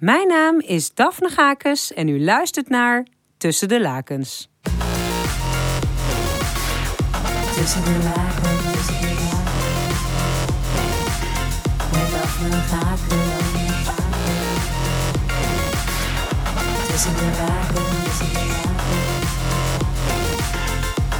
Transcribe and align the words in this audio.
Mijn 0.00 0.28
naam 0.28 0.60
is 0.60 0.94
Daphne 0.94 1.28
Gakes 1.28 1.92
en 1.92 2.08
u 2.08 2.24
luistert 2.24 2.68
naar 2.68 3.06
Tussen 3.36 3.68
de 3.68 3.80
Lakens. 3.80 4.50
Tussen 7.54 7.84
de 7.84 7.98
lakens. 8.04 8.90
Met 11.92 12.10
Daphne 12.10 12.50
Gakens. 12.50 13.88
Tussen 16.88 17.14
de 17.14 17.30
lakens. 17.38 18.18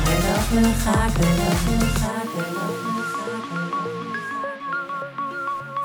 Met 0.05 0.23
Daphne 0.23 0.73
Gakens, 0.85 1.71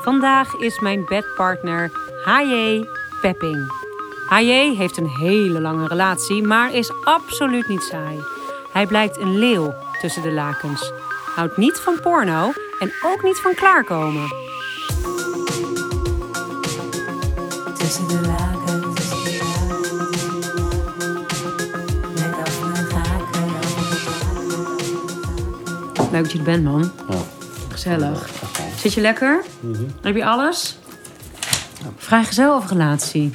Vandaag 0.05 0.55
is 0.55 0.79
mijn 0.79 1.05
bedpartner 1.05 1.91
H.J. 2.25 2.85
Pepping. 3.21 3.71
H.J. 4.29 4.75
heeft 4.75 4.97
een 4.97 5.09
hele 5.09 5.61
lange 5.61 5.87
relatie, 5.87 6.43
maar 6.43 6.73
is 6.73 6.91
absoluut 7.03 7.67
niet 7.67 7.81
saai. 7.81 8.19
Hij 8.71 8.87
blijkt 8.87 9.17
een 9.17 9.37
leeuw 9.37 9.73
tussen 10.01 10.21
de 10.21 10.31
lakens. 10.31 10.91
Houdt 11.35 11.57
niet 11.57 11.77
van 11.77 11.99
porno 11.99 12.51
en 12.79 12.91
ook 13.05 13.23
niet 13.23 13.37
van 13.37 13.53
klaarkomen. 13.53 14.27
Tussen 17.77 18.07
de 18.07 18.19
lakens, 18.25 19.13
Leuk 26.11 26.23
dat 26.23 26.31
je 26.31 26.37
er 26.37 26.43
bent, 26.43 26.63
man. 26.63 26.91
Ja. 27.09 27.17
Gezellig. 27.69 28.29
Zit 28.77 28.93
je 28.93 29.01
lekker? 29.01 29.43
Heb 30.01 30.15
je 30.15 30.25
alles? 30.25 30.77
Vrijgezel 31.95 32.55
of 32.55 32.69
relatie? 32.69 33.31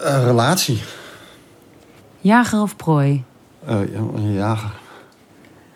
Eh, 0.00 0.24
relatie. 0.24 0.82
Jager 2.20 2.60
of 2.60 2.76
prooi? 2.76 3.24
Een 3.66 4.32
jager. 4.32 4.72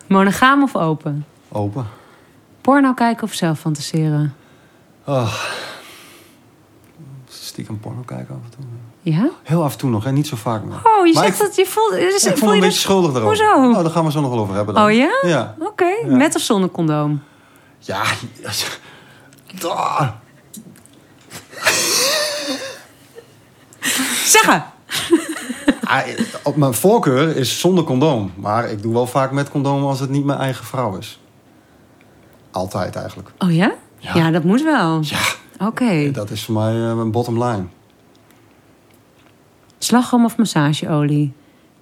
Monogaam 0.07 0.63
of 0.63 0.75
open? 0.75 1.25
Open. 1.49 1.87
Porno 2.61 2.93
kijken 2.93 3.23
of 3.23 3.33
zelf 3.33 3.59
fantaseren? 3.59 4.35
Oh. 5.05 5.33
Stiekem 7.27 7.79
porno 7.79 8.01
kijken 8.01 8.35
af 8.35 8.41
en 8.43 8.49
toe. 8.49 8.65
Ja? 9.11 9.29
Heel 9.43 9.63
af 9.63 9.71
en 9.71 9.77
toe 9.77 9.89
nog, 9.89 10.03
hè? 10.03 10.11
niet 10.11 10.27
zo 10.27 10.35
vaak 10.35 10.63
meer. 10.63 10.75
Oh, 10.83 11.07
je 11.07 11.13
Maar 11.13 11.23
zegt 11.23 11.39
ik, 11.39 11.45
dat 11.45 11.55
je 11.55 11.65
voelt... 11.65 11.93
is- 11.93 12.25
ik 12.25 12.37
voel 12.37 12.49
me 12.49 12.55
een 12.55 12.61
beetje 12.61 12.79
schuldig 12.79 13.09
erover. 13.15 13.27
Hoezo? 13.27 13.69
Nou, 13.71 13.83
daar 13.83 13.91
gaan 13.91 14.05
we 14.05 14.11
zo 14.11 14.21
nog 14.21 14.29
wel 14.29 14.39
over 14.39 14.55
hebben 14.55 14.73
dan. 14.75 14.83
Oh 14.85 14.91
ja? 14.91 15.09
Ja. 15.21 15.55
Oké, 15.59 15.85
Ja. 15.85 16.15
met 16.15 16.35
of 16.35 16.41
zonder 16.41 16.69
condoom? 16.69 17.21
Ja. 17.79 18.01
Ah. 19.63 20.07
Zeggen! 24.25 24.63
Ah, 25.83 26.01
Op 26.43 26.55
mijn 26.55 26.73
voorkeur 26.73 27.35
is 27.35 27.59
zonder 27.59 27.83
condoom. 27.83 28.31
Maar 28.35 28.69
ik 28.71 28.81
doe 28.81 28.93
wel 28.93 29.07
vaak 29.07 29.31
met 29.31 29.49
condoom 29.49 29.83
als 29.83 29.99
het 29.99 30.09
niet 30.09 30.25
mijn 30.25 30.39
eigen 30.39 30.65
vrouw 30.65 30.97
is. 30.97 31.19
Altijd 32.51 32.95
eigenlijk. 32.95 33.29
Oh 33.37 33.53
ja? 33.55 33.71
Ja. 33.97 34.15
Ja, 34.15 34.31
dat 34.31 34.43
moet 34.43 34.63
wel. 34.63 34.99
Ja, 35.01 35.19
Oké. 35.67 36.11
dat 36.11 36.29
is 36.29 36.45
voor 36.45 36.53
mij 36.53 36.73
eh, 36.89 36.95
mijn 36.95 37.11
bottom 37.11 37.43
line. 37.43 37.63
Slagroom 39.79 40.25
of 40.25 40.37
massageolie? 40.37 41.33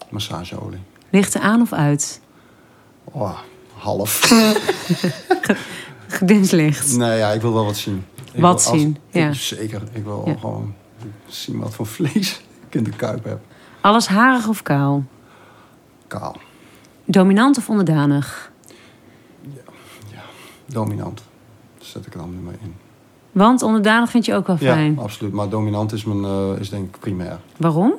Massageolie. 0.09 0.79
Lichten 1.09 1.41
aan 1.41 1.61
of 1.61 1.73
uit? 1.73 2.21
Oh, 3.03 3.39
half. 3.77 4.19
Gedinslicht. 6.07 6.97
Nee, 6.97 7.17
ja, 7.17 7.29
ik 7.31 7.41
wil 7.41 7.53
wel 7.53 7.65
wat 7.65 7.77
zien. 7.77 8.05
Ik 8.33 8.41
Wat 8.41 8.53
als- 8.53 8.79
zien, 8.79 8.97
ik- 9.09 9.21
ja. 9.21 9.33
Zeker. 9.33 9.81
Ik 9.91 10.03
wil 10.03 10.23
Ja. 10.25 10.35
gewoon 10.39 10.73
zien 11.27 11.59
wat 11.59 11.73
voor 11.75 11.85
vlees 11.85 12.41
ik 12.67 12.75
in 12.75 12.83
de 12.83 12.89
kuip 12.91 13.23
heb. 13.23 13.39
Alles 13.81 14.07
harig 14.07 14.47
of 14.47 14.61
kaal? 14.63 15.03
Kaal. 16.07 16.35
Dominant 17.05 17.57
of 17.57 17.69
onderdanig? 17.69 18.51
Dominant. 20.65 21.21
Dat 21.77 21.87
zet 21.87 22.05
ik 22.05 22.13
er 22.13 22.19
dan 22.19 22.31
nu 22.31 22.37
maar 22.41 22.53
in. 22.61 22.75
Want 23.37 23.61
onderdanig 23.61 24.09
vind 24.09 24.25
je 24.25 24.33
ook 24.35 24.47
wel 24.47 24.57
fijn. 24.57 24.93
Ja, 24.95 25.01
absoluut. 25.01 25.33
Maar 25.33 25.49
dominant 25.49 25.91
is, 25.91 26.03
mijn, 26.03 26.23
eh, 26.23 26.59
is 26.59 26.69
denk 26.69 26.87
ik 26.95 26.99
primair. 26.99 27.39
Waarom? 27.57 27.93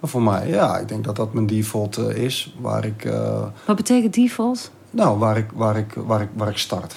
Maar 0.00 0.10
voor 0.10 0.22
mij, 0.22 0.48
ja, 0.48 0.78
ik 0.78 0.88
denk 0.88 1.04
dat 1.04 1.16
dat 1.16 1.32
mijn 1.32 1.46
default 1.46 1.96
eh, 1.96 2.16
is. 2.24 2.54
Waar 2.60 2.84
ik, 2.84 3.04
eh, 3.04 3.42
Wat 3.66 3.76
betekent 3.76 4.14
default? 4.14 4.70
nou, 4.90 5.18
waar 5.18 5.36
ik, 5.36 5.50
waar 5.54 5.76
ik, 5.76 5.92
waar 6.06 6.20
ik, 6.20 6.28
waar 6.36 6.48
ik 6.48 6.56
start. 6.56 6.96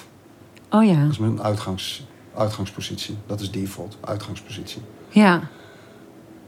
Oh 0.70 0.84
ja. 0.84 1.00
Dat 1.02 1.10
is 1.10 1.18
mijn 1.18 1.42
uitgangs, 1.42 2.06
uitgangspositie. 2.36 3.16
Dat 3.26 3.40
is 3.40 3.50
default, 3.50 3.96
uitgangspositie. 4.00 4.82
Ja. 5.08 5.40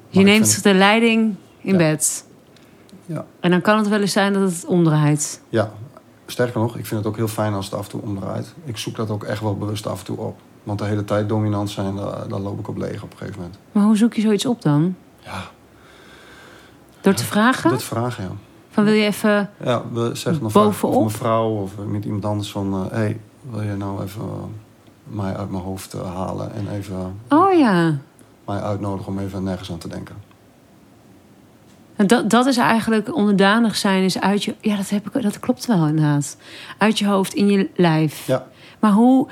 Je 0.08 0.22
neemt 0.22 0.48
vind- 0.50 0.62
de 0.62 0.74
leiding 0.74 1.34
in 1.60 1.72
Ja. 1.72 1.78
bed. 1.78 2.24
Ja. 3.06 3.24
En 3.40 3.50
dan 3.50 3.60
kan 3.60 3.78
het 3.78 3.88
wel 3.88 4.00
eens 4.00 4.12
zijn 4.12 4.32
dat 4.32 4.42
het 4.52 4.64
omdraait. 4.64 5.40
Ja, 5.48 5.72
sterker 6.26 6.60
nog, 6.60 6.76
ik 6.76 6.86
vind 6.86 7.00
het 7.00 7.08
ook 7.08 7.16
heel 7.16 7.28
fijn 7.28 7.52
als 7.54 7.64
het 7.64 7.74
af 7.74 7.84
en 7.84 7.90
toe 7.90 8.00
omdraait. 8.02 8.54
Ik 8.64 8.76
zoek 8.76 8.96
dat 8.96 9.10
ook 9.10 9.24
echt 9.24 9.40
wel 9.40 9.56
bewust 9.56 9.86
af 9.86 9.98
en 9.98 10.04
toe 10.04 10.16
op. 10.18 10.38
Want 10.68 10.80
de 10.80 10.86
hele 10.86 11.04
tijd 11.04 11.28
dominant 11.28 11.70
zijn, 11.70 11.96
daar, 11.96 12.28
daar 12.28 12.40
loop 12.40 12.58
ik 12.58 12.68
op 12.68 12.76
leeg 12.76 13.02
op 13.02 13.12
een 13.12 13.18
gegeven 13.18 13.40
moment. 13.40 13.58
Maar 13.72 13.84
hoe 13.84 13.96
zoek 13.96 14.14
je 14.14 14.20
zoiets 14.20 14.46
op 14.46 14.62
dan? 14.62 14.96
Ja, 15.18 15.42
Door 17.00 17.14
te 17.14 17.24
vragen? 17.24 17.70
dat 17.70 17.82
vragen, 17.82 18.24
ja. 18.24 18.30
Van 18.70 18.84
wil 18.84 18.92
je 18.92 19.04
even... 19.04 19.50
Ja, 19.64 19.82
we 19.92 20.10
zeggen 20.14 20.42
dan 20.42 20.52
Bovenop? 20.52 20.94
Of 20.94 21.00
mijn 21.00 21.10
vrouw 21.16 21.50
of 21.50 21.72
met 21.86 22.04
iemand 22.04 22.24
anders 22.24 22.50
van... 22.50 22.74
Hé, 22.74 22.88
hey, 22.88 23.20
wil 23.50 23.62
je 23.62 23.76
nou 23.76 24.02
even 24.02 24.22
eh, 24.22 24.28
mij 25.04 25.36
uit 25.36 25.50
mijn 25.50 25.62
hoofd 25.62 25.94
eh, 25.94 26.14
halen... 26.14 26.54
en 26.54 26.68
even 26.72 27.20
Oh 27.28 27.52
ja. 27.52 27.98
mij 28.46 28.60
uitnodigen 28.60 29.12
om 29.12 29.18
even 29.18 29.42
nergens 29.42 29.70
aan 29.72 29.78
te 29.78 29.88
denken? 29.88 30.16
En 31.96 32.06
Dat, 32.06 32.30
dat 32.30 32.46
is 32.46 32.56
eigenlijk 32.56 33.14
onderdanig 33.14 33.76
zijn, 33.76 34.02
is 34.02 34.20
uit 34.20 34.44
je... 34.44 34.54
Ja, 34.60 34.76
dat, 34.76 34.88
heb 34.88 35.14
ik, 35.14 35.22
dat 35.22 35.40
klopt 35.40 35.66
wel 35.66 35.86
inderdaad. 35.86 36.36
Uit 36.78 36.98
je 36.98 37.06
hoofd, 37.06 37.34
in 37.34 37.48
je 37.48 37.70
lijf. 37.76 38.26
Ja, 38.26 38.46
Maar 38.78 38.92
hoe, 38.92 39.28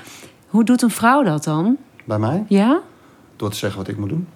hoe 0.57 0.65
doet 0.65 0.81
een 0.81 0.89
vrouw 0.89 1.23
dat 1.23 1.43
dan? 1.43 1.77
bij 2.05 2.19
mij, 2.19 2.45
Ja? 2.47 2.79
door 3.35 3.49
te 3.49 3.57
zeggen 3.57 3.79
wat 3.79 3.87
ik 3.87 3.97
moet 3.97 4.09
doen. 4.09 4.27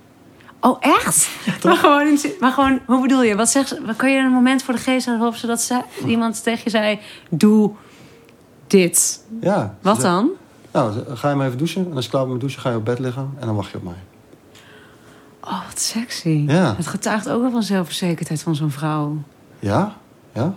Oh, 0.60 0.78
echt? 0.80 1.30
maar, 1.64 1.76
gewoon, 1.76 2.18
maar 2.40 2.52
gewoon, 2.52 2.80
hoe 2.86 3.02
bedoel 3.02 3.24
je? 3.24 3.36
Wat 3.36 3.50
zegt 3.50 3.78
Kan 3.96 4.12
je 4.12 4.20
een 4.20 4.32
moment 4.32 4.64
voor 4.64 4.74
de 4.74 4.80
geest 4.80 5.06
halen 5.06 5.22
waarop 5.22 5.40
zodat 5.40 5.62
ze, 5.62 5.82
iemand 6.06 6.44
tegen 6.44 6.62
je 6.64 6.70
zei... 6.70 7.00
Doe 7.30 7.72
dit. 8.68 9.26
Ja. 9.42 9.76
Wat 9.82 10.02
dan? 10.02 10.30
Nou, 10.72 10.94
ga 11.16 11.30
je 11.30 11.36
maar 11.36 11.46
even 11.46 11.58
douchen. 11.58 11.86
En 11.90 11.96
als 11.96 12.06
je 12.06 12.12
klaar 12.12 12.22
bent 12.22 12.34
met 12.34 12.42
douchen, 12.42 12.62
ga 12.62 12.70
je 12.70 12.76
op 12.76 12.86
bed 12.86 13.00
liggen. 13.00 13.34
En 13.40 13.46
dan 13.46 13.56
wacht 13.56 13.72
je 13.72 13.78
op 13.78 13.84
mij. 13.84 14.04
Oh, 15.44 15.68
wat 15.68 15.80
sexy. 15.80 16.44
Ja. 16.48 16.76
Het 16.76 16.88
getuigt 16.88 17.30
ook 17.30 17.42
wel 17.42 17.52
van 17.52 17.64
zelfverzekerdheid 17.64 18.42
van 18.42 18.56
zo'n 18.56 18.72
vrouw. 18.72 19.18
Ja? 19.60 19.96
Ja? 20.34 20.54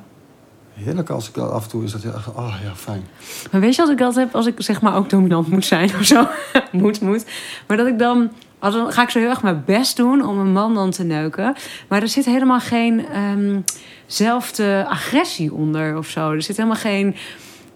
Heerlijk 0.75 1.11
als 1.11 1.29
ik 1.29 1.35
dat 1.35 1.51
af 1.51 1.65
en 1.65 1.71
toe 1.71 1.85
is 1.85 1.93
dat... 1.93 2.03
Ja, 2.03 2.13
oh 2.35 2.55
ja, 2.65 2.75
fijn. 2.75 3.07
Maar 3.51 3.61
weet 3.61 3.75
je 3.75 3.83
wat 3.83 3.91
ik 3.91 3.99
dat 3.99 4.15
heb 4.15 4.35
als 4.35 4.47
ik 4.47 4.55
zeg 4.57 4.81
maar 4.81 4.97
ook 4.97 5.11
dominant 5.11 5.49
moet 5.49 5.65
zijn 5.65 5.91
of 5.99 6.05
zo? 6.05 6.27
moet, 6.71 7.01
moet. 7.01 7.25
Maar 7.67 7.77
dat 7.77 7.87
ik 7.87 7.99
dan... 7.99 8.31
als 8.59 8.75
Dan 8.75 8.93
ga 8.93 9.03
ik 9.03 9.11
zo 9.11 9.19
heel 9.19 9.29
erg 9.29 9.43
mijn 9.43 9.63
best 9.67 9.97
doen 9.97 10.27
om 10.27 10.39
een 10.39 10.53
man 10.53 10.75
dan 10.75 10.91
te 10.91 11.05
neuken. 11.05 11.55
Maar 11.89 12.03
er 12.03 12.09
zit 12.09 12.25
helemaal 12.25 12.61
geen 12.61 13.07
ehm 13.09 13.61
zelfde 14.07 14.87
agressie 14.89 15.53
onder 15.53 15.97
of 15.97 16.09
zo. 16.09 16.33
Er 16.33 16.43
zit 16.43 16.57
helemaal 16.57 16.79
geen... 16.79 17.17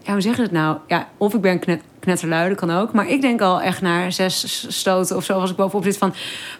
Ja, 0.03 0.13
hoe 0.13 0.21
zeg 0.21 0.37
je 0.37 0.43
het 0.43 0.51
nou? 0.51 0.79
Ja, 0.87 1.09
of 1.17 1.35
ik 1.35 1.41
ben 1.41 1.59
knet, 1.59 1.83
dat 2.01 2.55
kan 2.55 2.71
ook. 2.71 2.93
Maar 2.93 3.09
ik 3.09 3.21
denk 3.21 3.41
al 3.41 3.61
echt 3.61 3.81
naar 3.81 4.13
zes 4.13 4.67
stoten 4.69 5.17
of 5.17 5.25
zo... 5.25 5.33
als 5.33 5.51
ik 5.51 5.57
bovenop 5.57 5.85
zit 5.85 5.99
van... 5.99 6.11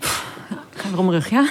"Pff, 0.01 0.27
Ik 0.73 0.79
ga 0.81 0.89
weer 0.89 0.99
om 0.99 1.07
mijn 1.07 1.19
rug, 1.19 1.31
ja? 1.31 1.45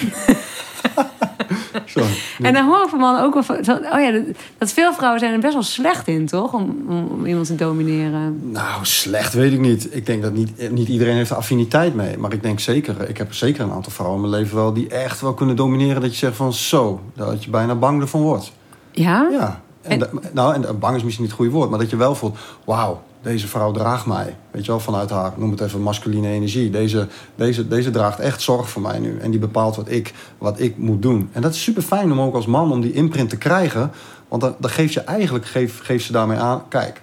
Zo. 1.86 2.00
En 2.42 2.54
dan 2.54 2.66
hoor 2.66 2.84
ik 2.84 2.90
van 2.90 3.00
mannen 3.00 3.24
ook 3.24 3.34
wel 3.34 3.44
van... 3.44 3.56
Oh 3.58 4.00
ja, 4.02 4.12
dat, 4.12 4.22
dat 4.58 4.72
veel 4.72 4.94
vrouwen 4.94 5.20
zijn 5.20 5.34
er 5.34 5.40
best 5.40 5.54
wel 5.54 5.64
slecht 5.64 6.08
in, 6.08 6.26
toch? 6.26 6.54
Om, 6.54 6.76
om, 6.90 7.26
iemand 7.26 7.48
te 7.48 7.56
domineren. 7.56 8.52
Nou, 8.52 8.86
slecht 8.86 9.34
weet 9.34 9.52
ik 9.54 9.60
niet. 9.60 9.96
Ik 9.96 10.06
denk 10.06 10.22
dat 10.22 10.34
niet, 10.34 10.72
niet 10.72 10.88
iedereen 10.88 11.16
heeft 11.16 11.32
affiniteit 11.32 11.94
mee. 11.96 12.18
Maar 12.18 12.34
ik 12.34 12.42
denk 12.42 12.60
zeker, 12.60 13.10
ik 13.10 13.18
heb 13.18 13.34
zeker 13.34 13.64
een 13.64 13.72
aantal 13.72 13.92
vrouwen 13.92 14.24
in 14.24 14.30
mijn 14.30 14.42
leven 14.42 14.56
wel... 14.56 14.74
die 14.74 14.88
echt 14.88 15.22
wel 15.22 15.34
kunnen 15.34 15.56
domineren. 15.56 16.02
Dat 16.02 16.12
je 16.12 16.18
zegt 16.18 16.36
van 16.36 16.54
zo, 16.54 17.02
dat 17.16 17.44
je 17.44 17.50
bijna 17.50 17.76
bang 17.76 18.02
ervan 18.02 18.22
wordt. 18.22 18.52
Ja? 18.92 19.28
Ja. 19.32 19.62
En, 19.82 19.92
En- 19.92 20.00
da- 20.00 20.30
nou, 20.34 20.54
en 20.54 20.80
bang 20.80 20.96
is 20.96 21.04
misschien 21.04 21.24
niet 21.24 21.32
het 21.32 21.42
goede 21.42 21.56
woord. 21.58 21.70
Maar 21.70 21.80
dat 21.80 21.90
je 21.90 21.96
wel 21.96 22.16
voelt, 22.16 22.38
wauw, 22.64 23.02
deze 23.28 23.48
vrouw 23.48 23.72
draagt 23.72 24.06
mij. 24.06 24.36
Weet 24.52 24.66
je 24.66 24.72
wel, 24.72 24.80
vanuit 24.80 25.10
haar, 25.10 25.34
noem 25.36 25.52
het 25.52 25.62
even 25.62 25.82
masculine 25.82 26.28
energie. 26.28 26.70
Deze, 26.70 27.08
deze, 27.36 27.68
deze 27.68 27.90
draagt 27.90 28.20
echt 28.20 28.42
zorg 28.42 28.70
voor 28.70 28.82
mij 28.82 29.00
nu. 29.00 29.20
En 29.20 29.32
die 29.32 29.40
bepaalt 29.40 29.76
wat 29.76 29.90
ik, 29.90 30.14
wat 30.38 30.60
ik 30.60 30.78
moet 30.78 31.02
doen. 31.02 31.30
En 31.32 31.42
dat 31.42 31.54
is 31.54 31.64
super 31.64 31.82
fijn 31.82 32.12
om 32.12 32.22
ook 32.22 32.36
als 32.36 32.46
man 32.46 32.72
om 32.72 32.82
die 32.82 32.92
imprint 32.92 33.30
te 33.30 33.38
krijgen. 33.38 33.92
Want 34.28 34.42
dan, 34.42 34.56
dan 34.60 34.70
geef 34.70 34.94
je 34.94 35.02
eigenlijk, 35.02 35.46
geef, 35.46 35.82
geef 35.82 36.04
ze 36.04 36.12
daarmee 36.12 36.38
aan... 36.38 36.68
Kijk, 36.68 37.02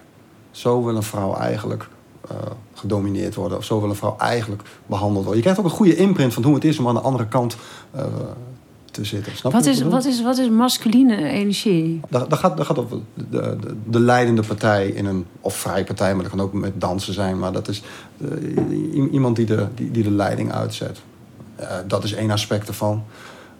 zo 0.51 0.83
wil 0.83 0.95
een 0.95 1.03
vrouw 1.03 1.35
eigenlijk 1.35 1.87
eh, 2.29 2.35
gedomineerd 2.73 3.35
worden. 3.35 3.57
Of 3.57 3.63
zo 3.63 3.79
wil 3.79 3.89
een 3.89 3.95
vrouw 3.95 4.15
eigenlijk 4.17 4.61
behandeld 4.85 5.25
worden. 5.25 5.35
Je 5.35 5.41
krijgt 5.41 5.59
ook 5.59 5.65
een 5.65 5.77
goede 5.77 5.95
imprint 5.95 6.33
van 6.33 6.43
hoe 6.43 6.55
het 6.55 6.63
is 6.63 6.79
om 6.79 6.87
aan 6.87 6.95
de 6.95 7.01
andere 7.01 7.27
kant... 7.27 7.57
eh, 7.91 8.05
te 8.95 9.05
zitten. 9.05 9.35
Snap 9.37 9.51
Wat 9.51 9.65
is, 9.65 9.81
wat, 9.81 10.05
is, 10.05 10.21
wat 10.21 10.37
is 10.37 10.49
masculine 10.49 11.29
energie? 11.29 11.99
Daar, 12.09 12.27
daar 12.27 12.37
gaat, 12.37 12.57
daar 12.57 12.65
gaat 12.65 12.79
over 12.79 12.97
de, 13.13 13.25
de, 13.29 13.75
de 13.85 13.99
leidende 13.99 14.41
partij 14.41 14.87
in 14.87 15.05
een... 15.05 15.25
of 15.41 15.55
vrije 15.55 15.83
partij, 15.83 16.13
maar 16.13 16.23
dat 16.23 16.31
kan 16.31 16.41
ook 16.41 16.53
met 16.53 16.81
dansen 16.81 17.13
zijn. 17.13 17.39
Maar 17.39 17.51
dat 17.51 17.67
is 17.67 17.81
eh, 18.21 19.11
iemand 19.11 19.35
die 19.35 19.45
de, 19.45 19.67
die, 19.75 19.91
die 19.91 20.03
de 20.03 20.11
leiding 20.11 20.51
uitzet. 20.51 21.01
Eh, 21.55 21.67
dat 21.87 22.03
is 22.03 22.13
één 22.13 22.31
aspect 22.31 22.67
ervan. 22.67 23.03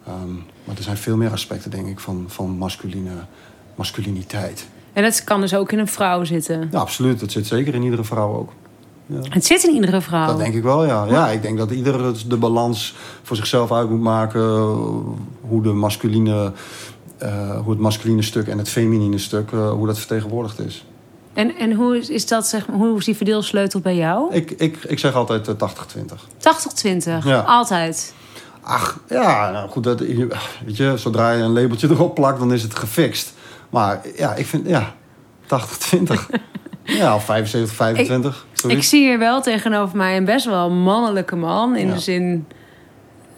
Ehm, 0.08 0.34
maar 0.64 0.76
er 0.78 0.84
zijn 0.84 0.98
veel 0.98 1.18
meer 1.18 1.32
aspecten, 1.32 1.72
denk 1.72 1.88
ik, 1.88 2.00
van, 2.00 2.26
van 2.28 2.50
masculine, 2.50 3.12
masculiniteit. 3.76 4.68
En 4.94 5.04
dat 5.04 5.24
kan 5.24 5.42
dus 5.42 5.56
ook 5.56 5.72
in 5.72 5.80
een 5.80 5.88
vrouw 5.88 6.24
zitten. 6.24 6.70
Ja, 6.72 6.80
absoluut. 6.80 7.20
Dat 7.20 7.32
zit 7.32 7.48
zeker 7.48 7.74
in 7.74 7.84
iedere 7.84 8.04
vrouw 8.04 8.36
ook. 8.36 8.52
Ja. 9.06 9.20
Het 9.30 9.46
zit 9.46 9.64
in 9.64 9.74
iedere 9.74 10.02
vrouw. 10.02 10.28
Dat 10.28 10.38
denk 10.38 10.54
ik 10.54 10.64
wel, 10.64 10.86
ja. 10.86 11.06
Ja, 11.06 11.28
ik 11.30 11.42
denk 11.42 11.58
dat 11.58 11.72
ieder 11.72 12.14
de 12.30 12.38
balans 12.38 12.96
voor 13.24 13.36
zichzelf 13.36 13.72
uit 13.72 13.90
moet 13.90 14.02
maken. 14.02 14.42
Hoe, 15.42 15.62
de 15.62 15.72
masculine, 15.72 16.52
eh, 17.18 17.60
hoe 17.60 17.72
het 17.72 17.80
masculine 17.80 18.22
stuk 18.22 18.48
en 18.48 18.58
het 18.58 18.70
feminine 18.70 19.18
stuk, 19.18 19.52
eh, 19.52 19.70
hoe 19.70 19.88
dat 19.88 19.98
vertegenwoordigd 19.98 20.60
is. 20.60 20.86
En, 21.34 21.56
en 21.56 21.74
hoe 21.74 21.98
is, 21.98 22.10
is 22.10 22.28
dat, 22.28 22.48
zeg 22.48 22.68
maar, 22.68 22.78
hoe 22.78 22.98
is 22.98 23.06
die 23.06 23.16
verdeelsleutel 23.16 23.80
bij 23.80 23.96
jou? 23.96 24.34
Ik, 24.34 24.52
ik, 24.52 24.78
ik 24.84 25.00
zeg 25.00 25.16
altijd 25.16 25.48
eh, 25.48 25.54
80-20. 25.54 26.28
80-20, 27.22 27.24
Ja. 27.24 27.40
altijd. 27.40 28.14
Ach, 28.62 29.00
ja, 29.10 29.52
nou 29.52 29.70
goed, 29.70 29.84
dat, 29.84 30.00
weet 30.00 30.78
je, 30.78 30.94
zodra 30.96 31.32
je 31.32 31.44
een 31.44 31.54
labeltje 31.54 31.90
erop 31.92 32.16
plakt, 32.16 32.40
dan 32.40 32.54
is 32.54 32.64
het 32.64 32.76
gefixt. 32.76 33.34
Maar 33.70 34.02
ja, 34.18 34.34
ik 34.36 34.46
vind, 34.46 34.68
ja, 34.68 34.94
80-20. 35.44 35.48
ja, 36.86 37.16
of 37.16 37.26
75, 37.26 37.76
25. 37.76 38.46
Ik 38.68 38.84
zie 38.84 39.08
hier 39.08 39.20
wel 39.20 39.42
tegenover 39.42 39.98
mij 39.98 40.18
een 40.18 40.26
best 40.26 40.46
wel 40.46 40.70
mannelijke 40.72 41.36
man. 41.36 41.76
In 41.76 41.88
Ja. 41.88 41.94
de 41.94 42.00
zin 42.00 42.48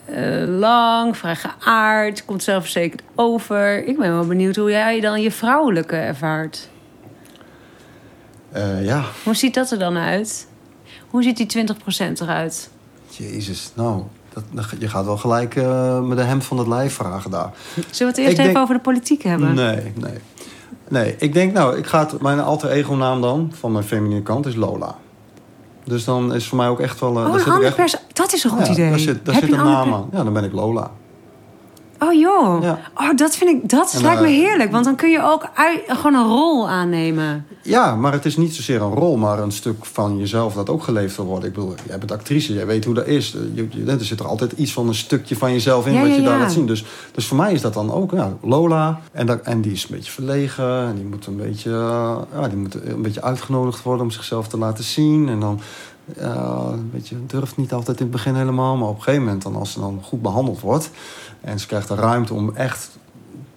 eh, 0.06 0.44
lang, 0.48 1.18
vrij 1.18 1.36
geaard, 1.36 2.26
komt 2.26 2.44
zelfverzekerd 2.44 3.02
over. 3.16 3.86
Ik 3.86 3.98
ben 3.98 4.12
wel 4.14 4.26
benieuwd 4.28 4.56
hoe 4.56 4.70
jij 4.72 5.00
dan 5.00 5.22
je 5.22 5.32
vrouwelijke 5.32 5.96
ervaart. 5.96 6.70
Eh, 8.52 8.86
ja, 8.86 9.04
Hoe 9.24 9.36
ziet 9.36 9.54
dat 9.54 9.72
er 9.72 9.80
dan 9.80 9.98
uit? 9.98 10.48
Hoe 11.10 11.24
ziet 11.24 11.38
die 11.38 11.46
20% 11.48 12.22
eruit? 12.22 12.70
jezus, 13.10 13.72
nou, 13.76 14.04
dat, 14.52 14.66
je 14.80 14.88
gaat 14.90 15.06
wel 15.06 15.18
gelijk 15.18 15.56
eh, 15.56 16.02
met 16.02 16.18
de 16.18 16.24
hemd 16.24 16.46
van 16.46 16.58
het 16.58 16.68
lijf 16.68 16.94
vragen 16.94 17.32
daar. 17.32 17.50
Zullen 17.74 17.90
we 17.98 18.06
het 18.06 18.18
eerst 18.18 18.32
Ik 18.32 18.38
even 18.40 18.44
denk- 18.44 18.58
over 18.58 18.76
de 18.76 18.82
politiek 18.82 19.24
hebben? 19.24 19.54
Nee, 19.56 19.92
nee. 19.96 20.14
Nee, 20.90 21.16
ik 21.20 21.34
denk 21.34 21.54
nou, 21.54 21.78
ik 21.78 21.86
ga 21.88 22.00
het, 22.00 22.22
mijn 22.22 22.40
alter 22.40 22.70
ego 22.70 22.94
naam 22.94 23.22
dan, 23.22 23.52
van 23.60 23.72
mijn 23.72 23.84
feminine 23.84 24.22
kant, 24.22 24.46
is 24.46 24.56
Lola. 24.56 24.96
Dus 25.84 26.04
dan 26.04 26.34
is 26.34 26.48
voor 26.48 26.58
mij 26.58 26.68
ook 26.68 26.80
echt 26.80 27.00
wel... 27.00 27.10
eh, 27.10 27.16
Oh, 27.18 27.24
daar 27.24 27.34
een 27.34 27.40
zit 27.40 27.48
ik 27.48 27.54
ander 27.54 27.68
echt- 27.68 27.76
perso- 27.76 27.98
Dat 28.14 28.34
is 28.34 28.44
een 28.44 28.50
goed 28.50 28.66
ja, 28.66 28.72
idee. 28.72 28.90
Daar 28.90 29.00
zit, 29.00 29.26
daar 29.26 29.36
Heb 29.36 29.44
zit 29.44 29.54
een 29.54 29.64
naam 29.64 29.94
aan. 29.94 30.10
Ja, 30.12 30.24
dan 30.24 30.34
ben 30.34 30.44
ik 30.44 30.54
Lola. 30.54 30.92
Oh 32.00 32.14
joh. 32.14 32.64
Ja. 32.64 32.80
Oh, 32.96 33.16
dat 33.16 33.36
vind 33.36 33.64
ik, 33.64 33.70
dat 33.70 33.94
En, 33.94 34.02
lijkt 34.02 34.22
me 34.22 34.28
eh, 34.28 34.34
heerlijk. 34.34 34.72
Want 34.72 34.86
dan 34.86 34.96
kun 34.96 35.10
je 35.10 35.22
ook 35.24 35.50
gewoon 35.88 36.14
een 36.16 36.28
rol 36.28 36.70
aannemen. 36.70 37.46
Ja, 37.62 37.96
maar 37.96 38.12
het 38.12 38.26
is 38.26 38.38
niet 38.38 38.56
zozeer 38.56 38.82
een 38.82 38.94
rol, 38.94 39.18
maar 39.18 39.40
een 39.40 39.52
stuk 39.52 39.86
van 39.86 40.18
jezelf 40.18 40.54
dat 40.54 40.70
ook 40.70 40.84
geleefd 40.84 41.16
wil 41.16 41.26
worden. 41.26 41.50
Ik 41.50 41.56
bedoel, 41.56 41.74
jij 41.88 41.98
bent 41.98 42.12
actrice, 42.12 42.54
jij 42.54 42.66
weet 42.66 42.86
hoe 42.86 42.94
dat 42.94 43.06
is. 43.08 43.32
Je, 43.54 43.68
je- 43.72 43.92
er 43.92 44.06
zit 44.06 44.20
er 44.20 44.28
altijd 44.28 44.52
iets 44.52 44.74
van 44.74 44.88
een 44.88 44.96
stukje 44.96 45.36
van 45.36 45.52
jezelf 45.52 45.88
in 45.88 45.94
Ja, 45.94 46.00
wat 46.00 46.10
ja, 46.10 46.16
je 46.16 46.22
daar 46.22 46.40
laat 46.40 46.52
zien. 46.52 46.66
Dus, 46.68 46.86
dus 47.12 47.28
voor 47.28 47.38
mij 47.38 47.54
is 47.54 47.62
dat 47.62 47.74
dan 47.74 47.92
ook 47.94 48.12
ja, 48.12 48.34
Lola. 48.42 49.00
En, 49.12 49.26
dat, 49.26 49.42
en 49.42 49.62
die 49.62 49.72
is 49.72 49.84
een 49.84 49.96
beetje 49.96 50.12
verlegen. 50.12 50.82
En 50.88 50.96
die 50.96 51.06
moet 51.06 51.26
een 51.26 51.38
beetje, 51.38 51.70
eh, 51.72 52.18
ja, 52.42 52.48
die 52.48 52.58
moet 52.58 52.76
een 52.86 53.02
beetje 53.02 53.22
uitgenodigd 53.22 53.84
worden 53.84 54.06
om 54.06 54.12
zichzelf 54.12 54.48
te 54.48 54.58
laten 54.58 54.84
zien. 54.84 55.30
En 55.30 55.40
dan 55.40 55.60
ja, 56.20 56.62
een 56.72 56.90
beetje, 56.94 57.16
durft 57.28 57.58
niet 57.58 57.74
altijd 57.74 57.98
in 58.00 58.04
het 58.06 58.14
begin 58.16 58.36
helemaal. 58.36 58.76
Maar 58.78 58.88
op 58.88 58.96
een 58.96 59.02
gegeven 59.04 59.26
moment, 59.26 59.44
dan, 59.44 59.56
als 59.56 59.72
ze 59.72 59.80
dan 59.80 60.00
goed 60.04 60.22
behandeld 60.22 60.60
wordt... 60.60 60.90
en 61.48 61.60
ze 61.60 61.68
krijgt 61.68 61.88
de 61.88 61.96
ruimte 61.96 62.34
om 62.34 62.56
echt 62.56 62.98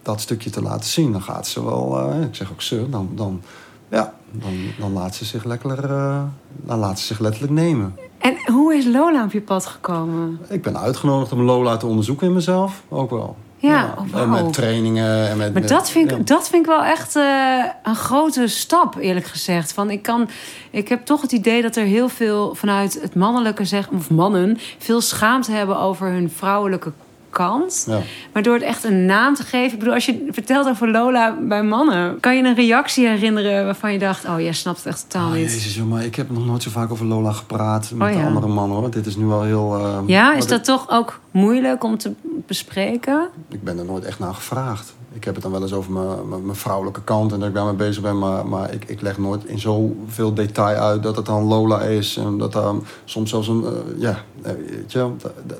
dat 0.03 0.21
stukje 0.21 0.51
te 0.51 0.63
laten 0.63 0.91
zien... 0.91 1.13
dan 1.13 1.23
gaat 1.23 1.47
ze 1.47 1.65
wel, 1.65 1.99
eh, 1.99 2.23
ik 2.23 2.35
zeg 2.35 2.51
ook 2.51 2.63
ze, 2.63 2.91
dan... 2.91 3.09
dan 3.15 3.43
ja, 3.89 4.15
dan, 4.31 4.53
dan 4.79 4.93
laat 4.93 5.15
ze 5.15 5.25
zich 5.25 5.45
lekker, 5.45 5.85
eh, 5.85 6.23
dan 6.47 6.79
laat 6.79 6.99
ze 6.99 7.07
zich 7.07 7.19
letterlijk 7.19 7.53
nemen. 7.53 7.97
En 8.19 8.53
hoe 8.53 8.75
is 8.75 8.85
Lola 8.85 9.25
op 9.25 9.33
je 9.33 9.41
pad 9.41 9.67
gekomen? 9.67 10.41
Ik 10.49 10.63
ben 10.63 10.79
uitgenodigd 10.79 11.33
om 11.33 11.41
Lola 11.41 11.77
te 11.77 11.87
onderzoeken 11.87 12.27
in 12.27 12.33
mezelf, 12.33 12.83
ook 12.89 13.11
wel. 13.11 13.37
Ja, 13.57 13.95
oh, 13.99 14.21
en 14.21 14.31
met 14.31 14.53
trainingen 14.53 15.29
en 15.29 15.37
met. 15.37 15.53
Maar 15.53 15.61
met- 15.61 15.71
dat 15.71 15.91
vind, 15.91 16.11
ik, 16.11 16.17
ja. 16.17 16.25
dat 16.25 16.49
vind 16.49 16.67
ik 16.67 16.71
wel 16.71 16.85
echt 16.85 17.17
eh, 17.17 17.65
een 17.83 17.95
grote 17.95 18.47
stap, 18.47 18.97
eerlijk 18.97 19.27
gezegd. 19.27 19.73
Van 19.73 19.91
ik, 19.91 20.03
kan, 20.03 20.29
ik 20.71 20.89
heb 20.89 21.05
toch 21.05 21.21
het 21.21 21.33
idee 21.33 21.63
dat 21.63 21.77
er 21.77 21.85
heel 21.85 22.09
veel 22.09 22.55
vanuit 22.55 22.99
het 23.03 23.15
mannelijke, 23.15 23.65
zeg, 23.65 23.89
of 23.89 24.11
mannen, 24.11 24.59
veel 24.79 25.01
schaamte 25.01 25.53
hebben 25.53 25.79
over 25.79 26.09
hun 26.09 26.31
vrouwelijke 26.31 26.93
kant. 27.31 27.85
Ja. 27.89 27.99
Maar 28.33 28.43
door 28.43 28.55
het 28.55 28.63
echt 28.63 28.85
een 28.85 29.07
naam 29.07 29.35
te 29.35 29.43
geven. 29.43 29.73
Ik 29.73 29.79
bedoel, 29.79 29.95
als 29.95 30.07
je 30.07 30.29
vertelt 30.31 30.69
over 30.69 30.89
Lola 30.91 31.37
bij 31.41 31.63
mannen, 31.63 32.21
kan 32.21 32.37
je 32.37 32.43
een 32.45 32.55
reactie 32.55 33.07
herinneren 33.09 33.65
waarvan 33.65 33.93
je 33.93 33.99
dacht: 33.99 34.25
Oh, 34.25 34.41
jij 34.41 34.53
snapt 34.53 34.77
het 34.79 34.87
echt 34.87 35.05
totaal 35.09 35.29
Oh, 35.29 35.35
niet. 35.35 35.53
jezus, 35.53 35.81
ik 36.05 36.15
heb 36.15 36.31
nog 36.31 36.47
nooit 36.47 36.63
zo 36.63 36.71
vaak 36.71 36.91
over 36.93 37.07
Lola 37.07 37.33
gepraat 37.33 37.91
met 37.95 38.09
Oh, 38.11 38.15
ja. 38.21 38.27
andere 38.27 38.47
mannen 38.47 38.79
hoor. 38.79 38.91
Dit 38.91 39.07
is 39.07 39.17
nu 39.17 39.25
wel 39.25 39.43
heel. 39.43 39.79
eh, 39.79 39.99
Ja, 40.07 40.35
is 40.35 40.47
dat 40.47 40.65
toch 40.65 40.91
ook 40.91 41.21
moeilijk 41.31 41.85
om 41.85 41.99
te 41.99 42.13
bespreken? 42.47 43.29
Ik 43.49 43.65
ben 43.65 43.79
er 43.79 43.85
nooit 43.85 44.05
echt 44.05 44.19
naar 44.19 44.35
gevraagd. 44.35 44.95
Ik 45.13 45.25
heb 45.25 45.35
het 45.35 45.43
dan 45.43 45.53
wel 45.53 45.63
eens 45.63 45.73
over 45.73 45.93
mijn, 45.93 46.29
mijn, 46.29 46.45
mijn 46.45 46.57
vrouwelijke 46.57 47.03
kant 47.03 47.33
en 47.33 47.39
dat 47.39 47.49
ik 47.49 47.55
daarmee 47.55 47.75
bezig 47.75 48.03
ben. 48.03 48.19
Maar, 48.19 48.47
maar 48.47 48.73
ik, 48.73 48.85
ik 48.87 49.01
leg 49.01 49.19
nooit 49.19 49.45
in 49.45 49.59
zoveel 49.59 50.35
detail 50.35 50.77
uit 50.77 51.03
dat 51.03 51.17
het 51.17 51.27
dan 51.27 51.43
Lola 51.43 51.81
is. 51.81 52.17
En 52.17 52.39
dat 52.39 52.53
dan 52.53 52.85
soms 53.05 53.31
zelfs 53.31 53.49
een. 53.49 53.65
eh, 53.65 54.01
ja, 54.01 54.19
eh, 54.43 54.53
weet 54.53 54.93
je, 54.93 55.11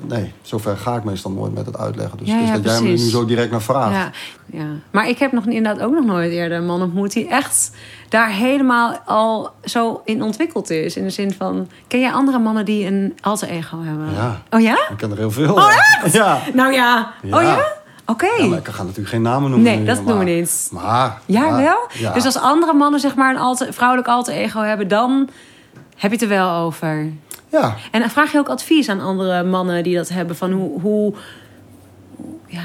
nee, 0.07 0.33
zover 0.41 0.77
ga 0.77 0.95
ik 0.95 1.03
meestal 1.03 1.31
nooit 1.31 1.53
met 1.53 1.65
het 1.65 1.77
uitleggen. 1.77 2.17
Dus, 2.17 2.27
Ja, 2.27 2.39
dus 2.39 2.49
dat 2.51 2.63
jij 2.63 2.81
me 2.81 2.87
nu 2.89 2.97
zo 2.97 3.25
direct 3.25 3.51
naar 3.51 3.61
vraagt. 3.61 3.93
Ja, 3.95 4.11
ja. 4.59 4.65
Maar 4.91 5.07
ik 5.09 5.17
heb 5.17 5.31
nog 5.31 5.45
inderdaad 5.45 5.85
ook 5.85 5.93
nog 5.93 6.05
nooit 6.05 6.31
eerder 6.31 6.57
een 6.57 6.65
man 6.65 6.81
ontmoet 6.81 7.11
die 7.13 7.27
echt 7.27 7.71
daar 8.09 8.29
helemaal 8.29 8.97
al 9.05 9.49
zo 9.63 10.01
in 10.05 10.23
ontwikkeld 10.23 10.69
is. 10.69 10.95
In 10.95 11.03
de 11.03 11.09
zin 11.09 11.31
van, 11.33 11.67
ken 11.87 11.99
jij 11.99 12.11
andere 12.11 12.39
mannen 12.39 12.65
die 12.65 12.85
een 12.85 13.17
alter 13.21 13.47
ego 13.47 13.81
hebben? 13.83 14.13
Ja. 14.13 14.41
Oh 14.49 14.61
ja? 14.61 14.73
Ik 14.89 14.97
ken 14.97 15.11
er 15.11 15.17
heel 15.17 15.31
veel. 15.31 15.53
Oh, 15.53 15.73
Ja. 16.11 16.39
Nou. 16.53 16.73
Ja. 16.73 17.11
Oh 17.31 17.41
ja? 17.41 17.79
Oké. 18.11 18.25
Ja, 18.39 18.45
maar 18.45 18.57
ik 18.57 18.67
ga 18.67 18.81
natuurlijk 18.83 19.09
geen 19.09 19.21
namen 19.21 19.49
noemen. 19.49 19.69
Nee, 19.71 19.79
nu, 19.79 19.85
dat 19.85 19.95
maar- 19.95 20.05
doen 20.05 20.25
we 20.25 20.31
niet. 20.31 20.69
Maar. 20.71 21.21
Ja, 21.25 21.49
maar- 21.49 21.61
wel? 21.61 21.87
Ja. 21.93 22.13
Dus 22.13 22.25
als 22.25 22.37
andere 22.37 22.73
mannen 22.73 22.99
zeg 22.99 23.15
maar 23.15 23.33
een 23.33 23.39
alter, 23.41 23.73
vrouwelijk 23.73 24.07
alter 24.07 24.33
ego 24.33 24.61
hebben, 24.61 24.87
dan 24.87 25.29
heb 25.97 26.11
je 26.11 26.17
het 26.17 26.21
er 26.21 26.27
wel 26.27 26.51
over. 26.51 27.11
Ja, 27.49 27.75
En 27.91 28.09
vraag 28.09 28.31
je 28.31 28.37
ook 28.37 28.49
advies 28.49 28.89
aan 28.89 28.99
andere 29.01 29.43
mannen 29.43 29.83
die 29.83 29.95
dat 29.95 30.09
hebben 30.09 30.35
van 30.35 30.51
hoe... 30.51 30.81
hoe 30.81 31.13
ja, 32.47 32.63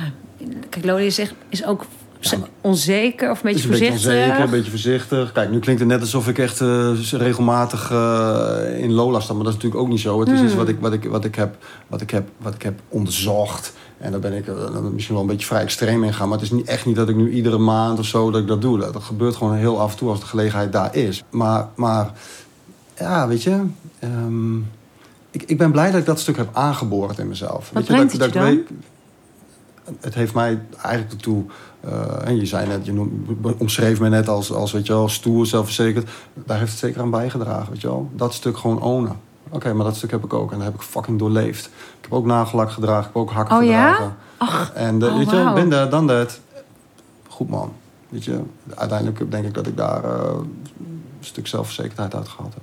kijk, 0.71 0.85
Lola 0.85 0.99
is, 0.99 1.19
echt, 1.19 1.35
is 1.49 1.65
ook 1.65 1.85
Ja, 2.21 2.39
onzeker 2.61 3.31
of 3.31 3.37
een 3.37 3.43
beetje 3.43 3.59
is 3.59 3.65
een 3.65 3.71
beetje 3.71 3.87
voorzichtig. 3.91 4.21
onzeker, 4.23 4.45
een 4.45 4.51
beetje 4.51 4.71
voorzichtig. 4.71 5.33
Kijk, 5.33 5.51
nu 5.51 5.59
klinkt 5.59 5.81
het 5.81 5.91
net 5.91 6.01
alsof 6.01 6.29
ik 6.29 6.39
echt 6.39 6.61
eh, 6.61 6.91
regelmatig 7.13 7.91
eh, 7.91 8.83
in 8.83 8.93
Lola 8.93 9.21
sta. 9.21 9.33
Maar 9.35 9.45
dat 9.45 9.53
is 9.53 9.59
natuurlijk 9.59 9.83
ook 9.83 9.89
niet 9.89 10.01
zo. 10.01 10.21
Het 10.21 10.29
is 10.29 10.35
Hmm. 10.39 10.47
iets 10.47 10.55
wat 10.57 10.69
ik, 10.69 10.77
wat, 10.81 10.93
ik, 10.93 11.05
wat, 11.05 11.25
ik 11.25 11.35
heb, 11.35 11.57
wat, 11.87 12.01
ik 12.01 12.11
heb, 12.11 12.29
wat 12.39 12.55
ik 12.55 12.63
heb 12.63 12.81
onderzocht. 12.89 13.73
En 13.99 14.11
daar 14.11 14.21
ben 14.21 14.33
ik 14.33 14.47
eh, 14.47 14.81
misschien 14.93 15.15
wel 15.15 15.23
een 15.25 15.31
beetje 15.31 15.47
vrij 15.47 15.61
extreem 15.63 16.05
in 16.05 16.15
gaan. 16.15 16.29
Maar 16.29 16.39
het 16.39 16.47
is 16.47 16.53
niet, 16.53 16.67
echt 16.67 16.87
niet 16.87 16.97
dat 16.97 17.09
ik 17.09 17.17
nu 17.17 17.31
iedere 17.31 17.59
maand 17.59 17.99
of 17.99 18.05
zo 18.07 18.31
dat 18.31 18.41
ik 18.41 18.47
dat 18.47 18.63
doe. 18.63 18.79
Dat, 18.79 19.03
gebeurt 19.03 19.37
gewoon 19.37 19.55
heel 19.55 19.81
af 19.81 19.93
en 19.93 19.99
toe 19.99 20.09
als 20.11 20.21
de 20.21 20.27
gelegenheid 20.27 20.73
daar 20.73 20.95
is. 20.95 21.25
Maar, 21.31 21.69
maar 21.75 22.13
ja, 22.99 23.29
weet 23.29 23.43
je... 23.43 23.63
ehm, 23.99 24.57
ik, 25.31 25.43
ik 25.47 25.59
ben 25.59 25.71
blij 25.71 25.91
dat 25.91 26.01
ik 26.01 26.07
dat 26.07 26.21
stuk 26.21 26.37
heb 26.37 26.49
aangeboord 26.53 27.19
in 27.19 27.29
mezelf. 27.29 27.71
weet 27.73 27.85
brengt 27.85 28.13
dat, 28.19 28.21
het 28.21 28.33
je 28.33 28.39
dat 28.39 28.49
weet- 28.49 28.69
het 30.01 30.15
heeft 30.15 30.35
mij 30.35 30.61
eigenlijk 30.83 31.15
ertoe... 31.15 31.45
eh, 31.81 32.29
en 32.29 32.37
je 32.37 32.47
zei 32.47 32.67
net, 32.67 32.87
je 32.87 32.93
noem- 32.93 33.25
omschreef 33.59 34.01
me 34.01 34.09
net 34.09 34.29
als, 34.29 34.53
als 34.53 34.73
weet 34.73 34.87
je 34.87 34.93
wel, 34.93 35.09
stoer, 35.09 35.47
zelfverzekerd. 35.47 36.09
Daar 36.35 36.59
heeft 36.59 36.71
het 36.71 36.81
zeker 36.81 37.01
aan 37.01 37.11
bijgedragen, 37.11 37.73
weet 37.73 37.81
je 37.81 37.87
wel. 37.87 38.11
Dat 38.15 38.35
stuk 38.35 38.57
gewoon 38.57 38.83
ownen. 38.83 39.17
Oké, 39.51 39.73
maar 39.73 39.85
dat 39.85 39.97
stuk 39.97 40.11
heb 40.11 40.25
ik 40.25 40.33
ook. 40.35 40.51
En 40.53 40.57
dat 40.57 40.67
heb 40.67 40.75
ik 40.75 40.81
fucking 40.83 41.19
doorleefd. 41.19 41.67
Ik 41.67 41.73
heb 42.01 42.13
ook 42.13 42.27
nagellak 42.27 42.71
gedragen, 42.71 43.01
ik 43.01 43.07
heb 43.15 43.17
ook 43.23 43.31
hakken 43.31 43.57
Oh 43.57 43.65
ja? 43.65 43.93
gedragen. 43.93 44.17
Ach, 44.37 44.73
En 44.73 44.99
de, 44.99 45.07
oh, 45.07 45.17
weet 45.17 45.31
je, 45.31 45.37
wauw. 45.43 45.55
ben 45.55 45.69
daar, 45.71 45.91
dan 45.91 46.07
dat. 46.07 46.41
Goed 47.29 47.49
man. 47.49 47.73
Weet 48.09 48.25
je, 48.25 48.41
uiteindelijk 48.75 49.31
denk 49.31 49.45
ik 49.47 49.55
dat 49.55 49.67
ik 49.67 49.77
daar 49.77 50.05
eh, 50.05 50.11
een 50.35 50.65
stuk 51.21 51.47
zelfverzekerdheid 51.47 52.15
uit 52.15 52.29
gehad 52.29 52.55
heb. 52.55 52.63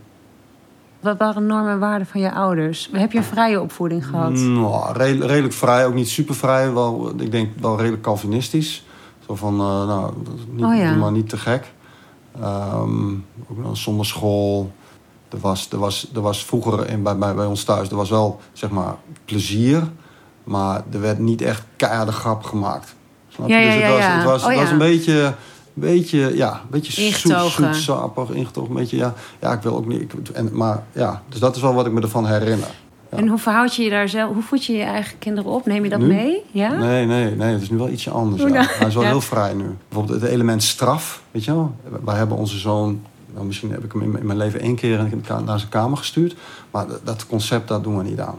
Wat 1.00 1.18
waren 1.18 1.46
normen 1.46 1.72
en 1.72 1.80
waarden 1.80 2.08
van 2.08 2.22
je 2.22 2.32
ouders? 2.34 2.90
Heb 2.92 3.12
je 3.12 3.18
een 3.18 3.24
vrije 3.24 3.62
opvoeding 3.62 4.08
gehad? 4.08 4.32
Nou, 4.32 4.94
redelijk, 4.94 5.30
redelijk 5.30 5.54
vrij, 5.54 5.86
ook 5.86 5.94
niet 5.94 6.10
super 6.10 6.36
vrij. 6.36 6.74
Wel, 6.74 7.12
ik 7.18 7.32
denk 7.32 7.50
wel 7.60 7.78
redelijk 7.78 8.04
Calvinistisch. 8.04 8.86
Zo 9.28 9.36
van, 9.36 9.54
eh, 9.54 9.88
nou, 9.88 10.14
niet, 10.50 10.66
Oh 10.66 10.76
ja. 10.76 10.96
maar 10.96 11.12
niet 11.12 11.30
te 11.30 11.38
gek. 11.38 11.72
Ehm, 12.42 13.12
ook 13.50 13.58
nog 13.58 13.78
zonder 13.78 14.06
school. 14.06 14.72
Er 15.34 15.40
was, 15.40 15.68
er 15.72 15.78
was, 15.78 16.08
er 16.14 16.22
was 16.22 16.46
vroeger 16.46 16.90
in, 16.90 17.04
bij, 17.04 17.18
bij, 17.18 17.34
bij 17.34 17.46
ons 17.46 17.64
thuis, 17.64 17.90
er 17.90 17.96
was 17.96 18.10
wel, 18.10 18.40
zeg 18.54 18.70
maar, 18.70 18.96
plezier. 19.26 19.84
Maar 20.44 20.84
er 20.92 21.02
werd 21.02 21.20
niet 21.20 21.42
echt 21.42 21.64
keiharde 21.76 22.12
grap 22.12 22.44
gemaakt. 22.44 22.96
Snap 23.30 23.48
je? 23.48 23.54
Ja, 23.54 23.60
ja, 23.60 23.66
dus 23.66 23.74
het 23.74 23.84
ja, 23.84 23.90
was, 23.92 24.02
ja. 24.04 24.16
het 24.16 24.24
was, 24.24 24.42
Oh, 24.44 24.48
het 24.48 24.58
was 24.58 24.68
ja. 24.68 24.72
een 24.72 24.78
beetje... 24.78 25.34
Beetje, 25.76 26.36
ja, 26.36 26.52
een 26.54 26.70
beetje 26.70 26.92
zoet, 26.92 27.04
Ingetogen. 27.04 27.64
Een 28.70 28.74
beetje, 28.74 28.98
ja, 28.98 29.14
ja, 29.42 29.54
ik 29.54 29.62
wil 29.62 29.76
ook 29.76 29.86
niet... 29.86 30.02
Ik, 30.02 30.30
en, 30.34 30.50
maar 30.52 30.84
ja, 30.92 31.22
dus 31.30 31.40
dat 31.40 31.56
is 31.56 31.62
wel 31.62 31.74
wat 31.74 31.86
ik 31.86 31.92
me 31.92 32.02
ervan 32.02 32.28
herinner. 32.28 32.68
En 33.10 33.28
hoe 33.28 33.38
verhoud 33.38 33.76
je 33.76 33.84
je 33.84 33.90
daar 33.90 34.10
zelf? 34.10 34.34
Hoe 34.34 34.44
voed 34.44 34.66
je 34.66 34.74
je 34.74 34.84
eigen 34.84 35.20
kinderen 35.20 35.52
op? 35.52 35.66
Neem 35.66 35.84
je 35.84 35.90
dat 35.90 36.00
Nu? 36.00 36.08
mee? 36.08 36.44
Ja? 36.52 36.74
Nee, 36.74 37.06
nee, 37.06 37.36
nee, 37.36 37.54
het 37.54 37.62
is 37.62 37.70
nu 37.70 37.78
wel 37.78 37.90
ietsje 37.90 38.10
anders. 38.10 38.42
Ja. 38.42 38.48
dan? 38.48 38.66
Hij 38.68 38.88
is 38.88 38.94
wel 38.94 39.04
heel 39.04 39.22
vrij 39.22 39.54
nu. 39.54 39.78
Bijvoorbeeld 39.88 40.22
het 40.22 40.30
element 40.30 40.64
straf, 40.64 41.22
weet 41.32 41.44
je 41.44 41.52
wel. 41.52 41.76
Wij 42.04 42.16
hebben 42.16 42.38
onze 42.38 42.58
zoon, 42.58 43.02
nou, 43.34 43.46
misschien 43.46 43.72
heb 43.72 43.84
ik 43.84 43.92
hem 43.92 44.02
in 44.02 44.26
mijn- 44.26 44.38
leven 44.38 44.60
één 44.60 44.76
keer 44.76 45.10
naar 45.46 45.60
zijn 45.60 45.72
kamer 45.72 45.98
gestuurd. 45.98 46.36
Maar 46.72 46.86
dat- 47.04 47.28
concept, 47.28 47.68
dat 47.68 47.84
doen 47.84 47.98
we 47.98 48.04
niet 48.04 48.20
aan. 48.20 48.38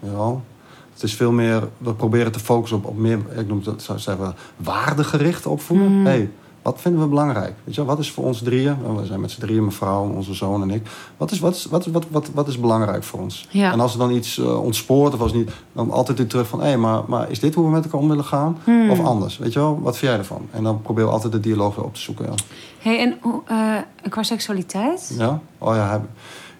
Wel? 0.00 0.44
Het 0.92 1.02
is 1.02 1.14
veel 1.14 1.32
meer, 1.32 1.68
we 1.78 1.94
proberen 1.94 2.32
te 2.32 2.38
focussen 2.38 2.78
op, 2.78 2.84
op 2.84 2.96
meer, 2.96 3.18
ik 3.36 3.46
noem 3.46 3.62
het, 3.64 3.82
zou 3.82 3.98
zeggen, 3.98 4.34
waardegericht 4.56 5.46
opvoeden. 5.46 5.92
Mm. 5.92 6.04
Hey, 6.06 6.30
wat 6.66 6.80
vinden 6.80 7.00
we 7.00 7.06
belangrijk? 7.06 7.54
Weet 7.64 7.74
je 7.74 7.80
wel, 7.80 7.90
wat 7.90 7.98
is 7.98 8.10
voor 8.10 8.24
ons 8.24 8.42
drieën? 8.42 8.76
Nou, 8.82 8.96
We 8.96 9.06
zijn 9.06 9.20
met 9.20 9.30
z'n 9.30 9.40
drieën, 9.40 9.60
mijn 9.60 9.72
vrouw, 9.72 10.08
onze 10.08 10.34
zoon 10.34 10.62
en 10.62 10.70
ik. 10.70 10.86
Wat 11.16 11.30
is, 11.30 11.38
wat 11.38 11.54
is, 11.54 11.64
wat 11.64 11.86
is, 11.86 11.92
wat, 11.92 12.04
wat, 12.10 12.30
wat 12.34 12.48
is 12.48 12.60
belangrijk 12.60 13.02
voor 13.02 13.20
ons? 13.20 13.48
Ja. 13.50 13.72
En 13.72 13.80
als 13.80 13.92
er 13.92 13.98
dan 13.98 14.10
iets 14.10 14.38
eh, 14.38 14.62
ontspoort 14.62 15.14
of 15.14 15.20
als 15.20 15.32
niet, 15.32 15.50
dan 15.72 15.90
altijd 15.90 16.18
weer 16.18 16.26
terug 16.26 16.48
van... 16.48 16.60
hé, 16.60 16.76
maar, 16.76 17.02
maar 17.06 17.30
is 17.30 17.40
dit 17.40 17.54
hoe 17.54 17.64
we 17.64 17.70
met 17.70 17.84
elkaar 17.84 18.00
om 18.00 18.08
willen 18.08 18.24
gaan? 18.24 18.58
Hmm. 18.64 18.90
Of 18.90 19.04
anders? 19.04 19.38
Weet 19.38 19.52
je 19.52 19.58
wel, 19.58 19.80
wat 19.80 19.96
vind 19.96 20.10
jij 20.10 20.20
ervan? 20.20 20.48
En 20.50 20.62
dan 20.62 20.82
proberen 20.82 21.08
we 21.08 21.14
altijd 21.14 21.32
de 21.32 21.40
dialoog 21.40 21.74
weer 21.74 21.84
op 21.84 21.94
te 21.94 22.00
zoeken. 22.00 22.24
Ja, 22.24 22.32
Hey, 22.78 22.98
en 23.00 23.18
eh, 23.46 24.08
qua 24.10 24.22
seksualiteit? 24.22 25.14
ja? 25.18 25.40
Oh 25.58 25.74
ja, 25.74 25.88
hij, 25.88 26.00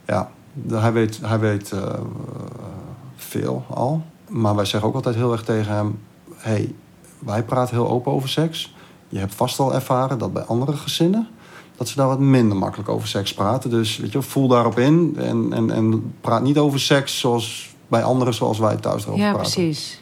ja, 0.07 0.31
hij 0.81 0.93
weet, 0.93 1.21
hij 1.23 1.39
weet 1.39 1.73
eh, 1.73 1.81
veel 3.17 3.65
al. 3.69 4.03
Maar 4.29 4.55
wij 4.55 4.65
zeggen 4.65 4.89
ook 4.89 4.95
altijd 4.95 5.15
heel 5.15 5.33
erg 5.33 5.45
tegen 5.45 5.75
hem... 5.75 5.99
hé, 6.37 6.51
hey, 6.51 6.75
wij 7.19 7.43
praten 7.43 7.75
heel 7.75 7.89
open 7.89 8.13
over 8.13 8.29
seks. 8.29 8.75
Je 9.09 9.19
hebt 9.19 9.35
vast 9.35 9.59
al 9.59 9.75
ervaren 9.75 10.19
dat 10.19 10.33
bij 10.33 10.43
andere 10.43 10.73
gezinnen... 10.77 11.29
dat 11.77 11.89
ze 11.89 11.97
daar 11.97 12.07
wat 12.09 12.19
minder 12.19 12.57
makkelijk 12.57 12.89
over 12.89 13.09
seks 13.09 13.35
praten. 13.35 13.71
Dus 13.71 13.97
weet 13.97 14.13
je, 14.13 14.23
voel 14.23 14.49
daarop 14.49 14.79
in 14.79 15.15
en, 15.19 15.53
en, 15.53 15.71
en 15.71 16.15
praat 16.21 16.43
niet 16.43 16.59
over 16.59 16.81
seks 16.81 17.19
zoals 17.19 17.75
bij 17.89 18.03
anderen... 18.03 18.35
zoals 18.35 18.59
wij 18.59 18.77
thuis 18.77 19.03
erover 19.05 19.23
Ja, 19.25 19.33
praten. 19.33 19.53
precies. 19.53 20.01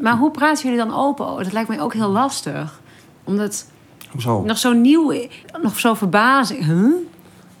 Maar 0.00 0.16
hoe 0.16 0.30
praten 0.30 0.62
jullie 0.62 0.86
dan 0.86 0.94
open? 0.98 1.26
Oh, 1.26 1.36
Dat 1.38 1.52
lijkt 1.52 1.68
mij 1.68 1.80
ook 1.80 1.92
heel 1.94 2.08
lastig. 2.10 2.80
Omdat 3.24 3.66
Hoezo? 4.10 4.42
nog 4.42 4.58
zo 4.58 4.72
nieuw, 4.72 5.14
nog 5.62 5.78
zo 5.78 5.94
verbazing. 5.94 6.64
Huh? 6.64 6.92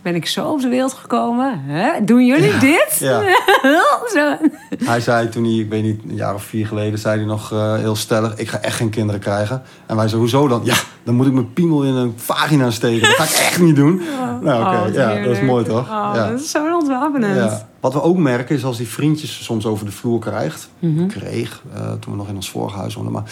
Ben 0.02 0.14
ik 0.14 0.26
zo 0.26 0.44
op 0.50 0.60
de 0.60 0.68
wereld 0.68 0.92
gekomen? 0.92 1.60
Hè? 1.66 2.04
Doen 2.04 2.26
jullie 2.26 2.58
dit? 2.58 2.96
Ja. 2.98 3.22
zo. 4.14 4.36
Hij 4.84 5.00
zei 5.00 5.28
toen 5.28 5.44
hij, 5.44 5.52
ik 5.52 5.68
weet 5.68 5.82
niet, 5.82 6.00
een 6.08 6.14
jaar 6.14 6.34
of 6.34 6.42
vier 6.42 6.66
geleden, 6.66 6.98
zei 6.98 7.16
hij 7.16 7.26
nog 7.26 7.52
eh, 7.52 7.74
heel 7.74 7.96
stellig: 7.96 8.36
Ik 8.36 8.48
ga 8.48 8.58
echt 8.60 8.76
geen 8.76 8.90
kinderen 8.90 9.20
krijgen. 9.20 9.62
En 9.86 9.96
wij 9.96 10.08
zeiden: 10.08 10.18
Hoezo 10.18 10.48
dan? 10.48 10.60
Ja, 10.64 10.74
dan 11.02 11.14
moet 11.14 11.26
ik 11.26 11.32
mijn 11.32 11.52
piemel 11.52 11.82
in 11.82 11.94
een 11.94 12.12
vagina 12.16 12.70
steken. 12.70 13.08
Dat 13.08 13.16
ga 13.16 13.24
ik 13.24 13.30
echt 13.30 13.60
niet 13.60 13.76
doen. 13.76 14.02
nou, 14.42 14.60
oké, 14.76 14.88
Oh, 14.88 14.94
ja, 14.94 15.14
dat 15.22 15.36
is 15.36 15.40
mooi 15.40 15.64
toch? 15.64 15.80
Oh, 15.88 16.10
ja. 16.14 16.28
Dat 16.30 16.40
is 16.40 16.50
zo 16.50 16.74
ontwapenend. 16.78 17.36
Ja. 17.36 17.68
Wat 17.80 17.92
we 17.92 18.02
ook 18.02 18.16
merken 18.16 18.56
is 18.56 18.64
als 18.64 18.76
die 18.76 18.88
vriendjes 18.88 19.44
soms 19.44 19.66
over 19.66 19.84
de 19.86 19.92
vloer 19.92 20.20
krijgt, 20.20 20.68
Mhm. 20.78 21.06
kreeg, 21.06 21.62
eh, 21.74 21.80
toen 21.92 22.12
we 22.12 22.18
nog 22.18 22.28
in 22.28 22.34
ons 22.34 22.50
vorige 22.50 22.78
huis 22.78 22.94
woonden, 22.94 23.12
maar 23.12 23.24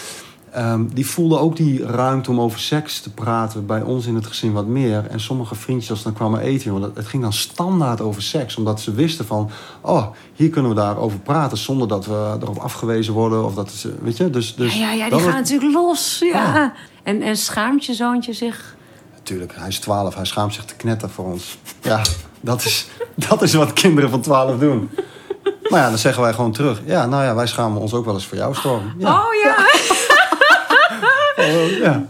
ehm, 0.56 0.84
die 0.86 1.06
voelden 1.06 1.40
ook 1.40 1.56
die 1.56 1.86
ruimte 1.86 2.30
om 2.30 2.40
over 2.40 2.60
seks 2.60 3.00
te 3.00 3.12
praten. 3.12 3.66
Bij 3.66 3.82
ons 3.82 4.06
in 4.06 4.14
het 4.14 4.26
gezin 4.26 4.52
wat 4.52 4.66
meer. 4.66 5.06
En 5.06 5.20
sommige 5.20 5.54
vriendjes, 5.54 5.90
als 5.90 5.98
ze 5.98 6.04
dan 6.04 6.14
kwamen 6.14 6.40
eten, 6.40 6.80
want 6.80 6.96
het, 6.96 7.06
ging 7.06 7.22
dan 7.22 7.32
standaard 7.32 8.00
over 8.00 8.22
seks, 8.22 8.56
omdat 8.56 8.80
ze 8.80 8.92
wisten 8.92 9.26
van, 9.26 9.50
oh, 9.80 10.06
hier 10.34 10.50
kunnen 10.50 10.70
we 10.70 10.76
daarover 10.76 11.18
praten 11.18 11.58
zonder 11.58 11.88
dat 11.88 12.06
we 12.06 12.36
erop 12.40 12.58
afgewezen 12.58 13.12
worden 13.12 13.44
of 13.44 13.54
dat 13.54 13.70
ze, 13.70 13.94
weet 14.02 14.16
je, 14.16 14.30
dus, 14.30 14.54
dus 14.54 14.75
ja, 14.75 14.92
ja, 14.92 15.04
ja, 15.04 15.16
die 15.16 15.20
gaan 15.20 15.34
natuurlijk 15.34 15.72
los. 15.72 16.18
Ja. 16.18 16.72
En, 17.02 17.22
en 17.22 17.36
schaamt 17.36 17.84
je 17.84 17.94
zoontje 17.94 18.32
zich? 18.32 18.76
Natuurlijk, 19.14 19.52
hij 19.56 19.68
is 19.68 19.78
12, 19.78 20.14
hij 20.14 20.25
schaamt 20.25 20.54
zich 20.54 20.64
te 20.64 20.75
knetter 20.75 21.10
voor 21.10 21.25
ons. 21.25 21.58
Ja, 21.82 22.02
dat 22.40 22.64
is, 22.64 22.86
dat 23.28 23.42
is 23.42 23.54
wat 23.54 23.72
kinderen 23.72 24.10
van 24.10 24.20
12 24.20 24.58
doen. 24.58 24.90
Maar 25.68 25.80
ja, 25.80 25.88
dan 25.88 25.98
zeggen 25.98 26.22
wij 26.22 26.32
gewoon 26.32 26.52
terug. 26.52 26.80
Ja, 26.84 27.06
nou 27.06 27.25
ja, 27.25 27.34
wij 27.34 27.46
schamen 27.46 27.80
ons 27.80 27.94
ook 27.94 28.04
wel 28.04 28.14
eens 28.14 28.26
voor 28.26 28.36
jou, 28.36 28.54
Storm. 28.54 28.94
Ja. 28.98 29.18
Oh 29.18 29.34
ja. 29.44 29.54
Ja. 31.86 32.08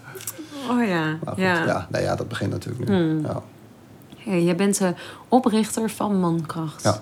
Oh 0.70 0.86
ja. 0.86 1.18
Goed, 1.26 1.36
ja. 1.36 1.64
ja. 1.64 1.86
nee, 1.90 2.02
ja, 2.02 2.16
dat 2.16 2.28
begint 2.28 2.50
natuurlijk 2.50 2.88
nu. 2.88 2.96
Hmm. 2.96 3.24
Ja. 3.24 3.42
Hey, 4.16 4.42
jij 4.42 4.56
bent 4.56 4.78
de 4.78 4.94
oprichter 5.28 5.90
van 5.90 6.20
Mankracht. 6.20 6.82
Ja. 6.82 7.00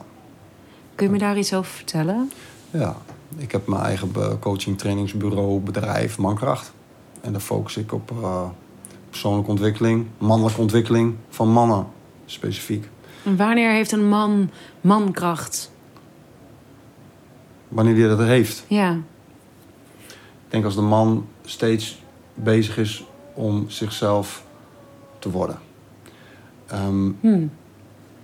Kun 0.95 1.07
je 1.07 1.13
me 1.13 1.19
daar 1.19 1.39
iets 1.39 1.55
over 1.55 1.71
vertellen? 1.71 2.31
ja, 2.71 2.97
ik 3.37 3.53
heb 3.53 3.67
mijn 3.67 3.83
eigen 3.83 4.13
coaching, 4.41 4.79
trainingsbureau, 4.79 5.61
bedrijf, 5.61 6.19
Mankracht. 6.19 6.73
En 7.21 7.33
daar 7.33 7.41
focus 7.41 7.77
ik 7.77 7.93
op 7.93 8.11
eh, 8.23 8.43
persoonlijke 9.11 9.51
ontwikkeling, 9.51 10.07
mannelijke 10.19 10.61
ontwikkeling 10.61 11.15
van 11.29 11.49
mannen 11.49 11.87
specifiek. 12.27 12.89
En 13.25 13.37
wanneer 13.37 13.71
heeft 13.71 13.93
een 13.93 14.09
man 14.09 14.51
mankracht? 14.81 15.73
Wanneer 17.69 17.95
die 17.95 18.09
dat 18.09 18.19
heeft, 18.19 18.65
Ja. 18.69 18.93
Ik 20.09 20.61
denk 20.61 20.65
als 20.65 20.75
de 20.75 20.81
man 20.81 21.27
steeds 21.45 22.03
bezig 22.35 22.79
is 22.79 23.05
om 23.35 23.65
zichzelf 23.69 24.43
te 25.19 25.31
worden. 25.31 25.59
Ehm, 26.67 27.11
Hm. 27.21 27.47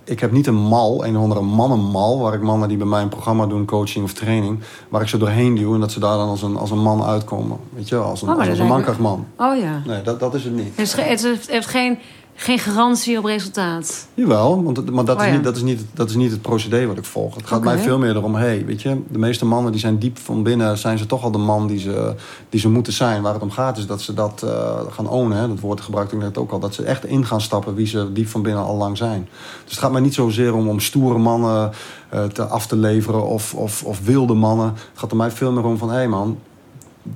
ik 0.04 0.20
heb 0.20 0.32
niet 0.32 0.46
een 0.46 0.54
mal, 0.68 1.04
een 1.06 1.16
of 1.16 1.22
andere 1.22 1.40
mannenmal, 1.40 2.18
waar 2.18 2.34
ik 2.34 2.40
mannen 2.40 2.68
die 2.68 2.76
bij 2.76 2.86
mij 2.86 3.02
een 3.02 3.08
programma 3.08 3.46
doen, 3.46 3.64
coaching 3.64 4.04
of 4.04 4.12
training, 4.12 4.58
waar 4.88 5.02
ik 5.02 5.08
ze 5.08 5.18
doorheen 5.18 5.54
duw 5.54 5.74
en 5.74 5.80
dat 5.80 5.92
ze 5.92 6.00
daar 6.00 6.16
dan 6.16 6.28
als 6.28 6.42
een, 6.42 6.56
als 6.56 6.70
een 6.70 6.82
man 6.82 7.02
uitkomen. 7.02 7.58
Weet 7.74 7.88
je 7.88 7.94
wel, 7.94 8.04
als 8.04 8.22
een, 8.22 8.28
Oh, 8.28 8.48
als 8.48 8.58
een 8.58 8.66
mankrachtman. 8.66 9.26
Oh 9.36 9.56
ja. 9.56 9.82
Nee, 9.86 10.02
dat, 10.02 10.20
dat 10.20 10.34
is 10.34 10.44
het 10.44 10.54
niet. 10.54 10.76
Het, 10.76 11.22
is 11.24 11.46
heeft 11.46 11.66
geen, 11.66 11.98
geen 12.40 12.58
garantie 12.58 13.18
op 13.18 13.24
resultaat. 13.24 14.06
Jawel, 14.14 14.62
want, 14.62 14.90
maar 14.90 15.04
dat, 15.04 15.20
Oh 15.20 15.26
is 15.26 15.32
niet, 15.32 15.44
dat, 15.44 15.56
is 15.56 15.62
niet, 15.62 15.80
dat 15.94 16.08
is 16.08 16.14
niet 16.14 16.30
het 16.30 16.42
procedé 16.42 16.86
wat 16.86 16.98
ik 16.98 17.04
volg. 17.04 17.34
Het 17.34 17.46
gaat 17.46 17.62
mij 17.62 17.78
veel 17.78 17.98
meer 17.98 18.16
erom, 18.16 18.34
hey, 18.34 18.64
weet 18.66 18.82
je, 18.82 19.00
de 19.08 19.18
meeste 19.18 19.44
mannen 19.44 19.72
die 19.72 19.80
zijn 19.80 19.98
diep 19.98 20.18
van 20.18 20.42
binnen, 20.42 20.78
zijn 20.78 20.98
ze 20.98 21.06
toch 21.06 21.22
al 21.22 21.30
de 21.30 21.38
man 21.38 21.66
die 21.66 21.78
ze, 21.78 22.14
die 22.48 22.60
ze 22.60 22.68
moeten 22.68 22.92
zijn. 22.92 23.22
Waar 23.22 23.32
het 23.32 23.42
om 23.42 23.50
gaat 23.50 23.78
is 23.78 23.86
dat 23.86 24.00
ze 24.00 24.14
dat 24.14 24.42
eh, 24.42 24.80
gaan 24.90 25.08
ownen. 25.08 25.38
Hè. 25.38 25.48
Dat 25.48 25.60
woord 25.60 25.80
gebruikte 25.80 26.14
ik 26.14 26.22
net 26.22 26.38
ook 26.38 26.50
al. 26.50 26.58
Dat 26.58 26.74
ze 26.74 26.82
echt 26.82 27.04
in 27.04 27.26
gaan 27.26 27.40
stappen 27.40 27.74
wie 27.74 27.86
ze 27.86 28.12
diep 28.12 28.28
van 28.28 28.42
binnen 28.42 28.64
al 28.64 28.76
lang 28.76 28.96
zijn. 28.96 29.28
Dus 29.64 29.72
het 29.72 29.80
gaat 29.80 29.92
mij 29.92 30.00
niet 30.00 30.14
zozeer 30.14 30.54
om, 30.54 30.68
om 30.68 30.80
stoere 30.80 31.18
mannen 31.18 31.70
eh, 32.08 32.24
te, 32.24 32.44
af 32.44 32.66
te 32.66 32.76
leveren 32.76 33.26
of, 33.26 33.54
of, 33.54 33.84
of 33.84 34.00
wilde 34.04 34.34
mannen. 34.34 34.66
Het 34.66 34.98
gaat 34.98 35.10
er 35.10 35.16
mij 35.16 35.30
veel 35.30 35.52
meer 35.52 35.64
om 35.64 35.78
van, 35.78 35.88
hé 35.88 35.94
hey 35.94 36.08
man, 36.08 36.38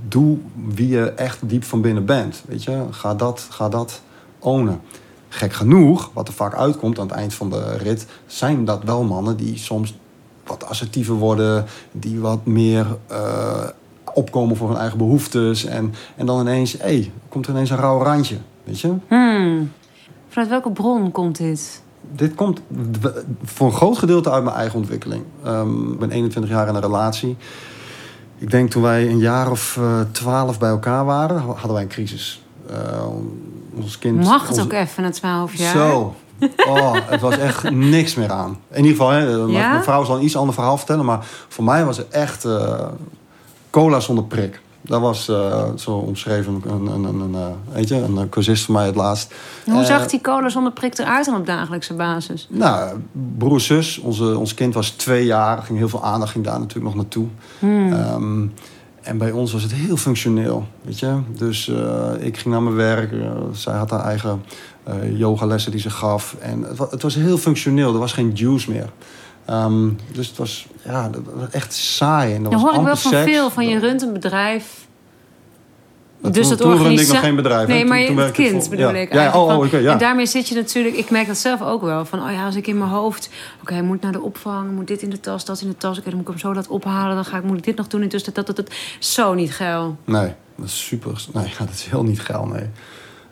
doe 0.08 0.38
wie 0.74 0.88
je 0.88 1.10
echt 1.10 1.48
diep 1.48 1.64
van 1.64 1.80
binnen 1.80 2.04
bent. 2.04 2.42
Weet 2.46 2.64
je, 2.64 2.82
ga 2.90 3.14
dat, 3.14 3.46
ga 3.50 3.68
dat 3.68 4.00
ownen. 4.38 4.80
Gek 5.34 5.52
genoeg, 5.52 6.10
wat 6.12 6.28
er 6.28 6.34
vaak 6.34 6.54
uitkomt 6.54 6.98
aan 6.98 7.06
het 7.06 7.16
eind 7.16 7.34
van 7.34 7.50
de 7.50 7.76
rit, 7.76 8.06
zijn 8.26 8.64
dat 8.64 8.84
wel 8.84 9.02
mannen 9.02 9.36
die 9.36 9.58
soms 9.58 9.94
wat 10.46 10.64
assertiever 10.64 11.14
worden, 11.14 11.64
die 11.92 12.20
wat 12.20 12.46
meer 12.46 12.86
eh, 13.06 13.68
opkomen 14.12 14.56
voor 14.56 14.68
hun 14.68 14.78
eigen 14.78 14.98
behoeftes. 14.98 15.64
En, 15.64 15.94
en 16.16 16.26
dan 16.26 16.40
ineens, 16.40 16.72
hé, 16.72 16.78
hey, 16.78 17.12
komt 17.28 17.46
er 17.46 17.52
ineens 17.52 17.70
een 17.70 17.76
rauw 17.76 18.02
randje. 18.02 18.36
Weet 18.64 18.80
je? 18.80 18.94
Hmm. 19.08 19.72
Vanuit 20.28 20.50
welke 20.50 20.70
bron 20.70 21.10
komt 21.10 21.36
dit? 21.36 21.82
Dit 22.12 22.34
komt 22.34 22.60
voor 23.44 23.66
een 23.66 23.72
groot 23.72 23.98
gedeelte 23.98 24.30
uit 24.30 24.44
mijn 24.44 24.56
eigen 24.56 24.78
ontwikkeling. 24.78 25.24
Ehm, 25.44 25.92
ik 25.92 25.98
ben 25.98 26.10
21 26.10 26.52
jaar 26.52 26.68
in 26.68 26.74
een 26.74 26.80
relatie. 26.80 27.36
Ik 28.38 28.50
denk 28.50 28.70
toen 28.70 28.82
wij 28.82 29.08
een 29.08 29.18
jaar 29.18 29.50
of 29.50 29.76
eh, 29.76 30.00
twaalf 30.10 30.58
bij 30.58 30.70
elkaar 30.70 31.04
waren, 31.04 31.36
hadden 31.36 31.72
wij 31.72 31.82
een 31.82 31.88
crisis. 31.88 32.43
Eh, 32.70 33.06
ons 33.74 33.98
kind. 33.98 34.24
Mag 34.24 34.48
het 34.48 34.60
ook 34.60 34.72
even 34.72 35.02
na 35.02 35.10
twaalf 35.10 35.54
jaar? 35.54 35.72
Zo. 35.76 36.14
Oh, 36.68 36.94
het 37.04 37.20
was 37.20 37.38
echt 37.38 37.70
niks 37.70 38.14
meer 38.14 38.30
aan. 38.30 38.58
In 38.70 38.76
ieder 38.76 38.90
geval, 38.90 39.10
hè, 39.10 39.36
mijn- 39.36 39.50
Ja? 39.50 39.70
mijn 39.70 39.82
vrouw 39.82 40.04
zal 40.04 40.16
een 40.16 40.24
iets 40.24 40.36
ander 40.36 40.54
verhaal 40.54 40.76
vertellen. 40.76 41.04
Maar 41.04 41.26
voor 41.48 41.64
mij 41.64 41.84
was 41.84 41.96
het 41.96 42.08
echt 42.08 42.44
eh, 42.44 42.86
cola 43.70 44.00
zonder 44.00 44.24
prik. 44.24 44.60
Dat 44.80 45.00
was 45.00 45.28
eh, 45.28 45.62
zo 45.76 45.90
omschreven, 45.96 46.62
een, 46.66 46.86
een, 46.86 47.04
een, 47.04 47.20
een, 47.20 47.34
eh, 47.34 47.74
weet 47.74 47.88
je, 47.88 47.94
een 47.96 48.28
cursist 48.28 48.64
van 48.64 48.74
mij 48.74 48.86
het 48.86 48.94
laatst. 48.94 49.34
Hoe 49.64 49.80
Eh, 49.80 49.86
zag 49.86 50.06
die 50.06 50.20
cola 50.20 50.48
zonder 50.48 50.72
prik 50.72 50.98
eruit 50.98 51.24
dan 51.26 51.36
op 51.36 51.46
dagelijkse 51.46 51.94
basis? 51.94 52.46
Nou, 52.50 52.98
broer, 53.38 53.60
zus. 53.60 53.98
Onze, 53.98 54.38
ons 54.38 54.54
kind 54.54 54.74
was 54.74 54.90
twee 54.90 55.24
jaar. 55.24 55.62
Ging 55.62 55.78
heel 55.78 55.88
veel 55.88 56.04
aandacht 56.04 56.32
ging 56.32 56.44
daar 56.44 56.58
natuurlijk 56.58 56.84
nog 56.84 56.94
naartoe. 56.94 57.26
Hmm. 57.58 57.92
Ehm, 57.92 58.46
en 59.04 59.18
bij 59.18 59.30
ons 59.30 59.52
was 59.52 59.62
het 59.62 59.72
heel 59.72 59.96
functioneel, 59.96 60.66
weet 60.82 60.98
je. 60.98 61.18
Dus 61.36 61.68
eh, 61.68 62.10
ik 62.18 62.36
ging 62.38 62.54
naar 62.54 62.62
mijn 62.62 62.76
werk. 62.76 63.12
eh, 63.12 63.30
zij 63.52 63.74
had 63.74 63.90
haar 63.90 64.04
eigen 64.04 64.44
eh, 64.82 65.18
yogalessen 65.18 65.70
die 65.70 65.80
ze 65.80 65.90
gaf. 65.90 66.36
En 66.40 66.62
het 66.62 66.76
was, 66.78 66.90
het 66.90 67.02
was 67.02 67.14
heel 67.14 67.38
functioneel. 67.38 67.92
Er 67.92 67.98
was 67.98 68.12
geen 68.12 68.32
juice 68.32 68.70
meer. 68.70 68.88
Ehm, 69.44 69.88
dus 70.12 70.28
het 70.28 70.36
was, 70.36 70.66
ja, 70.84 71.10
echt 71.50 71.72
saai. 71.72 72.34
En 72.34 72.42
Dan 72.42 72.54
hoor 72.54 72.74
ik 72.74 72.80
wel 72.80 72.96
van 72.96 73.10
seks. 73.10 73.30
veel 73.30 73.50
van 73.50 73.68
je 73.68 73.78
runt 73.78 74.02
een 74.02 74.12
bedrijf. 74.12 74.86
Dus 76.32 76.48
toen, 76.48 76.70
het 76.70 76.78
toen 76.78 76.90
ik 76.90 77.08
nog 77.08 77.20
geen 77.20 77.36
bedrijf. 77.36 77.68
Nee, 77.68 77.84
maar 77.84 78.06
toen 78.06 78.16
het 78.16 78.30
kind 78.30 78.70
bedoel 78.70 78.94
ja. 78.94 79.00
ik 79.00 79.12
Ja, 79.12 79.32
oh, 79.32 79.48
oh, 79.48 79.58
oké, 79.58 79.76
ja. 79.76 79.92
En 79.92 79.98
daarmee 79.98 80.26
zit 80.26 80.48
je 80.48 80.54
natuurlijk... 80.54 80.96
Ik 80.96 81.10
merk 81.10 81.26
dat 81.26 81.36
zelf 81.36 81.62
ook 81.62 81.82
wel. 81.82 82.04
Van, 82.04 82.24
oh 82.24 82.32
ja, 82.32 82.44
als 82.44 82.56
ik 82.56 82.66
in 82.66 82.78
mijn 82.78 82.90
hoofd... 82.90 83.30
Oké, 83.60 83.72
hij 83.72 83.82
moet 83.82 84.00
naar 84.00 84.12
de 84.12 84.20
opvang, 84.20 84.70
moet 84.70 84.86
dit 84.86 85.02
in 85.02 85.10
de 85.10 85.20
tas, 85.20 85.44
dat 85.44 85.60
in 85.60 85.68
de 85.68 85.76
tas. 85.76 85.98
Oké, 85.98 86.08
dan 86.08 86.18
moet 86.18 86.28
ik 86.28 86.28
hem 86.28 86.38
zo 86.38 86.52
dat 86.52 86.68
ophalen. 86.68 87.14
Dan 87.14 87.24
ga 87.24 87.36
ik, 87.36 87.44
moet 87.44 87.58
ik 87.58 87.64
dit 87.64 87.76
nog 87.76 87.86
doen. 87.86 88.02
En 88.02 88.08
dat, 88.08 88.30
dat, 88.34 88.46
dat, 88.46 88.56
dat. 88.56 88.70
Zo 88.98 89.34
niet 89.34 89.52
geil. 89.52 89.96
Nee, 90.04 90.32
dat 90.56 90.66
is 90.66 90.86
super. 90.86 91.24
Nee, 91.32 91.52
dat 91.58 91.70
is 91.70 91.84
heel 91.84 92.04
niet 92.04 92.20
geil, 92.20 92.46
nee. 92.46 92.68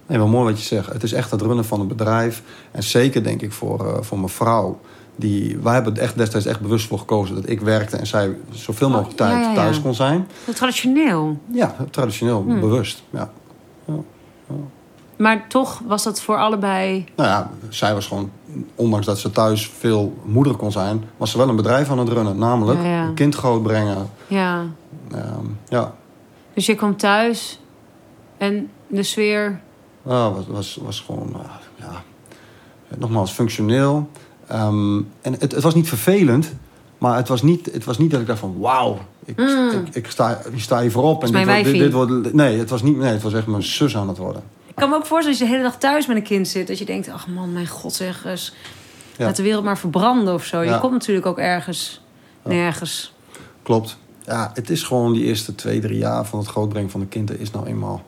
Nee, 0.06 0.18
wel 0.18 0.28
mooi 0.28 0.50
wat 0.50 0.60
je 0.60 0.66
zegt. 0.66 0.92
Het 0.92 1.02
is 1.02 1.12
echt 1.12 1.30
het 1.30 1.42
runnen 1.42 1.64
van 1.64 1.80
een 1.80 1.88
bedrijf. 1.88 2.42
En 2.70 2.82
zeker 2.82 3.22
denk 3.24 3.42
ik 3.42 3.52
voor, 3.52 3.86
eh, 3.86 4.02
voor 4.02 4.18
mijn 4.18 4.30
vrouw. 4.30 4.80
Die, 5.22 5.58
wij 5.62 5.74
hebben 5.74 5.96
echt 5.96 6.16
destijds 6.18 6.46
echt 6.46 6.60
bewust 6.60 6.86
voor 6.86 6.98
gekozen 6.98 7.34
dat 7.34 7.48
ik 7.48 7.60
werkte 7.60 7.96
en 7.96 8.06
zij 8.06 8.36
zoveel 8.50 8.86
Oh, 8.86 8.92
mogelijk 8.92 9.16
tijd 9.16 9.32
ja, 9.32 9.40
ja, 9.40 9.48
ja. 9.48 9.54
thuis 9.54 9.80
kon 9.80 9.94
zijn. 9.94 10.26
Heel 10.44 10.54
traditioneel. 10.54 11.38
Ja, 11.52 11.74
traditioneel, 11.90 12.42
Hmm. 12.42 12.60
bewust. 12.60 13.02
Ja. 13.10 13.30
Maar 15.16 15.48
toch 15.48 15.80
was 15.86 16.02
dat 16.02 16.20
voor 16.20 16.36
allebei... 16.36 17.04
Nou 17.16 17.28
ja, 17.28 17.50
zij 17.68 17.94
was 17.94 18.06
gewoon, 18.06 18.30
ondanks 18.74 19.06
dat 19.06 19.18
ze 19.18 19.30
thuis 19.30 19.68
veel 19.78 20.16
moeder 20.24 20.54
kon 20.56 20.72
zijn, 20.72 21.04
was 21.16 21.30
ze 21.30 21.38
wel 21.38 21.48
een 21.48 21.56
bedrijf 21.56 21.90
aan 21.90 21.98
het 21.98 22.08
runnen. 22.08 22.38
Namelijk 22.38 22.80
een 22.84 23.14
kind 23.14 23.34
grootbrengen. 23.34 24.10
Ja. 24.26 24.64
Ehm, 25.12 25.46
ja, 25.68 25.94
Dus 26.54 26.66
je 26.66 26.74
kwam 26.74 26.96
thuis 26.96 27.60
en 28.38 28.70
de 28.86 29.02
sfeer... 29.02 29.60
Ja, 30.04 30.30
was, 30.30 30.44
was, 30.46 30.78
was 30.82 31.00
gewoon, 31.00 31.34
eh, 31.34 31.40
ja, 31.74 32.02
nogmaals, 32.98 33.32
functioneel. 33.32 34.08
Ehm, 34.52 34.96
en 35.20 35.32
het, 35.38 35.52
het 35.52 35.62
was 35.62 35.74
niet 35.74 35.88
vervelend, 35.88 36.52
maar 36.98 37.16
het 37.16 37.28
was 37.28 37.42
niet, 37.42 37.72
het 37.72 37.84
was 37.84 37.98
niet 37.98 38.10
dat 38.10 38.20
ik 38.20 38.26
dacht 38.26 38.38
van, 38.38 38.58
wauw, 38.58 38.98
ik, 39.24 39.36
Mm. 39.38 39.70
ik, 39.70 39.94
ik, 39.94 40.10
sta, 40.10 40.40
ik 40.52 40.60
sta 40.60 40.80
hier 40.80 40.90
voorop. 40.90 41.24
En 41.24 41.32
dit, 41.32 41.44
wordt- 41.44 41.64
dit, 41.64 41.92
wordt, 41.92 42.32
nee, 42.32 42.58
het 42.58 42.70
was 42.70 42.82
niet, 42.82 42.96
nee, 42.96 43.12
het 43.12 43.22
was 43.22 43.34
echt 43.34 43.46
mijn 43.46 43.62
zus 43.62 43.96
aan 43.96 44.08
het 44.08 44.16
worden. 44.18 44.42
Ik 44.66 44.74
kan 44.74 44.88
me 44.88 44.94
ook 44.96 45.06
voorstellen 45.06 45.28
als 45.28 45.38
je 45.38 45.44
de 45.44 45.50
hele 45.50 45.62
dag 45.70 45.78
thuis 45.78 46.06
met 46.06 46.16
een 46.16 46.22
kind 46.22 46.48
zit... 46.48 46.66
dat 46.66 46.78
je 46.78 46.84
denkt, 46.84 47.08
ach 47.08 47.28
man, 47.28 47.52
mijn 47.52 47.66
god 47.66 47.92
zeg 47.92 48.24
eens... 48.24 48.54
Ja. 49.16 49.24
Laat 49.24 49.36
de 49.36 49.42
wereld 49.42 49.64
maar 49.64 49.78
verbranden 49.78 50.34
of 50.34 50.44
zo. 50.44 50.60
Je 50.60 50.78
komt 50.78 50.92
natuurlijk 50.92 51.26
ook 51.26 51.38
ergens, 51.38 52.00
nergens. 52.44 53.12
Klopt. 53.62 53.96
Ja, 54.26 54.50
het 54.54 54.70
is 54.70 54.82
gewoon 54.82 55.12
die 55.12 55.24
eerste 55.24 55.54
twee, 55.54 55.80
drie 55.80 55.98
jaar 55.98 56.24
van 56.26 56.38
het 56.38 56.48
grootbrengen 56.48 56.90
van 56.90 57.00
een 57.00 57.08
kind. 57.08 57.40
Is 57.40 57.50
nou 57.50 57.66
eenmaal... 57.66 58.02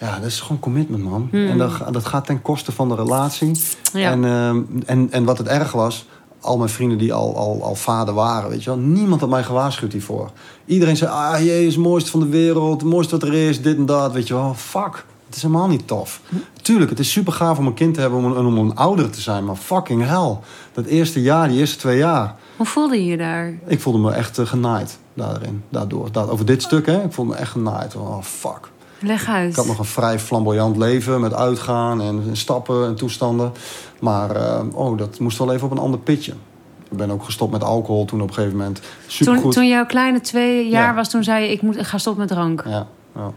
Ja, 0.00 0.16
dat 0.16 0.26
is 0.26 0.40
gewoon 0.40 0.60
commitment, 0.60 1.02
man. 1.02 1.28
Hmm. 1.30 1.48
En 1.48 1.58
dat, 1.58 1.72
dat 1.90 2.06
gaat 2.06 2.26
ten 2.26 2.42
koste 2.42 2.72
van 2.72 2.88
de 2.88 2.94
relatie. 2.94 3.60
Ja. 3.92 4.10
En, 4.10 4.24
ehm, 4.24 4.62
en, 4.86 5.08
en 5.10 5.24
wat 5.24 5.38
het 5.38 5.46
erg 5.46 5.72
was... 5.72 6.06
Al 6.42 6.56
mijn 6.58 6.70
vrienden 6.70 6.98
die 6.98 7.12
al, 7.12 7.36
al, 7.36 7.62
al 7.62 7.74
vader 7.74 8.14
waren, 8.14 8.50
weet 8.50 8.62
je 8.64 8.70
wel. 8.70 8.78
Niemand 8.78 9.20
had 9.20 9.30
mij 9.30 9.42
gewaarschuwd 9.42 9.92
hiervoor. 9.92 10.30
Iedereen 10.64 10.96
zei, 10.96 11.10
ah, 11.10 11.38
jee, 11.44 11.66
is 11.66 11.74
het 11.74 11.84
mooiste 11.84 12.10
van 12.10 12.20
de 12.20 12.26
wereld. 12.28 12.80
Het 12.80 12.90
mooiste 12.90 13.18
wat 13.18 13.28
er 13.28 13.34
is, 13.34 13.62
dit 13.62 13.76
en 13.76 13.86
dat, 13.86 14.12
weet 14.12 14.28
je 14.28 14.34
wel. 14.34 14.54
Fuck. 14.54 15.04
Het 15.26 15.36
is 15.36 15.42
helemaal 15.42 15.68
niet 15.68 15.86
tof. 15.86 16.20
Tuurlijk, 16.62 16.90
het 16.90 16.98
is 16.98 17.10
super 17.12 17.32
gaaf 17.32 17.58
om 17.58 17.66
een 17.66 17.74
kind 17.74 17.94
te 17.94 18.00
hebben 18.00 18.18
om 18.18 18.24
een, 18.24 18.46
om 18.46 18.58
een 18.58 18.76
ouder 18.76 19.10
te 19.10 19.20
zijn. 19.20 19.44
Maar 19.44 19.56
fucking 19.56 20.06
hell. 20.06 20.38
Dat 20.72 20.84
eerste 20.84 21.22
jaar, 21.22 21.48
die 21.48 21.58
eerste 21.58 21.78
twee 21.78 21.98
jaar... 21.98 22.34
Hoe 22.56 22.66
voelde 22.66 22.96
je 22.96 23.04
je 23.10 23.16
daar? 23.16 23.58
Ik 23.66 23.80
voelde 23.80 23.98
me 23.98 24.10
echt 24.12 24.38
eh, 24.38 24.46
genaaid 24.46 24.98
daarin, 25.14 25.62
daardoor. 25.68 26.12
Da- 26.12 26.24
over 26.24 26.44
dit 26.46 26.62
stuk, 26.62 26.86
hè. 26.86 27.02
Ik 27.04 27.12
voelde 27.12 27.30
me 27.30 27.36
echt 27.36 27.50
genaaid. 27.50 27.96
Oh, 27.96 28.22
fuck. 28.22 28.70
Leg 29.00 29.28
uit. 29.28 29.50
Ik 29.50 29.56
had 29.56 29.66
nog 29.66 29.78
een 29.78 29.84
vrij 29.84 30.18
flamboyant 30.18 30.76
leven 30.76 31.20
met 31.20 31.34
uitgaan 31.34 32.00
en, 32.00 32.22
en 32.28 32.36
stappen 32.36 32.86
en 32.86 32.94
toestanden. 32.94 33.52
Maar 34.00 34.36
eh, 34.36 34.60
oh, 34.72 34.98
dat 34.98 35.18
moest 35.18 35.38
wel 35.38 35.52
even 35.52 35.66
op 35.66 35.72
een 35.72 35.78
ander 35.78 36.00
pitje. 36.00 36.32
Ik 36.90 36.96
ben 36.96 37.10
ook 37.10 37.24
gestopt 37.24 37.52
met 37.52 37.64
alcohol 37.64 38.04
toen 38.04 38.20
op 38.22 38.28
een 38.28 38.34
gegeven 38.34 38.56
moment. 38.56 38.76
toen, 38.76 38.90
Supergoed. 39.06 39.52
toen 39.52 39.68
jouw 39.68 39.86
kleine 39.86 40.20
twee 40.20 40.68
jaar 40.68 40.88
Ja. 40.88 40.94
was, 40.94 41.10
toen 41.10 41.24
zei 41.24 41.44
je... 41.44 41.52
ik, 41.52 41.62
moet, 41.62 41.76
ik 41.76 41.86
ga 41.86 41.98
stoppen 41.98 42.20
met 42.22 42.30
drank. 42.32 42.64
Ja, 42.66 42.86
ja. 43.14 43.30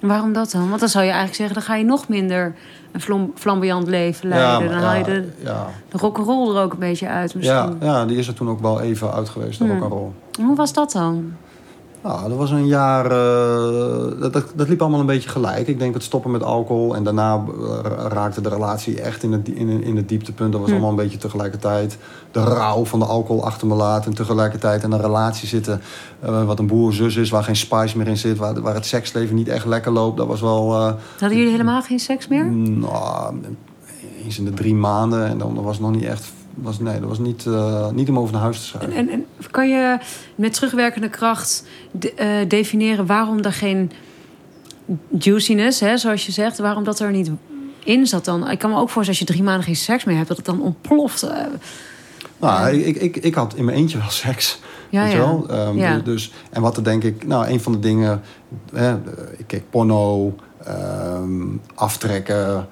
Waarom 0.00 0.32
dat 0.32 0.50
dan? 0.50 0.68
Want 0.68 0.80
dan 0.80 0.88
zou 0.88 1.04
je 1.04 1.10
eigenlijk 1.10 1.38
zeggen... 1.40 1.54
dan 1.54 1.64
ga 1.64 1.74
je 1.76 1.84
nog 1.84 2.08
minder 2.08 2.54
een 2.92 3.00
flam- 3.00 3.32
flamboyant 3.34 3.86
leven 3.86 4.28
leiden. 4.28 4.70
dan 4.70 4.78
haal 4.80 4.92
je 4.94 4.98
ja, 4.98 5.04
de, 5.04 5.28
ja, 5.44 5.66
de 5.88 5.98
rock'n'roll 5.98 6.56
er 6.56 6.62
ook 6.62 6.72
een 6.72 6.78
beetje 6.78 7.08
uit 7.08 7.32
ja, 7.32 7.38
misschien. 7.66 7.88
ja, 7.88 8.04
die 8.06 8.16
is 8.16 8.28
er 8.28 8.34
toen 8.34 8.48
ook 8.50 8.60
wel 8.60 8.80
even 8.80 9.12
uit 9.12 9.28
geweest, 9.28 9.58
de 9.58 9.64
Hmm. 9.64 9.78
rock'n'roll. 9.80 10.10
Hoe 10.46 10.56
was 10.56 10.72
dat 10.72 10.92
dan? 10.92 11.32
Nou, 12.02 12.28
dat 12.28 12.38
was 12.38 12.50
een 12.50 12.66
jaar. 12.66 13.04
eh, 13.04 14.20
dat, 14.20 14.32
dat, 14.32 14.44
dat 14.54 14.68
liep 14.68 14.80
allemaal 14.80 15.00
een 15.00 15.06
beetje 15.06 15.28
gelijk. 15.28 15.68
Ik 15.68 15.78
denk 15.78 15.94
het 15.94 16.02
stoppen 16.02 16.30
met 16.30 16.42
alcohol. 16.42 16.94
En 16.94 17.04
daarna 17.04 17.34
eh, 17.34 17.78
raakte 18.08 18.40
de 18.40 18.48
relatie 18.48 19.00
echt 19.00 19.22
in 19.22 19.32
het, 19.32 19.48
in, 19.48 19.82
in 19.82 19.96
het 19.96 20.08
dieptepunt. 20.08 20.52
Dat 20.52 20.60
was 20.60 20.70
Hm. 20.70 20.74
allemaal 20.76 20.90
een 20.98 21.04
beetje 21.04 21.18
tegelijkertijd. 21.18 21.98
De 22.30 22.40
rouw 22.40 22.84
van 22.84 22.98
de 22.98 23.04
alcohol 23.04 23.44
achter 23.44 23.66
me 23.66 23.74
laten. 23.74 24.10
En 24.10 24.16
tegelijkertijd 24.16 24.82
in 24.82 24.92
een 24.92 25.00
relatie 25.00 25.48
zitten. 25.48 25.80
eh, 26.20 26.44
wat 26.44 26.58
een 26.58 26.66
broer-zus 26.66 27.16
is, 27.16 27.30
waar 27.30 27.44
geen 27.44 27.56
spice 27.56 27.96
meer 27.96 28.08
in 28.08 28.16
zit. 28.18 28.38
Waar, 28.38 28.60
waar 28.60 28.74
het 28.74 28.86
seksleven 28.86 29.34
niet 29.34 29.48
echt 29.48 29.66
lekker 29.66 29.92
loopt. 29.92 30.16
Dat 30.16 30.26
was 30.26 30.40
wel. 30.40 30.74
Hadden 31.18 31.38
jullie 31.38 31.50
helemaal 31.52 31.82
geen 31.82 32.00
seks 32.00 32.28
meer? 32.28 32.44
nou, 32.44 33.34
eens 34.24 34.38
in 34.38 34.44
de 34.44 34.54
drie 34.54 34.74
maanden. 34.74 35.26
En 35.26 35.38
dan 35.38 35.54
was 35.62 35.76
het 35.76 35.86
nog 35.86 35.94
niet 35.94 36.04
echt. 36.04 36.32
Was, 36.62 36.78
nee, 36.78 37.00
dat 37.00 37.08
was 37.08 37.18
niet, 37.18 37.46
eh, 37.46 37.90
niet 37.90 38.08
om 38.08 38.18
over 38.18 38.32
naar 38.32 38.42
huis 38.42 38.58
te 38.60 38.64
schrijven. 38.66 38.92
En, 38.92 39.08
en 39.08 39.26
kan 39.50 39.68
je 39.68 39.98
met 40.34 40.52
terugwerkende 40.52 41.08
kracht 41.08 41.64
de- 41.90 42.14
eh, 42.14 42.28
definiëren 42.48 43.06
waarom 43.06 43.38
er 43.38 43.52
geen 43.52 43.90
juiciness, 45.18 45.80
hè, 45.80 45.96
zoals 45.98 46.26
je 46.26 46.32
zegt, 46.32 46.58
waarom 46.58 46.84
dat 46.84 47.00
er 47.00 47.10
niet 47.10 47.30
in 47.84 48.06
zat 48.06 48.24
dan? 48.24 48.50
Ik 48.50 48.58
kan 48.58 48.70
me 48.70 48.76
ook 48.76 48.90
voorstellen 48.90 49.08
als 49.08 49.18
je 49.18 49.24
drie 49.24 49.42
maanden 49.42 49.64
geen 49.64 49.76
seks 49.76 50.04
meer 50.04 50.16
hebt, 50.16 50.28
dat 50.28 50.36
het 50.36 50.46
dan 50.46 50.62
ontploft. 50.62 51.22
eh. 51.22 51.36
Nou, 52.40 52.76
ik, 52.76 52.96
ik, 52.96 53.16
ik 53.16 53.34
had 53.34 53.54
in 53.54 53.64
mijn 53.64 53.76
eentje 53.76 53.98
wel 53.98 54.10
seks. 54.26 54.60
Ja, 54.90 55.02
weet 55.02 55.12
ja. 55.12 55.18
wel? 55.18 55.46
Ehm, 55.50 55.76
Ja. 55.78 55.94
du- 55.96 56.02
Dus, 56.02 56.32
en 56.50 56.62
wat 56.62 56.76
er 56.76 56.84
denk 56.84 57.04
ik... 57.04 57.26
Nou, 57.26 57.46
een 57.48 57.60
van 57.60 57.72
de 57.72 57.78
dingen... 57.78 58.20
Hè, 58.74 58.94
ik 59.36 59.46
keek 59.46 59.70
porno, 59.70 60.34
ehm, 60.64 61.42
aftrekken... 61.74 62.68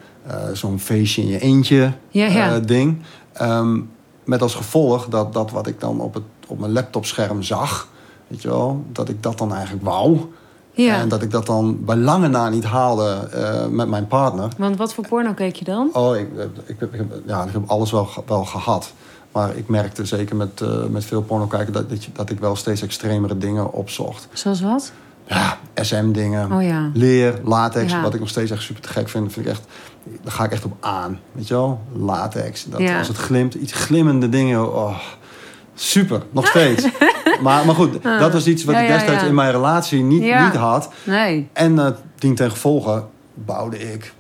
zo'n 0.53 0.79
feestje 0.81 1.22
in 1.22 1.29
je 1.29 1.38
eentje 1.40 1.92
Ja, 2.09 2.27
ja. 2.27 2.59
ding. 2.61 2.98
Ehm, 3.38 3.81
met 4.24 4.42
als 4.42 4.55
gevolg 4.55 5.07
dat, 5.09 5.33
dat 5.33 5.51
wat 5.51 5.66
ik 5.66 5.81
dan 5.81 6.01
op, 6.01 6.14
het, 6.14 6.22
op 6.46 6.59
mijn 6.59 6.72
laptopscherm 6.72 7.42
zag... 7.42 7.88
Weet 8.27 8.42
je 8.42 8.48
wel? 8.48 8.85
Dat 8.92 9.09
ik 9.09 9.22
dat 9.22 9.38
dan 9.38 9.53
eigenlijk 9.55 9.85
wou. 9.85 10.18
ja. 10.72 10.94
En 11.01 11.09
dat 11.09 11.22
ik 11.22 11.31
dat 11.31 11.46
dan 11.46 11.85
bij 11.85 11.96
lange 11.96 12.29
na 12.29 12.48
niet 12.48 12.64
haalde 12.64 13.29
eh, 13.33 13.66
met 13.66 13.88
mijn 13.88 14.07
partner. 14.07 14.48
Want 14.59 14.77
wat 14.77 14.94
voor 14.94 15.07
porno 15.09 15.33
keek 15.33 15.57
je 15.57 15.64
dan? 15.64 15.88
Oh, 15.92 16.16
ik, 16.16 16.29
ik, 16.66 16.77
heb, 16.79 16.94
ik, 16.94 17.03
ja, 17.27 17.44
ik 17.44 17.53
heb 17.53 17.62
alles 17.70 17.90
wel, 17.90 18.09
wel 18.27 18.44
gehad. 18.44 18.92
Maar 19.33 19.57
ik 19.57 19.68
merkte 19.68 20.05
zeker 20.05 20.37
met, 20.37 20.61
eh, 20.61 20.85
met 20.85 21.05
veel 21.05 21.22
porno 21.22 21.46
kijken 21.46 21.72
dat, 21.72 21.88
dat, 21.90 22.05
je- 22.05 22.12
dat 22.12 22.31
ik 22.31 22.38
wel 22.40 22.57
steeds 22.57 22.83
extremere 22.83 23.38
dingen 23.38 23.72
opzocht. 23.72 24.29
Zoals 24.33 24.61
wat? 24.61 24.92
Ja, 25.29 25.59
SM-dingen, 25.75 26.53
Oh 26.53 26.62
ja. 26.62 26.91
leer, 26.95 27.41
latex, 27.45 27.93
Ja. 27.93 28.03
wat 28.03 28.14
ik 28.14 28.21
nog 28.21 28.29
steeds 28.29 28.51
echt 28.51 28.62
super 28.62 28.83
te 28.83 28.88
gek 28.88 29.09
vind. 29.09 29.33
vind 29.33 29.47
ik 29.47 29.53
echt, 29.53 29.62
daar 30.23 30.33
ga 30.33 30.45
ik 30.45 30.53
echt 30.53 30.64
op 30.64 30.77
aan. 30.81 31.19
Weet 31.33 31.49
je 31.49 31.55
wel? 31.55 31.81
Latex. 31.93 32.64
Dat, 32.64 32.81
Ja. 32.81 32.99
Als 32.99 33.09
het 33.09 33.17
glimt, 33.17 33.55
iets 33.55 33.73
glimmende 33.73 34.29
dingen. 34.29 34.75
Oh, 34.75 34.99
super, 35.75 36.23
nog 36.31 36.47
steeds. 36.47 36.87
maar, 37.43 37.67
maar 37.67 37.75
goed, 37.75 38.03
dat 38.03 38.33
was 38.33 38.47
iets 38.47 38.64
wat 38.64 38.75
Ja, 38.75 38.81
ik 38.81 38.88
destijds 38.88 39.23
ja. 39.23 39.29
in 39.29 39.35
mijn 39.35 39.51
relatie 39.51 40.03
niet, 40.03 40.23
Ja. 40.23 40.45
niet 40.45 40.57
had. 40.57 40.91
Nee. 41.05 41.49
En 41.53 41.79
eh 41.79 41.87
dien 42.19 42.35
ten 42.35 42.51
gevolge 42.51 43.05
bouwde 43.35 43.93
ik 43.93 44.12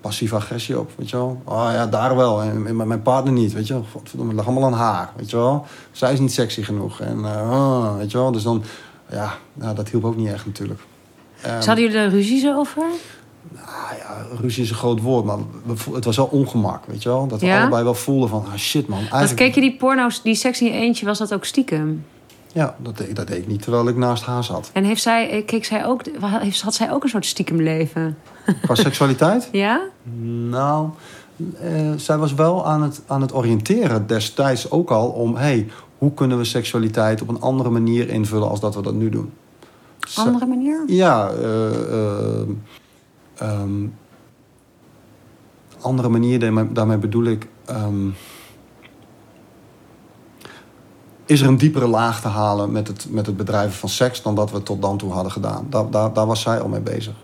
passieve 0.00 0.34
agressie 0.36 0.78
op, 0.78 0.90
weet 0.96 1.10
je 1.10 1.16
wel. 1.16 1.42
Oh 1.44 1.68
ja, 1.72 1.86
daar 1.86 2.16
wel. 2.16 2.42
En, 2.42 2.76
mijn 2.86 3.02
partner 3.02 3.32
niet, 3.32 3.52
weet 3.52 3.66
je 3.66 3.72
wel. 3.72 3.84
Godverdomme, 3.92 4.32
het 4.34 4.44
lag 4.44 4.54
allemaal 4.54 4.72
aan 4.72 4.78
haar, 4.78 5.10
weet 5.16 5.30
je 5.30 5.36
wel. 5.36 5.66
Zij 5.92 6.12
is 6.12 6.18
niet 6.18 6.32
sexy 6.32 6.62
genoeg. 6.62 7.00
En, 7.00 7.24
eh, 7.24 7.50
oh, 7.50 7.96
weet 7.96 8.10
je 8.10 8.18
wel. 8.18 8.32
Dus 8.32 8.42
dan, 8.42 8.62
ja, 9.10 9.34
nou, 9.54 9.74
dat 9.74 9.88
hielp 9.88 10.04
ook 10.04 10.16
niet 10.16 10.28
echt 10.28 10.46
natuurlijk. 10.46 10.80
Ehm, 11.42 11.54
Hadden 11.54 11.80
jullie 11.84 11.98
er 11.98 12.08
ruzies 12.10 12.46
over? 12.46 12.82
ah, 13.64 13.90
ja, 13.98 14.26
ruzie 14.40 14.62
is 14.62 14.70
een 14.70 14.76
groot 14.76 15.00
woord, 15.00 15.24
maar 15.24 15.38
het 15.92 16.04
was 16.04 16.16
wel 16.16 16.26
ongemak, 16.26 16.84
weet 16.86 17.02
je 17.02 17.08
wel. 17.08 17.26
Dat 17.26 17.40
we 17.40 17.46
Ja? 17.46 17.60
allebei 17.60 17.84
wel 17.84 17.94
voelden 17.94 18.28
van, 18.28 18.44
ah 18.52 18.56
shit 18.56 18.88
man. 18.88 18.98
Want 18.98 19.10
Eigenlijk, 19.12 19.42
keek 19.42 19.54
je 19.54 19.60
die 19.70 19.76
porno's, 19.78 20.22
die 20.22 20.34
seks 20.34 20.60
in 20.60 20.66
je 20.66 20.72
eentje, 20.72 21.06
was 21.06 21.18
dat 21.18 21.34
ook 21.34 21.44
stiekem? 21.44 22.04
Ja, 22.52 22.76
dat 22.78 22.96
deed, 22.96 23.16
dat 23.16 23.26
deed 23.26 23.38
ik 23.38 23.46
niet 23.46 23.62
terwijl 23.62 23.88
ik 23.88 23.96
naast 23.96 24.24
haar 24.24 24.44
zat. 24.44 24.70
En 24.72 24.84
heeft 24.84 25.02
zij, 25.02 25.30
eh, 25.30 25.44
keek 25.46 25.64
zij 25.64 25.86
ook, 25.86 26.00
had 26.62 26.74
zij 26.74 26.92
ook 26.92 27.02
een 27.02 27.08
soort 27.08 27.26
stiekem 27.26 27.60
leven? 27.62 28.18
Qua 28.62 28.74
seksualiteit? 28.88 29.48
Ja? 29.52 29.80
Nou, 30.48 30.88
eh, 31.60 31.90
zij 31.96 32.16
was 32.16 32.34
wel 32.34 32.66
aan 32.66 32.82
het, 32.82 33.00
aan 33.06 33.20
het 33.20 33.34
oriënteren 33.34 34.06
destijds 34.06 34.70
ook 34.70 34.90
al 34.90 35.08
om... 35.08 35.36
hey, 35.36 35.68
hoe 35.98 36.14
kunnen 36.14 36.38
we 36.38 36.44
seksualiteit 36.44 37.22
op 37.22 37.28
een 37.28 37.40
andere 37.40 37.70
manier 37.70 38.08
invullen 38.08 38.48
als 38.48 38.60
dat 38.60 38.74
we 38.74 38.82
dat 38.82 38.94
nu 38.94 39.08
doen? 39.08 39.32
Andere 40.14 40.46
manier? 40.46 40.82
Ja, 40.86 41.30
eh, 41.30 42.40
eh, 42.40 42.48
ehm, 43.34 43.86
andere 45.80 46.08
manier, 46.08 46.38
daarmee, 46.38 46.72
daarmee 46.72 46.98
bedoel 46.98 47.24
ik... 47.24 47.48
ehm, 47.64 48.08
is 51.24 51.40
er 51.40 51.48
een 51.48 51.56
diepere 51.56 51.86
laag 51.86 52.20
te 52.20 52.28
halen 52.28 52.72
met 52.72 52.88
het, 52.88 53.06
met 53.10 53.26
het 53.26 53.36
bedrijven 53.36 53.78
van 53.78 53.88
seks... 53.88 54.22
dan 54.22 54.34
dat 54.34 54.50
we 54.50 54.62
tot 54.62 54.82
dan 54.82 54.98
toe 54.98 55.12
hadden 55.12 55.32
gedaan. 55.32 55.66
Daar, 55.70 55.90
daar, 55.90 56.12
daar 56.12 56.26
was 56.26 56.40
zij 56.40 56.60
al 56.60 56.68
mee 56.68 56.80
bezig. 56.80 57.14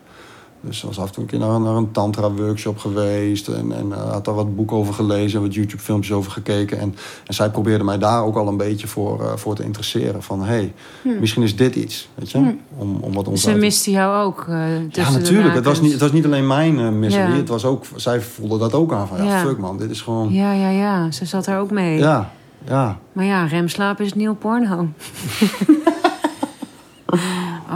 Dus 0.64 0.78
ze 0.78 0.86
was 0.86 0.98
af 0.98 1.06
en 1.06 1.12
toe 1.12 1.22
een 1.22 1.28
keer 1.28 1.38
naar, 1.38 1.48
een- 1.50 1.62
naar 1.62 1.74
een 1.76 1.90
tantra-workshop 1.90 2.78
geweest... 2.78 3.48
en, 3.48 3.72
en 3.72 3.92
eh, 3.92 4.10
had 4.10 4.24
daar 4.24 4.34
wat 4.34 4.56
boeken 4.56 4.76
over 4.76 4.94
gelezen... 4.94 5.40
wat 5.42 5.54
YouTube-filmpjes 5.54 6.12
over 6.16 6.32
gekeken. 6.32 6.78
En, 6.78 6.94
en 7.26 7.34
zij 7.34 7.50
probeerde 7.50 7.84
mij 7.84 7.98
daar 7.98 8.24
ook 8.24 8.36
al 8.36 8.48
een 8.48 8.56
beetje 8.56 8.86
voor, 8.86 9.20
eh, 9.24 9.32
voor 9.36 9.54
te 9.54 9.62
interesseren. 9.62 10.22
Van, 10.22 10.40
hé, 10.40 10.46
hey, 10.46 10.72
misschien 11.20 11.42
is 11.42 11.56
dit 11.56 11.74
iets, 11.74 12.08
weet 12.14 12.30
je? 12.30 12.54
Om, 12.76 12.96
om 13.00 13.12
wat 13.12 13.28
ons 13.28 13.42
Ze 13.42 13.50
uit 13.50 13.58
miste 13.58 13.90
jou 13.90 14.24
ook. 14.24 14.44
eh, 14.48 14.90
ja, 14.90 15.10
natuurlijk. 15.10 15.54
Het 15.54 15.64
was, 15.64 15.80
niet, 15.80 15.92
het 15.92 16.00
was 16.00 16.12
niet 16.12 16.24
alleen 16.24 16.46
mijn 16.46 16.98
miserie. 16.98 17.30
Ja. 17.30 17.36
Het 17.36 17.48
was 17.48 17.64
ook, 17.64 17.84
zij 17.96 18.20
voelde 18.20 18.58
dat 18.58 18.72
ook 18.74 18.92
aan. 18.92 19.08
Van, 19.08 19.16
ja, 19.16 19.24
Ja. 19.24 19.40
fuck 19.46 19.58
man, 19.58 19.78
dit 19.78 19.90
is 19.90 20.00
gewoon... 20.00 20.32
Ja, 20.32 20.52
ja, 20.52 20.68
ja. 20.68 21.10
Ze 21.10 21.24
zat 21.24 21.46
er 21.46 21.58
ook 21.58 21.70
mee. 21.70 21.98
Ja, 21.98 22.30
ja. 22.68 22.98
Maar 23.12 23.24
ja, 23.24 23.44
remslaap 23.44 24.00
is 24.00 24.14
nieuw 24.14 24.34
porno. 24.34 24.88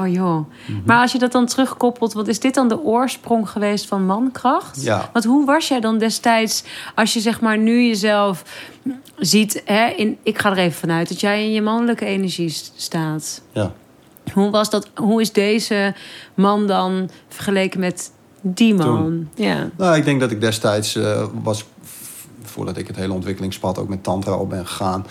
Oh 0.06 0.12
joh. 0.12 0.50
Mhm. 0.66 0.80
Maar 0.84 1.00
als 1.00 1.12
je 1.12 1.18
dat 1.18 1.32
dan 1.32 1.46
terugkoppelt, 1.46 2.12
wat 2.12 2.28
is 2.28 2.40
dit 2.40 2.54
dan 2.54 2.68
de 2.68 2.80
oorsprong 2.80 3.48
geweest 3.48 3.86
van 3.86 4.06
mankracht? 4.06 4.82
Ja. 4.82 5.10
Want 5.12 5.24
hoe 5.24 5.46
was 5.46 5.68
jij 5.68 5.80
dan 5.80 5.98
destijds, 5.98 6.64
als 6.94 7.12
je 7.12 7.20
zeg 7.20 7.40
maar 7.40 7.58
nu 7.58 7.86
jezelf 7.86 8.44
ziet, 9.18 9.62
hè, 9.64 9.86
in, 9.86 10.18
ik 10.22 10.38
ga 10.38 10.50
er 10.50 10.58
even 10.58 10.78
vanuit 10.78 11.08
dat 11.08 11.20
jij 11.20 11.44
in 11.44 11.52
je 11.52 11.62
mannelijke 11.62 12.04
energie 12.04 12.50
staat. 12.76 13.42
Ja. 13.52 13.72
Hoe 14.32 14.50
was 14.50 14.70
dat? 14.70 14.88
Hoe 14.94 15.20
is 15.20 15.32
deze 15.32 15.94
man 16.34 16.66
dan 16.66 17.10
vergeleken 17.28 17.80
met 17.80 18.10
die 18.40 18.74
man? 18.74 18.86
Toen. 18.86 19.28
Ja. 19.34 19.70
Nou, 19.76 19.96
ik 19.96 20.04
denk 20.04 20.20
dat 20.20 20.30
ik 20.30 20.40
destijds 20.40 20.96
eh, 20.96 21.24
was, 21.42 21.64
voordat 22.42 22.76
ik 22.76 22.86
het 22.86 22.96
hele 22.96 23.12
ontwikkelingspad 23.12 23.78
ook 23.78 23.88
met 23.88 24.02
tantra 24.02 24.36
op 24.36 24.48
ben 24.48 24.66
gegaan, 24.66 25.06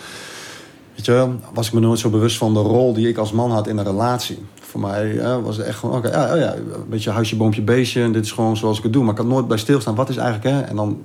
weet 0.94 1.04
je, 1.04 1.12
wel, 1.12 1.40
was 1.54 1.66
ik 1.66 1.72
me 1.72 1.80
nooit 1.80 1.98
zo 1.98 2.10
bewust 2.10 2.36
van 2.36 2.54
de 2.54 2.60
rol 2.60 2.92
die 2.92 3.08
ik 3.08 3.16
als 3.16 3.32
man 3.32 3.50
had 3.50 3.66
in 3.66 3.78
een 3.78 3.84
relatie. 3.84 4.44
Voor 4.76 4.88
mij 4.88 5.20
was 5.42 5.56
het 5.56 5.66
echt 5.66 5.78
gewoon, 5.78 5.96
oké, 5.96 6.08
ja, 6.08 6.32
oh 6.32 6.38
ja, 6.38 6.54
een 6.54 6.88
beetje 6.88 7.10
huisje, 7.10 7.36
boompje, 7.36 7.62
beestje. 7.62 8.02
En 8.02 8.12
dit 8.12 8.24
is 8.24 8.32
gewoon 8.32 8.56
zoals 8.56 8.76
ik 8.76 8.82
het 8.82 8.92
doe. 8.92 9.02
Maar 9.02 9.12
ik 9.12 9.18
had 9.18 9.26
nooit 9.26 9.48
bij 9.48 9.56
stilstaan. 9.56 9.94
Wat 9.94 10.08
is 10.08 10.16
eigenlijk, 10.16 10.56
hè? 10.56 10.60
En 10.60 10.76
dan, 10.76 11.02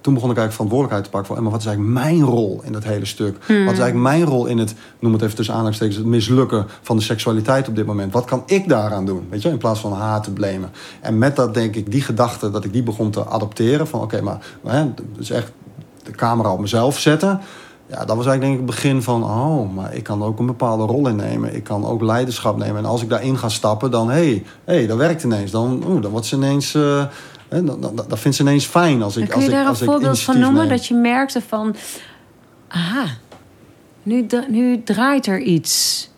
toen 0.00 0.14
begon 0.14 0.30
ik 0.30 0.36
eigenlijk 0.36 0.52
verantwoordelijkheid 0.52 1.04
te 1.04 1.10
pakken. 1.10 1.34
Van, 1.34 1.42
maar 1.42 1.52
wat 1.52 1.60
is 1.60 1.66
eigenlijk 1.66 1.96
mijn 1.96 2.22
rol 2.22 2.60
in 2.64 2.72
dat 2.72 2.84
hele 2.84 3.04
stuk? 3.04 3.36
Wat 3.38 3.48
is 3.48 3.64
eigenlijk 3.64 3.94
mijn 3.94 4.24
rol 4.24 4.46
in 4.46 4.58
het, 4.58 4.74
noem 4.98 5.12
het 5.12 5.22
even 5.22 5.34
tussen 5.36 5.54
aanhalingstekens, 5.54 5.98
het 5.98 6.06
mislukken 6.06 6.66
van 6.82 6.96
de 6.96 7.02
seksualiteit 7.02 7.68
op 7.68 7.76
dit 7.76 7.86
moment? 7.86 8.12
Wat 8.12 8.24
kan 8.24 8.42
ik 8.46 8.68
daaraan 8.68 9.06
doen? 9.06 9.26
Weet 9.30 9.42
je, 9.42 9.48
in 9.48 9.58
plaats 9.58 9.80
van 9.80 9.92
haar 9.92 10.22
te 10.22 10.30
blamen. 10.30 10.70
En 11.00 11.18
met 11.18 11.36
dat 11.36 11.54
denk 11.54 11.74
ik, 11.74 11.90
die 11.90 12.02
gedachte, 12.02 12.50
dat 12.50 12.64
ik 12.64 12.72
die 12.72 12.82
begon 12.82 13.10
te 13.10 13.26
adopteren. 13.26 13.86
Van 13.86 14.00
oké, 14.00 14.20
maar 14.20 14.38
hè, 14.64 14.86
dus 15.16 15.30
echt 15.30 15.52
de 16.02 16.10
camera 16.10 16.52
op 16.52 16.60
mezelf 16.60 16.98
zetten. 16.98 17.40
Ja, 17.86 18.04
dat 18.04 18.16
was 18.16 18.26
eigenlijk 18.26 18.40
denk 18.40 18.52
ik 18.52 18.58
het 18.58 18.66
begin 18.66 19.02
van... 19.02 19.24
oh, 19.24 19.74
maar 19.74 19.94
ik 19.94 20.02
kan 20.02 20.22
ook 20.22 20.38
een 20.38 20.46
bepaalde 20.46 20.84
rol 20.84 21.08
innemen. 21.08 21.54
Ik 21.54 21.64
kan 21.64 21.86
ook 21.86 22.02
leiderschap 22.02 22.56
nemen. 22.56 22.76
En 22.76 22.84
als 22.84 23.02
ik 23.02 23.08
daarin 23.08 23.38
ga 23.38 23.48
stappen, 23.48 23.90
dan... 23.90 24.10
hé, 24.10 24.14
hey, 24.14 24.44
hey, 24.64 24.86
dat 24.86 24.96
werkt 24.96 25.24
ineens. 25.24 25.50
Dan, 25.50 25.84
oeh, 25.86 26.02
dan 26.02 26.10
wordt 26.10 26.26
ze 26.26 26.36
ineens... 26.36 26.74
eh, 26.74 27.04
hè, 27.48 27.64
dan, 27.64 27.80
dan, 27.80 27.94
dan 28.08 28.18
vindt 28.18 28.36
ze 28.36 28.42
ineens 28.42 28.66
fijn 28.66 29.02
als 29.02 29.16
ik 29.16 29.24
kun 29.24 29.34
als 29.34 29.44
je 29.44 29.48
ik, 29.48 29.54
daar 29.54 29.64
een 29.64 29.70
als 29.70 29.80
ik 29.80 29.88
voorbeeld 29.88 30.20
van 30.20 30.38
noemen? 30.38 30.60
neem. 30.60 30.76
Dat 30.76 30.86
je 30.86 30.94
merkte 30.94 31.40
van, 31.48 31.76
aha, 32.68 33.06
nu, 34.02 34.26
nu 34.48 34.82
draait 34.82 35.26
er 35.26 35.40
iets. 35.40 36.08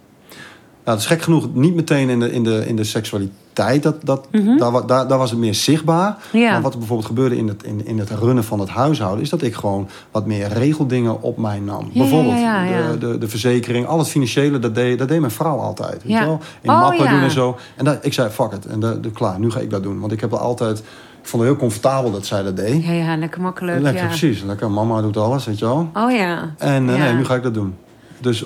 Nou, 0.84 0.98
het 0.98 1.06
is 1.06 1.06
gek 1.06 1.22
genoeg 1.22 1.54
niet 1.54 1.74
meteen 1.74 2.08
in 2.08 2.20
de, 2.20 2.32
in 2.32 2.44
de, 2.44 2.66
in 2.66 2.76
de 2.76 2.84
seksualiteit. 2.84 3.44
Dat, 3.56 3.96
dat, 4.04 4.28
daar, 4.58 4.70
wa- 4.70 4.80
daar, 4.80 5.08
daar 5.08 5.18
was 5.18 5.30
het 5.30 5.38
meer 5.38 5.54
zichtbaar. 5.54 6.16
Mhm. 6.32 6.36
Ja. 6.42 6.50
Maar 6.52 6.62
wat 6.62 6.72
er 6.72 6.78
bijvoorbeeld 6.78 7.08
gebeurde 7.08 7.36
in 7.36 7.48
het, 7.48 7.62
in, 7.62 7.86
in 7.86 7.98
het 7.98 8.10
runnen 8.10 8.44
van 8.44 8.60
het 8.60 8.68
huishouden... 8.68 9.22
is 9.22 9.30
dat 9.30 9.42
ik 9.42 9.54
gewoon 9.54 9.88
wat 10.10 10.26
meer 10.26 10.48
regeldingen 10.48 11.22
op 11.22 11.36
mij 11.38 11.58
nam. 11.60 11.88
Ja, 11.92 11.98
bijvoorbeeld 12.00 12.38
ja. 12.38 12.64
De, 12.92 12.98
de, 12.98 13.18
de 13.18 13.28
verzekering, 13.28 13.86
al 13.86 13.98
het 13.98 14.08
financiële... 14.08 14.58
dat 14.58 14.74
deed, 14.74 14.98
dat 14.98 15.08
deed 15.08 15.20
mijn 15.20 15.32
vrouw 15.32 15.58
altijd. 15.58 16.02
Weet 16.04 16.18
wel? 16.18 16.40
In 16.60 16.70
Oh, 16.70 16.80
mappen 16.80 17.08
doen 17.10 17.20
en 17.20 17.30
zo. 17.30 17.56
En 17.76 17.84
dat, 17.84 17.98
ik 18.04 18.12
zei, 18.12 18.30
fuck 18.30 18.52
it. 18.52 18.66
En 18.66 18.80
de, 18.80 19.00
de, 19.00 19.10
klaar, 19.10 19.38
nu 19.38 19.50
ga 19.50 19.60
ik 19.60 19.70
dat 19.70 19.82
doen. 19.82 20.00
Want 20.00 20.12
ik 20.12 20.20
heb 20.20 20.32
er 20.32 20.38
altijd... 20.38 20.78
Ik 20.78 21.32
vond 21.32 21.42
het 21.42 21.52
heel 21.52 21.60
comfortabel 21.60 22.10
dat 22.10 22.26
zij 22.26 22.42
dat 22.42 22.56
deed. 22.56 22.84
Ja, 22.84 22.92
ja, 22.92 23.16
lekker 23.16 23.40
makkelijk. 23.40 23.80
Lekker, 23.80 24.06
precies. 24.06 24.42
Lekker, 24.42 24.70
mama 24.70 25.00
doet 25.00 25.16
alles, 25.16 25.44
weet 25.46 25.58
je 25.58 25.64
wel. 25.64 25.88
Oh 25.94 26.10
ja. 26.12 26.54
En 26.58 26.90
eh, 26.90 26.98
nee, 26.98 27.12
nu 27.12 27.24
ga 27.24 27.34
ik 27.34 27.42
dat 27.42 27.54
doen. 27.54 27.74
Dus 28.20 28.44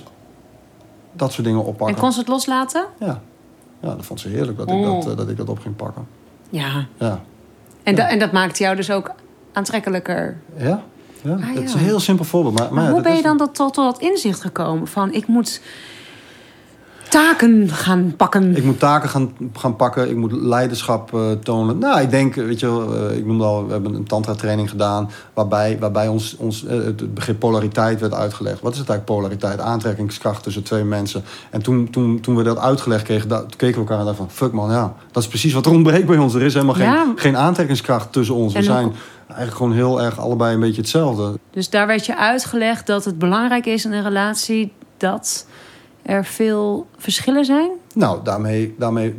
dat 1.13 1.33
soort 1.33 1.47
dingen 1.47 1.65
oppakken. 1.65 1.97
En 1.97 2.03
kon 2.03 2.13
ze 2.13 2.19
het 2.19 2.29
loslaten? 2.29 2.85
Ja. 3.01 3.21
Ja, 3.81 3.95
dat 3.95 4.05
vond 4.05 4.21
ze 4.21 4.29
heerlijk 4.29 4.59
dat, 4.59 4.69
ik 4.69 4.75
Oh. 4.75 4.85
dat, 4.95 5.11
eh, 5.11 5.17
dat 5.17 5.29
ik 5.29 5.37
dat 5.37 5.49
op 5.49 5.59
ging 5.59 5.77
pakken. 5.77 6.07
Ja. 6.51 6.87
Ja. 6.99 7.21
En, 7.83 7.97
Ja. 7.97 8.09
en 8.09 8.19
dat 8.19 8.33
maakte 8.33 8.63
jou 8.63 8.77
dus 8.77 8.91
ook 8.91 9.11
aantrekkelijker. 9.53 10.37
Ja? 10.57 10.83
ja? 11.23 11.33
Ah, 11.33 11.55
Het 11.55 11.63
is 11.65 11.73
een 11.75 11.79
heel 11.81 12.01
simpel 12.01 12.25
voorbeeld. 12.25 12.59
Maar, 12.59 12.65
maar, 12.65 12.75
Maar 12.75 12.85
hoe 12.93 12.95
dat 12.95 13.03
ben 13.03 13.17
je 13.17 13.23
dan 13.23 13.37
tot, 13.37 13.55
tot, 13.55 13.75
tot 13.75 13.85
dat 13.85 14.01
inzicht 14.11 14.41
gekomen? 14.41 14.87
Van, 14.89 15.13
ik 15.13 15.27
moet 15.27 15.61
taken 17.11 17.69
gaan 17.69 18.15
pakken. 18.17 18.57
Ik 18.57 18.65
moet 18.65 18.79
taken 18.79 19.09
gaan, 19.09 19.33
gaan 19.53 19.77
pakken. 19.77 20.11
Ik 20.11 20.17
moet 20.17 20.33
leiderschap 20.33 21.15
eh, 21.15 21.31
tonen. 21.31 21.79
Nou, 21.79 22.01
ik 22.01 22.11
denk, 22.11 22.35
weet 22.35 22.61
je 22.61 22.67
wel, 22.67 22.95
eh, 23.09 23.17
ik 23.17 23.27
noemde 23.27 23.45
al, 23.45 23.67
we 23.67 23.73
hebben 23.73 23.95
een 23.95 24.05
tantra-training 24.05 24.71
gedaan... 24.71 25.11
waarbij, 25.35 25.77
waarbij 25.81 26.09
ons, 26.09 26.37
ons 26.37 26.67
eh, 26.67 26.77
het 26.85 27.15
begrip 27.15 27.39
polariteit 27.39 28.01
werd 28.01 28.15
uitgelegd. 28.15 28.61
Wat 28.61 28.73
is 28.73 28.79
het 28.79 28.89
eigenlijk 28.89 29.21
polariteit? 29.21 29.61
Aantrekkingskracht 29.61 30.43
tussen 30.43 30.63
twee 30.63 30.85
mensen. 30.85 31.23
En 31.51 31.63
toen, 31.63 31.91
toen, 31.91 32.21
toen 32.21 32.37
we 32.37 32.43
dat 32.43 32.59
uitgelegd 32.59 33.03
kregen, 33.05 33.29
da- 33.29 33.45
keken 33.57 33.75
we 33.75 33.81
elkaar 33.81 33.99
en 33.99 34.05
dachten 34.05 34.27
van... 34.27 34.31
fuck 34.35 34.53
man, 34.53 34.71
ja, 34.71 34.95
dat 35.13 35.23
is 35.23 35.29
precies 35.29 35.53
wat 35.53 35.67
er 35.67 35.73
ontbreekt 35.73 36.07
bij 36.07 36.19
ons. 36.19 36.35
Er 36.35 36.43
is 36.43 36.55
helemaal 36.55 36.75
geen, 36.75 36.87
Ja. 36.87 37.13
geen 37.17 37.37
aantrekkingskracht 37.37 38.13
tussen 38.13 38.35
ons. 38.35 38.53
We 38.53 38.59
En 38.59 38.65
zijn 38.65 38.93
eigenlijk 39.27 39.57
gewoon 39.57 39.73
heel 39.73 40.03
erg 40.03 40.19
allebei 40.19 40.55
een 40.55 40.61
beetje 40.61 40.81
hetzelfde. 40.81 41.39
Dus 41.51 41.71
daar 41.71 41.87
werd 41.87 42.07
je 42.07 42.17
uitgelegd 42.17 42.87
dat 42.87 43.05
het 43.05 43.19
belangrijk 43.19 43.67
is 43.67 43.85
in 43.85 43.93
een 43.93 44.03
relatie 44.03 44.73
dat 44.97 45.47
er 46.11 46.25
veel 46.25 46.87
verschillen 46.97 47.45
zijn. 47.45 47.71
Nou, 47.95 48.19
daarmee, 48.25 48.75
daarmee, 48.79 49.15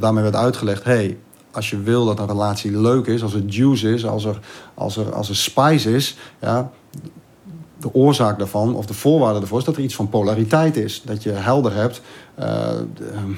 daarmee 0.00 0.22
werd 0.22 0.36
uitgelegd: 0.36 0.84
hey, 0.84 1.18
als 1.50 1.70
je 1.70 1.80
wil 1.80 2.04
dat 2.04 2.18
een 2.18 2.26
relatie 2.26 2.80
leuk 2.80 3.06
is, 3.06 3.22
als 3.22 3.34
er 3.34 3.44
juice 3.44 3.92
is, 3.94 4.06
als 4.06 4.24
er, 4.24 4.40
als 4.74 4.96
er, 4.96 5.14
als 5.14 5.28
er 5.28 5.36
spice 5.36 5.94
is, 5.94 6.16
ja, 6.40 6.70
de 7.78 7.94
oorzaak 7.94 8.38
daarvan 8.38 8.74
of 8.74 8.86
de 8.86 8.94
voorwaarde 8.94 9.38
daarvoor 9.38 9.58
is 9.58 9.64
dat 9.64 9.76
er 9.76 9.82
iets 9.82 9.94
van 9.94 10.08
polariteit 10.08 10.76
is. 10.76 11.02
Dat 11.04 11.22
je 11.22 11.30
helder 11.30 11.74
hebt 11.74 12.00
eh, 12.34 12.68
ehm, 12.78 13.32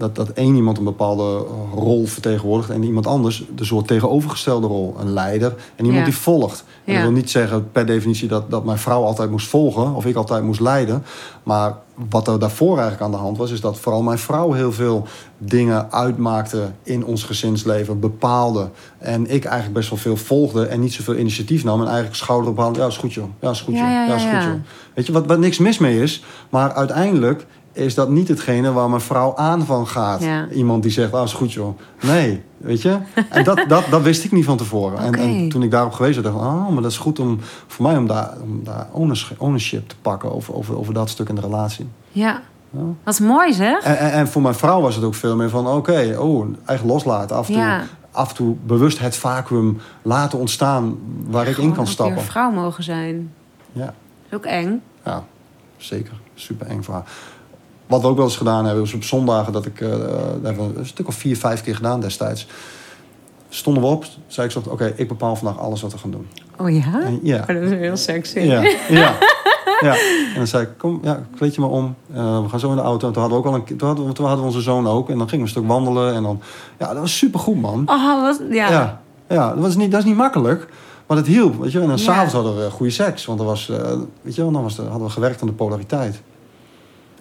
dat, 0.00 0.14
dat 0.16 0.28
één 0.28 0.54
iemand 0.54 0.78
een 0.78 0.84
bepaalde 0.84 1.44
rol 1.74 2.06
vertegenwoordigt 2.06 2.70
en 2.70 2.82
iemand 2.82 3.06
anders 3.06 3.44
de 3.54 3.64
soort 3.64 3.86
tegenovergestelde 3.86 4.66
rol. 4.66 4.94
Een 5.00 5.12
leider 5.12 5.54
en 5.76 5.84
iemand 5.84 6.04
Ja. 6.04 6.10
die 6.10 6.16
volgt. 6.18 6.64
En 6.84 6.92
Ja. 6.92 6.98
dat 6.98 7.08
wil 7.08 7.18
niet 7.18 7.30
zeggen 7.30 7.70
per 7.72 7.86
definitie 7.86 8.28
dat, 8.28 8.50
dat 8.50 8.64
mijn 8.64 8.78
vrouw 8.78 9.04
altijd 9.04 9.30
moest 9.30 9.48
volgen 9.48 9.94
of 9.94 10.06
ik 10.06 10.16
altijd 10.16 10.44
moest 10.44 10.60
leiden. 10.60 11.02
Maar 11.42 11.74
wat 12.10 12.28
er 12.28 12.38
daarvoor 12.38 12.72
eigenlijk 12.72 13.02
aan 13.02 13.10
de 13.10 13.16
hand 13.16 13.36
was, 13.38 13.50
is 13.50 13.60
dat 13.60 13.78
vooral 13.78 14.02
mijn 14.02 14.18
vrouw 14.18 14.52
heel 14.52 14.72
veel 14.72 15.06
dingen 15.38 15.92
uitmaakte 15.92 16.70
in 16.82 17.04
ons 17.04 17.22
gezinsleven, 17.24 18.00
bepaalde. 18.00 18.68
En 18.98 19.30
ik 19.30 19.44
eigenlijk 19.44 19.74
best 19.74 19.90
wel 19.90 19.98
veel 19.98 20.16
volgde 20.16 20.66
en 20.66 20.80
niet 20.80 20.92
zoveel 20.92 21.16
initiatief 21.16 21.64
nam. 21.64 21.80
En 21.80 21.86
eigenlijk 21.86 22.16
schouder 22.16 22.50
ophaalde. 22.50 22.78
Ja, 22.78 22.86
is 22.86 22.96
goed 22.96 23.12
joh. 23.12 23.24
Ja, 23.40 23.50
is 23.50 23.60
goed 23.60 23.74
joh. 23.74 23.82
Ja, 23.82 24.14
is 24.14 24.22
goed 24.22 24.42
joh. 24.42 24.52
Weet 24.94 25.06
je, 25.06 25.12
wat, 25.12 25.26
wat 25.26 25.38
niks 25.38 25.58
mis 25.58 25.78
mee 25.78 26.02
is. 26.02 26.24
Maar 26.50 26.72
uiteindelijk 26.72 27.46
is 27.72 27.94
dat 27.94 28.08
niet 28.08 28.28
hetgene 28.28 28.72
waar 28.72 28.88
mijn 28.88 29.00
vrouw 29.00 29.36
aan 29.36 29.64
van 29.64 29.86
gaat. 29.86 30.22
Ja. 30.22 30.48
Iemand 30.48 30.82
die 30.82 30.92
zegt, 30.92 31.12
ah, 31.12 31.24
is 31.24 31.32
goed 31.32 31.52
joh. 31.52 31.78
Nee, 32.00 32.42
weet 32.56 32.82
je. 32.82 32.98
En 33.28 33.44
dat, 33.44 33.64
dat, 33.68 33.84
dat 33.90 34.02
wist 34.02 34.24
ik 34.24 34.32
niet 34.32 34.44
van 34.44 34.56
tevoren. 34.56 34.98
En, 34.98 35.14
en 35.14 35.48
toen 35.48 35.62
ik 35.62 35.70
daarop 35.70 35.92
gewezen 35.92 36.22
dacht 36.22 36.34
ik, 36.34 36.40
oh, 36.40 36.68
maar 36.68 36.82
dat 36.82 36.90
is 36.90 36.98
goed 36.98 37.18
om 37.18 37.38
voor 37.66 37.86
mij 37.86 37.96
om 37.96 38.06
daar, 38.06 38.34
om 38.42 38.60
daar 38.64 38.88
ownership, 39.38 39.88
te 39.88 39.94
pakken 40.02 40.34
over, 40.34 40.54
over, 40.54 40.78
over 40.78 40.94
dat 40.94 41.08
stuk 41.08 41.28
in 41.28 41.34
de 41.34 41.40
relatie. 41.40 41.88
Ja. 42.12 42.40
Ja. 42.70 42.80
Dat 43.04 43.14
is 43.14 43.20
mooi 43.20 43.52
zeg. 43.52 43.82
En, 43.82 43.98
en, 43.98 44.12
en 44.12 44.28
voor 44.28 44.42
mijn 44.42 44.54
vrouw 44.54 44.80
was 44.80 44.94
het 44.94 45.04
ook 45.04 45.14
veel 45.14 45.36
meer 45.36 45.50
van, 45.50 45.66
oké, 45.66 46.16
oh, 46.18 46.46
echt 46.64 46.84
loslaten. 46.84 47.36
Af 47.36 47.46
en, 47.48 47.54
toe, 47.54 47.62
Ja. 47.62 47.82
af 48.10 48.28
en 48.28 48.34
toe 48.34 48.56
bewust 48.66 48.98
het 48.98 49.16
vacuüm 49.16 49.80
laten 50.02 50.38
ontstaan 50.38 50.98
waar 51.26 51.46
ik 51.46 51.56
in 51.56 51.72
kan 51.74 51.86
stappen. 51.86 52.16
weer 52.16 52.24
vrouw 52.24 52.50
mogen 52.50 52.84
zijn. 52.84 53.32
Ja. 53.72 53.84
Dat 53.84 53.94
is 54.28 54.36
ook 54.36 54.44
eng. 54.44 54.82
Ja, 55.04 55.24
zeker. 55.76 56.12
Super 56.34 56.66
eng 56.66 56.82
voor 56.82 56.94
haar. 56.94 57.04
Wat 57.90 58.00
we 58.00 58.06
ook 58.06 58.16
wel 58.16 58.24
eens 58.24 58.36
gedaan 58.36 58.64
hebben, 58.64 58.84
is 58.84 58.94
op 58.94 59.02
zondagen 59.04 59.52
dat 59.52 59.66
ik... 59.66 59.80
eh, 59.80 59.88
dat 59.90 59.98
hebben 60.42 60.72
we 60.72 60.78
een 60.78 60.86
stuk 60.86 61.06
of 61.08 61.14
vier, 61.14 61.36
vijf 61.36 61.62
keer 61.62 61.74
gedaan 61.76 62.00
destijds. 62.00 62.46
Stonden 63.48 63.82
we 63.82 63.88
op, 63.88 64.04
zei 64.26 64.46
ik 64.46 64.52
zo, 64.52 64.62
oké, 64.68 64.92
ik 64.96 65.08
bepaal 65.08 65.36
vandaag 65.36 65.58
alles 65.58 65.80
wat 65.82 65.92
we 65.92 65.98
gaan 65.98 66.10
doen. 66.10 66.26
Oh 66.58 66.70
ja? 66.70 67.00
En 67.04 67.20
ja, 67.22 67.40
Oh, 67.40 67.46
dat 67.46 67.56
is 67.56 67.70
heel 67.70 67.96
sexy. 67.96 68.38
ja, 68.38 68.62
ja. 68.88 69.14
Ja, 69.80 69.92
en 69.94 70.34
dan 70.34 70.46
zei 70.46 70.62
ik, 70.62 70.68
kom, 70.78 71.00
ja, 71.02 71.22
kleed 71.36 71.54
je 71.54 71.60
maar 71.60 71.70
om. 71.70 71.94
Eh, 72.14 72.42
we 72.42 72.48
gaan 72.48 72.60
zo 72.60 72.70
in 72.70 72.76
de 72.76 72.82
auto. 72.82 73.06
En 73.06 73.12
toen 73.12 73.22
hadden 73.22 73.40
we 73.42 73.46
ook 73.48 73.52
al 73.54 73.60
een, 73.60 73.76
toen 73.76 73.88
hadden, 73.88 74.06
we, 74.06 74.12
toen 74.12 74.24
hadden 74.26 74.44
we 74.44 74.50
onze 74.50 74.62
zoon 74.62 74.86
ook. 74.86 75.10
En 75.10 75.18
dan 75.18 75.28
gingen 75.28 75.46
we 75.46 75.52
een 75.52 75.58
stuk 75.60 75.68
wandelen. 75.72 76.14
En 76.14 76.22
dan, 76.22 76.40
ja, 76.78 76.88
dat 76.88 76.98
was 76.98 77.16
supergoed, 77.16 77.60
man. 77.60 77.82
Oh, 77.86 78.22
wat, 78.22 78.40
ja. 78.50 78.70
Ja, 78.70 79.00
ja 79.28 79.48
dat, 79.48 79.58
was 79.58 79.76
niet, 79.76 79.90
dat 79.90 80.00
is 80.00 80.06
niet 80.06 80.16
makkelijk. 80.16 80.68
Maar 81.06 81.16
het 81.16 81.26
hielp, 81.26 81.60
weet 81.60 81.72
je. 81.72 81.80
En 81.80 81.86
dan 81.88 81.96
Ja. 81.96 82.02
s'avonds 82.02 82.32
hadden 82.32 82.56
we 82.64 82.70
goede 82.70 82.92
seks. 82.92 83.24
Want 83.24 83.40
er 83.40 83.46
was, 83.46 83.68
eh, 83.68 83.76
weet 84.22 84.34
je 84.34 84.42
wel, 84.42 84.50
dan 84.52 84.62
was 84.62 84.76
hadden 84.76 85.02
we 85.04 85.10
gewerkt 85.10 85.40
aan 85.40 85.46
de 85.46 85.52
polariteit. 85.54 86.20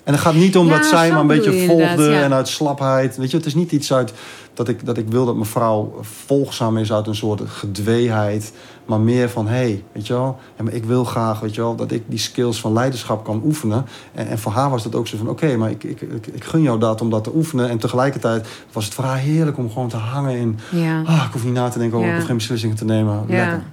En 0.10 0.15
het 0.15 0.24
gaat 0.24 0.36
niet 0.36 0.58
om 0.58 0.69
dat 0.69 0.86
zij 0.86 1.12
maar 1.12 1.19
een 1.19 1.28
beetje 1.28 1.65
volgde 1.65 2.04
ja. 2.04 2.22
en 2.22 2.34
uit 2.34 2.48
slapheid. 2.48 3.17
Weet 3.17 3.32
je, 3.32 3.38
het 3.38 3.45
is 3.45 3.56
niet 3.56 3.72
iets 3.72 3.93
uit 3.93 4.13
dat 4.54 4.67
ik, 4.67 4.86
dat 4.86 4.98
ik 4.98 5.08
wil 5.08 5.26
dat 5.26 5.36
mijn 5.36 5.48
vrouw 5.48 5.93
volgzaam 6.02 6.78
is 6.78 6.93
uit 6.93 7.08
een 7.08 7.15
soort 7.15 7.41
gedweeheid. 7.45 8.54
Maar 8.86 9.00
meer 9.00 9.30
van, 9.30 9.48
hé, 9.48 9.54
hey, 9.54 9.84
weet 9.91 10.08
je 10.08 10.13
wel, 10.13 10.39
ja, 10.58 10.63
maar 10.63 10.74
ik 10.74 10.86
wil 10.86 11.04
graag, 11.04 11.39
weet 11.39 11.56
je 11.56 11.62
wel, 11.62 11.76
dat 11.76 11.91
ik 11.91 12.04
die 12.08 12.19
skills 12.19 12.60
van 12.60 12.74
leiderschap 12.74 13.24
kan 13.24 13.41
oefenen. 13.45 13.86
En, 14.13 14.28
en 14.28 14.39
voor 14.39 14.52
haar 14.52 14.69
was 14.69 14.84
dat 14.84 14.95
ook 14.95 15.08
zo 15.08 15.17
van, 15.17 15.30
oké, 15.30 15.58
maar 15.58 15.69
ik, 15.69 15.84
ik, 15.84 16.02
ik, 16.02 16.28
ik 16.28 16.43
gun 16.43 16.62
jou 16.62 16.80
dat 16.80 17.02
om 17.02 17.10
dat 17.10 17.24
te 17.24 17.36
oefenen. 17.36 17.69
En 17.69 17.78
tegelijkertijd 17.78 18.48
was 18.72 18.86
het 18.86 18.93
voor 18.93 19.04
haar 19.04 19.17
heerlijk 19.17 19.58
om 19.58 19.72
gewoon 19.72 19.89
te 19.89 19.98
hangen 19.98 20.38
in, 20.38 20.60
Ja. 20.72 21.02
ah, 21.06 21.24
ik 21.28 21.34
hoef 21.34 21.43
niet 21.43 21.54
na 21.54 21.69
te 21.69 21.80
denken 21.80 21.98
over, 21.98 22.08
Ja. 22.10 22.13
ik 22.13 22.19
hoef 22.19 22.30
geen 22.30 22.38
beslissingen 22.38 22.76
te 22.76 22.86
nemen. 22.86 23.24
Ja. 23.28 23.36
Lekker. 23.36 23.63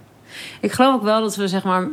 Ik 0.61 0.72
geloof 0.72 0.94
ook 0.94 1.03
wel 1.03 1.20
dat 1.20 1.37
we 1.37 1.49
zeg 1.49 1.64
maar 1.64 1.88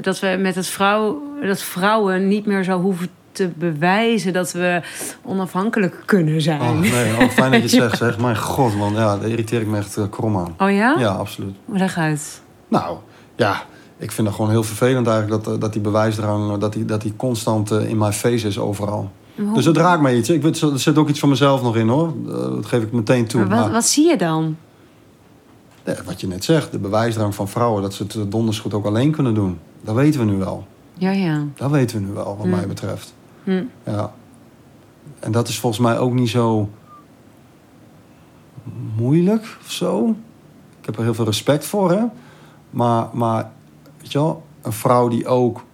dat 0.00 0.20
we 0.20 0.36
met 0.40 0.54
het 0.54 0.66
vrouw 0.66 1.22
dat 1.42 1.62
vrouwen 1.62 2.28
niet 2.28 2.46
meer 2.46 2.64
zo 2.64 2.80
hoeven 2.80 3.08
te 3.32 3.48
bewijzen 3.58 4.32
dat 4.32 4.52
we 4.52 4.82
onafhankelijk 5.22 6.02
kunnen 6.06 6.40
zijn. 6.40 6.60
Oh, 6.60 6.78
nee, 6.78 7.12
oh, 7.18 7.28
fijn 7.28 7.50
dat 7.50 7.70
je 7.70 7.80
het 7.80 7.90
zegt, 7.90 7.96
zeg. 7.98 8.18
Mijn 8.18 8.36
god, 8.36 8.76
man, 8.76 8.92
ja, 8.92 9.16
daar 9.18 9.28
irriteer 9.28 9.60
ik 9.60 9.66
me 9.66 9.76
echt 9.78 9.96
eh, 9.96 10.04
krom 10.10 10.36
aan. 10.38 10.54
Oh 10.58 10.70
ja? 10.74 10.94
Ja, 10.98 11.08
absoluut. 11.08 11.54
Leg 11.66 11.96
uit. 11.98 12.42
Nou, 12.68 12.96
ja, 13.36 13.62
ik 13.96 14.12
vind 14.12 14.26
het 14.26 14.36
gewoon 14.36 14.50
heel 14.50 14.62
vervelend 14.62 15.06
eigenlijk 15.06 15.44
dat, 15.44 15.54
eh, 15.54 15.60
dat 15.60 15.72
die 15.72 15.82
bewijsdrang, 15.82 16.52
eh, 16.52 16.58
dat 16.60 16.72
die, 16.72 16.84
dat 16.84 17.00
die 17.02 17.16
constant 17.16 17.70
in 17.70 17.98
mijn 17.98 18.12
face 18.12 18.46
is 18.46 18.58
overal. 18.58 19.10
Hoe- 19.36 19.54
Dus 19.54 19.64
dat 19.64 19.76
raakt 19.76 20.02
mij 20.02 20.16
iets. 20.16 20.30
Ik 20.30 20.42
weet, 20.42 20.60
er 20.60 20.78
zit 20.78 20.98
ook 20.98 21.08
iets 21.08 21.18
van 21.20 21.28
mezelf 21.28 21.62
nog 21.62 21.76
in 21.76 21.88
hoor. 21.88 22.12
Dat 22.26 22.66
geef 22.66 22.82
ik 22.82 22.92
meteen 22.92 23.26
toe. 23.26 23.40
Maar 23.40 23.48
wat, 23.50 23.58
Maar- 23.64 23.70
wat 23.72 23.84
zie 23.84 24.08
je 24.08 24.16
dan? 24.16 24.56
Ja, 25.84 25.94
wat 26.04 26.20
je 26.20 26.26
net 26.26 26.44
zegt, 26.44 26.72
de 26.72 26.78
bewijsdrang 26.78 27.34
van 27.34 27.48
vrouwen 27.48 27.82
dat 27.82 27.94
ze 27.94 28.02
het 28.02 28.30
donders 28.30 28.58
goed 28.58 28.74
ook 28.74 28.86
alleen 28.86 29.10
kunnen 29.10 29.34
doen. 29.34 29.58
Dat 29.82 29.94
weten 29.94 30.20
we 30.20 30.26
nu 30.32 30.36
wel. 30.38 30.66
Ja, 30.94 31.10
ja. 31.10 31.44
Dat 31.54 31.70
weten 31.70 32.00
we 32.00 32.06
nu 32.06 32.12
wel, 32.12 32.36
wat 32.36 32.44
Hm. 32.46 32.50
mij 32.50 32.66
betreft. 32.66 33.14
Hm. 33.44 33.62
Ja. 33.86 34.12
En 35.20 35.32
dat 35.32 35.48
is 35.48 35.58
volgens 35.58 35.82
mij 35.82 35.98
ook 35.98 36.12
niet 36.12 36.28
zo 36.28 36.68
moeilijk 38.96 39.42
of 39.64 39.70
zo. 39.70 40.08
Ik 40.80 40.86
heb 40.86 40.96
er 40.96 41.02
heel 41.02 41.14
veel 41.14 41.24
respect 41.24 41.64
voor, 41.64 41.90
hè. 41.90 42.02
Maar, 42.70 43.08
maar 43.12 43.50
weet 44.00 44.12
je 44.12 44.18
wel, 44.18 44.42
een 44.62 44.72
vrouw 44.72 45.08
die 45.08 45.26
ook 45.26 45.64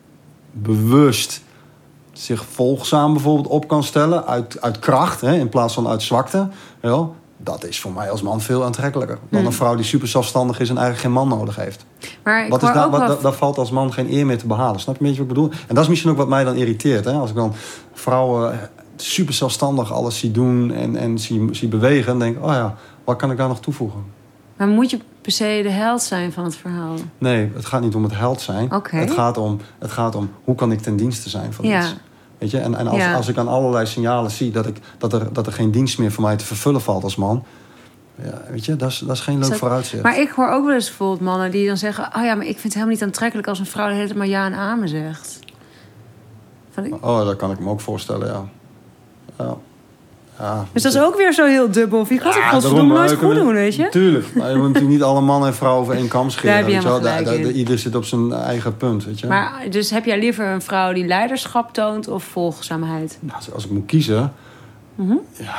bewust 0.53 1.43
zich 2.13 2.45
volgzaam 2.45 3.13
bijvoorbeeld 3.13 3.47
op 3.47 3.69
kan 3.69 3.83
stellen 3.83 4.27
uit, 4.27 4.61
uit 4.61 4.79
kracht, 4.79 5.21
hè, 5.21 5.35
in 5.35 5.49
plaats 5.49 5.75
van 5.75 5.89
uit 5.89 6.03
zwakte. 6.03 6.49
wel, 6.81 7.15
dat 7.39 7.65
is 7.65 7.81
voor 7.81 7.93
mij 7.93 8.11
als 8.11 8.23
man 8.23 8.41
veel 8.41 8.65
aantrekkelijker. 8.65 9.19
Dan 9.31 9.47
een 9.47 9.53
vrouw 9.53 9.75
die 9.75 9.85
super 9.85 10.09
zelfstandig 10.09 10.61
is 10.61 10.69
en 10.69 10.77
eigenlijk 10.77 11.07
geen 11.07 11.13
man 11.13 11.39
nodig 11.39 11.57
heeft. 11.57 11.85
Maar 12.25 12.49
Wat 12.49 12.63
is 12.63 12.73
daar, 12.73 12.91
wat, 12.91 13.23
daar 13.23 13.33
valt 13.33 13.59
als 13.59 13.71
man 13.71 13.93
geen 13.93 14.13
eer 14.13 14.27
meer 14.27 14.39
te 14.39 14.47
behalen. 14.47 14.81
Snap 14.81 14.97
je 14.97 15.01
een 15.01 15.07
beetje 15.09 15.23
wat 15.27 15.31
ik 15.31 15.37
bedoel? 15.37 15.51
En 15.69 15.75
dat 15.75 15.85
is 15.85 15.91
misschien 15.91 16.11
ook 16.11 16.17
wat 16.17 16.29
mij 16.29 16.45
dan 16.45 16.55
irriteert. 16.55 17.05
Hè? 17.05 17.13
Als 17.13 17.31
ik 17.31 17.37
dan 17.37 17.55
vrouwen 17.93 18.71
super 18.97 19.35
zelfstandig 19.35 19.93
alles 19.93 20.19
zie 20.19 20.31
doen 20.31 20.73
en, 20.73 20.97
en 20.97 21.19
zie, 21.19 21.49
zie 21.51 21.69
bewegen... 21.69 22.07
dan 22.07 22.19
denk 22.19 22.45
oh 22.45 22.53
ja, 22.53 22.75
wat 23.05 23.17
kan 23.17 23.31
ik 23.31 23.37
daar 23.37 23.49
nog 23.49 23.61
toevoegen? 23.61 24.05
Maar 24.57 24.69
moet 24.69 24.91
je 24.91 24.99
per 25.21 25.33
se 25.33 25.61
de 25.63 25.71
held 25.71 26.03
zijn 26.03 26.33
van 26.33 26.45
het 26.45 26.57
verhaal? 26.57 26.95
Nee, 27.19 27.51
het 27.55 27.67
gaat 27.67 27.81
niet 27.81 27.95
om 27.95 28.03
het 28.03 28.15
held 28.17 28.41
zijn. 28.41 28.69
Het, 28.91 29.11
gaat 29.11 29.39
om, 29.39 29.61
het 29.79 29.91
gaat 29.91 30.15
om 30.15 30.31
hoe 30.45 30.55
kan 30.55 30.73
ik 30.73 30.81
ten 30.81 30.97
dienste 30.97 31.29
zijn 31.29 31.53
van 31.53 31.65
Ja. 31.67 31.81
iets. 31.81 31.95
Weet 32.39 32.51
je? 32.51 32.59
En, 32.59 32.75
en 32.75 32.87
als, 32.87 32.99
Ja. 32.99 33.15
als 33.15 33.29
ik 33.29 33.37
aan 33.39 33.49
allerlei 33.49 33.87
signalen 33.87 34.31
zie 34.31 34.51
dat, 34.51 34.67
ik, 34.67 34.77
dat, 34.99 35.13
er, 35.13 35.33
dat 35.33 35.47
er 35.47 35.53
geen 35.53 35.71
dienst 35.71 35.99
meer 35.99 36.13
voor 36.13 36.25
mij 36.25 36.37
te 36.37 36.45
vervullen 36.45 36.81
valt 36.81 37.05
als 37.05 37.17
man... 37.17 37.45
Ja, 38.23 38.43
weet 38.51 38.65
je, 38.65 38.77
dat 38.77 38.91
is, 38.91 38.99
dat 38.99 39.17
is 39.17 39.23
geen 39.23 39.39
leuk 39.39 39.49
dat- 39.49 39.59
vooruitzicht. 39.59 40.03
Maar 40.03 40.19
ik 40.21 40.31
hoor 40.31 40.49
ook 40.51 40.65
wel 40.65 40.75
eens 40.75 40.87
bijvoorbeeld 40.87 41.21
mannen 41.21 41.51
die 41.51 41.67
dan 41.67 41.77
zeggen... 41.77 42.05
oh 42.17 42.25
ja, 42.25 42.35
maar 42.35 42.45
ik 42.47 42.51
vind 42.51 42.63
het 42.63 42.73
helemaal 42.73 42.95
niet 42.95 43.03
aantrekkelijk 43.03 43.49
als 43.49 43.59
een 43.59 43.67
vrouw 43.67 43.87
de 43.87 43.93
hele 43.95 44.07
tijd 44.07 44.19
maar 44.19 44.27
ja 44.27 44.47
en 44.47 44.55
amen 44.55 44.89
zegt. 44.89 45.39
Van, 46.71 46.85
ik- 46.85 47.05
Oh, 47.07 47.25
dat 47.25 47.37
kan 47.37 47.51
ik 47.51 47.59
me 47.61 47.71
ook 47.71 47.81
voorstellen, 47.81 48.27
ja. 48.29 48.45
ja. 49.45 49.57
Ja. 50.39 50.67
Dus 50.73 50.83
dat 50.83 50.95
is 50.95 51.01
ook 51.01 51.17
weer 51.17 51.33
zo 51.33 51.47
heel 51.47 51.71
dubbel. 51.71 52.01
Of 52.01 52.09
je 52.09 52.19
kan 52.19 52.27
het 52.27 52.37
Ja, 52.37 52.49
godverdomme 52.49 52.95
nooit 52.95 53.13
goed 53.15 53.35
doen, 53.35 53.53
weet 53.53 53.75
je? 53.75 53.89
Tuurlijk. 53.89 54.35
Maar 54.35 54.51
je 54.51 54.57
moet 54.57 54.67
natuurlijk 54.67 54.93
niet 54.93 55.03
alle 55.03 55.21
mannen 55.21 55.49
en 55.49 55.55
vrouwen 55.55 55.83
over 55.83 55.95
één 55.95 56.09
kam 56.09 56.31
scheren. 56.31 56.71
Je. 56.71 57.53
Ieder 57.53 57.79
zit 57.79 57.95
op 57.95 58.05
zijn 58.05 58.33
eigen 58.33 58.77
punt, 58.77 59.05
weet 59.05 59.21
je. 59.21 59.27
Maar 59.27 59.67
dus 59.71 59.91
heb 59.91 60.05
jij 60.05 60.19
liever 60.19 60.47
een 60.47 60.63
vrouw 60.63 60.93
die 60.93 61.07
leiderschap 61.07 61.73
toont 61.73 62.09
of 62.09 62.25
volgzaamheid? 62.25 63.19
Nou, 63.21 63.37
als- 63.37 63.53
als 63.53 63.65
ik 63.65 63.71
moet 63.71 63.87
kiezen... 63.87 64.33
Mhm. 64.95 65.17
Ja... 65.39 65.55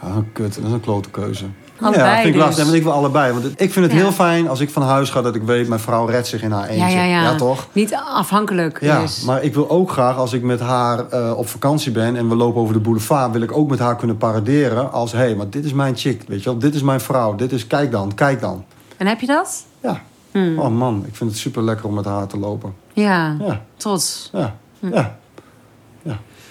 Ah, 0.00 0.16
kut. 0.32 0.54
Dat 0.54 0.64
is 0.64 0.72
een 0.72 0.80
klote 0.80 1.10
keuze. 1.10 1.44
Allebei 1.80 2.04
ja, 2.08 2.14
vind 2.14 2.26
ik 2.26 2.32
dus. 2.34 2.42
lastig. 2.42 2.64
Want 2.64 2.76
ik 2.76 2.82
wil 2.82 2.92
allebei. 2.92 3.32
Want 3.32 3.44
ik 3.60 3.72
vind 3.72 3.84
het 3.84 3.94
Ja. 3.94 4.00
heel 4.00 4.12
fijn 4.12 4.48
als 4.48 4.60
ik 4.60 4.70
van 4.70 4.82
huis 4.82 5.10
ga... 5.10 5.22
dat 5.22 5.34
ik 5.34 5.42
weet, 5.42 5.68
mijn 5.68 5.80
vrouw 5.80 6.06
redt 6.06 6.26
zich 6.26 6.42
in 6.42 6.50
haar 6.50 6.68
eentje. 6.68 6.96
Ja, 6.96 7.02
ja, 7.04 7.22
ja. 7.22 7.34
toch? 7.34 7.66
Niet 7.72 7.94
afhankelijk 8.14 8.78
Ja, 8.80 8.98
is. 9.00 9.22
maar 9.22 9.42
ik 9.42 9.54
wil 9.54 9.70
ook 9.70 9.90
graag 9.90 10.16
als 10.16 10.32
ik 10.32 10.42
met 10.42 10.60
haar 10.60 11.08
eh, 11.08 11.32
op 11.36 11.48
vakantie 11.48 11.92
ben 11.92 12.16
en 12.16 12.28
we 12.28 12.34
lopen 12.36 12.60
over 12.60 12.74
de 12.74 12.80
boulevard, 12.80 13.32
wil 13.32 13.42
ik 13.42 13.56
ook 13.56 13.70
met 13.70 13.78
haar 13.78 13.96
kunnen 13.96 14.16
paraderen 14.16 14.92
als 14.92 15.12
hé, 15.12 15.18
hey, 15.18 15.34
maar 15.34 15.50
dit 15.50 15.64
is 15.64 15.72
mijn 15.72 15.96
chick, 15.96 16.22
weet 16.28 16.42
je 16.42 16.50
wel, 16.50 16.58
dit 16.58 16.74
is 16.74 16.82
mijn 16.82 17.00
vrouw, 17.00 17.34
dit 17.34 17.52
is 17.52 17.66
kijk 17.66 17.90
dan, 17.90 18.14
kijk 18.14 18.40
dan. 18.40 18.64
En 18.96 19.06
heb 19.06 19.20
je 19.20 19.26
dat? 19.26 19.64
Ja. 19.82 20.00
Hmm. 20.30 20.58
Oh 20.58 20.68
man, 20.68 21.04
ik 21.06 21.14
vind 21.16 21.30
het 21.30 21.38
super 21.38 21.62
lekker 21.62 21.86
om 21.86 21.94
met 21.94 22.04
haar 22.04 22.26
te 22.26 22.38
lopen. 22.38 22.74
Ja, 22.92 23.36
Ja, 23.46 23.60
trots. 23.76 24.30
ja, 24.32 24.54
Hm. 24.80 24.92
ja. 24.94 25.16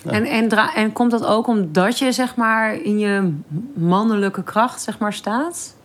Ja. 0.06 0.12
En, 0.12 0.50
en, 0.76 0.94
komt 0.94 1.12
dat 1.12 1.26
ook 1.26 1.48
omdat 1.48 2.00
je 2.00 2.12
zeg 2.12 2.36
maar 2.36 2.82
in 2.82 3.00
je 3.00 3.34
mannelijke 3.74 4.44
kracht 4.44 4.82
zeg 4.82 5.00
maar 5.00 5.14
staat? 5.14 5.76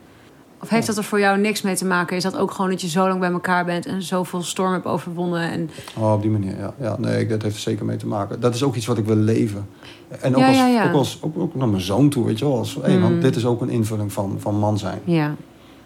Of 0.63 0.69
heeft 0.69 0.87
dat 0.87 0.97
er 0.97 1.05
voor 1.05 1.21
jou 1.21 1.39
niks 1.39 1.63
mee 1.63 1.75
te 1.77 1.85
maken? 1.85 2.17
Is 2.17 2.23
dat 2.23 2.37
ook 2.37 2.51
gewoon 2.51 2.71
dat 2.71 2.81
je 2.81 2.89
zo 2.89 3.09
lang 3.09 3.21
bij 3.21 3.31
elkaar 3.31 3.65
bent 3.65 3.87
en 3.87 4.03
zoveel 4.03 4.43
storm 4.43 4.73
hebt 4.73 4.85
overwonnen? 4.87 5.51
En... 5.51 5.71
Oh, 5.99 6.13
op 6.13 6.23
die 6.23 6.31
manier, 6.31 6.59
ja. 6.59 6.75
ja. 6.81 6.97
Nee, 6.99 7.27
dat 7.27 7.43
heeft 7.43 7.55
er 7.55 7.61
zeker 7.61 7.85
mee 7.85 7.97
te 7.97 8.07
maken. 8.07 8.41
Dat 8.41 8.55
is 8.55 8.63
ook 8.63 8.75
iets 8.75 8.87
wat 8.87 8.99
ik 8.99 9.05
wil 9.05 9.17
leven. 9.17 9.69
En 10.21 10.35
ook, 10.35 10.41
Ja, 10.41 10.49
als, 10.49 10.57
ja. 10.57 10.85
Ook, 10.89 10.95
als, 10.95 11.19
ook, 11.21 11.39
ook 11.39 11.55
naar 11.55 11.69
mijn 11.69 11.83
zoon 11.83 12.09
toe, 12.09 12.25
weet 12.25 12.39
je 12.39 12.45
wel. 12.45 12.59
Als, 12.59 12.79
hey, 12.81 12.93
Hmm. 12.93 13.03
want 13.03 13.23
dit 13.23 13.37
is 13.37 13.47
ook 13.47 13.61
een 13.61 13.69
invulling 13.71 14.13
van, 14.13 14.37
van 14.39 14.59
man 14.59 14.79
zijn. 14.79 14.99
Ja, 15.05 15.35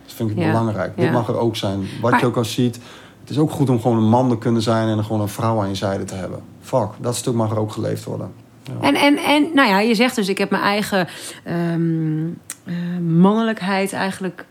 Dat 0.04 0.14
vind 0.14 0.30
ik 0.30 0.36
belangrijk. 0.36 0.96
Dit 0.96 1.12
mag 1.12 1.28
er 1.28 1.36
ook 1.36 1.56
zijn. 1.56 1.84
Wat 2.00 2.10
Maar- 2.10 2.20
je 2.20 2.26
ook 2.26 2.36
al 2.36 2.44
ziet. 2.44 2.78
Het 3.20 3.30
is 3.30 3.38
ook 3.38 3.50
goed 3.50 3.70
om 3.70 3.80
gewoon 3.80 3.96
een 3.96 4.08
man 4.08 4.28
te 4.28 4.38
kunnen 4.38 4.62
zijn 4.62 4.88
en 4.88 5.04
gewoon 5.04 5.20
een 5.20 5.28
vrouw 5.28 5.60
aan 5.60 5.68
je 5.68 5.74
zijde 5.74 6.04
te 6.04 6.14
hebben. 6.14 6.40
Fuck, 6.64 6.88
dat 7.00 7.16
stuk 7.16 7.34
mag 7.34 7.50
er 7.50 7.58
ook 7.58 7.72
geleefd 7.72 8.04
worden. 8.04 8.32
Ja. 8.62 8.72
En, 8.80 8.94
en, 8.94 9.16
en 9.16 9.50
nou 9.54 9.68
ja, 9.68 9.80
je 9.80 9.94
zegt 9.94 10.14
dus, 10.14 10.28
ik 10.28 10.38
heb 10.38 10.50
mijn 10.50 10.62
eigen 10.62 11.08
ehm, 11.44 12.26
eh, 12.64 12.74
mannelijkheid 13.00 13.92
eigenlijk 13.92 14.46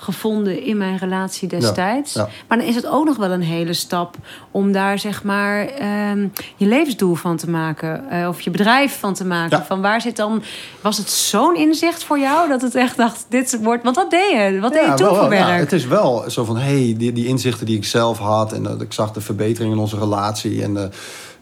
gevonden 0.00 0.62
in 0.62 0.76
mijn 0.76 0.96
relatie 0.96 1.48
destijds. 1.48 2.12
ja. 2.12 2.28
Maar 2.48 2.58
dan 2.58 2.66
is 2.66 2.74
het 2.74 2.86
ook 2.86 3.04
nog 3.04 3.16
wel 3.16 3.30
een 3.30 3.42
hele 3.42 3.72
stap 3.72 4.16
om 4.50 4.72
daar 4.72 4.98
zeg 4.98 5.22
maar 5.22 5.66
ehm, 5.66 6.28
je 6.56 6.66
levensdoel 6.66 7.14
van 7.14 7.36
te 7.36 7.50
maken. 7.50 8.10
eh, 8.10 8.28
of 8.28 8.40
je 8.40 8.50
bedrijf 8.50 8.98
van 8.98 9.14
te 9.14 9.24
maken. 9.24 9.58
Ja. 9.58 9.64
Van 9.64 9.80
waar 9.80 10.00
zit 10.00 10.16
dan... 10.16 10.42
Was 10.80 10.96
het 10.98 11.10
zo'n 11.10 11.56
inzicht 11.56 12.04
voor 12.04 12.18
jou 12.18 12.48
dat 12.48 12.62
het 12.62 12.74
echt 12.74 12.96
dacht, 12.96 13.26
dit 13.28 13.58
wordt... 13.62 13.84
Want 13.84 13.96
wat 13.96 14.10
deed 14.10 14.30
je? 14.30 14.58
Wat 14.60 14.72
deed 14.72 14.86
je 14.86 14.94
toen 14.94 15.06
wel, 15.06 15.16
voor 15.16 15.28
werk? 15.28 15.60
het 15.60 15.72
is 15.72 15.86
wel 15.86 16.30
zo 16.30 16.44
van, 16.44 16.56
hey, 16.56 16.94
die, 16.98 17.12
die 17.12 17.26
inzichten 17.26 17.66
die 17.66 17.76
ik 17.76 17.84
zelf 17.84 18.18
had... 18.18 18.52
en 18.52 18.62
dat 18.62 18.80
ik 18.80 18.92
zag 18.92 19.12
de 19.12 19.20
verbetering 19.20 19.72
in 19.72 19.78
onze 19.78 19.98
relatie... 19.98 20.62
en 20.62 20.74
de, 20.74 20.88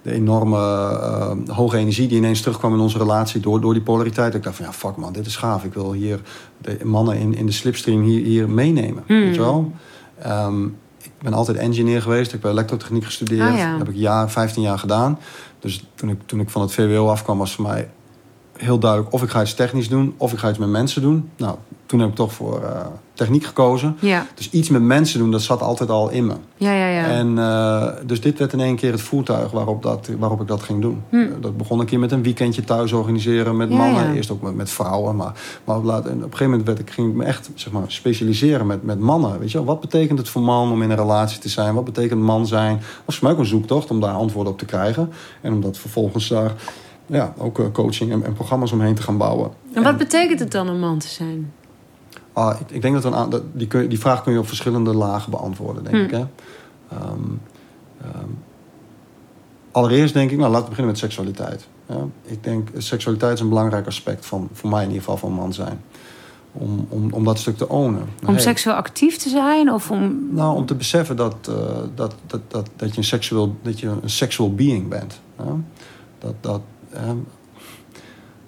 de 0.07 0.13
enorme 0.13 0.59
eh, 0.59 1.55
hoge 1.57 1.77
energie 1.77 2.09
die 2.09 2.17
ineens 2.17 2.41
terugkwam 2.41 2.75
in 2.75 2.81
onze 2.81 2.99
relatie... 2.99 3.41
door, 3.41 3.61
door 3.61 3.73
die 3.73 3.83
polariteit. 3.83 4.35
Ik 4.35 4.43
dacht 4.43 4.57
van, 4.57 4.65
ja, 4.65 4.73
fuck 4.73 4.97
man, 4.97 5.13
dit 5.13 5.27
is 5.27 5.37
gaaf. 5.37 5.65
Ik 5.65 5.75
wil 5.75 5.93
hier 5.93 6.21
de 6.61 6.79
mannen 6.85 7.17
in, 7.19 7.35
in 7.35 7.47
de 7.47 7.53
slipstream 7.53 8.03
hier, 8.03 8.25
hier 8.25 8.49
meenemen. 8.49 9.03
Hmm. 9.07 9.21
Weet 9.21 9.35
je 9.35 9.41
wel? 9.41 9.73
Ehm, 10.19 10.65
ik 11.03 11.13
ben 11.23 11.33
altijd 11.33 11.57
engineer 11.57 12.03
geweest. 12.03 12.33
Ik 12.33 12.43
heb 12.43 12.51
elektrotechniek 12.51 13.05
gestudeerd. 13.05 13.51
Ah, 13.51 13.57
ja. 13.57 13.71
Dat 13.71 13.79
heb 13.79 13.89
ik 13.89 14.01
jaar, 14.01 14.31
15 14.31 14.63
jaar 14.63 14.79
gedaan. 14.79 15.19
Dus 15.61 15.85
toen 15.95 16.09
ik, 16.11 16.21
toen 16.27 16.41
ik 16.41 16.51
van 16.51 16.63
het 16.63 16.73
VWO 16.73 17.09
afkwam, 17.09 17.39
was 17.39 17.55
voor 17.55 17.67
mij 17.67 17.89
heel 18.57 18.79
duidelijk... 18.79 19.13
of 19.13 19.23
ik 19.23 19.29
ga 19.31 19.41
iets 19.43 19.55
technisch 19.55 19.89
doen, 19.89 20.15
of 20.17 20.33
ik 20.33 20.39
ga 20.39 20.49
iets 20.49 20.59
met 20.59 20.69
mensen 20.69 21.03
doen. 21.03 21.31
Nou, 21.37 21.57
toen 21.87 22.01
heb 22.01 22.09
ik 22.09 22.15
toch 22.15 22.33
voor 22.33 22.63
eh, 22.63 22.81
techniek 23.13 23.45
gekozen. 23.45 23.97
Ja, 24.01 24.27
Dus 24.35 24.51
iets 24.51 24.69
met 24.69 24.83
mensen 24.83 25.19
doen, 25.19 25.31
dat 25.31 25.43
zat 25.43 25.61
altijd 25.63 25.91
al 25.91 26.09
in 26.11 26.27
me. 26.27 26.35
ja, 26.57 26.73
ja. 26.73 26.87
ja. 26.87 27.05
En 27.07 27.39
eh, 27.39 27.87
dus 28.07 28.21
dit 28.21 28.39
werd 28.39 28.53
in 28.53 28.61
één 28.61 28.77
keer 28.77 28.93
het 28.93 29.01
voertuig 29.01 29.51
waarop, 29.51 29.83
dat, 29.83 30.11
waarop 30.19 30.41
ik 30.41 30.47
dat 30.47 30.63
ging 30.63 30.81
doen. 30.83 31.03
Hm. 31.11 31.17
Eh, 31.17 31.27
Dat 31.41 31.57
begon 31.57 31.81
een 31.81 31.87
keer 31.87 31.99
met 31.99 32.13
een 32.13 32.23
weekendje 32.23 32.65
thuis 32.65 32.93
organiseren 32.93 33.57
met 33.57 33.69
Ja, 33.71 33.77
mannen. 33.77 34.05
ja. 34.05 34.13
Eerst 34.13 34.31
ook 34.31 34.43
met, 34.43 34.55
met 34.55 34.71
vrouwen. 34.71 35.17
Maar, 35.17 35.33
maar 35.65 35.77
op, 35.77 35.85
laat, 35.85 36.05
en 36.07 36.11
op 36.17 36.23
een 36.23 36.23
gegeven 36.23 36.51
moment 36.51 36.67
werd 36.67 36.79
ik, 36.79 36.91
ging 36.91 37.09
ik 37.09 37.15
me 37.15 37.25
echt 37.25 37.51
zeg 37.55 37.73
maar, 37.73 37.85
specialiseren 37.87 38.67
met, 38.67 38.83
met 38.83 38.99
mannen. 39.01 39.39
Weet 39.39 39.51
je 39.51 39.57
wel? 39.59 39.67
Wat 39.67 39.81
betekent 39.81 40.19
het 40.19 40.29
voor 40.29 40.43
man 40.43 40.71
om 40.73 40.83
in 40.83 40.91
een 40.91 40.97
relatie 40.97 41.39
te 41.39 41.49
zijn? 41.49 41.75
Wat 41.75 41.85
betekent 41.85 42.21
man 42.21 42.47
zijn? 42.47 42.77
Dat 42.77 42.85
was 43.05 43.15
voor 43.17 43.25
mij 43.25 43.33
ook 43.33 43.39
een 43.43 43.47
zoektocht 43.49 43.91
om 43.91 44.01
daar 44.01 44.15
antwoorden 44.15 44.53
op 44.53 44.59
te 44.59 44.65
krijgen. 44.65 45.13
En 45.41 45.53
om 45.53 45.61
dat 45.61 45.79
vervolgens 45.79 46.29
daar 46.29 46.53
ja, 47.07 47.35
ook 47.39 47.59
eh, 47.59 47.67
coaching 47.73 48.13
en, 48.13 48.25
en 48.25 48.33
programma's 48.33 48.73
omheen 48.73 48.95
te 48.95 49.03
gaan 49.03 49.17
bouwen. 49.17 49.51
En 49.73 49.83
wat 49.83 49.97
betekent 49.97 50.41
het 50.41 50.51
dan 50.51 50.69
om 50.69 50.79
man 50.79 50.99
te 50.99 51.09
zijn? 51.09 51.53
Ah, 52.33 52.61
ik, 52.61 52.71
ik 52.71 52.83
denk 52.83 53.03
dat, 53.03 53.15
een 53.15 53.31
dat 53.31 53.43
die, 53.53 53.67
kun 53.67 53.89
die 53.89 53.99
vraag 53.99 54.23
kun 54.23 54.33
je 54.33 54.39
op 54.39 54.47
verschillende 54.47 54.95
lagen 54.95 55.31
beantwoorden, 55.31 55.85
denk 55.85 55.97
Hm. 55.97 56.03
ik. 56.03 56.11
Hè? 56.11 56.25
Ehm, 56.89 57.23
ehm, 58.03 58.31
allereerst 59.71 60.15
denk 60.15 60.31
ik, 60.31 60.39
nou 60.39 60.51
laten 60.51 60.65
we 60.65 60.71
beginnen 60.71 60.93
met 60.93 61.03
seksualiteit. 61.03 61.67
Ja? 61.89 61.97
Ik 62.23 62.45
denk, 62.45 62.69
seksualiteit 62.77 63.33
is 63.35 63.41
een 63.41 63.49
belangrijk 63.49 63.87
aspect 63.87 64.27
van, 64.27 64.49
voor 64.53 64.71
mij 64.71 64.83
in 64.83 64.89
ieder 64.89 65.03
geval, 65.03 65.17
van 65.17 65.33
man 65.33 65.53
zijn. 65.53 65.81
Om, 66.53 66.87
om, 66.89 67.13
om 67.13 67.25
dat 67.25 67.39
stuk 67.39 67.57
te 67.57 67.69
ownen. 67.69 68.09
Om 68.27 68.33
Hey, 68.33 68.39
seksueel 68.39 68.77
actief 68.77 69.17
te 69.17 69.29
zijn? 69.29 69.73
Of 69.73 69.91
om... 69.91 70.29
Nou, 70.31 70.57
om 70.57 70.67
te 70.67 70.75
beseffen 70.75 71.17
dat, 71.17 71.37
eh, 71.49 71.55
dat, 71.95 72.15
dat, 72.27 72.41
dat, 72.49 72.71
dat, 72.77 72.91
je 72.91 72.97
een 72.97 73.05
seksueel, 73.05 73.57
dat 73.63 73.81
je 73.81 73.87
een 73.87 74.11
sexual 74.11 74.55
being 74.55 74.89
bent. 74.89 75.21
Ja? 75.39 75.57
Dat, 76.19 76.35
dat, 76.41 76.61
ehm, 76.97 77.17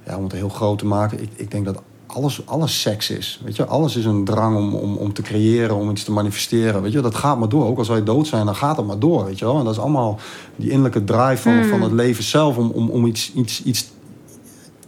ja, 0.06 0.16
om 0.16 0.22
het 0.22 0.32
heel 0.32 0.48
groot 0.48 0.78
te 0.78 0.86
maken, 0.86 1.22
ik, 1.22 1.30
ik 1.36 1.50
denk 1.50 1.64
dat 1.64 1.82
alles, 2.06 2.46
alles 2.46 2.80
seks 2.80 3.10
is. 3.10 3.40
Weet 3.44 3.56
je? 3.56 3.64
Alles 3.64 3.96
is 3.96 4.04
een 4.04 4.24
drang 4.24 4.56
om, 4.56 4.74
om, 4.74 4.96
om 4.96 5.12
te 5.12 5.22
creëren, 5.22 5.76
om 5.76 5.90
iets 5.90 6.04
te 6.04 6.12
manifesteren. 6.12 6.82
Weet 6.82 6.92
je? 6.92 7.00
Dat 7.00 7.14
gaat 7.14 7.38
maar 7.38 7.48
door. 7.48 7.66
Ook 7.66 7.78
als 7.78 7.88
wij 7.88 8.02
dood 8.04 8.26
zijn, 8.26 8.44
dan 8.46 8.54
gaat 8.56 8.76
het 8.76 8.86
maar 8.86 8.98
door. 8.98 9.24
Weet 9.24 9.38
je 9.38 9.44
wel? 9.44 9.58
En 9.58 9.64
dat 9.64 9.72
is 9.74 9.80
allemaal 9.80 10.18
die 10.56 10.68
innerlijke 10.70 11.04
drive 11.04 11.36
van, 11.42 11.52
Hmm. 11.52 11.68
van 11.68 11.82
het 11.82 11.92
leven 11.92 12.24
zelf 12.24 12.56
om, 12.56 12.70
om, 12.70 12.90
om, 12.90 13.06
iets, 13.06 13.32
iets, 13.32 13.62
iets, 13.62 13.90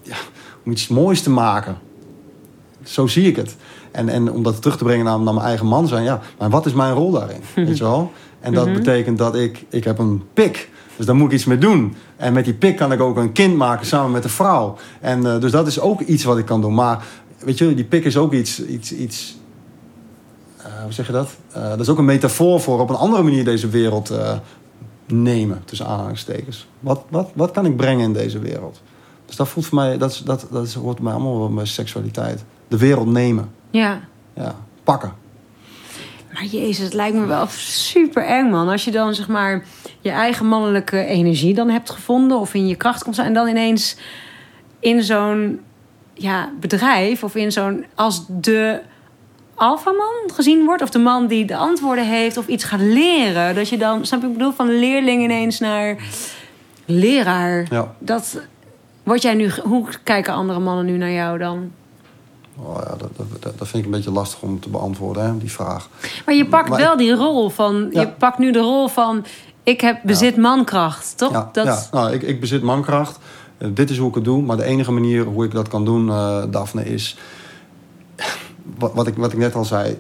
ja, 0.03 0.17
om 0.65 0.73
iets 0.73 0.89
moois 0.89 1.23
te 1.23 1.31
maken. 1.31 1.79
Zo 2.83 3.07
zie 3.07 3.27
ik 3.27 3.37
het. 3.37 3.57
En, 3.91 4.09
en 4.09 4.33
om 4.33 4.43
dat 4.43 4.61
terug 4.63 4.77
te 4.77 4.85
brengen 4.85 5.05
naar, 5.05 5.21
naar 5.21 5.35
mijn 5.35 5.47
eigen 5.47 5.67
man 5.67 5.89
zijn, 5.89 6.05
ja, 6.05 6.21
maar 6.39 6.51
wat 6.51 6.67
is 6.67 6.73
mijn 6.73 6.95
rol 6.95 7.11
daarin? 7.11 7.41
Weet 7.67 7.79
je 7.79 7.85
wel? 7.85 8.13
En 8.41 8.53
dat 8.55 8.67
Mhm. 8.67 8.75
betekent 8.75 9.19
dat 9.19 9.35
ik, 9.35 9.65
ik 9.69 9.85
heb 9.85 9.99
een 9.99 10.23
pik. 10.35 10.71
Dus 11.01 11.09
daar 11.09 11.19
moet 11.19 11.29
ik 11.29 11.35
iets 11.35 11.45
mee 11.45 11.59
doen. 11.59 11.95
En 12.17 12.33
met 12.33 12.45
die 12.45 12.55
pik 12.55 12.77
kan 12.77 12.93
ik 12.93 13.01
ook 13.01 13.17
een 13.17 13.33
kind 13.33 13.57
maken 13.57 13.87
samen 13.87 14.11
met 14.11 14.25
een 14.25 14.31
vrouw. 14.31 14.77
En 15.01 15.27
eh, 15.27 15.41
dus 15.41 15.51
dat 15.51 15.67
is 15.67 15.81
ook 15.81 16.01
iets 16.01 16.25
wat 16.25 16.39
ik 16.39 16.45
kan 16.45 16.61
doen. 16.61 16.75
Maar 16.75 17.05
weet 17.39 17.59
je, 17.59 17.75
die 17.75 17.85
pik 17.85 18.05
is 18.05 18.17
ook 18.17 18.33
iets. 18.33 18.65
iets, 18.65 18.93
iets 18.93 19.37
eh, 20.57 20.83
hoe 20.83 20.93
zeg 20.93 21.07
je 21.07 21.13
dat? 21.13 21.31
Eh, 21.53 21.69
dat 21.69 21.81
is 21.81 21.89
ook 21.89 21.99
een 21.99 22.05
metafoor 22.05 22.61
voor 22.61 22.81
op 22.81 22.91
een 22.91 22.97
andere 22.97 23.23
manier 23.23 23.45
deze 23.45 23.69
wereld 23.69 24.13
nemen, 25.07 25.63
tussen 25.65 25.87
aanhalingstekens. 25.87 26.67
Wat, 26.81 27.03
wat, 27.09 27.31
wat 27.35 27.51
kan 27.51 27.67
ik 27.67 27.77
brengen 27.77 28.05
in 28.05 28.13
deze 28.13 28.39
wereld? 28.39 28.83
Dus 29.27 29.37
dat 29.37 29.49
voelt 29.49 29.67
voor 29.67 29.79
mij, 29.79 29.99
dat, 29.99 30.23
dat, 30.25 30.47
dat 30.51 30.73
hoort 30.73 31.01
mij 31.01 31.13
allemaal 31.13 31.53
bij 31.55 31.65
seksualiteit. 31.65 32.45
De 32.69 32.79
wereld 32.79 33.09
nemen, 33.09 33.51
Ja. 33.71 34.01
ja, 34.35 34.55
pakken. 34.85 35.13
Maar 36.33 36.45
jezus, 36.45 36.85
het 36.85 36.95
lijkt 36.95 37.17
me 37.17 37.27
wel 37.27 37.47
super 37.49 38.25
eng, 38.25 38.51
man. 38.51 38.69
Als 38.69 38.85
je 38.85 38.91
dan 38.91 39.15
zeg 39.15 39.29
maar 39.29 39.65
je 40.01 40.11
eigen 40.11 40.47
mannelijke 40.47 41.05
energie 41.05 41.55
dan 41.55 41.69
hebt 41.69 41.91
gevonden 41.91 42.39
of 42.39 42.55
in 42.55 42.67
je 42.67 42.77
kracht 42.77 43.03
komt 43.03 43.19
en 43.19 43.35
dan 43.35 43.49
ineens 43.49 43.97
in 44.81 45.03
zo'n 45.03 45.61
ja, 46.15 46.53
bedrijf 46.61 47.25
of 47.25 47.35
in 47.35 47.53
zo'n 47.53 47.85
als 47.95 48.25
de 48.29 48.81
alfaman 49.55 50.31
gezien 50.33 50.65
wordt 50.65 50.83
of 50.83 50.91
de 50.91 50.99
man 50.99 51.27
die 51.27 51.45
de 51.45 51.57
antwoorden 51.57 52.07
heeft 52.07 52.37
of 52.37 52.47
iets 52.47 52.65
gaat 52.65 52.81
leren, 52.81 53.55
dat 53.55 53.69
je 53.69 53.79
dan, 53.79 54.07
snap 54.07 54.25
ik 54.25 54.33
bedoel, 54.33 54.53
van 54.53 54.79
leerling 54.79 55.23
ineens 55.23 55.59
naar 55.59 55.97
leraar. 56.85 57.67
Ja. 57.71 57.95
Dat 57.99 58.41
word 59.03 59.23
jij 59.23 59.35
nu, 59.35 59.51
hoe 59.63 59.87
kijken 60.05 60.35
andere 60.35 60.59
mannen 60.59 60.85
nu 60.85 60.97
naar 60.97 61.11
jou 61.11 61.39
dan? 61.39 61.73
Oh 62.63 62.81
ja, 62.85 62.97
dat, 62.97 63.11
dat, 63.17 63.59
dat 63.59 63.69
vind 63.69 63.75
ik 63.79 63.85
een 63.85 63.97
beetje 63.97 64.11
lastig 64.11 64.43
om 64.43 64.61
te 64.61 64.69
beantwoorden, 64.69 65.25
hè, 65.25 65.39
die 65.39 65.53
vraag. 65.53 65.89
Maar 66.27 66.35
je 66.35 66.47
pakt 66.47 66.69
Maar 66.69 66.79
wel 66.79 66.97
die 66.97 67.15
rol 67.15 67.49
van. 67.49 67.89
Ja. 67.91 68.01
Je 68.01 68.09
pakt 68.09 68.39
nu 68.39 68.53
de 68.53 68.59
rol 68.59 68.89
van. 68.89 69.25
Ik 69.63 69.81
heb 69.81 70.01
bezit 70.03 70.37
mankracht, 70.37 71.17
toch? 71.17 71.33
Ja, 71.33 71.49
dat, 71.53 71.65
ja. 71.65 71.83
Nou, 71.93 72.13
ik, 72.13 72.23
ik 72.23 72.41
bezit 72.41 72.63
mankracht. 72.63 73.19
Eh, 73.59 73.69
dit 73.75 73.91
is 73.91 73.99
hoe 73.99 74.09
ik 74.09 74.15
het 74.15 74.25
doe. 74.25 74.43
Maar 74.43 74.57
de 74.57 74.65
enige 74.65 74.93
manier 74.93 75.25
hoe 75.25 75.45
ik 75.45 75.51
dat 75.51 75.69
kan 75.69 75.85
doen, 75.85 76.09
eh 76.11 76.43
Daphne, 76.51 76.85
is... 76.85 77.17
Wat, 78.79 78.95
wat, 78.95 79.07
ik, 79.07 79.15
wat 79.17 79.33
ik 79.33 79.39
net 79.39 79.55
al 79.55 79.65
zei. 79.65 79.99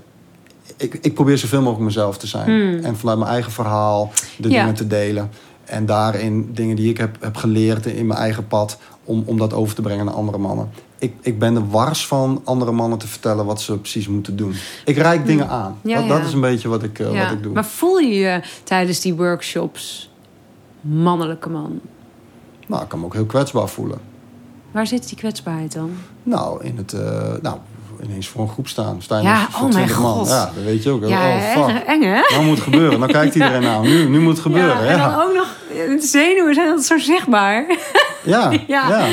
Ik, 0.77 0.99
ik 1.01 1.15
probeer 1.15 1.39
zoveel 1.39 1.61
mogelijk 1.61 1.85
mezelf 1.85 2.19
te 2.19 2.27
zijn. 2.27 2.45
Hmm. 2.45 2.85
En 2.85 2.97
vanuit 2.97 3.19
mijn 3.19 3.31
eigen 3.31 3.53
verhaal 3.53 4.11
de 4.37 4.49
dingen 4.49 4.75
te 4.75 4.87
delen. 4.87 5.31
En 5.65 5.87
daarin 5.87 6.51
dingen 6.55 6.77
die 6.77 6.91
ik 6.91 6.99
heb, 6.99 7.17
heb 7.21 7.37
geleerd 7.37 7.87
in 7.87 8.07
mijn 8.07 8.21
eigen 8.21 8.47
pad... 8.47 8.79
Om, 9.05 9.23
om 9.27 9.39
dat 9.39 9.53
over 9.53 9.75
te 9.75 9.83
brengen 9.83 10.05
naar 10.05 10.15
andere 10.15 10.39
mannen. 10.39 10.71
Ik, 11.01 11.15
ik 11.21 11.39
ben 11.39 11.57
er 11.57 11.69
wars 11.69 12.07
van 12.07 12.41
andere 12.45 12.73
mannen 12.73 12.99
te 12.99 13.07
vertellen 13.07 13.45
wat 13.45 13.61
ze 13.61 13.79
precies 13.79 14.09
moeten 14.09 14.37
doen. 14.37 14.55
Ik 14.85 14.97
reik 14.97 15.27
dingen 15.27 15.49
aan. 15.49 15.79
Hmm. 15.81 15.91
Ja, 15.91 15.97
dat, 15.97 16.07
ja. 16.07 16.17
dat 16.17 16.27
is 16.27 16.33
een 16.33 16.41
beetje 16.41 16.69
wat 16.69 16.83
ik, 16.83 16.99
eh, 16.99 17.13
ja. 17.13 17.23
wat 17.23 17.33
ik 17.33 17.43
doe. 17.43 17.53
Maar 17.53 17.65
voel 17.65 17.99
je 17.99 18.15
je 18.15 18.43
tijdens 18.65 19.01
die 19.01 19.15
workshops 19.15 20.11
mannelijke 20.81 21.49
man? 21.49 21.81
Nou, 22.67 22.83
ik 22.83 22.89
kan 22.89 22.99
me 22.99 23.05
ook 23.05 23.15
heel 23.15 23.27
kwetsbaar 23.27 23.69
voelen. 23.69 23.99
Waar 24.71 24.87
zit 24.87 25.09
die 25.09 25.19
kwetsbaarheid 25.19 25.73
dan? 25.73 25.91
Nou, 26.23 26.65
in 26.65 26.77
het, 26.77 26.93
eh, 26.93 27.33
nou, 27.43 27.57
ineens 28.03 28.29
voor 28.29 28.43
een 28.43 28.49
groep 28.49 28.69
staan. 28.69 29.03
Sta 29.03 29.17
je 29.17 29.23
Ja, 29.23 29.47
voor 29.51 29.67
oh 29.67 29.73
mijn 29.73 29.87
20 29.87 29.99
man. 30.01 30.13
God. 30.15 30.29
Ja, 30.29 30.51
dat 30.55 30.65
weet 30.65 30.83
je 30.83 30.91
ook. 30.91 31.09
Ja, 31.09 31.37
oh, 31.37 31.67
fuck. 31.67 31.77
eng, 31.77 31.87
eng 31.87 32.03
hè? 32.03 32.21
Nou 32.31 32.45
moet 32.45 32.55
het 32.55 32.65
gebeuren. 32.65 32.99
Nou 32.99 33.13
kijkt 33.13 33.35
iedereen 33.35 33.63
naar. 33.63 33.81
Nu, 33.81 34.09
nu 34.09 34.21
moet 34.21 34.33
het 34.33 34.43
gebeuren. 34.43 34.85
Ja, 34.85 34.91
en 34.91 34.99
dan 34.99 35.11
Ja, 35.11 35.23
ook 35.23 35.35
nog 35.35 35.57
de 35.69 36.07
zenuwen 36.07 36.55
zijn 36.55 36.69
dat 36.69 36.85
zo 36.85 36.99
zichtbaar. 36.99 37.79
ja, 38.25 38.51
ja. 38.67 38.89
Ja. 38.89 39.07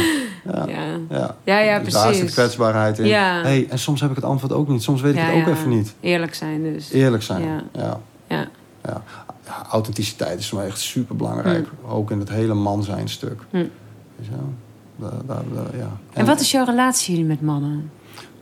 Ja, 0.54 0.66
Ja, 1.10 1.36
ja. 1.44 1.60
ja, 1.60 1.80
Dus 1.80 2.02
precies. 2.02 2.34
kwetsbaarheid 2.34 3.00
in. 3.00 3.06
Ja. 3.06 3.42
Hey, 3.42 3.68
en 3.70 3.80
soms 3.80 4.02
heb 4.02 4.10
ik 4.10 4.16
het 4.16 4.26
antwoord 4.26 4.54
ook 4.54 4.68
niet. 4.68 4.84
Soms 4.84 5.02
weet 5.02 5.14
ik 5.16 5.20
het 5.22 5.36
ook 5.36 5.54
even 5.56 5.70
niet. 5.70 5.94
Eerlijk 6.00 6.34
zijn 6.34 6.64
dus. 6.64 6.92
Eerlijk 6.92 7.24
zijn. 7.24 7.44
Ja. 7.44 7.64
Ja. 8.28 8.48
Ja. 8.84 9.02
Authenticiteit 9.72 10.40
is 10.40 10.50
voor 10.50 10.58
mij 10.58 10.68
echt 10.68 10.80
super 10.80 11.16
belangrijk. 11.16 11.68
Ook 11.88 12.12
in 12.12 12.20
het 12.20 12.30
hele 12.30 12.54
man 12.54 12.84
zijn 12.84 13.10
stuk. 13.10 13.42
Hm. 13.50 13.66
Daar- 14.96 15.12
daar- 15.26 15.44
daar- 15.54 15.78
ja. 15.78 15.98
En 16.14 16.26
wat 16.26 16.40
is 16.40 16.52
jouw 16.52 16.66
relatie 16.66 17.24
met 17.26 17.42
mannen? 17.42 17.92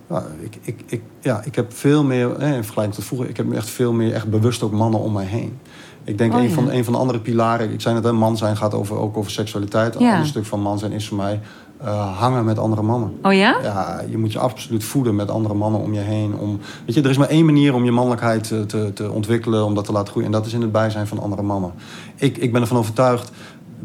Ja, 0.10 0.24
ik, 0.40 0.58
ik, 0.62 0.82
ik, 0.86 1.02
ja, 1.22 1.42
ik 1.44 1.56
heb 1.56 1.74
veel 1.74 2.04
meer, 2.04 2.36
eh, 2.36 2.48
in 2.56 2.64
vergelijking 2.64 2.96
tot 2.96 3.06
vroeger, 3.06 3.30
ik 3.30 3.38
heb 3.38 3.54
echt 3.54 3.70
veel 3.70 3.94
meer 3.94 4.14
echt 4.14 4.30
bewust 4.30 4.64
ook 4.64 4.72
mannen 4.72 5.00
om 5.00 5.14
mij 5.14 5.26
heen. 5.26 5.60
Ik 6.04 6.18
denk 6.18 6.34
Oh, 6.34 6.40
een, 6.40 6.48
ja. 6.48 6.54
van, 6.54 6.72
een 6.72 6.84
van 6.84 6.94
de 6.94 7.00
andere 7.00 7.20
pilaren, 7.20 7.72
ik 7.72 7.82
zei 7.82 7.96
net, 7.96 8.04
hè, 8.04 8.12
man 8.12 8.38
zijn 8.38 8.58
gaat 8.58 8.74
over, 8.74 8.98
ook 8.98 9.18
over 9.18 9.32
seksualiteit. 9.32 9.96
Een 9.96 10.02
Ja. 10.02 10.12
ander 10.12 10.28
stuk 10.28 10.46
van 10.46 10.62
man 10.62 10.80
zijn 10.80 10.92
is 10.92 11.08
voor 11.08 11.18
mij 11.18 11.40
eh, 11.82 12.18
hangen 12.20 12.46
met 12.46 12.60
andere 12.60 12.82
mannen. 12.82 13.18
Oh 13.22 13.34
ja? 13.34 13.56
Ja, 13.64 14.02
je 14.10 14.18
moet 14.18 14.32
je 14.32 14.40
absoluut 14.40 14.84
voeden 14.84 15.16
met 15.16 15.32
andere 15.32 15.54
mannen 15.54 15.82
om 15.82 15.94
je 15.94 16.00
heen. 16.00 16.38
Om, 16.38 16.60
weet 16.86 16.96
je, 16.96 17.02
er 17.02 17.10
is 17.10 17.18
maar 17.18 17.30
één 17.30 17.46
manier 17.46 17.74
om 17.74 17.86
je 17.86 17.92
mannelijkheid 17.92 18.48
te, 18.48 18.66
te, 18.66 18.92
te 18.94 19.12
ontwikkelen, 19.12 19.66
om 19.66 19.76
dat 19.76 19.86
te 19.86 19.92
laten 19.92 20.08
groeien. 20.10 20.28
En 20.28 20.34
dat 20.38 20.46
is 20.46 20.54
in 20.54 20.62
het 20.62 20.72
bijzijn 20.72 21.08
van 21.08 21.20
andere 21.20 21.42
mannen. 21.42 21.72
Ik, 22.16 22.38
ik 22.38 22.52
ben 22.52 22.62
ervan 22.62 22.78
overtuigd, 22.78 23.32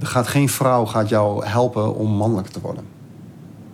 er 0.00 0.06
gaat 0.06 0.28
geen 0.28 0.48
vrouw 0.48 0.84
gaat 0.84 1.08
jou 1.08 1.46
helpen 1.46 1.94
om 1.94 2.10
mannelijk 2.10 2.48
te 2.48 2.60
worden. 2.60 2.84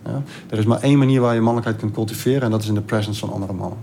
Ja? 0.05 0.21
Er 0.49 0.57
is 0.57 0.65
maar 0.65 0.79
één 0.81 0.97
manier 0.97 1.21
waar 1.21 1.33
je 1.33 1.39
mannelijkheid 1.41 1.77
kunt 1.79 1.93
cultiveren 1.93 2.41
en 2.41 2.51
dat 2.51 2.61
is 2.61 2.67
in 2.67 2.73
de 2.73 2.81
presence 2.81 3.19
van 3.19 3.33
andere 3.33 3.53
mannen. 3.53 3.77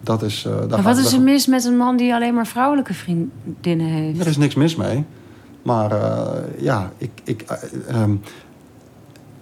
Dat 0.00 0.22
is. 0.22 0.44
eh, 0.44 0.52
gaat- 0.68 0.82
wat 0.82 0.96
is 0.96 1.12
er 1.12 1.20
mis 1.20 1.46
met 1.46 1.64
een 1.64 1.76
man 1.76 1.96
die 1.96 2.14
alleen 2.14 2.34
maar 2.34 2.46
vrouwelijke 2.46 2.94
vriendinnen 2.94 3.86
heeft? 3.86 4.20
Er 4.20 4.26
is 4.26 4.36
niks 4.36 4.54
mis 4.54 4.76
mee. 4.76 5.04
Maar 5.62 5.92
eh, 5.92 6.62
ja, 6.62 6.90
ik, 6.98 7.10
ik, 7.24 7.42
eh, 7.42 7.56
ehm, 8.02 8.14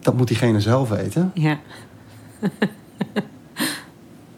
dat 0.06 0.16
moet 0.16 0.28
diegene 0.28 0.60
zelf 0.60 0.88
weten. 0.88 1.30
Ja. 1.34 1.58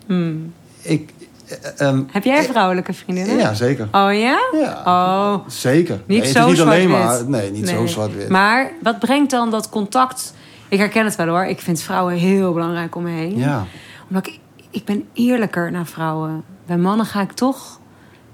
Hmm. 0.07 0.53
Ik, 0.83 1.13
eh, 1.47 1.87
ehm, 1.89 2.03
Heb 2.11 2.25
jij 2.25 2.45
vrouwelijke 2.45 2.93
vriendinnen? 2.93 3.37
ja, 3.37 3.55
zeker. 3.55 3.85
Oh 3.93 4.13
ja? 4.13 4.39
Ja, 4.53 4.83
Oh, 4.87 5.49
zeker. 5.49 6.03
niet 6.07 6.23
Nee, 6.23 6.33
zo 6.33 6.49
niet 6.51 6.61
alleen 6.61 6.89
maar. 6.91 7.29
Nee, 7.29 7.51
niet 7.51 7.69
zo 7.69 7.87
zwart-wit. 7.87 8.29
Maar 8.29 8.73
wat 8.83 8.99
brengt 8.99 9.31
dan 9.31 9.51
dat 9.51 9.69
contact? 9.69 10.35
Ik 10.69 10.79
herken 10.79 11.05
het 11.05 11.17
wel 11.17 11.27
hoor. 11.27 11.45
Ik 11.45 11.61
vind 11.61 11.81
vrouwen 11.83 12.15
heel 12.15 12.53
belangrijk 12.53 12.95
om 12.97 13.03
me 13.03 13.11
heen. 13.11 13.37
Ja, 13.37 13.67
Omdat 14.09 14.27
ik, 14.27 14.39
ik 14.71 14.85
ben 14.85 15.05
eerlijker 15.13 15.71
naar 15.71 15.87
vrouwen. 15.87 16.45
Bij 16.67 16.77
mannen 16.79 17.07
ga 17.07 17.21
ik 17.21 17.33
toch 17.33 17.81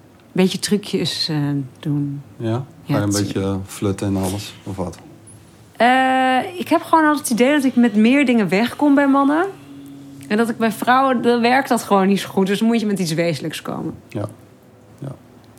een 0.07 0.31
beetje 0.33 0.59
trucjes 0.59 1.29
eh, 1.29 1.37
doen. 1.81 2.23
ja. 2.37 2.65
Ja, 2.87 3.03
een 3.03 3.11
beetje 3.13 3.59
flutten 3.67 4.07
en 4.07 4.17
alles, 4.17 4.55
of 4.63 4.77
wat? 4.77 4.99
Eh, 5.77 6.59
ik 6.59 6.69
heb 6.69 6.83
gewoon 6.83 7.05
altijd 7.05 7.29
het 7.29 7.41
idee 7.41 7.53
dat 7.53 7.65
ik 7.65 7.77
met 7.77 7.95
meer 7.95 8.27
dingen 8.27 8.49
wegkom 8.49 8.95
bij 8.95 9.09
mannen. 9.09 9.45
En 10.29 10.37
dat 10.37 10.49
ik 10.49 10.57
bij 10.57 10.73
vrouwen, 10.73 11.23
dan 11.23 11.41
werkt 11.41 11.69
dat 11.69 11.83
gewoon 11.83 12.07
niet 12.07 12.21
zo 12.21 12.29
goed. 12.29 12.47
Dus 12.47 12.59
dan 12.59 12.69
moet 12.69 12.81
je 12.81 12.87
met 12.87 12.99
iets 12.99 13.13
wezenlijks 13.13 13.63
komen. 13.63 13.95
Ja. 14.09 14.29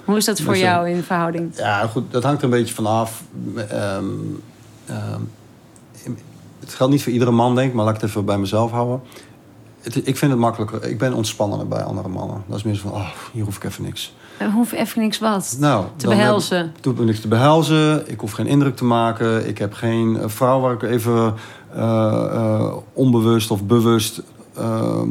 Hoe 0.05 0.17
is 0.17 0.25
dat 0.25 0.41
voor 0.41 0.53
Dus, 0.53 0.61
eh, 0.61 0.67
jou 0.67 0.89
in 0.89 1.03
verhouding? 1.03 1.51
Ja, 1.57 1.87
goed, 1.87 2.11
dat 2.11 2.23
hangt 2.23 2.37
er 2.39 2.45
een 2.45 2.59
beetje 2.59 2.73
vanaf. 2.73 3.23
Ehm, 3.69 4.05
het 6.59 6.73
geldt 6.73 6.93
niet 6.93 7.03
voor 7.03 7.11
iedere 7.11 7.31
man, 7.31 7.55
denk 7.55 7.69
ik, 7.69 7.73
maar 7.75 7.85
laat 7.85 7.95
ik 7.95 8.01
het 8.01 8.09
even 8.09 8.25
bij 8.25 8.37
mezelf 8.37 8.71
houden. 8.71 9.01
Het, 9.81 10.07
ik 10.07 10.17
vind 10.17 10.31
het 10.31 10.39
makkelijker. 10.39 10.83
Ik 10.83 10.97
ben 10.97 11.13
ontspannender 11.13 11.67
bij 11.67 11.83
andere 11.83 12.07
mannen. 12.07 12.43
Dat 12.47 12.57
is 12.57 12.63
meer 12.63 12.77
van, 12.77 12.91
oh, 12.91 13.09
hier 13.31 13.43
hoef 13.43 13.55
ik 13.55 13.63
even 13.63 13.83
niks. 13.83 14.13
Hoef 14.53 14.71
even 14.71 15.01
niks 15.01 15.19
wat. 15.19 15.55
Nou, 15.59 15.85
Te 15.95 16.07
behelzen. 16.07 16.73
Heb, 16.81 16.99
niks 16.99 17.19
te 17.19 17.27
behelzen. 17.27 18.11
Ik 18.11 18.19
hoef 18.19 18.31
geen 18.31 18.47
indruk 18.47 18.75
te 18.75 18.85
maken. 18.85 19.47
Ik 19.47 19.57
heb 19.57 19.73
geen 19.73 20.17
eh, 20.19 20.27
vrouw 20.27 20.59
waar 20.59 20.73
ik 20.73 20.83
even 20.83 21.33
eh, 21.73 22.25
eh, 22.31 22.73
onbewust 22.93 23.51
of 23.51 23.63
bewust 23.63 24.21
ehm, 24.57 25.09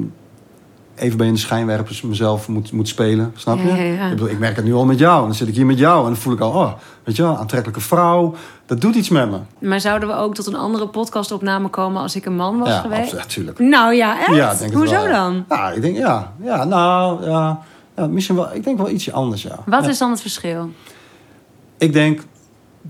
even 0.94 1.16
bij 1.16 1.26
in 1.26 1.32
de 1.32 1.38
schijnwerpers 1.38 2.02
mezelf 2.02 2.48
moet, 2.48 2.72
moet 2.72 2.88
spelen. 2.88 3.32
Snap 3.36 3.58
je? 3.58 3.66
Ja, 3.66 3.74
ja, 3.76 3.82
ja. 3.82 4.04
Ik, 4.04 4.10
bedoel, 4.10 4.28
ik 4.28 4.38
merk 4.38 4.56
het 4.56 4.64
nu 4.64 4.74
al 4.74 4.84
met 4.84 4.98
jou. 4.98 5.24
Dan 5.24 5.34
zit 5.34 5.48
ik 5.48 5.54
hier 5.54 5.66
met 5.66 5.78
jou 5.78 5.98
en 5.98 6.06
dan 6.06 6.16
voel 6.16 6.32
ik 6.32 6.40
al, 6.40 6.52
oh, 6.52 6.72
weet 7.04 7.16
je 7.16 7.22
wel, 7.22 7.36
aantrekkelijke 7.36 7.80
vrouw. 7.80 8.34
Dat 8.66 8.80
doet 8.80 8.94
iets 8.94 9.08
met 9.08 9.30
me. 9.30 9.38
Maar 9.58 9.80
zouden 9.80 10.08
we 10.08 10.14
ook 10.14 10.34
tot 10.34 10.46
een 10.46 10.56
andere 10.56 10.88
podcastopname 10.88 11.68
komen 11.68 12.02
als 12.02 12.16
ik 12.16 12.26
een 12.26 12.36
man 12.36 12.58
was 12.58 12.68
ja, 12.68 12.80
geweest? 12.80 13.02
absoluut, 13.02 13.22
natuurlijk. 13.22 13.58
Nou 13.58 13.94
ja, 13.94 14.20
echt? 14.20 14.34
Ja, 14.34 14.56
Hoezo 14.72 15.06
ja. 15.06 15.12
dan? 15.12 15.44
Ja, 15.48 15.70
ik 15.70 15.82
denk, 15.82 15.96
ja. 15.96 16.32
Ja, 16.42 16.64
nou, 16.64 17.24
ja. 17.30 17.60
Ja 17.96 18.06
misschien 18.06 18.36
wel, 18.36 18.54
ik 18.54 18.64
denk 18.64 18.76
wel 18.78 18.90
ietsje 18.90 19.12
anders, 19.12 19.42
ja. 19.42 19.62
Wat 19.66 19.84
Ja. 19.84 19.90
is 19.90 19.98
dan 19.98 20.10
het 20.10 20.20
verschil? 20.20 20.70
Ik 21.78 21.92
denk 21.92 22.20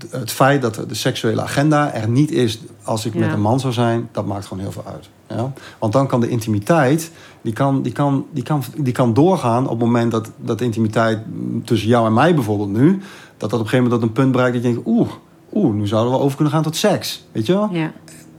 het 0.09 0.31
feit 0.31 0.61
dat 0.61 0.75
de 0.87 0.95
seksuele 0.95 1.41
agenda 1.41 1.93
er 1.93 2.09
niet 2.09 2.31
is 2.31 2.59
als 2.83 3.05
ik 3.05 3.13
Ja. 3.13 3.19
met 3.19 3.31
een 3.33 3.41
man 3.41 3.59
zou 3.59 3.73
zijn, 3.73 4.09
dat 4.11 4.25
maakt 4.25 4.45
gewoon 4.45 4.63
heel 4.63 4.71
veel 4.71 4.83
uit. 4.85 5.09
Ja? 5.29 5.53
Want 5.79 5.93
dan 5.93 6.07
kan 6.07 6.19
de 6.21 6.29
intimiteit, 6.29 7.11
die 7.41 7.53
kan, 7.53 7.81
die, 7.81 7.91
kan, 7.91 8.25
die, 8.31 8.43
kan, 8.43 8.63
die 8.77 8.93
kan 8.93 9.13
doorgaan 9.13 9.63
op 9.63 9.69
het 9.69 9.79
moment 9.79 10.11
dat, 10.11 10.31
dat 10.37 10.57
de 10.57 10.63
intimiteit 10.63 11.19
tussen 11.63 11.87
jou 11.89 12.05
en 12.05 12.13
mij 12.13 12.33
bijvoorbeeld 12.35 12.71
nu, 12.71 12.91
dat 13.37 13.49
dat 13.49 13.53
op 13.53 13.59
een 13.59 13.69
gegeven 13.71 13.83
moment 13.83 13.91
tot 14.01 14.01
een 14.09 14.11
punt 14.15 14.31
bereikt 14.31 14.53
dat 14.55 14.63
je 14.63 14.69
denkt, 14.71 14.87
oeh, 14.87 15.09
oeh, 15.53 15.73
nu 15.75 15.87
zouden 15.87 16.13
we 16.13 16.19
over 16.19 16.35
kunnen 16.35 16.53
gaan 16.53 16.63
tot 16.63 16.75
seks. 16.75 17.25
Weet 17.31 17.45
je 17.45 17.53
wel? 17.53 17.69
Ja. 17.71 17.91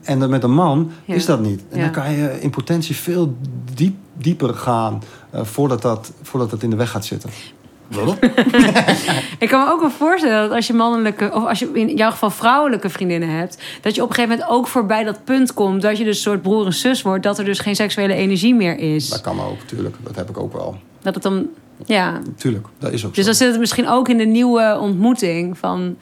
En 0.02 0.18
dan 0.20 0.31
met 0.31 0.42
een 0.42 0.55
man 0.55 0.90
is 1.05 1.26
dat 1.26 1.40
niet. 1.40 1.62
En 1.70 1.81
dan 1.81 1.90
kan 1.90 2.12
je 2.12 2.40
in 2.40 2.50
potentie 2.50 2.96
veel 2.96 3.37
diep, 3.74 3.94
dieper 4.18 4.55
gaan 4.55 5.02
eh, 5.31 5.44
voordat, 5.44 5.83
dat, 5.83 6.12
voordat 6.22 6.50
dat 6.50 6.62
in 6.62 6.70
de 6.70 6.76
weg 6.76 6.90
gaat 6.90 7.05
zitten. 7.05 7.31
Ik 9.38 9.48
kan 9.48 9.64
me 9.64 9.70
ook 9.72 9.81
wel 9.81 9.90
voorstellen 9.90 10.42
dat 10.48 10.57
als 10.57 10.66
je 10.66 10.72
mannelijke, 10.72 11.31
of 11.35 11.46
als 11.46 11.59
je 11.59 11.70
in 11.72 11.96
jouw 11.96 12.11
geval 12.11 12.31
vrouwelijke 12.31 12.88
vriendinnen 12.90 13.29
hebt, 13.29 13.59
dat 13.81 13.94
je 13.94 14.02
op 14.02 14.09
een 14.09 14.14
gegeven 14.14 14.37
moment 14.38 14.57
ook 14.57 14.66
voorbij 14.66 15.05
dat 15.05 15.24
punt 15.24 15.55
komt 15.55 15.83
dat 15.83 15.98
je 15.98 16.05
dus 16.05 16.16
een 16.16 16.22
soort 16.22 16.42
broer 16.42 16.66
en 16.66 16.72
zus 16.74 17.03
wordt, 17.03 17.22
dat 17.22 17.38
er 17.38 17.45
dus 17.45 17.59
geen 17.59 17.76
seksuele 17.76 18.14
energie 18.14 18.55
meer 18.55 18.78
is. 18.78 19.09
Dat 19.09 19.20
kan 19.20 19.41
ook, 19.41 19.59
tuurlijk. 19.66 19.97
Dat 20.03 20.16
heb 20.16 20.28
ik 20.30 20.38
ook 20.38 20.53
wel. 20.53 20.76
Dat 21.03 21.14
het 21.14 21.22
dan, 21.22 21.47
ja. 21.84 22.20
Tuurlijk, 22.36 22.66
dat 22.78 22.93
is 22.93 23.05
ook 23.05 23.14
Dus 23.14 23.24
zo. 23.24 23.30
dat 23.30 23.38
zit 23.38 23.51
het 23.51 23.59
misschien 23.59 23.88
ook 23.88 24.09
in 24.09 24.18
de 24.18 24.24
nieuwe 24.24 24.78
ontmoeting 24.80 25.59
van 25.59 25.97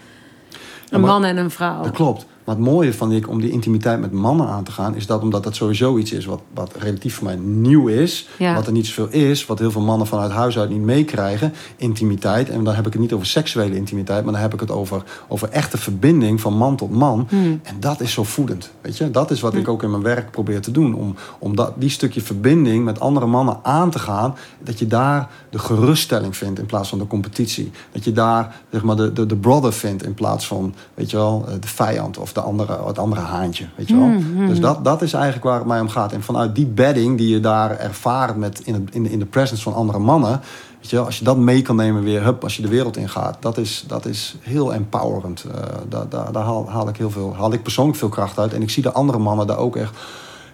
een 0.89 1.01
maar- 1.01 1.11
man 1.11 1.25
en 1.25 1.37
een 1.37 1.51
vrouw. 1.51 1.83
Dat 1.83 1.93
klopt. 1.93 2.27
Maar 2.45 2.55
het 2.55 2.65
mooie 2.65 2.95
van 2.95 3.13
ik 3.13 3.29
om 3.29 3.41
die 3.41 3.51
intimiteit 3.51 4.01
met 4.01 4.13
mannen 4.13 4.47
aan 4.47 4.65
te 4.65 4.73
gaan, 4.73 4.95
is 4.95 5.07
dat 5.07 5.23
omdat 5.23 5.45
dat 5.45 5.57
sowieso 5.57 5.99
iets 5.99 6.13
is 6.13 6.25
wat, 6.25 6.41
wat 6.55 6.73
relatief 6.79 7.15
voor 7.15 7.25
mij 7.25 7.37
nieuw 7.37 7.89
is. 7.89 8.29
Ja. 8.39 8.55
Wat 8.55 8.67
er 8.67 8.73
niet 8.73 8.87
zoveel 8.87 9.21
is, 9.21 9.47
wat 9.47 9.59
heel 9.59 9.71
veel 9.71 9.81
mannen 9.81 10.07
vanuit 10.07 10.31
huis 10.31 10.59
uit 10.59 10.71
niet 10.71 10.81
meekrijgen. 10.81 11.53
Intimiteit. 11.77 12.51
En 12.51 12.65
dan 12.65 12.75
heb 12.75 12.87
ik 12.87 12.93
het 12.93 13.03
niet 13.03 13.13
over 13.13 13.27
seksuele 13.27 13.77
intimiteit, 13.77 14.25
maar 14.25 14.33
dan 14.33 14.43
heb 14.43 14.55
ik 14.55 14.61
het 14.61 14.71
over, 14.71 15.03
over 15.29 15.49
echte 15.49 15.79
verbinding 15.79 16.41
van 16.41 16.57
man 16.57 16.77
tot 16.77 16.91
man. 16.91 17.27
Hmm. 17.29 17.61
En 17.63 17.77
dat 17.81 18.01
is 18.01 18.13
zo 18.13 18.25
voedend. 18.25 18.71
Weet 18.81 18.97
je? 18.97 19.11
Dat 19.11 19.31
is 19.31 19.41
wat 19.41 19.55
ik 19.55 19.69
ook 19.69 19.83
in 19.83 19.91
mijn 19.91 20.03
werk 20.03 20.31
probeer 20.31 20.61
te 20.61 20.71
doen. 20.71 20.95
Om, 20.95 21.15
om 21.39 21.57
dat, 21.57 21.73
die 21.77 21.91
stukje 21.91 22.21
verbinding 22.21 22.85
met 22.85 23.01
andere 23.01 23.27
mannen 23.27 23.59
aan 23.63 23.91
te 23.91 23.99
gaan. 23.99 24.35
Dat 24.63 24.79
je 24.79 24.87
daar 24.87 25.31
de 25.51 25.59
geruststelling 25.59 26.37
vindt 26.37 26.59
in 26.59 26.67
plaats 26.67 26.89
van 26.89 26.99
de 26.99 27.07
competitie. 27.07 27.71
Dat 27.93 28.05
je 28.05 28.13
daar 28.13 28.63
zeg 28.71 28.83
maar, 28.83 28.97
de, 28.97 29.13
de, 29.13 29.27
de 29.27 29.37
brother 29.37 29.73
vindt 29.73 30.05
in 30.05 30.15
plaats 30.15 30.47
van 30.47 30.75
weet 30.95 31.11
je 31.11 31.17
wel, 31.17 31.45
eh, 31.49 31.55
de 31.61 31.69
vijand 31.69 32.19
of 32.19 32.33
de 32.35 32.41
andere, 32.41 32.79
het 32.87 32.99
andere 32.99 33.21
haantje. 33.21 33.65
Weet 33.75 33.89
je 33.89 33.97
wel? 33.99 34.47
Dus 34.47 34.61
dat, 34.61 34.85
dat 34.85 35.03
is 35.03 35.13
eigenlijk 35.13 35.45
waar 35.45 35.59
het 35.59 35.67
mij 35.67 35.81
om 35.81 35.89
gaat. 35.89 36.13
En 36.13 36.23
vanuit 36.23 36.55
die 36.55 36.67
bedding 36.67 37.19
die 37.19 37.29
je 37.29 37.41
daar 37.41 37.79
ervaart 37.79 38.37
met 38.37 38.61
in, 38.65 38.75
het, 38.75 38.83
in, 38.95 39.03
de, 39.03 39.11
in 39.11 39.19
de 39.19 39.25
presence 39.27 39.63
van 39.63 39.75
andere 39.75 39.99
mannen. 39.99 40.41
Weet 40.81 40.91
je 40.91 40.97
wel, 40.97 41.05
als 41.05 41.19
je 41.19 41.25
dat 41.25 41.37
mee 41.37 41.63
kan 41.63 41.77
nemen 41.77 42.03
weer, 42.03 42.23
hup, 42.25 42.43
als 42.43 42.57
je 42.57 42.63
de 42.63 42.69
wereld 42.69 42.97
ingaat, 42.97 43.37
dat 43.41 43.59
is, 43.59 43.85
dat 43.87 44.07
is 44.07 44.37
heel 44.41 44.75
empowerend. 44.75 45.45
Eh, 45.55 45.61
daar 45.89 46.09
daar, 46.09 46.33
daar 46.33 46.45
haal, 46.45 46.69
haal 46.71 46.89
ik 46.89 46.97
heel 46.97 47.11
veel, 47.11 47.35
haal 47.39 47.53
ik 47.53 47.63
persoonlijk 47.63 47.99
veel 47.99 48.09
kracht 48.09 48.39
uit. 48.39 48.53
En 48.55 48.63
ik 48.63 48.71
zie 48.71 48.83
de 48.83 48.93
andere 48.93 49.19
mannen 49.19 49.47
daar 49.47 49.59
ook 49.59 49.77
echt. 49.77 49.97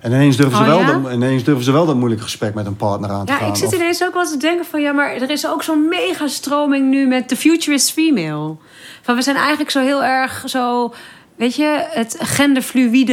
En 0.00 0.12
ineens 0.12 0.36
durven, 0.36 0.56
ze 0.56 0.62
Oh, 0.62 0.68
wel 0.68 0.78
ja? 0.78 0.98
dat, 0.98 1.12
ineens 1.12 1.44
durven 1.44 1.64
ze 1.64 1.72
wel 1.72 1.86
dat 1.86 1.96
moeilijke 1.96 2.24
gesprek 2.24 2.54
met 2.54 2.66
een 2.66 2.76
partner 2.76 3.10
aan 3.10 3.26
te 3.26 3.32
Ja, 3.32 3.38
gaan. 3.38 3.48
ik 3.48 3.56
zit 3.56 3.66
Of- 3.66 3.74
ineens 3.74 4.02
ook 4.04 4.14
wel 4.14 4.24
te 4.26 4.36
denken 4.36 4.64
van... 4.64 4.80
ja, 4.80 4.92
maar 4.92 5.12
er 5.14 5.30
is 5.30 5.46
ook 5.46 5.62
zo'n 5.62 5.88
mega 5.88 6.26
stroming 6.26 6.90
nu 6.90 7.06
met 7.06 7.28
The 7.28 7.36
Future 7.36 7.76
is 7.76 7.90
Female. 7.90 8.56
Van, 9.02 9.14
we 9.14 9.22
zijn 9.22 9.36
eigenlijk 9.36 9.70
zo 9.70 9.80
heel 9.80 10.04
erg 10.04 10.42
zo... 10.46 10.92
Weet 11.40 11.54
je, 11.54 11.86
het 11.90 12.16
genderfluïde... 12.18 13.12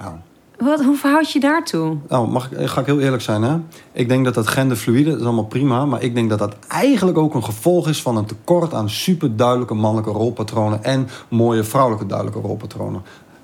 Ja. 0.00 0.22
Wat, 0.58 0.84
hoe 0.84 0.96
verhoud 0.96 1.32
je 1.32 1.40
daartoe? 1.40 1.96
Nou, 2.08 2.28
mag 2.28 2.50
ik, 2.50 2.68
ga 2.68 2.80
ik 2.80 2.86
heel 2.86 3.00
eerlijk 3.00 3.22
zijn, 3.22 3.42
hè? 3.42 3.56
Ik 3.92 4.08
denk 4.08 4.24
dat 4.24 4.34
dat 4.34 4.46
genderfluïde, 4.46 5.10
dat 5.10 5.18
is 5.18 5.24
allemaal 5.24 5.44
prima... 5.44 5.84
maar 5.84 6.02
ik 6.02 6.14
denk 6.14 6.30
dat 6.30 6.38
dat 6.38 6.56
eigenlijk 6.68 7.18
ook 7.18 7.34
een 7.34 7.44
gevolg 7.44 7.88
is 7.88 8.02
van 8.02 8.16
een 8.16 8.24
tekort... 8.24 8.74
aan 8.74 8.90
super 8.90 9.36
duidelijke 9.36 9.74
mannelijke 9.74 10.10
rolpatronen... 10.10 10.84
en 10.84 11.08
mooie 11.28 11.64
vrouwelijke 11.64 12.06
duidelijke 12.06 12.40
rolpatronen. 12.40 13.02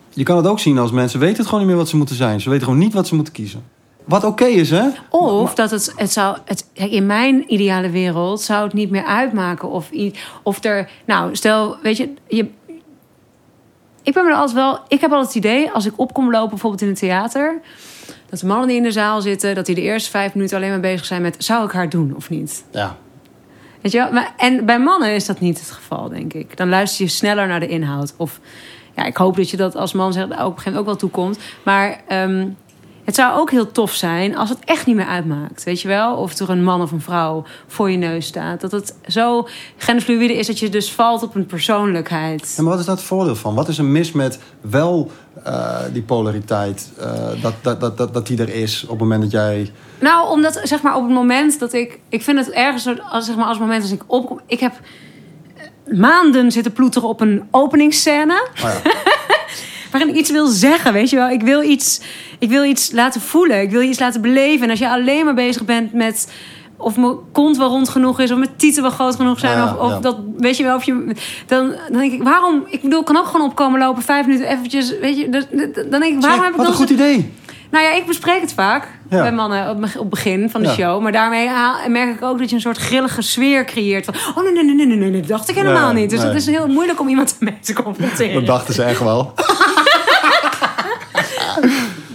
Je 0.09 0.23
kan 0.23 0.37
het 0.37 0.47
ook 0.47 0.59
zien 0.59 0.79
als 0.79 0.91
mensen 0.91 1.21
weten 1.21 1.37
het 1.37 1.47
gewoon 1.47 1.61
niet 1.61 1.69
meer 1.69 1.79
wat 1.79 1.89
ze 1.89 1.97
moeten 1.97 2.17
zijn. 2.17 2.41
Ze 2.41 2.51
weten 2.51 2.65
gewoon 2.65 2.81
niet 2.81 2.95
wat 2.95 3.07
ze 3.07 3.15
moeten 3.15 3.33
kiezen. 3.33 3.65
Wat 4.05 4.25
oké 4.25 4.45
is, 4.45 4.71
hè? 4.71 4.89
Of 5.11 5.55
dat 5.55 5.71
het, 5.71 5.93
het 5.97 6.13
zou... 6.13 6.37
Het, 6.45 6.67
in 6.73 7.07
mijn 7.07 7.53
ideale 7.53 7.91
wereld 7.91 8.41
zou 8.41 8.65
het 8.65 8.73
niet 8.73 8.91
meer 8.91 9.05
uitmaken 9.05 9.71
of, 9.71 9.91
of 10.43 10.65
er... 10.65 10.91
Nou, 11.07 11.37
stel, 11.37 11.77
weet 11.83 11.97
je... 11.97 12.15
je 12.29 12.49
ik 14.05 14.15
ben 14.15 14.25
me 14.25 14.31
er 14.31 14.37
altijd 14.37 14.57
wel... 14.57 14.81
Ik 14.89 15.01
heb 15.01 15.11
altijd 15.11 15.35
het 15.35 15.45
idee, 15.45 15.71
als 15.71 15.87
ik 15.87 15.93
op 15.97 16.13
kom 16.13 16.31
lopen, 16.31 16.49
bijvoorbeeld 16.49 16.83
in 16.83 16.89
het 16.89 16.99
theater... 16.99 17.61
dat 18.29 18.39
de 18.41 18.47
mannen 18.47 18.69
die 18.69 18.77
in 18.77 18.83
de 18.83 18.93
zaal 18.93 19.21
zitten... 19.21 19.55
dat 19.55 19.67
die 19.67 19.75
de 19.75 19.81
eerste 19.81 20.11
vijf 20.11 20.35
minuten 20.35 20.57
alleen 20.57 20.71
maar 20.71 20.81
bezig 20.81 21.05
zijn 21.05 21.23
met... 21.23 21.37
zou 21.39 21.65
ik 21.65 21.73
haar 21.73 21.89
doen 21.89 22.13
of 22.17 22.31
niet? 22.31 22.65
Ja. 22.71 22.97
Weet 23.81 23.93
je 23.93 23.99
wel? 23.99 24.13
Maar, 24.13 24.33
en 24.37 24.67
bij 24.67 24.79
mannen 24.79 25.15
is 25.15 25.27
dat 25.27 25.41
niet 25.41 25.59
het 25.59 25.71
geval, 25.71 26.09
denk 26.09 26.33
ik. 26.33 26.57
Dan 26.57 26.69
luister 26.69 27.05
je 27.05 27.11
sneller 27.11 27.47
naar 27.47 27.61
de 27.61 27.69
inhoud. 27.69 28.15
Of 28.17 28.41
ja, 28.97 29.05
ik 29.05 29.17
hoop 29.17 29.37
dat 29.37 29.51
je 29.51 29.57
dat 29.57 29.77
als 29.77 29.93
man 29.93 30.13
zegt, 30.13 30.27
ook 30.27 30.33
op 30.33 30.39
een 30.39 30.47
gegeven 30.47 30.63
moment 30.65 30.79
ook 30.79 30.87
wel 30.87 30.97
toekomt. 30.97 31.39
Maar 31.63 32.01
ehm, 32.09 32.49
het 33.05 33.15
zou 33.15 33.39
ook 33.39 33.51
heel 33.51 33.73
tof 33.73 33.93
zijn 33.93 34.37
als 34.37 34.49
het 34.49 34.59
echt 34.65 34.87
niet 34.87 34.97
meer 34.97 35.07
uitmaakt. 35.07 35.65
Weet 35.65 35.81
je 35.81 35.89
wel? 35.89 36.17
Of 36.17 36.39
er 36.39 36.51
een 36.51 36.65
man 36.65 36.83
of 36.83 36.93
een 36.93 37.01
vrouw 37.01 37.45
voor 37.67 37.91
je 37.91 37.97
neus 37.97 38.27
staat. 38.27 38.61
Dat 38.61 38.73
het 38.73 38.95
zo 39.07 39.49
genderfluïde 39.77 40.35
is 40.37 40.47
dat 40.47 40.59
je 40.59 40.69
dus 40.69 40.93
valt 40.93 41.23
op 41.23 41.35
een 41.35 41.47
persoonlijkheid. 41.47 42.55
En 42.57 42.63
maar 42.63 42.73
wat 42.73 42.81
is 42.81 42.87
dat 42.87 42.97
het 42.97 43.07
voordeel 43.07 43.37
van? 43.37 43.55
Wat 43.55 43.69
is 43.69 43.79
er 43.79 43.85
mis 43.85 44.13
met 44.13 44.39
wel 44.61 45.11
eh, 45.45 45.79
die 45.93 46.03
polariteit... 46.03 46.93
eh, 46.99 47.43
dat, 47.43 47.55
dat, 47.61 47.81
dat, 47.81 47.97
dat, 47.97 48.15
dat 48.15 48.27
die 48.27 48.39
er 48.39 48.55
is 48.55 48.83
op 48.83 48.91
het 48.91 48.99
moment 48.99 49.23
dat 49.23 49.31
jij... 49.31 49.73
Nou, 50.01 50.29
omdat 50.31 50.61
zeg 50.63 50.83
maar 50.83 50.97
op 50.97 51.03
het 51.03 51.13
moment 51.13 51.59
dat 51.59 51.73
ik. 51.73 51.99
Ik 52.09 52.23
vind 52.23 52.39
het 52.39 52.51
ergens 52.51 52.89
als 53.11 53.27
zeg 53.27 53.37
maar 53.37 53.45
als 53.45 53.57
het 53.57 53.67
moment 53.67 53.83
als 53.83 53.93
ik 53.93 54.03
opkom. 54.07 54.41
Ik 54.47 54.61
heb 54.61 54.73
eh, 55.57 55.99
maanden 55.99 56.53
zitten 56.53 56.73
ploeteren 56.73 57.09
op 57.09 57.21
een 57.21 57.49
openingsscène. 57.51 58.49
Oh 58.55 58.61
ja. 58.61 58.81
waarin 59.95 60.13
ik 60.13 60.21
iets 60.21 60.31
wil 60.31 60.47
zeggen, 60.47 60.93
weet 60.93 61.11
je 61.11 61.17
wel. 61.17 61.29
Ik 61.29 61.43
wil 61.43 61.63
iets, 61.63 62.01
ik 62.39 62.49
wil 62.49 62.65
iets 62.65 62.93
laten 62.93 63.21
voelen. 63.21 63.61
Ik 63.61 63.71
wil 63.71 63.81
iets 63.81 63.99
laten 63.99 64.21
beleven. 64.21 64.65
En 64.65 64.71
als 64.71 64.79
je 64.79 64.89
alleen 64.89 65.25
maar 65.25 65.35
bezig 65.35 65.65
bent 65.65 65.93
met... 65.93 66.33
of 66.77 66.97
mijn 66.97 67.17
kont 67.33 67.57
wel 67.57 67.69
rond 67.69 67.89
genoeg 67.89 68.21
is... 68.21 68.31
of 68.31 68.39
mijn 68.39 68.57
tieten 68.57 68.83
wel 68.83 68.91
groot 68.91 69.17
genoeg 69.17 69.39
zijn... 69.39 69.57
Ja, 69.59 69.65
of, 69.65 69.79
of 69.79 69.91
ja. 69.91 69.99
dat, 69.99 70.17
weet 70.37 70.57
je 70.57 70.63
wel, 70.63 70.77
of 70.77 70.85
je... 70.85 71.15
Dan, 71.47 71.75
dan 71.91 72.01
denk 72.01 72.13
ik, 72.13 72.23
waarom... 72.23 72.65
Ik 72.69 72.83
bedoel, 72.83 73.01
ik 73.01 73.07
kan 73.07 73.17
ook 73.17 73.27
gewoon 73.27 73.47
opkomen 73.47 73.81
lopen... 73.81 74.03
vijf 74.03 74.27
minuten 74.27 74.49
eventjes, 74.49 74.99
weet 74.99 75.17
je... 75.17 75.29
Dan, 75.29 75.45
dan 75.91 76.01
denk 76.01 76.15
ik, 76.15 76.21
waarom 76.21 76.43
heb 76.43 76.51
ik 76.51 76.57
wat 76.57 76.67
een 76.67 76.73
goed 76.73 76.91
idee. 76.91 77.33
Nou 77.71 77.85
ja, 77.85 77.93
ik 77.93 78.07
bespreek 78.07 78.41
het 78.41 78.53
vaak 78.53 78.89
Ja. 79.15 79.23
bij 79.23 79.33
mannen 79.33 79.71
op, 79.71 79.77
op 79.77 79.93
het 79.99 80.09
begin 80.09 80.51
van 80.51 80.63
de 80.63 80.69
Ja. 80.69 80.75
show. 80.75 81.03
Maar 81.03 81.13
daarmee 81.13 81.49
haal- 81.49 81.89
merk 81.89 82.15
ik 82.15 82.23
ook 82.23 82.39
dat 82.39 82.49
je 82.49 82.55
een 82.55 82.61
soort 82.61 82.77
grillige 82.79 83.23
sfeer 83.23 83.65
creëert. 83.65 84.05
Van, 84.05 84.15
oh 84.35 84.43
nee, 84.45 84.53
nee, 84.53 84.65
nee, 84.75 84.87
nee, 84.87 84.97
nee, 84.97 85.11
nee, 85.11 85.21
dat 85.21 85.29
dacht 85.29 85.49
ik 85.49 85.55
helemaal 85.55 85.93
niet. 85.93 86.11
Dus 86.11 86.19
nee. 86.19 86.29
het 86.29 86.37
is 86.37 86.47
heel 86.47 86.67
moeilijk 86.69 87.01
om 87.01 87.09
iemand 87.09 87.37
ermee 87.39 87.59
te 87.61 87.73
confronteren. 87.73 88.35
Dat 88.35 88.47
dachten 88.47 88.75
ze 88.75 88.83
echt 88.83 89.01
wel. 89.01 89.33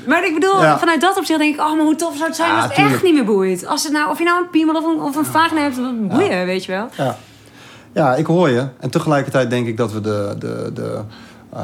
Maar 0.07 0.25
ik 0.25 0.33
bedoel, 0.33 0.61
Ja. 0.61 0.79
vanuit 0.79 1.01
dat 1.01 1.17
opzicht 1.17 1.39
denk 1.39 1.53
ik... 1.53 1.61
oh, 1.61 1.75
maar 1.75 1.85
hoe 1.85 1.95
tof 1.95 2.13
zou 2.15 2.27
het 2.27 2.35
zijn 2.35 2.51
als 2.51 2.63
het 2.63 2.73
tuurlijk. 2.73 2.95
echt 2.95 3.03
niet 3.03 3.13
meer 3.13 3.25
boeit. 3.25 3.65
Als 3.65 3.83
het 3.83 3.91
nou, 3.91 4.09
of 4.09 4.17
je 4.17 4.23
nou 4.23 4.41
een 4.41 4.49
piemel 4.49 4.75
of 4.75 4.85
een, 4.85 5.01
of 5.01 5.15
een 5.15 5.25
vagina 5.25 5.61
hebt, 5.61 5.75
boeien, 6.07 6.45
weet 6.45 6.65
je 6.65 6.71
wel. 6.71 6.87
Ja. 6.97 7.17
ja, 7.93 8.15
ik 8.15 8.25
hoor 8.25 8.49
je. 8.49 8.67
En 8.79 8.89
tegelijkertijd 8.89 9.49
denk 9.49 9.67
ik 9.67 9.77
dat 9.77 9.91
we 9.93 10.01
de, 10.01 10.35
de, 10.39 10.71
de, 10.73 10.99
eh, 11.53 11.61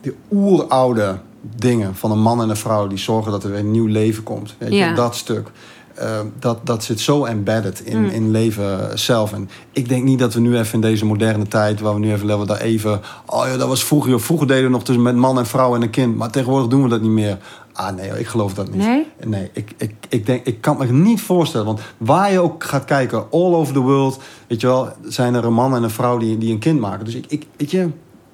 die 0.00 0.16
oeroude 0.32 1.18
dingen 1.56 1.94
van 1.94 2.10
een 2.10 2.20
man 2.20 2.42
en 2.42 2.50
een 2.50 2.56
vrouw... 2.56 2.86
die 2.86 2.98
zorgen 2.98 3.32
dat 3.32 3.44
er 3.44 3.50
weer 3.50 3.58
een 3.58 3.70
nieuw 3.70 3.86
leven 3.86 4.22
komt. 4.22 4.54
Weet 4.58 4.68
je? 4.72 4.76
Ja. 4.76 4.94
Dat 4.94 5.16
stuk. 5.16 5.50
eh, 5.94 6.20
dat, 6.38 6.66
dat 6.66 6.84
zit 6.84 7.00
zo 7.00 7.24
embedded 7.24 7.80
in, 7.84 7.98
Mm. 8.02 8.08
in 8.08 8.30
leven 8.30 8.98
zelf. 8.98 9.32
En 9.32 9.48
ik 9.72 9.88
denk 9.88 10.04
niet 10.04 10.18
dat 10.18 10.34
we 10.34 10.40
nu 10.40 10.58
even 10.58 10.74
in 10.74 10.80
deze 10.80 11.04
moderne 11.04 11.48
tijd... 11.48 11.80
waar 11.80 11.94
we 11.94 12.00
nu 12.00 12.12
even 12.12 12.26
leven, 12.26 12.46
daar 12.46 12.60
even... 12.60 13.00
oh 13.26 13.46
ja, 13.46 13.56
dat 13.56 13.68
was 13.68 13.84
vroeger. 13.84 14.10
joh. 14.10 14.20
Vroeger 14.20 14.46
deden 14.46 14.64
we 14.64 14.70
nog 14.70 14.84
tussen 14.84 15.04
met 15.04 15.16
man 15.16 15.38
en 15.38 15.46
vrouw 15.46 15.74
en 15.74 15.82
een 15.82 15.90
kind. 15.90 16.16
Maar 16.16 16.30
tegenwoordig 16.30 16.68
doen 16.68 16.82
we 16.82 16.88
dat 16.88 17.00
niet 17.00 17.10
meer. 17.10 17.38
Ah 17.72 17.94
nee, 17.94 18.18
ik 18.18 18.26
geloof 18.26 18.54
dat 18.54 18.66
niet. 18.70 18.76
Nee? 18.86 19.06
Nee, 19.24 19.50
ik, 19.52 19.74
ik, 19.76 19.94
ik, 20.08 20.26
denk, 20.26 20.46
ik 20.46 20.60
kan 20.60 20.80
het 20.80 20.90
me 20.90 20.96
niet 20.98 21.20
voorstellen. 21.20 21.66
Want 21.66 21.80
waar 21.96 22.32
je 22.32 22.40
ook 22.40 22.64
gaat 22.64 22.84
kijken, 22.84 23.18
all 23.30 23.54
over 23.54 23.72
the 23.74 23.80
world, 23.80 24.18
weet 24.48 24.60
je 24.60 24.66
wel, 24.66 24.88
zijn 25.08 25.34
er 25.34 25.44
een 25.44 25.52
man 25.52 25.74
en 25.74 25.82
een 25.82 25.90
vrouw 25.90 26.18
die, 26.18 26.38
die 26.38 26.52
een 26.52 26.58
kind 26.58 26.80
maken. 26.80 27.04
Dus 27.04 27.14
ik, 27.14 27.24
ik 27.28 27.46
weet 27.56 27.70
je, 27.70 27.88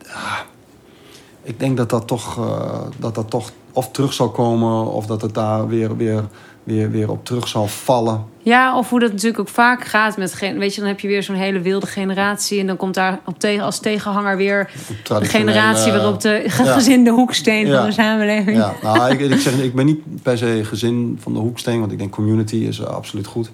ah, 0.09 0.39
ik 1.43 1.61
denk 1.61 1.77
dat 1.77 1.91
dat 1.91 2.07
toch, 2.07 2.39
eh, 2.39 2.81
dat 2.97 3.15
dat 3.15 3.31
toch 3.31 3.51
of 3.73 3.91
terug 3.91 4.13
zal 4.13 4.31
komen, 4.31 4.87
of 4.87 5.07
dat 5.07 5.23
het 5.23 5.35
daar 5.35 5.69
weer, 5.69 5.97
weer, 5.97 6.25
weer, 6.65 6.91
weer 6.91 7.11
op 7.11 7.25
terug 7.25 7.49
zal 7.49 7.67
vallen. 7.67 8.25
Ja, 8.39 8.79
of 8.79 8.91
hoe 8.91 9.01
dat 9.01 9.11
natuurlijk 9.11 9.39
ook 9.41 9.49
vaak 9.49 9.85
gaat 9.85 10.17
met... 10.17 10.39
Weet 10.41 10.75
je, 10.75 10.81
dan 10.81 10.89
heb 10.89 11.01
je 11.01 11.09
weer 11.09 11.23
zo'n 11.23 11.35
hele 11.37 11.61
wilde 11.61 11.87
generatie... 11.87 12.61
en 12.61 12.67
dan 12.67 12.77
komt 12.77 12.95
daar 12.95 13.21
op 13.27 13.39
tegen, 13.39 13.65
als 13.65 13.79
tegenhanger 13.79 14.37
weer 14.37 14.71
de 15.09 15.25
generatie 15.25 15.93
waarop 15.93 16.21
de 16.21 16.43
ge- 16.47 16.65
ja. 16.65 16.73
gezinde 16.79 17.11
hoeksteen 17.11 17.67
Ja. 17.67 17.77
van 17.77 17.87
de 17.87 17.93
samenleving... 17.93 18.57
Ja, 18.57 18.73
nou, 18.83 19.11
ik, 19.13 19.21
ik, 19.21 19.41
zeg, 19.41 19.59
ik 19.63 19.75
ben 19.75 19.87
niet 19.87 20.23
per 20.23 20.39
se 20.39 20.61
gezin 20.65 21.19
van 21.23 21.33
de 21.33 21.39
hoeksteen, 21.39 21.81
want 21.81 21.93
ik 21.93 21.99
denk 21.99 22.11
community 22.13 22.57
is 22.57 22.79
eh, 22.79 22.87
absoluut 22.87 23.27
goed. 23.27 23.51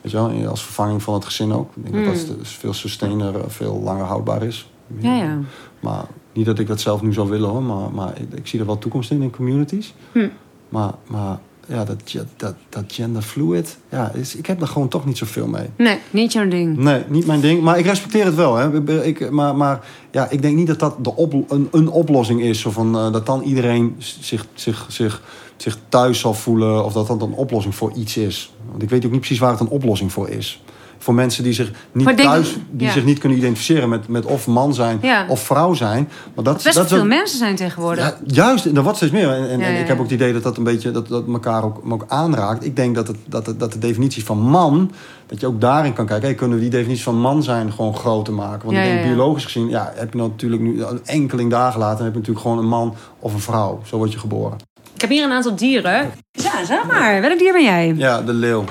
Weet 0.00 0.12
je 0.12 0.16
wel, 0.18 0.48
als 0.50 0.64
vervanging 0.64 1.02
van 1.02 1.14
het 1.14 1.24
gezin 1.24 1.52
ook. 1.52 1.70
Ik 1.84 1.92
denk 1.92 2.04
dat 2.04 2.26
dat 2.26 2.38
dus 2.38 2.50
veel 2.60 2.72
sustainer, 2.74 3.34
eh, 3.34 3.40
veel 3.46 3.80
langer 3.84 4.04
houdbaar 4.04 4.42
is. 4.42 4.70
Ja, 4.98 5.14
ja. 5.16 5.38
Maar 5.80 6.04
niet 6.36 6.46
dat 6.46 6.58
ik 6.58 6.66
dat 6.66 6.80
zelf 6.80 7.02
nu 7.02 7.12
zou 7.12 7.28
willen 7.28 7.48
hoor, 7.48 7.62
maar, 7.62 7.90
maar 7.90 8.20
ik, 8.20 8.38
ik 8.38 8.46
zie 8.46 8.60
er 8.60 8.66
wel 8.66 8.78
toekomst 8.78 9.10
in 9.10 9.22
in 9.22 9.30
communities. 9.30 9.94
Hm. 10.12 10.28
Maar, 10.68 10.92
maar 11.06 11.38
ja, 11.68 11.84
dat, 11.84 12.14
dat, 12.36 12.54
dat 12.68 12.84
gender 12.86 13.22
fluid, 13.22 13.78
ja, 13.90 14.12
is, 14.12 14.36
ik 14.36 14.46
heb 14.46 14.58
daar 14.58 14.68
gewoon 14.68 14.88
toch 14.88 15.06
niet 15.06 15.18
zoveel 15.18 15.46
mee. 15.46 15.66
Nee, 15.76 15.98
niet 16.10 16.32
jouw 16.32 16.48
ding. 16.48 16.76
Nee, 16.76 17.02
niet 17.08 17.26
mijn 17.26 17.40
ding. 17.40 17.62
Maar 17.62 17.78
ik 17.78 17.86
respecteer 17.86 18.24
het 18.24 18.34
wel. 18.34 18.54
Hè. 18.54 19.02
Ik, 19.02 19.30
maar 19.30 19.56
maar 19.56 19.86
ja, 20.10 20.30
ik 20.30 20.42
denk 20.42 20.56
niet 20.56 20.66
dat 20.66 20.78
dat 20.78 21.04
de 21.04 21.16
op, 21.16 21.32
een, 21.32 21.68
een 21.72 21.88
oplossing 21.88 22.42
is. 22.42 22.64
Of 22.64 22.74
van, 22.74 22.96
eh, 22.96 23.12
dat 23.12 23.26
dan 23.26 23.42
iedereen 23.42 23.94
zich, 23.98 24.46
zich, 24.54 24.86
zich, 24.88 25.22
zich 25.56 25.78
thuis 25.88 26.20
zal 26.20 26.34
voelen. 26.34 26.84
Of 26.84 26.92
dat 26.92 27.06
dat 27.06 27.22
een 27.22 27.32
oplossing 27.32 27.74
voor 27.74 27.92
iets 27.94 28.16
is. 28.16 28.52
Want 28.70 28.82
ik 28.82 28.90
weet 28.90 29.04
ook 29.04 29.10
niet 29.10 29.20
precies 29.20 29.38
waar 29.38 29.50
het 29.50 29.60
een 29.60 29.68
oplossing 29.68 30.12
voor 30.12 30.28
is. 30.28 30.62
Voor 31.06 31.14
mensen 31.14 31.42
die 31.44 31.52
zich 31.52 31.70
niet 31.92 32.04
Maar 32.04 32.16
denk- 32.16 32.28
thuis, 32.28 32.56
die 32.70 32.86
ja. 32.86 32.92
zich 32.92 33.04
niet 33.04 33.18
kunnen 33.18 33.38
identificeren 33.38 33.88
met, 33.88 34.08
met 34.08 34.24
of 34.24 34.46
man 34.46 34.74
zijn 34.74 34.98
Ja. 35.02 35.24
of 35.28 35.40
vrouw 35.40 35.74
zijn. 35.74 36.08
Maar 36.34 36.44
dat, 36.44 36.54
Best 36.54 36.64
wel 36.64 36.74
dat 36.74 36.86
veel 36.92 36.98
ook- 37.00 37.06
mensen 37.06 37.38
zijn 37.38 37.56
tegenwoordig. 37.56 38.04
ja, 38.04 38.16
juist, 38.26 38.66
en 38.66 38.76
er 38.76 38.82
wordt 38.82 38.96
steeds 38.96 39.12
meer. 39.12 39.28
En, 39.30 39.48
en, 39.50 39.58
Ja, 39.58 39.66
en 39.66 39.72
ja, 39.72 39.78
ik 39.78 39.86
heb 39.88 39.96
ook 39.96 40.02
het 40.04 40.12
idee 40.12 40.32
dat 40.32 40.42
dat 40.42 40.56
een 40.56 40.64
beetje 40.64 40.90
dat, 40.90 41.08
dat 41.08 41.26
elkaar 41.28 41.64
ook, 41.64 41.80
ook 41.88 42.04
aanraakt. 42.08 42.64
Ik 42.64 42.76
denk 42.76 42.94
dat, 42.94 43.06
het, 43.06 43.16
dat, 43.28 43.46
het, 43.46 43.60
dat 43.60 43.72
de 43.72 43.78
definitie 43.78 44.24
van 44.24 44.38
man, 44.38 44.90
dat 45.26 45.40
je 45.40 45.46
ook 45.46 45.60
daarin 45.60 45.92
kan 45.92 46.06
kijken. 46.06 46.26
Hey, 46.26 46.34
kunnen 46.36 46.56
we 46.56 46.62
die 46.62 46.72
definitie 46.72 47.02
van 47.04 47.20
man 47.20 47.42
zijn 47.42 47.72
gewoon 47.72 47.94
groter 47.94 48.32
maken? 48.32 48.64
Want 48.64 48.76
Ja, 48.76 48.82
ik 48.82 48.90
denk 48.92 49.04
biologisch 49.04 49.44
gezien, 49.44 49.68
ja, 49.68 49.92
heb 49.94 50.12
je 50.12 50.18
natuurlijk 50.18 50.62
nu 50.62 50.82
een 50.84 51.00
enkeling 51.04 51.50
dagen 51.50 51.80
later, 51.80 52.04
heb 52.04 52.12
je 52.12 52.18
natuurlijk 52.18 52.46
gewoon 52.46 52.58
een 52.62 52.68
man 52.68 52.94
of 53.18 53.32
een 53.34 53.40
vrouw. 53.40 53.80
Zo 53.84 53.96
word 53.96 54.12
je 54.12 54.18
geboren. 54.18 54.58
Ik 54.94 55.00
heb 55.00 55.10
hier 55.10 55.24
een 55.24 55.32
aantal 55.32 55.56
dieren. 55.56 56.10
Ja, 56.32 56.64
zeg 56.64 56.86
maar. 56.86 57.20
Welk 57.20 57.38
dier 57.38 57.52
ben 57.52 57.62
jij? 57.64 57.94
Ja, 57.96 58.22
de 58.22 58.32
leeuw. 58.32 58.64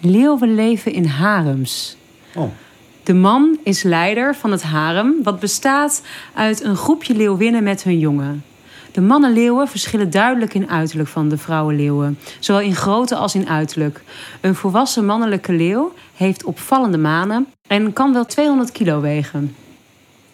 Leeuwen 0.00 0.54
leven 0.54 0.92
in 0.92 1.06
harems. 1.06 1.96
Oh, 2.34 2.50
De 3.02 3.14
man 3.14 3.58
is 3.62 3.82
leider 3.82 4.34
van 4.34 4.50
het 4.50 4.62
harem, 4.62 5.14
wat 5.22 5.40
bestaat 5.40 6.02
uit 6.34 6.64
een 6.64 6.76
groepje 6.76 7.14
leeuwinnen 7.14 7.62
met 7.62 7.82
hun 7.82 7.98
jongen. 7.98 8.44
De 8.92 9.00
mannenleeuwen 9.00 9.68
verschillen 9.68 10.10
duidelijk 10.10 10.54
in 10.54 10.70
uiterlijk 10.70 11.08
van 11.08 11.28
de 11.28 11.38
vrouwenleeuwen, 11.38 12.18
zowel 12.38 12.62
in 12.62 12.74
grootte 12.74 13.16
als 13.16 13.34
in 13.34 13.48
uiterlijk. 13.48 14.02
Een 14.40 14.54
volwassen 14.54 15.06
mannelijke 15.06 15.52
leeuw 15.52 15.92
heeft 16.16 16.44
opvallende 16.44 16.98
manen 16.98 17.46
en 17.66 17.92
kan 17.92 18.12
wel 18.12 18.26
200 18.26 18.72
kilo 18.72 19.00
wegen. 19.00 19.56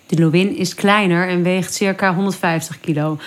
De 0.07 0.17
leeuwin 0.17 0.57
is 0.57 0.75
kleiner 0.75 1.29
en 1.29 1.43
weegt 1.43 1.75
circa 1.75 2.15
150 2.15 2.81
kilo. 2.81 3.19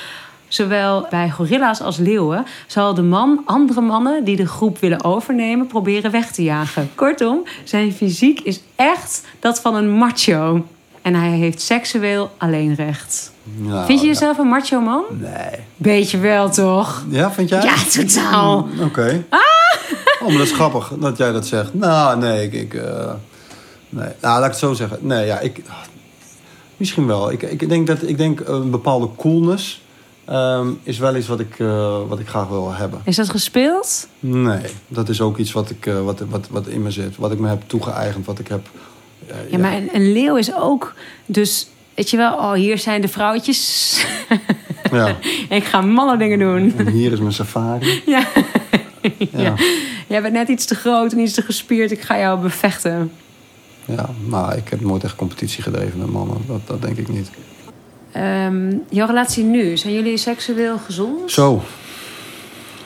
Zowel 0.47 1.07
bij 1.09 1.29
gorilla's 1.29 1.81
als 1.81 1.97
leeuwen 1.97 2.45
zal 2.67 2.93
de 2.93 3.01
man 3.01 3.41
andere 3.45 3.81
mannen 3.81 4.23
die 4.23 4.35
de 4.35 4.47
groep 4.47 4.79
willen 4.79 5.03
overnemen 5.03 5.67
proberen 5.67 6.11
weg 6.11 6.31
te 6.31 6.43
jagen. 6.43 6.89
Kortom, 6.95 7.43
zijn 7.63 7.93
fysiek 7.93 8.39
is 8.39 8.61
echt 8.75 9.23
dat 9.39 9.59
van 9.61 9.75
een 9.75 9.91
macho. 9.91 10.65
En 11.01 11.15
hij 11.15 11.29
heeft 11.29 11.61
seksueel 11.61 12.31
alleenrecht. 12.37 13.31
Nou, 13.43 13.85
Vind 13.85 13.99
je 13.99 14.05
ja. 14.05 14.11
jezelf 14.11 14.37
een 14.37 14.47
macho 14.47 14.79
man? 14.79 15.03
Nee. 15.09 15.59
Beetje 15.75 16.17
wel, 16.17 16.49
toch? 16.49 17.05
Ja, 17.09 17.31
vind 17.31 17.49
jij? 17.49 17.63
Ja, 17.63 17.75
totaal. 17.91 18.67
Mm, 18.73 18.83
Oké. 18.83 19.23
Ah! 19.29 19.39
Oh, 20.19 20.27
maar 20.27 20.37
dat 20.37 20.47
is 20.47 20.51
grappig 20.51 20.91
dat 20.99 21.17
jij 21.17 21.31
dat 21.31 21.47
zegt. 21.47 21.73
Nou, 21.73 22.19
nee, 22.19 22.43
ik... 22.43 22.53
ik 22.53 22.73
eh, 22.73 23.11
nee. 23.89 24.09
Nou, 24.21 24.39
laat 24.39 24.43
ik 24.43 24.49
het 24.49 24.57
zo 24.57 24.73
zeggen. 24.73 24.97
Nee, 25.01 25.25
ja, 25.25 25.39
ik... 25.39 25.61
Misschien 26.77 27.07
wel. 27.07 27.31
Ik, 27.31 27.41
ik 27.41 27.69
denk 27.69 27.87
dat 27.87 28.01
ik 28.01 28.17
denk 28.17 28.39
een 28.45 28.69
bepaalde 28.69 29.09
coolness 29.17 29.81
ehm, 30.27 30.67
is 30.83 30.97
wel 30.97 31.15
iets 31.15 31.27
wat 31.27 31.39
ik, 31.39 31.59
eh, 31.59 31.99
wat 32.07 32.19
ik 32.19 32.27
graag 32.27 32.47
wil 32.47 32.71
hebben. 32.73 33.01
Is 33.03 33.15
dat 33.15 33.29
gespeeld? 33.29 34.07
Nee, 34.19 34.61
dat 34.87 35.09
is 35.09 35.21
ook 35.21 35.37
iets 35.37 35.51
wat, 35.51 35.69
ik, 35.69 35.85
eh, 35.85 36.01
wat, 36.03 36.19
wat, 36.29 36.47
wat 36.49 36.67
in 36.67 36.81
me 36.81 36.91
zit. 36.91 37.15
Wat 37.15 37.31
ik 37.31 37.39
me 37.39 37.47
heb 37.47 37.61
toegeëigend, 37.67 38.25
wat 38.25 38.39
ik 38.39 38.47
heb... 38.47 38.69
eh, 39.27 39.35
Ja, 39.51 39.57
maar 39.57 39.73
een, 39.73 39.89
een 39.93 40.11
leeuw 40.11 40.35
is 40.35 40.53
ook... 40.55 40.93
Dus, 41.25 41.67
weet 41.95 42.09
je 42.09 42.17
wel, 42.17 42.33
oh, 42.33 42.51
hier 42.53 42.77
zijn 42.77 43.01
de 43.01 43.07
vrouwtjes. 43.07 44.05
ja. 44.91 45.15
ik 45.49 45.63
ga 45.63 45.81
mannen 45.81 46.19
dingen 46.19 46.39
doen. 46.39 46.73
En 46.77 46.87
hier 46.87 47.11
is 47.11 47.19
mijn 47.19 47.33
safari. 47.33 48.01
Ja. 48.05 48.27
Ja. 49.17 49.39
ja. 49.41 49.53
Jij 50.07 50.21
bent 50.21 50.33
net 50.33 50.47
iets 50.47 50.65
te 50.65 50.75
groot 50.75 51.11
en 51.11 51.19
iets 51.19 51.33
te 51.33 51.41
gespierd. 51.41 51.91
Ik 51.91 52.01
ga 52.01 52.17
jou 52.19 52.39
bevechten. 52.41 53.11
Ja, 53.85 54.09
maar 54.27 54.57
ik 54.57 54.69
heb 54.69 54.81
nooit 54.81 55.03
echt 55.03 55.15
competitie 55.15 55.63
gedreven 55.63 55.99
met 55.99 56.11
mannen. 56.11 56.37
Dat, 56.47 56.59
dat 56.65 56.81
denk 56.81 56.97
ik 56.97 57.07
niet. 57.07 57.29
Ehm, 58.11 58.75
jouw 58.89 59.07
relatie 59.07 59.43
nu, 59.43 59.77
zijn 59.77 59.93
jullie 59.93 60.17
seksueel 60.17 60.77
gezond? 60.77 61.31
Zo, 61.31 61.61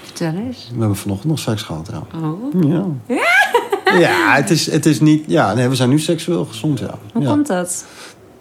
Vertel 0.04 0.34
eens. 0.34 0.70
we 0.74 0.80
hebben 0.80 0.98
vanochtend 0.98 1.30
nog 1.30 1.40
seks 1.40 1.62
gehad, 1.62 1.90
ja. 1.92 2.20
Oh. 2.20 2.64
Ja. 2.64 2.86
Ja, 4.00 4.34
het 4.36 4.50
is, 4.50 4.72
het 4.72 4.86
is 4.86 5.00
niet... 5.00 5.24
Ja, 5.28 5.54
nee, 5.54 5.68
we 5.70 5.76
zijn 5.76 5.90
nu 5.90 6.00
seksueel 6.00 6.46
gezond, 6.46 6.80
ja. 6.80 6.98
Hoe 7.14 7.22
ja. 7.22 7.30
komt 7.30 7.48
dat? 7.48 7.86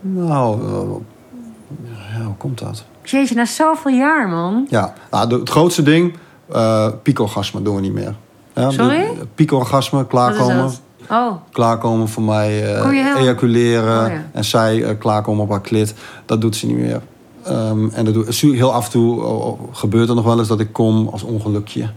Nou, 0.01 0.61
eh, 0.61 2.19
ja, 2.19 2.25
hoe 2.25 2.35
komt 2.37 2.59
dat? 2.59 2.85
Jeetje, 3.03 3.35
na 3.35 3.45
zoveel 3.45 3.93
jaar, 3.93 4.29
man. 4.29 4.67
Ja, 4.69 4.95
nou, 5.11 5.29
de- 5.29 5.35
het 5.39 5.49
grootste 5.51 5.83
ding, 5.83 6.15
eh 6.53 6.89
pico-orgasme 7.03 7.63
doen 7.63 7.75
we 7.75 7.81
niet 7.81 7.93
meer. 7.93 8.15
Ja, 8.55 8.71
Sorry? 8.71 9.07
Wat 9.49 9.83
is 9.83 9.91
klaarkomen. 10.09 10.73
Oh, 11.11 11.33
Klaarkomen 11.53 12.09
voor 12.09 12.23
mij, 12.23 12.75
eh, 12.75 12.91
heel- 12.91 13.17
ejaculeren. 13.17 14.05
Oh, 14.07 14.13
ja. 14.13 14.25
En 14.33 14.45
zij 14.45 14.85
eh, 14.85 14.99
klaarkomen 14.99 15.45
op 15.45 15.51
haar 15.51 15.61
klit. 15.61 15.95
Dat 16.27 16.41
doet 16.41 16.57
ze 16.57 16.67
niet 16.67 16.77
meer. 16.77 17.01
Ehm, 17.45 17.89
en 17.89 18.05
dat 18.05 18.15
doe, 18.15 18.27
heel 18.55 18.73
af 18.73 18.85
en 18.85 18.91
toe 18.91 19.23
oh, 19.23 19.47
oh, 19.47 19.61
gebeurt 19.73 20.09
er 20.09 20.15
nog 20.15 20.25
wel 20.25 20.39
eens 20.39 20.49
dat 20.49 20.61
ik 20.61 20.73
kom 20.73 21.09
als 21.09 21.23
ongelukje. 21.23 21.91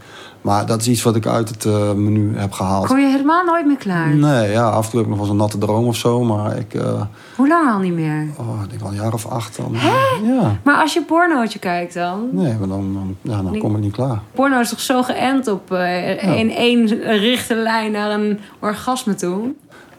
Maar 0.43 0.65
dat 0.65 0.81
is 0.81 0.87
iets 0.87 1.03
wat 1.03 1.15
ik 1.15 1.25
uit 1.27 1.49
het 1.49 1.65
eh, 1.65 1.91
menu 1.93 2.37
heb 2.37 2.51
gehaald. 2.51 2.87
kom 2.87 2.97
je 2.99 3.05
helemaal 3.07 3.43
nooit 3.43 3.65
meer 3.65 3.77
klaar? 3.77 4.15
Nee, 4.15 4.51
ja, 4.51 4.69
af 4.69 4.85
en 4.85 4.89
toe 4.91 4.99
heb 4.99 5.09
ik 5.09 5.15
nog 5.15 5.17
wel 5.17 5.19
eens 5.19 5.29
een 5.29 5.35
natte 5.35 5.57
droom 5.57 5.85
of 5.87 5.95
zo. 5.95 6.23
Maar 6.23 6.57
ik, 6.57 6.73
eh, 6.73 7.01
Hoe 7.35 7.47
lang 7.47 7.69
al 7.71 7.79
niet 7.79 7.93
meer? 7.93 8.27
oh, 8.37 8.61
ik 8.63 8.69
denk 8.69 8.81
wel 8.81 8.89
een 8.91 8.95
jaar 8.97 9.13
of 9.13 9.27
acht 9.27 9.57
dan. 9.57 9.75
Ja, 10.23 10.57
Maar 10.63 10.81
als 10.81 10.93
je 10.93 11.01
pornootje 11.03 11.59
kijkt 11.59 11.93
dan... 11.93 12.27
nee, 12.31 12.53
maar 12.59 12.67
dan, 12.67 12.93
dan, 12.93 13.15
ja, 13.21 13.41
dan 13.41 13.57
kom 13.59 13.75
ik 13.75 13.81
niet 13.81 13.93
klaar. 13.93 14.21
Porno 14.33 14.59
is 14.59 14.69
toch 14.69 14.79
zo 14.79 15.03
geënt 15.03 15.47
op 15.47 15.71
eh, 15.71 16.37
in 16.39 16.51
één 16.51 16.87
richte 17.19 17.55
lijn 17.55 17.91
naar 17.91 18.11
een 18.11 18.39
orgasme 18.59 19.15
toe? 19.15 19.53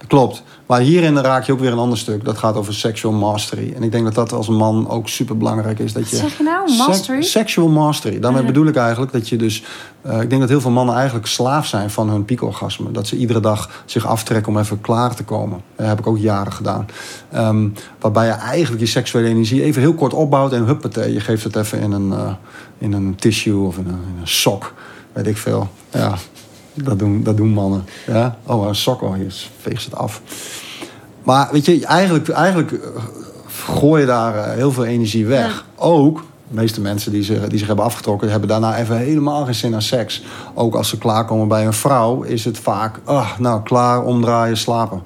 Klopt. 0.06 0.42
Maar 0.66 0.80
hierin 0.80 1.18
raak 1.18 1.44
je 1.44 1.52
ook 1.52 1.60
weer 1.60 1.72
een 1.72 1.78
ander 1.78 1.98
stuk. 1.98 2.24
Dat 2.24 2.38
gaat 2.38 2.54
over 2.56 2.74
sexual 2.74 3.12
mastery. 3.14 3.72
En 3.76 3.82
ik 3.82 3.92
denk 3.92 4.04
dat 4.04 4.14
dat 4.14 4.32
als 4.32 4.48
man 4.48 4.88
ook 4.88 5.08
super 5.08 5.36
belangrijk 5.36 5.78
is. 5.78 5.92
Dat 5.92 6.10
je 6.10 6.16
Wat 6.16 6.24
zeg 6.28 6.38
je 6.38 6.42
nou? 6.44 6.76
Mastery? 6.76 7.22
sexual 7.22 7.68
mastery. 7.68 8.20
Daarmee 8.20 8.40
Ja. 8.40 8.46
bedoel 8.46 8.66
ik 8.66 8.76
eigenlijk 8.76 9.12
dat 9.12 9.28
je 9.28 9.36
dus... 9.36 9.62
eh, 10.02 10.20
ik 10.20 10.28
denk 10.28 10.40
dat 10.40 10.50
heel 10.50 10.60
veel 10.60 10.70
mannen 10.70 10.94
eigenlijk 10.94 11.26
slaaf 11.26 11.66
zijn 11.66 11.90
van 11.90 12.08
hun 12.08 12.24
piekorgasme. 12.24 12.90
Dat 12.90 13.06
ze 13.06 13.16
iedere 13.16 13.40
dag 13.40 13.82
zich 13.84 14.06
aftrekken 14.06 14.52
om 14.52 14.58
even 14.58 14.80
klaar 14.80 15.14
te 15.14 15.24
komen. 15.24 15.60
Dat 15.76 15.86
heb 15.86 15.98
ik 15.98 16.06
ook 16.06 16.18
jaren 16.18 16.52
gedaan. 16.52 16.86
Ehm, 17.30 17.68
waarbij 18.00 18.26
je 18.26 18.32
eigenlijk 18.32 18.82
je 18.82 18.88
seksuele 18.88 19.28
energie 19.28 19.62
even 19.62 19.80
heel 19.82 19.94
kort 19.94 20.14
opbouwt. 20.14 20.52
En 20.52 20.64
huppatee, 20.64 21.12
je 21.12 21.20
geeft 21.20 21.44
het 21.44 21.56
even 21.56 21.80
in 21.80 21.92
een, 21.92 22.12
eh, 22.12 22.32
in 22.78 22.92
een 22.92 23.14
tissue 23.14 23.66
of 23.66 23.76
in 23.78 23.86
een, 23.86 24.00
in 24.14 24.20
een 24.20 24.28
sok. 24.28 24.74
Weet 25.12 25.26
ik 25.26 25.36
veel. 25.36 25.68
Ja, 25.90 26.14
dat 26.74 26.98
doen, 26.98 27.22
dat 27.22 27.36
doen 27.36 27.48
mannen. 27.48 27.84
Ja? 28.06 28.36
Oh, 28.46 28.66
een 28.66 28.74
sok. 28.74 29.02
Oh, 29.02 29.14
hier 29.14 29.34
veeg 29.60 29.80
ze 29.80 29.88
het 29.90 29.98
af. 29.98 30.22
Maar 31.22 31.48
weet 31.52 31.64
je, 31.64 31.86
eigenlijk, 31.86 32.28
eigenlijk 32.28 32.72
eh, 32.72 33.02
gooi 33.46 34.00
je 34.00 34.06
daar 34.06 34.36
eh, 34.36 34.52
heel 34.52 34.72
veel 34.72 34.84
energie 34.84 35.26
weg. 35.26 35.64
Ook, 35.76 36.24
de 36.48 36.54
meeste 36.54 36.80
mensen 36.80 37.12
die 37.12 37.22
zich, 37.22 37.48
die 37.48 37.58
zich 37.58 37.66
hebben 37.66 37.84
afgetrokken... 37.84 38.30
hebben 38.30 38.48
daarna 38.48 38.76
even 38.76 38.96
helemaal 38.96 39.44
geen 39.44 39.54
zin 39.54 39.74
aan 39.74 39.82
seks. 39.82 40.22
Ook 40.54 40.74
als 40.74 40.88
ze 40.88 40.98
klaarkomen 40.98 41.48
bij 41.48 41.66
een 41.66 41.72
vrouw... 41.72 42.22
is 42.22 42.44
het 42.44 42.58
vaak, 42.58 43.00
ah, 43.04 43.38
nou, 43.38 43.62
klaar, 43.62 44.04
omdraaien, 44.04 44.56
slapen. 44.56 45.02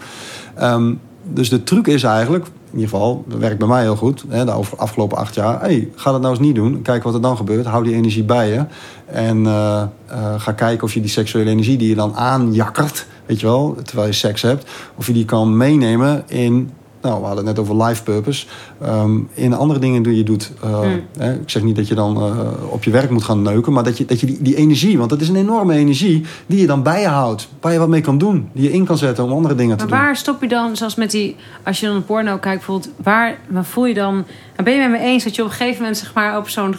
Ehm, 0.54 0.94
dus 1.22 1.48
de 1.48 1.62
truc 1.62 1.86
is 1.86 2.02
eigenlijk... 2.02 2.46
In 2.70 2.78
ieder 2.78 2.88
geval, 2.88 3.24
dat 3.26 3.38
werkt 3.38 3.58
bij 3.58 3.68
mij 3.68 3.82
heel 3.82 3.96
goed. 3.96 4.24
Hè, 4.28 4.44
de 4.44 4.52
afgelopen 4.76 5.18
acht 5.18 5.34
jaar. 5.34 5.60
Hey, 5.60 5.88
ga 5.94 6.10
dat 6.10 6.20
nou 6.20 6.32
eens 6.32 6.42
niet 6.42 6.54
doen. 6.54 6.82
Kijk 6.82 7.02
wat 7.02 7.14
er 7.14 7.20
dan 7.20 7.36
gebeurt. 7.36 7.66
Hou 7.66 7.84
die 7.84 7.94
energie 7.94 8.24
bij 8.24 8.48
je. 8.48 8.64
En 9.06 9.46
eh, 9.46 9.82
eh, 10.06 10.34
ga 10.36 10.52
kijken 10.52 10.84
of 10.84 10.94
je 10.94 11.00
die 11.00 11.10
seksuele 11.10 11.50
energie 11.50 11.78
die 11.78 11.88
je 11.88 11.94
dan 11.94 12.14
aanjakkert... 12.14 13.06
weet 13.26 13.40
je 13.40 13.46
wel, 13.46 13.76
terwijl 13.84 14.08
je 14.08 14.14
seks 14.14 14.42
hebt... 14.42 14.70
of 14.94 15.06
je 15.06 15.12
die 15.12 15.24
kan 15.24 15.56
meenemen 15.56 16.22
in... 16.26 16.70
Nou, 17.02 17.20
we 17.20 17.26
hadden 17.26 17.46
het 17.46 17.56
net 17.56 17.64
over 17.64 17.84
life 17.84 18.02
purpose. 18.02 18.46
ehm, 18.82 19.18
in 19.34 19.54
andere 19.54 19.80
dingen 19.80 20.02
die 20.02 20.16
je 20.16 20.22
doet. 20.22 20.52
Eh, 20.62 20.80
Hmm. 20.80 21.02
hè, 21.18 21.32
ik 21.34 21.50
zeg 21.50 21.62
niet 21.62 21.76
dat 21.76 21.88
je 21.88 21.94
dan 21.94 22.16
eh, 22.16 22.72
op 22.72 22.84
je 22.84 22.90
werk 22.90 23.10
moet 23.10 23.22
gaan 23.24 23.42
neuken... 23.42 23.72
maar 23.72 23.84
dat 23.84 23.98
je, 23.98 24.04
dat 24.04 24.20
je 24.20 24.26
die, 24.26 24.42
die 24.42 24.56
energie... 24.56 24.98
want 24.98 25.10
dat 25.10 25.20
is 25.20 25.28
een 25.28 25.36
enorme 25.36 25.74
energie... 25.74 26.24
die 26.46 26.60
je 26.60 26.66
dan 26.66 26.82
bij 26.82 27.00
je 27.00 27.06
houdt. 27.06 27.48
Waar 27.60 27.72
je 27.72 27.78
wat 27.78 27.88
mee 27.88 28.00
kan 28.00 28.18
doen. 28.18 28.48
Die 28.52 28.62
je 28.62 28.72
in 28.72 28.84
kan 28.84 28.98
zetten 28.98 29.24
om 29.24 29.32
andere 29.32 29.54
dingen 29.54 29.76
te 29.76 29.84
Maar 29.84 29.92
doen. 29.96 30.04
waar 30.04 30.16
stop 30.16 30.40
je 30.42 30.48
dan, 30.48 30.76
zoals 30.76 30.94
met 30.94 31.10
die... 31.10 31.36
Als 31.64 31.80
je 31.80 31.86
dan 31.86 31.96
een 31.96 32.04
porno 32.04 32.36
kijkt 32.38 32.56
bijvoorbeeld... 32.66 32.90
Waar, 33.02 33.38
waar 33.48 33.64
voel 33.64 33.86
je 33.86 33.94
dan... 33.94 34.24
ben 34.64 34.72
je 34.74 34.80
met 34.88 34.90
me 34.90 34.98
eens 35.06 35.24
dat 35.24 35.34
je 35.34 35.42
op 35.42 35.48
een 35.48 35.54
gegeven 35.54 35.80
moment 35.80 35.98
zeg 35.98 36.14
maar, 36.14 36.36
op 36.38 36.48
zo'n 36.48 36.74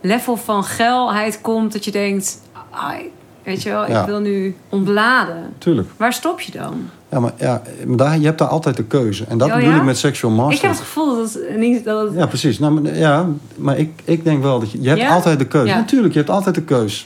level 0.00 0.36
van 0.36 0.64
geilheid 0.64 1.40
komt... 1.40 1.72
dat 1.72 1.84
je 1.84 1.90
denkt... 1.90 2.40
ai, 2.70 3.10
weet 3.48 3.62
je 3.62 3.70
wel, 3.70 3.88
Ja. 3.88 4.00
ik 4.00 4.06
wil 4.06 4.20
nu 4.20 4.56
ontladen. 4.68 5.52
Tuurlijk. 5.58 5.88
Waar 5.96 6.12
stop 6.12 6.40
je 6.40 6.52
dan? 6.52 6.90
Ja, 7.10 7.20
maar 7.20 7.32
ja, 7.36 7.62
daar, 7.86 8.18
je 8.18 8.24
hebt 8.24 8.38
daar 8.38 8.48
altijd 8.48 8.76
de 8.76 8.84
keuze. 8.84 9.24
En 9.28 9.38
dat 9.38 9.48
Oh, 9.48 9.54
bedoel 9.54 9.70
ja? 9.70 9.76
ik 9.76 9.82
met 9.84 9.98
sexual 9.98 10.32
Ik 10.32 10.38
mastery. 10.38 10.60
heb 10.60 10.70
het 10.70 10.80
gevoel 10.80 11.16
dat 11.16 11.32
het 11.32 11.56
niet... 11.58 11.84
Dat 11.84 12.04
het, 12.08 12.14
Ja, 12.16 12.26
precies. 12.26 12.58
Nou, 12.58 12.80
maar, 12.80 12.96
ja, 12.96 13.26
maar 13.56 13.78
ik, 13.78 14.00
ik 14.04 14.24
denk 14.24 14.42
wel 14.42 14.60
dat 14.60 14.70
je... 14.70 14.82
Je 14.82 14.88
hebt 14.88 15.00
Ja? 15.00 15.08
altijd 15.14 15.38
de 15.38 15.46
keuze. 15.46 15.66
Ja. 15.68 15.76
Natuurlijk, 15.76 16.12
je 16.12 16.18
hebt 16.18 16.30
altijd 16.30 16.54
de 16.54 16.62
keuze. 16.62 17.04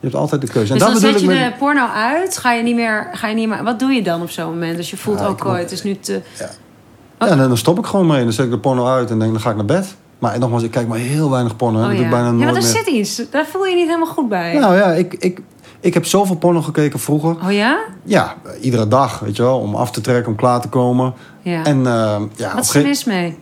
Je 0.00 0.08
hebt 0.08 0.14
altijd 0.14 0.40
de 0.40 0.46
keuze. 0.46 0.72
En 0.72 0.78
dus 0.78 0.86
dan 0.86 0.94
bedoel 0.94 1.10
zet 1.12 1.20
ik 1.22 1.28
je 1.28 1.34
met... 1.34 1.52
de 1.52 1.58
porno 1.58 1.86
uit, 1.86 2.36
ga 2.38 2.52
je 2.52 2.62
niet 2.62 2.74
meer... 2.74 3.08
Ga 3.12 3.28
je 3.28 3.34
niet 3.34 3.48
meer 3.48 3.62
wat 3.62 3.78
doe 3.78 3.92
je 3.92 4.02
dan 4.02 4.22
op 4.22 4.30
zo'n 4.30 4.44
moment? 4.50 4.76
Als 4.76 4.90
je 4.90 4.96
voelt, 4.96 5.18
Ja, 5.18 5.28
oh, 5.28 5.32
ik 5.32 5.42
het 5.60 5.72
is 5.72 5.82
nu 5.82 5.96
te... 5.98 6.20
Ja, 7.18 7.28
en 7.28 7.38
dan 7.38 7.56
stop 7.56 7.78
ik 7.78 7.86
gewoon 7.86 8.06
mee. 8.06 8.22
Dan 8.22 8.32
zet 8.32 8.44
ik 8.44 8.50
de 8.50 8.58
porno 8.58 8.86
uit 8.86 9.10
en 9.10 9.18
denk, 9.18 9.32
dan 9.32 9.40
ga 9.40 9.50
ik 9.50 9.56
naar 9.56 9.64
bed. 9.64 9.96
Maar 10.22 10.38
nogmaals, 10.38 10.62
ik 10.62 10.70
kijk 10.70 10.88
maar 10.88 10.98
heel 10.98 11.30
weinig 11.30 11.56
porno. 11.56 11.78
Oh, 11.78 11.84
ja. 11.84 11.94
doe 11.94 12.04
ik 12.04 12.10
bijna 12.10 12.26
ja, 12.26 12.32
maar 12.32 12.52
daar 12.52 12.62
zit 12.62 12.86
iets. 12.86 13.22
Daar 13.30 13.46
voel 13.46 13.64
je 13.64 13.70
je 13.70 13.76
niet 13.76 13.86
helemaal 13.86 14.12
goed 14.12 14.28
bij. 14.28 14.58
Nou 14.58 14.76
ja, 14.76 14.92
ik, 14.92 15.14
ik, 15.14 15.40
ik 15.80 15.94
heb 15.94 16.06
zoveel 16.06 16.36
porno 16.36 16.62
gekeken 16.62 16.98
vroeger. 16.98 17.36
Oh 17.44 17.52
ja? 17.52 17.78
Ja, 18.04 18.34
iedere 18.60 18.88
dag, 18.88 19.18
weet 19.18 19.36
je 19.36 19.42
wel. 19.42 19.58
Om 19.58 19.74
af 19.74 19.90
te 19.90 20.00
trekken, 20.00 20.30
om 20.30 20.36
klaar 20.36 20.60
te 20.60 20.68
komen. 20.68 21.14
Ja. 21.40 21.64
En 21.64 21.86
eh, 21.86 22.20
ja, 22.36 22.54
wat 22.54 22.64
is 22.64 22.74
er 22.74 22.82
mis 22.82 23.04
mee? 23.04 23.38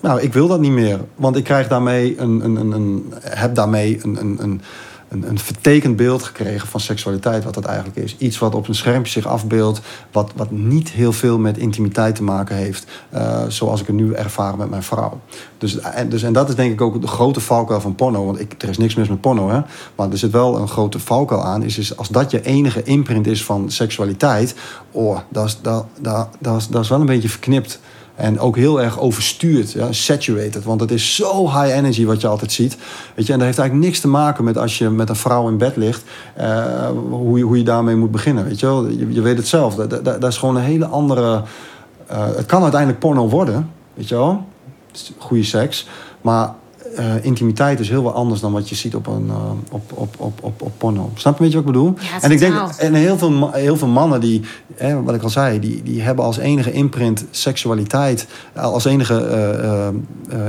Nou, 0.00 0.20
ik 0.20 0.32
wil 0.32 0.48
dat 0.48 0.60
niet 0.60 0.72
meer. 0.72 1.00
Want 1.14 1.36
ik 1.36 1.44
krijg 1.44 1.68
daarmee 1.68 2.18
een, 2.18 2.44
een, 2.44 2.56
een, 2.56 2.72
een, 2.72 3.12
heb 3.22 3.54
daarmee 3.54 4.00
een, 4.02 4.16
een, 4.20 4.36
een, 4.40 4.60
een, 5.08 5.28
een 5.28 5.38
vertekend 5.38 5.96
beeld 5.96 6.22
gekregen 6.22 6.68
van 6.68 6.80
seksualiteit, 6.80 7.44
wat 7.44 7.54
dat 7.54 7.64
eigenlijk 7.64 7.96
is. 7.96 8.16
Iets 8.18 8.38
wat 8.38 8.54
op 8.54 8.68
een 8.68 8.74
schermpje 8.74 9.12
zich 9.12 9.26
afbeeldt, 9.26 9.80
wat, 10.12 10.32
wat 10.36 10.50
niet 10.50 10.88
heel 10.90 11.12
veel 11.12 11.38
met 11.38 11.58
intimiteit 11.58 12.14
te 12.14 12.22
maken 12.22 12.56
heeft. 12.56 12.86
eh, 13.10 13.44
zoals 13.48 13.80
ik 13.80 13.86
het 13.86 13.96
nu 13.96 14.12
ervaar 14.12 14.56
met 14.56 14.70
mijn 14.70 14.82
vrouw. 14.82 15.20
Dus, 15.58 15.80
en, 15.80 16.08
dus, 16.08 16.22
en 16.22 16.32
dat 16.32 16.48
is 16.48 16.54
denk 16.54 16.72
ik 16.72 16.80
ook 16.80 17.00
de 17.00 17.06
grote 17.06 17.40
valkuil 17.40 17.80
van 17.80 17.94
porno. 17.94 18.24
Want 18.24 18.40
ik, 18.40 18.62
er 18.62 18.68
is 18.68 18.78
niks 18.78 18.94
mis 18.94 19.08
met 19.08 19.20
porno, 19.20 19.48
hè. 19.48 19.60
Maar 19.94 20.10
er 20.10 20.18
zit 20.18 20.30
wel 20.30 20.58
een 20.58 20.68
grote 20.68 20.98
valkuil 20.98 21.44
aan. 21.44 21.62
Is, 21.62 21.78
is 21.78 21.96
als 21.96 22.08
dat 22.08 22.30
je 22.30 22.42
enige 22.42 22.82
imprint 22.82 23.26
is 23.26 23.44
van 23.44 23.70
seksualiteit, 23.70 24.54
oh, 24.90 25.18
dat 25.28 25.46
is, 25.46 25.58
dat, 25.62 25.86
dat, 26.00 26.28
dat, 26.38 26.56
is, 26.56 26.68
dat 26.68 26.82
is 26.82 26.88
wel 26.88 27.00
een 27.00 27.06
beetje 27.06 27.28
verknipt. 27.28 27.80
En 28.18 28.40
ook 28.40 28.56
heel 28.56 28.82
erg 28.82 28.98
overstuurd, 29.00 29.72
ja, 29.72 29.92
saturated. 29.92 30.64
Want 30.64 30.80
het 30.80 30.90
is 30.90 31.14
zo 31.14 31.46
high 31.46 31.76
energy 31.76 32.04
wat 32.04 32.20
je 32.20 32.26
altijd 32.26 32.52
ziet. 32.52 32.76
Weet 33.14 33.26
je, 33.26 33.32
en 33.32 33.38
dat 33.38 33.46
heeft 33.46 33.58
eigenlijk 33.58 33.88
niks 33.88 34.00
te 34.00 34.08
maken 34.08 34.44
met 34.44 34.58
als 34.58 34.78
je 34.78 34.90
met 34.90 35.08
een 35.08 35.16
vrouw 35.16 35.48
in 35.48 35.58
bed 35.58 35.76
ligt. 35.76 36.02
eh, 36.34 36.88
hoe, 37.10 37.38
je, 37.38 37.44
hoe 37.44 37.56
je 37.58 37.64
daarmee 37.64 37.96
moet 37.96 38.10
beginnen. 38.10 38.44
Weet 38.44 38.60
je, 38.60 38.66
wel? 38.66 38.88
je, 38.88 39.20
weet 39.20 39.36
het 39.36 39.48
zelf. 39.48 39.74
Dat 39.74 40.24
is 40.24 40.36
gewoon 40.38 40.56
een 40.56 40.62
hele 40.62 40.86
andere. 40.86 41.42
eh, 42.06 42.26
het 42.36 42.46
kan 42.46 42.62
uiteindelijk 42.62 43.00
porno 43.00 43.28
worden, 43.28 43.70
weet 43.94 44.08
je 44.08 44.14
wel. 44.14 44.46
goede 45.18 45.44
seks. 45.44 45.86
Maar 46.20 46.54
eh, 46.98 47.24
intimiteit 47.24 47.80
is 47.80 47.88
heel 47.88 48.02
wel 48.02 48.12
anders 48.12 48.40
dan 48.40 48.52
wat 48.52 48.68
je 48.68 48.74
ziet 48.74 48.94
op, 48.94 49.06
een, 49.06 49.26
eh, 49.28 49.50
op, 49.70 49.92
op, 49.94 50.14
op, 50.18 50.38
op, 50.42 50.62
op 50.62 50.72
porno. 50.78 51.10
Snap 51.14 51.38
je 51.38 51.44
een 51.44 51.50
beetje 51.50 51.64
wat 51.64 51.66
ik 51.66 51.72
bedoel? 51.72 51.94
Ja, 52.00 52.22
en 52.22 52.30
ik 52.30 52.38
denk, 52.38 52.52
totaal. 52.52 52.70
en 52.78 52.94
heel 52.94 53.18
veel, 53.18 53.52
heel 53.52 53.76
veel 53.76 53.88
mannen 53.88 54.20
die, 54.20 54.42
hè, 54.74 55.02
wat 55.02 55.14
ik 55.14 55.22
al 55.22 55.28
zei, 55.28 55.60
die, 55.60 55.82
die 55.82 56.02
hebben 56.02 56.24
als 56.24 56.36
enige 56.36 56.72
imprint 56.72 57.24
seksualiteit, 57.30 58.26
eh, 58.52 58.62
als 58.62 58.84
enige 58.84 59.16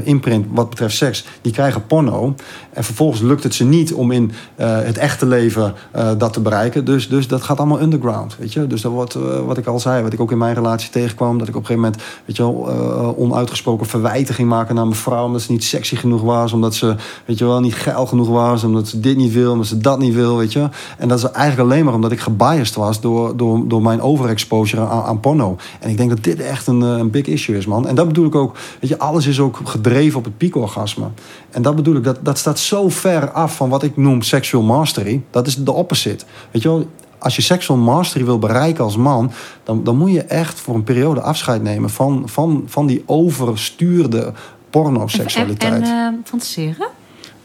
imprint 0.04 0.46
wat 0.50 0.70
betreft 0.70 0.96
seks, 0.96 1.26
die 1.42 1.52
krijgen 1.52 1.86
porno. 1.86 2.36
En 2.74 2.84
vervolgens 2.84 3.22
lukt 3.22 3.44
het 3.44 3.56
ze 3.56 3.66
niet 3.66 3.94
om 3.94 4.12
in 4.12 4.32
het 4.56 4.98
echte 4.98 5.26
leven 5.26 5.74
dat 6.18 6.34
te 6.34 6.40
bereiken. 6.40 6.86
Dus, 6.86 7.10
dus 7.10 7.28
dat 7.28 7.42
gaat 7.42 7.58
allemaal 7.58 7.82
underground, 7.82 8.38
weet 8.38 8.54
je. 8.54 8.68
Dus 8.68 8.82
dat 8.82 8.92
wordt, 8.92 9.18
wat 9.46 9.58
ik 9.58 9.66
al 9.66 9.80
zei, 9.80 10.04
wat 10.04 10.14
ik 10.14 10.20
ook 10.20 10.32
in 10.32 10.38
mijn 10.38 10.54
relatie 10.54 10.90
tegenkwam, 10.90 11.38
dat 11.38 11.48
ik 11.48 11.56
op 11.56 11.62
een 11.62 11.68
gegeven 11.68 11.90
moment, 11.92 12.04
weet 12.26 12.36
je 12.36 12.44
wel, 12.44 13.16
onuitgesproken 13.18 13.86
verwijten 13.86 14.36
ging 14.36 14.50
maken 14.50 14.76
naar 14.76 14.88
mijn 14.88 15.00
vrouw, 15.00 15.26
omdat 15.26 15.42
ze 15.42 15.52
niet 15.52 15.64
sexy 15.64 15.96
genoeg 15.96 16.22
was, 16.22 16.39
omdat 16.48 16.76
ze, 16.76 16.96
weet 17.26 17.38
je 17.38 17.46
wel, 17.46 17.60
niet 17.60 17.76
geil 17.76 18.06
genoeg 18.06 18.28
was, 18.28 18.64
omdat 18.64 18.88
ze 18.88 19.00
dit 19.00 19.18
niet 19.18 19.34
wil, 19.34 19.52
omdat 19.52 19.68
ze 19.68 19.78
dat 19.78 20.00
niet 20.00 20.14
wil, 20.14 20.38
weet 20.38 20.54
je. 20.54 20.70
En 20.98 21.08
dat 21.08 21.18
is 21.18 21.24
eigenlijk 21.24 21.72
alleen 21.72 21.86
maar 21.86 21.94
omdat 21.94 22.12
ik 22.12 22.20
gebiased 22.20 22.76
was 22.76 23.02
door, 23.02 23.38
door, 23.38 23.68
door 23.68 23.82
mijn 23.82 24.02
overexposure 24.02 24.88
aan, 24.88 25.04
aan 25.04 25.20
porno. 25.20 25.58
En 25.80 25.90
ik 25.90 25.98
denk 25.98 26.10
dat 26.10 26.24
dit 26.24 26.40
echt 26.40 26.68
een, 26.68 26.82
eh, 26.82 26.90
een 26.90 27.10
big 27.10 27.26
issue 27.26 27.58
is, 27.58 27.66
man. 27.66 27.88
En 27.88 27.96
dat 27.96 28.08
bedoel 28.08 28.26
ik 28.26 28.36
ook, 28.36 28.58
weet 28.80 28.90
je, 28.90 29.00
alles 29.00 29.28
is 29.28 29.40
ook 29.40 29.60
gedreven 29.64 30.20
op 30.20 30.26
het 30.26 30.38
piekorgasme. 30.38 31.06
En 31.50 31.62
dat 31.62 31.76
bedoel 31.76 31.96
ik, 31.96 32.04
dat, 32.04 32.18
dat 32.22 32.38
staat 32.38 32.60
zo 32.60 32.90
ver 32.90 33.32
af 33.32 33.56
van 33.56 33.70
wat 33.70 33.84
ik 33.84 33.98
noem 33.98 34.22
sexual 34.22 34.64
mastery. 34.64 35.22
Dat 35.30 35.48
is 35.48 35.56
de 35.56 35.72
opposite. 35.72 36.26
Weet 36.52 36.62
je 36.62 36.70
wel, 36.70 36.88
als 37.20 37.36
je 37.36 37.42
sexual 37.42 37.80
mastery 37.80 38.26
wil 38.26 38.40
bereiken 38.40 38.84
als 38.84 38.98
man, 38.98 39.32
dan, 39.64 39.84
dan 39.84 39.98
moet 39.98 40.12
je 40.12 40.24
echt 40.24 40.60
voor 40.60 40.76
een 40.76 40.84
periode 40.84 41.22
afscheid 41.22 41.64
nemen 41.64 41.90
van, 41.90 42.24
van, 42.26 42.64
van 42.66 42.88
die 42.88 43.04
overstuurde 43.06 44.34
pornoseksualiteit. 44.70 45.74
En, 45.74 45.84
en 45.84 46.14
eh, 46.14 46.20
fantaseren? 46.30 46.88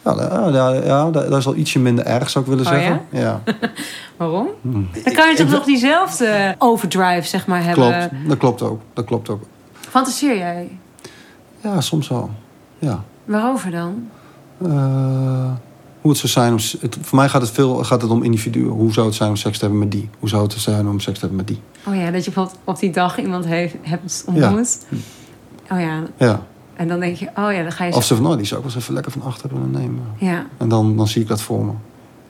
Ja, 0.04 0.48
ja, 0.52 0.70
ja, 0.72 1.10
dat 1.10 1.32
is 1.32 1.46
al 1.46 1.54
ietsje 1.54 1.78
minder 1.78 2.04
erg, 2.06 2.30
zou 2.30 2.44
ik 2.44 2.50
willen 2.50 2.66
Oh, 2.66 2.72
zeggen. 2.72 3.00
Ja? 3.10 3.42
Waarom? 4.16 4.48
Hmm. 4.60 4.88
Dan 5.04 5.12
kan 5.12 5.30
je 5.30 5.36
toch 5.36 5.50
nog 5.50 5.64
diezelfde 5.64 6.54
overdrive, 6.58 7.28
zeg 7.28 7.46
maar, 7.46 7.64
hebben. 7.64 8.08
Klopt, 8.08 8.28
dat 8.28 8.38
klopt 8.38 8.62
ook. 8.62 8.80
Dat 8.92 9.04
klopt 9.04 9.28
ook. 9.28 9.42
Fantaseer 9.80 10.36
jij? 10.36 10.78
Ja, 11.60 11.80
soms 11.80 12.08
wel. 12.08 12.30
Ja. 12.78 13.04
Waarover 13.24 13.70
dan? 13.70 14.08
Eh, 14.62 15.52
hoe 16.00 16.10
het 16.10 16.20
zou 16.20 16.32
zijn 16.32 16.52
om... 16.52 16.58
Het, 16.80 16.98
voor 17.00 17.18
mij 17.18 17.28
gaat 17.28 17.40
het, 17.40 17.50
veel, 17.50 17.84
gaat 17.84 18.02
het 18.02 18.10
om 18.10 18.22
individuen. 18.22 18.68
Hoe 18.68 18.92
zou 18.92 19.06
het 19.06 19.14
zijn 19.16 19.30
om 19.30 19.36
seks 19.36 19.58
te 19.58 19.64
hebben 19.64 19.82
met 19.82 19.90
die? 19.90 20.08
Hoe 20.18 20.28
zou 20.28 20.42
het 20.42 20.52
zijn 20.52 20.88
om 20.88 21.00
seks 21.00 21.18
te 21.18 21.26
hebben 21.26 21.36
met 21.36 21.46
die? 21.46 21.60
Oh 21.86 21.94
ja, 21.94 22.10
dat 22.10 22.24
je 22.24 22.30
bijvoorbeeld 22.30 22.58
op 22.64 22.78
die 22.78 22.90
dag 22.90 23.18
iemand 23.18 23.44
heeft, 23.44 23.74
hebt 23.82 24.24
ontmoet. 24.26 24.78
Oh 25.70 25.80
ja, 25.80 26.02
Ja. 26.18 26.46
En 26.76 26.88
dan 26.88 27.00
denk 27.00 27.16
je, 27.16 27.26
oh 27.26 27.52
ja, 27.52 27.62
dan 27.62 27.72
ga 27.72 27.84
je 27.84 27.92
zo... 27.92 27.98
Of 27.98 28.04
ze 28.04 28.14
van, 28.14 28.24
nou, 28.24 28.36
die 28.36 28.46
zou 28.46 28.60
ik 28.60 28.66
wel 28.66 28.74
eens 28.74 28.82
even 28.84 28.94
lekker 28.94 29.12
van 29.12 29.22
achter 29.22 29.48
willen 29.52 29.70
nemen. 29.70 30.02
Ja. 30.18 30.46
En 30.56 30.68
dan, 30.68 30.96
dan 30.96 31.08
zie 31.08 31.22
ik 31.22 31.28
dat 31.28 31.40
voor 31.40 31.64
me. 31.64 31.72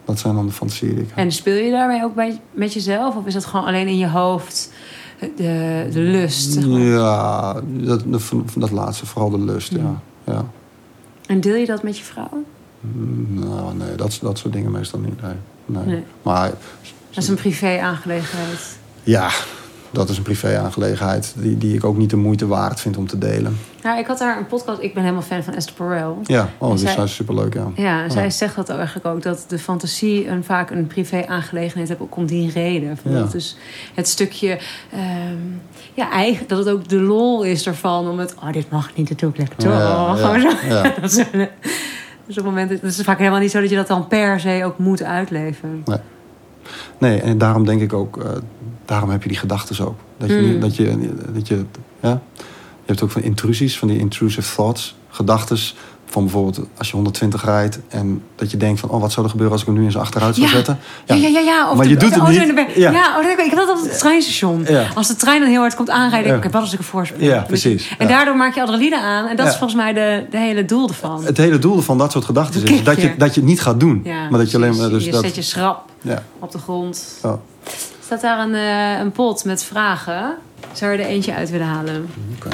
Dat 0.04 0.18
zijn 0.18 0.34
dan 0.34 0.46
de 0.46 0.52
fantasieën 0.52 0.94
die 0.94 1.02
ik 1.02 1.08
heb. 1.08 1.18
En 1.18 1.32
speel 1.32 1.64
je 1.64 1.70
daarmee 1.70 2.04
ook 2.04 2.14
bij, 2.14 2.40
met 2.52 2.72
jezelf? 2.72 3.16
Of 3.16 3.26
is 3.26 3.34
dat 3.34 3.44
gewoon 3.44 3.66
alleen 3.66 3.86
in 3.86 3.98
je 3.98 4.08
hoofd 4.08 4.70
de, 5.18 5.88
de 5.92 6.00
lust? 6.00 6.52
Zeg 6.52 6.66
maar? 6.66 6.80
Ja, 6.80 7.52
dat, 7.66 8.02
dat, 8.06 8.22
dat 8.56 8.70
laatste, 8.70 9.06
vooral 9.06 9.30
de 9.30 9.38
lust, 9.38 9.72
ja. 9.72 10.00
ja. 10.24 10.44
En 11.26 11.40
deel 11.40 11.54
je 11.54 11.66
dat 11.66 11.82
met 11.82 11.98
je 11.98 12.04
vrouw? 12.04 12.44
Mm, 12.80 13.26
Nou, 13.38 13.74
nee, 13.76 13.94
dat, 13.94 14.18
dat 14.22 14.38
soort 14.38 14.52
dingen 14.52 14.70
meestal 14.70 14.98
niet. 14.98 15.22
Nee. 15.22 15.34
Nee. 15.66 15.84
Nee. 15.84 16.02
Maar 16.22 16.50
Dat 17.10 17.22
is 17.22 17.28
een 17.28 17.34
privé-aangelegenheid. 17.34 18.78
ja, 19.02 19.30
dat 19.94 20.08
is 20.08 20.16
een 20.16 20.22
privé-aangelegenheid 20.22 21.34
die, 21.36 21.58
die 21.58 21.74
ik 21.74 21.84
ook 21.84 21.96
niet 21.96 22.10
de 22.10 22.16
moeite 22.16 22.46
waard 22.46 22.80
vind 22.80 22.96
om 22.96 23.06
te 23.06 23.18
delen. 23.18 23.58
Nou, 23.82 23.98
ik 23.98 24.06
had 24.06 24.18
daar 24.18 24.38
een 24.38 24.46
podcast... 24.46 24.80
Ik 24.82 24.94
ben 24.94 25.02
helemaal 25.02 25.22
fan 25.24 25.42
van 25.42 25.54
Esther 25.54 25.74
Perel. 25.74 26.18
Ja, 26.22 26.48
oh, 26.58 26.68
die 26.70 26.78
zij- 26.78 26.92
zijn 26.92 27.08
superleuk, 27.08 27.54
ja. 27.54 27.66
Ja, 27.74 28.08
zij 28.10 28.22
Ja. 28.24 28.30
zegt 28.30 28.56
dat 28.56 28.68
eigenlijk 28.68 29.06
ook. 29.06 29.22
Dat 29.22 29.44
de 29.48 29.58
fantasie 29.58 30.28
een, 30.28 30.44
vaak 30.44 30.70
een 30.70 30.86
privé-aangelegenheid 30.86 31.88
heeft. 31.88 32.00
Ook 32.00 32.16
om 32.16 32.26
die 32.26 32.50
reden. 32.50 32.96
Van 32.96 33.12
Ja. 33.12 33.18
dat 33.18 33.32
Dus 33.32 33.56
het 33.94 34.08
stukje... 34.08 34.58
ehm, 34.92 35.36
ja, 35.94 36.10
eigen, 36.10 36.46
dat 36.48 36.58
het 36.58 36.68
ook 36.68 36.88
de 36.88 37.00
lol 37.00 37.42
is 37.42 37.66
ervan. 37.66 38.08
Om 38.08 38.18
het... 38.18 38.34
Oh, 38.42 38.52
dit 38.52 38.70
mag 38.70 38.90
niet, 38.94 39.08
dat 39.08 39.18
doe 39.18 39.30
ik 39.30 39.36
lekker 39.38 39.56
toch. 39.58 39.72
Ja, 39.72 40.14
Gewoon 40.14 40.40
ja, 40.40 40.50
zo. 40.50 40.66
ja. 40.68 40.82
Dat 41.00 41.10
is, 41.10 41.14
dus 42.26 42.38
op 42.38 42.44
het 42.44 42.44
moment... 42.44 42.70
Het 42.70 42.82
is 42.82 43.00
vaak 43.00 43.18
helemaal 43.18 43.40
niet 43.40 43.50
zo 43.50 43.60
dat 43.60 43.70
je 43.70 43.76
dat 43.76 43.86
dan 43.86 44.06
per 44.08 44.40
se 44.40 44.62
ook 44.64 44.78
moet 44.78 45.02
uitleven. 45.02 45.84
Nee, 46.98 47.20
en 47.20 47.38
daarom 47.38 47.64
denk 47.64 47.80
ik 47.80 47.92
ook, 47.92 48.16
eh, 48.24 48.30
daarom 48.84 49.10
heb 49.10 49.22
je 49.22 49.28
die 49.28 49.38
gedachten 49.38 49.86
ook. 49.86 49.98
Dat 50.18 50.28
je, 50.28 50.34
Mm. 50.34 50.50
niet- 50.50 50.60
dat 50.60 50.76
je, 50.76 51.14
dat 51.32 51.48
je, 51.48 51.64
ja, 52.02 52.20
je 52.40 52.42
hebt 52.86 53.02
ook 53.02 53.10
van 53.10 53.22
intrusies, 53.22 53.78
van 53.78 53.88
die 53.88 53.98
intrusive 53.98 54.54
thoughts, 54.54 54.96
gedachten. 55.10 55.58
Van 56.06 56.22
bijvoorbeeld 56.22 56.60
als 56.78 56.88
je 56.88 56.94
120 56.94 57.44
rijdt 57.44 57.78
en 57.88 58.22
dat 58.36 58.50
je 58.50 58.56
denkt 58.56 58.80
van, 58.80 58.90
oh, 58.90 59.00
wat 59.00 59.12
zou 59.12 59.24
er 59.24 59.30
gebeuren 59.30 59.52
als 59.56 59.60
ik 59.66 59.68
hem 59.68 59.76
nu 59.78 59.84
in 59.84 59.90
zijn 59.90 60.02
achteruit 60.04 60.34
zou 60.34 60.46
Ja. 60.46 60.52
zetten? 60.52 60.78
Ja, 61.06 61.14
ja, 61.14 61.28
ja. 61.28 61.40
ja. 61.40 61.70
Of 61.70 61.76
Maar 61.76 61.84
de- 61.84 61.90
je 61.90 61.96
doet 61.96 62.14
de 62.14 62.20
het 62.20 62.28
niet. 62.28 62.48
in 62.48 62.54
de. 62.54 62.66
Ja. 62.80 62.90
Ja, 62.90 63.18
oh, 63.20 63.30
ik 63.30 63.50
heb 63.50 63.56
dat 63.56 63.70
op 63.70 63.82
het 63.82 63.98
treinstation. 63.98 64.66
Als 64.94 65.08
de 65.08 65.16
trein 65.16 65.40
dan 65.40 65.48
heel 65.50 65.60
hard 65.60 65.74
komt 65.74 65.90
aanrijden, 65.90 66.30
Ja. 66.30 66.36
ik 66.36 66.42
heb 66.42 66.52
wel 66.52 66.60
eens 66.62 66.72
een 66.72 66.82
voorsprong. 66.84 67.24
Ja, 67.24 67.40
precies. 67.42 67.94
En 67.98 68.08
daardoor 68.08 68.36
maak 68.36 68.54
je 68.54 68.60
adrenaline 68.62 69.00
aan. 69.00 69.26
En 69.26 69.36
dat 69.36 69.46
is 69.46 69.52
volgens 69.56 69.74
mij 69.74 69.92
de, 69.92 70.26
de 70.30 70.38
hele 70.38 70.64
doel 70.64 70.88
ervan. 70.88 71.24
Het 71.24 71.36
hele 71.36 71.58
doel 71.58 71.80
van 71.80 71.98
dat 71.98 72.12
soort 72.12 72.24
gedachten 72.24 72.62
is 72.64 72.82
dat 72.84 73.00
je, 73.00 73.14
dat 73.16 73.34
je 73.34 73.40
het 73.40 73.48
niet 73.48 73.60
gaat 73.60 73.80
doen. 73.80 74.02
Maar 74.30 74.38
dat 74.38 74.50
je 74.50 74.56
alleen 74.56 74.76
maar... 74.76 74.88
Dus 74.88 75.04
je 75.04 75.10
dat, 75.10 75.22
zet 75.24 75.34
je 75.34 75.42
schrap 75.42 75.84
op 76.38 76.52
de 76.52 76.58
grond. 76.58 77.18
ja. 77.22 77.38
Staat 78.18 78.36
daar 78.36 78.46
een, 78.46 78.54
eh, 78.54 79.00
een 79.00 79.12
pot 79.12 79.44
met 79.44 79.64
vragen. 79.64 80.36
Zou 80.72 80.92
je 80.92 80.98
er 80.98 81.06
eentje 81.06 81.34
uit 81.34 81.50
willen 81.50 81.66
halen? 81.66 82.08
Oké. 82.36 82.48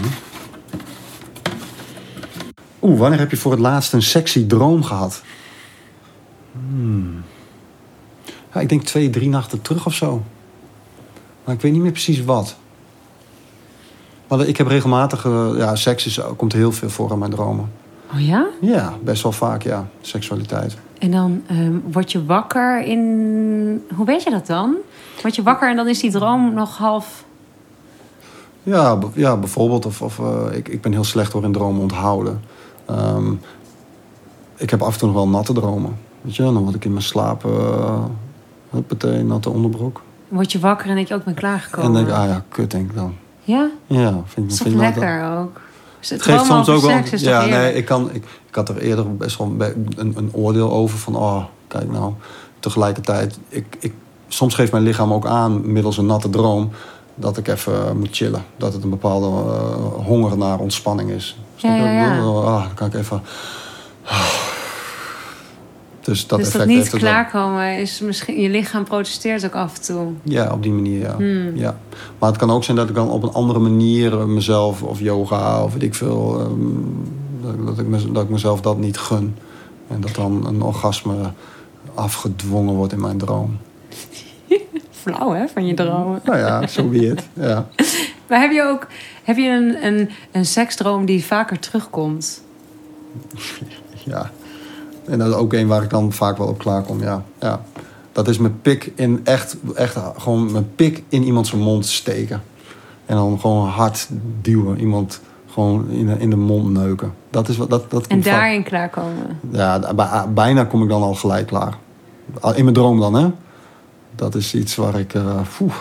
Oeh, 2.82 2.98
wanneer 2.98 3.18
heb 3.18 3.30
je 3.30 3.36
voor 3.36 3.50
het 3.50 3.60
laatst 3.60 3.92
een 3.92 4.02
sexy 4.02 4.46
droom 4.46 4.82
gehad? 4.82 5.22
Hmm. 6.52 7.22
Ja, 8.54 8.60
ik 8.60 8.68
denk 8.68 8.82
twee, 8.82 9.10
drie 9.10 9.28
nachten 9.28 9.62
terug 9.62 9.86
of 9.86 9.94
zo. 9.94 10.22
Maar 11.44 11.54
ik 11.54 11.60
weet 11.60 11.72
niet 11.72 11.82
meer 11.82 11.92
precies 11.92 12.24
wat. 12.24 12.56
Maar 14.28 14.46
ik 14.46 14.56
heb 14.56 14.66
regelmatig... 14.66 15.24
eh, 15.24 15.50
ja, 15.56 15.76
seks 15.76 16.06
is, 16.06 16.20
komt 16.36 16.52
heel 16.52 16.72
veel 16.72 16.90
voor 16.90 17.12
in 17.12 17.18
mijn 17.18 17.30
dromen. 17.30 17.72
Oh 18.14 18.20
ja? 18.20 18.46
Ja, 18.60 18.94
best 19.02 19.22
wel 19.22 19.32
vaak, 19.32 19.62
ja. 19.62 19.88
Seksualiteit. 20.00 20.76
En 20.98 21.10
dan 21.10 21.42
ehm, 21.46 21.78
word 21.92 22.12
je 22.12 22.24
wakker 22.24 22.82
in... 22.82 23.84
Hoe 23.94 24.06
weet 24.06 24.22
je 24.22 24.30
dat 24.30 24.46
dan? 24.46 24.76
Word 25.22 25.34
je 25.34 25.42
wakker 25.42 25.70
en 25.70 25.76
dan 25.76 25.88
is 25.88 26.00
die 26.00 26.10
droom 26.10 26.54
nog 26.54 26.76
half... 26.78 27.24
Ja, 28.62 28.98
ja 29.14 29.36
bijvoorbeeld. 29.36 29.86
Of, 29.86 30.02
of, 30.02 30.18
eh, 30.18 30.56
ik, 30.56 30.68
ik 30.68 30.80
ben 30.80 30.92
heel 30.92 31.04
slecht 31.04 31.32
door 31.32 31.44
in 31.44 31.52
dromen 31.52 31.80
onthouden. 31.82 32.40
Ehm, 32.86 33.32
ik 34.56 34.70
heb 34.70 34.82
af 34.82 34.92
en 34.92 34.98
toe 34.98 35.08
nog 35.08 35.16
wel 35.16 35.28
natte 35.28 35.52
dromen. 35.52 35.96
Weet 36.20 36.36
je, 36.36 36.42
dan 36.42 36.56
word 36.56 36.74
ik 36.74 36.84
in 36.84 36.90
mijn 36.92 37.02
slaap... 37.04 37.44
Uh, 37.44 38.04
huppatee, 38.70 39.22
natte 39.24 39.50
onderbroek. 39.50 40.02
Word 40.28 40.52
je 40.52 40.58
wakker 40.58 40.88
en 40.88 40.94
denk 40.94 41.08
je 41.08 41.14
ook, 41.14 41.24
ben 41.24 41.34
klaargekomen. 41.34 41.86
En 41.86 41.92
dan 41.92 42.04
denk 42.04 42.16
ik, 42.16 42.22
ah 42.22 42.28
ja, 42.28 42.44
kut 42.48 42.70
denk 42.70 42.90
ik 42.90 42.96
dan. 42.96 43.14
Ja? 43.42 43.70
Ja, 43.86 44.10
vind, 44.10 44.24
Dat 44.24 44.34
vind 44.34 44.50
is 44.50 44.60
ik 44.60 44.66
nooit- 44.66 44.96
lekker 44.96 45.38
ook? 45.38 45.60
Dus 45.98 46.10
het 46.10 46.24
Het 46.24 46.34
geeft 46.34 46.46
soms 46.46 46.68
ook 46.68 46.80
wel... 46.80 46.90
seks 46.90 47.12
is 47.12 47.22
toch 47.22 47.30
Ja, 47.32 47.44
nee, 47.44 47.74
ik, 47.74 47.84
kan, 47.84 48.10
ik, 48.12 48.24
ik 48.48 48.54
had 48.54 48.68
er 48.68 48.78
eerder 48.78 49.16
best 49.16 49.38
wel 49.38 49.46
een, 49.58 49.92
een, 49.96 50.12
een 50.16 50.28
oordeel 50.32 50.70
over 50.70 50.98
van... 50.98 51.16
Oh, 51.16 51.44
kijk 51.68 51.90
nou, 51.92 52.12
tegelijkertijd... 52.58 53.38
Ik, 53.48 53.76
ik, 53.80 53.92
soms 54.32 54.54
geeft 54.54 54.72
mijn 54.72 54.84
lichaam 54.84 55.12
ook 55.12 55.26
aan, 55.26 55.72
middels 55.72 55.98
een 55.98 56.06
natte 56.06 56.30
droom... 56.30 56.70
dat 57.14 57.36
ik 57.36 57.48
even 57.48 57.98
moet 57.98 58.08
chillen. 58.10 58.44
Dat 58.56 58.72
het 58.72 58.82
een 58.82 58.90
bepaalde 58.90 59.26
eh, 59.26 60.06
honger 60.06 60.38
naar 60.38 60.58
ontspanning 60.58 61.10
is. 61.10 61.38
Ja, 61.56 61.76
ja, 61.76 61.92
ja. 61.92 62.18
Ah, 62.18 62.64
dan 62.64 62.74
kan 62.74 62.86
ik 62.86 62.94
even... 62.94 63.22
Dus 66.00 66.26
dat 66.26 66.38
dus 66.38 66.52
dat 66.52 66.66
niet 66.66 66.90
klaarkomen 66.90 67.78
is 67.78 68.00
misschien... 68.00 68.40
Je 68.40 68.48
lichaam 68.48 68.84
protesteert 68.84 69.44
ook 69.44 69.54
af 69.54 69.76
en 69.76 69.82
toe. 69.82 70.12
Ja, 70.22 70.52
op 70.52 70.62
die 70.62 70.72
manier, 70.72 71.00
ja. 71.00 71.16
Hmm. 71.16 71.56
ja. 71.56 71.78
Maar 72.18 72.28
het 72.28 72.38
kan 72.38 72.50
ook 72.50 72.64
zijn 72.64 72.76
dat 72.76 72.88
ik 72.88 72.94
dan 72.94 73.10
op 73.10 73.22
een 73.22 73.32
andere 73.32 73.58
manier 73.58 74.18
eh, 74.18 74.24
mezelf 74.24 74.82
of 74.82 75.00
yoga 75.00 75.62
of 75.62 75.72
weet 75.72 75.82
ik 75.82 75.94
veel, 75.94 76.40
ehm, 76.40 76.52
dat, 77.42 77.66
dat, 77.66 77.78
ik 77.78 77.86
mez- 77.86 78.12
dat 78.12 78.22
ik 78.22 78.28
mezelf 78.28 78.60
dat 78.60 78.78
niet 78.78 78.98
gun. 78.98 79.36
En 79.88 80.00
dat 80.00 80.14
dan 80.14 80.46
een 80.46 80.62
orgasme 80.62 81.14
afgedwongen 81.94 82.74
wordt 82.74 82.92
in 82.92 83.00
mijn 83.00 83.18
droom. 83.18 83.58
Flauw, 85.00 85.32
hè, 85.32 85.48
van 85.48 85.66
je 85.66 85.74
dromen. 85.74 86.20
Nou 86.24 86.38
ja, 86.38 86.66
zo 86.66 86.88
weird. 86.88 87.22
Ja. 87.32 87.66
Maar 88.28 88.40
heb 88.40 88.50
je 88.52 88.62
ook 88.62 88.86
heb 89.22 89.36
je 89.36 89.48
een, 89.48 89.86
een, 89.86 90.10
een 90.32 90.46
seksdroom 90.46 91.04
die 91.04 91.24
vaker 91.24 91.58
terugkomt? 91.58 92.42
ja. 94.04 94.30
En 95.06 95.18
dat 95.18 95.28
is 95.28 95.34
ook 95.34 95.52
een 95.52 95.66
waar 95.66 95.82
ik 95.82 95.90
dan 95.90 96.12
vaak 96.12 96.36
wel 96.38 96.46
op 96.46 96.58
klaarkom, 96.58 97.02
ja. 97.02 97.22
ja. 97.40 97.60
Dat 98.12 98.28
is 98.28 98.38
mijn 98.38 98.60
pik 98.60 98.92
in 98.94 99.20
echt, 99.24 99.56
echt 99.74 99.96
gewoon 100.18 100.52
mijn 100.52 100.74
pik 100.74 101.02
in 101.08 101.22
iemand 101.22 101.46
zijn 101.46 101.60
mond 101.60 101.86
steken. 101.86 102.42
En 103.06 103.16
dan 103.16 103.40
gewoon 103.40 103.68
hard 103.68 104.08
duwen. 104.40 104.78
Iemand 104.80 105.20
gewoon 105.52 105.88
in 105.90 106.06
de, 106.06 106.14
in 106.18 106.30
de 106.30 106.36
mond 106.36 106.70
neuken. 106.70 107.14
Dat 107.30 107.48
is 107.48 107.56
wat 107.56 107.70
dat, 107.70 107.90
dat 107.90 108.06
En 108.06 108.20
daarin 108.20 108.62
klaarkomen? 108.62 109.38
Ja, 109.50 109.94
bij- 109.94 110.24
bijna 110.34 110.64
kom 110.64 110.82
ik 110.82 110.88
dan 110.88 111.02
al 111.02 111.14
gelijk 111.14 111.46
klaar. 111.46 111.74
In 112.54 112.62
mijn 112.64 112.74
droom 112.74 113.00
dan, 113.00 113.14
hè? 113.14 113.28
Dat 114.20 114.34
is 114.34 114.54
iets 114.54 114.76
waar 114.76 114.98
ik... 114.98 115.12
poeh. 115.56 115.74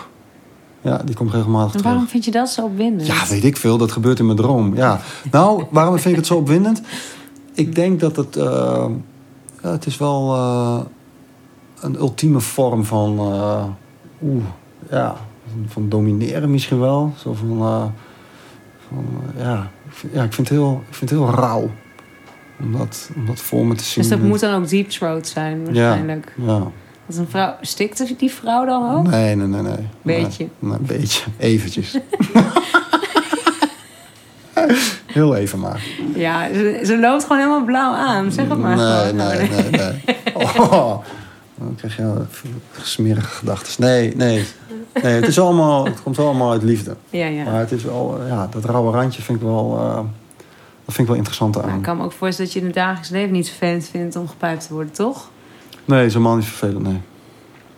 Ja, 0.82 0.96
die 1.04 1.14
komt 1.14 1.32
regelmatig 1.32 1.64
En 1.66 1.70
terug. 1.70 1.86
waarom 1.86 2.08
vind 2.08 2.24
je 2.24 2.30
dat 2.30 2.48
zo 2.50 2.64
opwindend? 2.64 3.06
Ja, 3.06 3.26
weet 3.28 3.44
ik 3.44 3.56
veel. 3.56 3.78
Dat 3.78 3.92
gebeurt 3.92 4.18
in 4.18 4.24
mijn 4.24 4.36
droom. 4.36 4.76
Ja. 4.76 5.00
Nou, 5.30 5.64
waarom 5.70 5.94
vind 5.94 6.08
ik 6.10 6.16
het 6.16 6.26
zo 6.26 6.36
opwindend? 6.36 6.82
Ik 7.54 7.74
denk 7.74 8.00
dat 8.00 8.16
het... 8.16 8.36
eh, 8.36 8.86
ja, 9.62 9.70
het 9.70 9.86
is 9.86 9.96
wel 9.98 10.34
eh, 10.34 10.80
een 11.80 11.94
ultieme 11.96 12.40
vorm 12.40 12.84
van... 12.84 13.18
eh, 13.18 13.64
Oeh, 14.22 14.44
ja. 14.90 15.16
Van 15.66 15.88
domineren 15.88 16.50
misschien 16.50 16.80
wel. 16.80 17.12
Zo 17.16 17.34
van... 17.34 17.58
van 18.88 19.04
ja, 19.38 19.70
ik 19.88 19.92
vind, 19.92 20.12
ja, 20.12 20.22
ik 20.24 20.32
vind 20.32 20.48
het 20.48 20.58
heel, 20.58 20.82
ik 20.88 20.94
vind 20.94 21.10
het 21.10 21.18
heel 21.18 21.30
rauw. 21.30 21.70
Om 22.60 22.72
dat, 22.78 23.10
om 23.16 23.26
dat 23.26 23.40
voor 23.40 23.66
me 23.66 23.74
te 23.74 23.84
zien. 23.84 24.02
Dus 24.02 24.10
dat 24.12 24.20
moet 24.20 24.40
dan 24.40 24.54
ook 24.62 24.68
deep 24.68 24.88
throat 24.88 25.26
zijn 25.26 25.64
waarschijnlijk. 25.64 26.34
Ja. 26.36 26.62
Dat 27.10 27.18
een 27.18 27.28
vrouw, 27.28 27.54
stikte 27.60 28.14
die 28.18 28.30
vrouw 28.30 28.64
dan 28.64 28.94
ook? 28.96 29.06
Nee, 29.06 29.36
nee, 29.36 29.46
nee, 29.46 29.62
nee. 29.62 29.88
Beetje. 30.02 30.48
Nee, 30.58 30.72
een 30.72 30.86
beetje. 30.86 31.24
Eventjes. 31.38 31.96
Heel 35.06 35.36
even 35.36 35.58
maar. 35.58 35.82
Ja, 36.14 36.48
ze, 36.54 36.80
ze 36.84 36.98
loopt 36.98 37.22
gewoon 37.22 37.38
helemaal 37.38 37.64
blauw 37.64 37.92
aan. 37.94 38.32
Zeg 38.32 38.48
het 38.48 38.58
maar. 38.58 38.76
Nee, 38.76 39.12
nee, 39.12 39.48
nee, 39.48 39.70
nee. 39.70 40.02
Oh, 40.34 41.04
dan 41.54 41.74
krijg 41.76 41.96
je 41.96 42.12
smerige 42.82 43.28
gedachten. 43.28 43.82
Nee, 43.82 44.16
nee. 44.16 44.44
Nee, 45.02 45.12
het, 45.12 45.26
is 45.26 45.40
allemaal, 45.40 45.84
het 45.84 46.02
komt 46.02 46.18
allemaal 46.18 46.50
uit 46.50 46.62
liefde. 46.62 46.96
Ja, 47.10 47.26
ja. 47.26 47.44
Maar 47.44 47.58
het 47.58 47.72
is 47.72 47.84
wel, 47.84 48.18
eh, 48.20 48.28
ja, 48.28 48.46
dat 48.50 48.64
rauwe 48.64 48.92
randje 48.92 49.22
vind 49.22 49.38
ik 49.40 49.44
wel, 49.44 49.76
eh, 49.78 49.94
dat 50.84 50.94
vind 50.94 50.98
ik 50.98 51.06
wel 51.06 51.16
interessant 51.16 51.54
Maar 51.54 51.64
ik 51.64 51.70
aan. 51.70 51.80
kan 51.80 51.96
me 51.96 52.04
ook 52.04 52.12
voorstellen 52.12 52.50
dat 52.52 52.52
je 52.52 52.58
in 52.60 52.66
het 52.66 52.74
dagelijks 52.74 53.08
leven 53.08 53.32
niet 53.32 53.48
vervelend 53.48 53.88
vindt 53.88 54.16
om 54.16 54.28
gepijpt 54.28 54.66
te 54.66 54.72
worden, 54.74 54.92
toch? 54.92 55.30
Nee, 55.90 56.06
is 56.06 56.12
helemaal 56.12 56.36
niet 56.36 56.44
vervelend, 56.44 56.82
nee. 56.82 57.00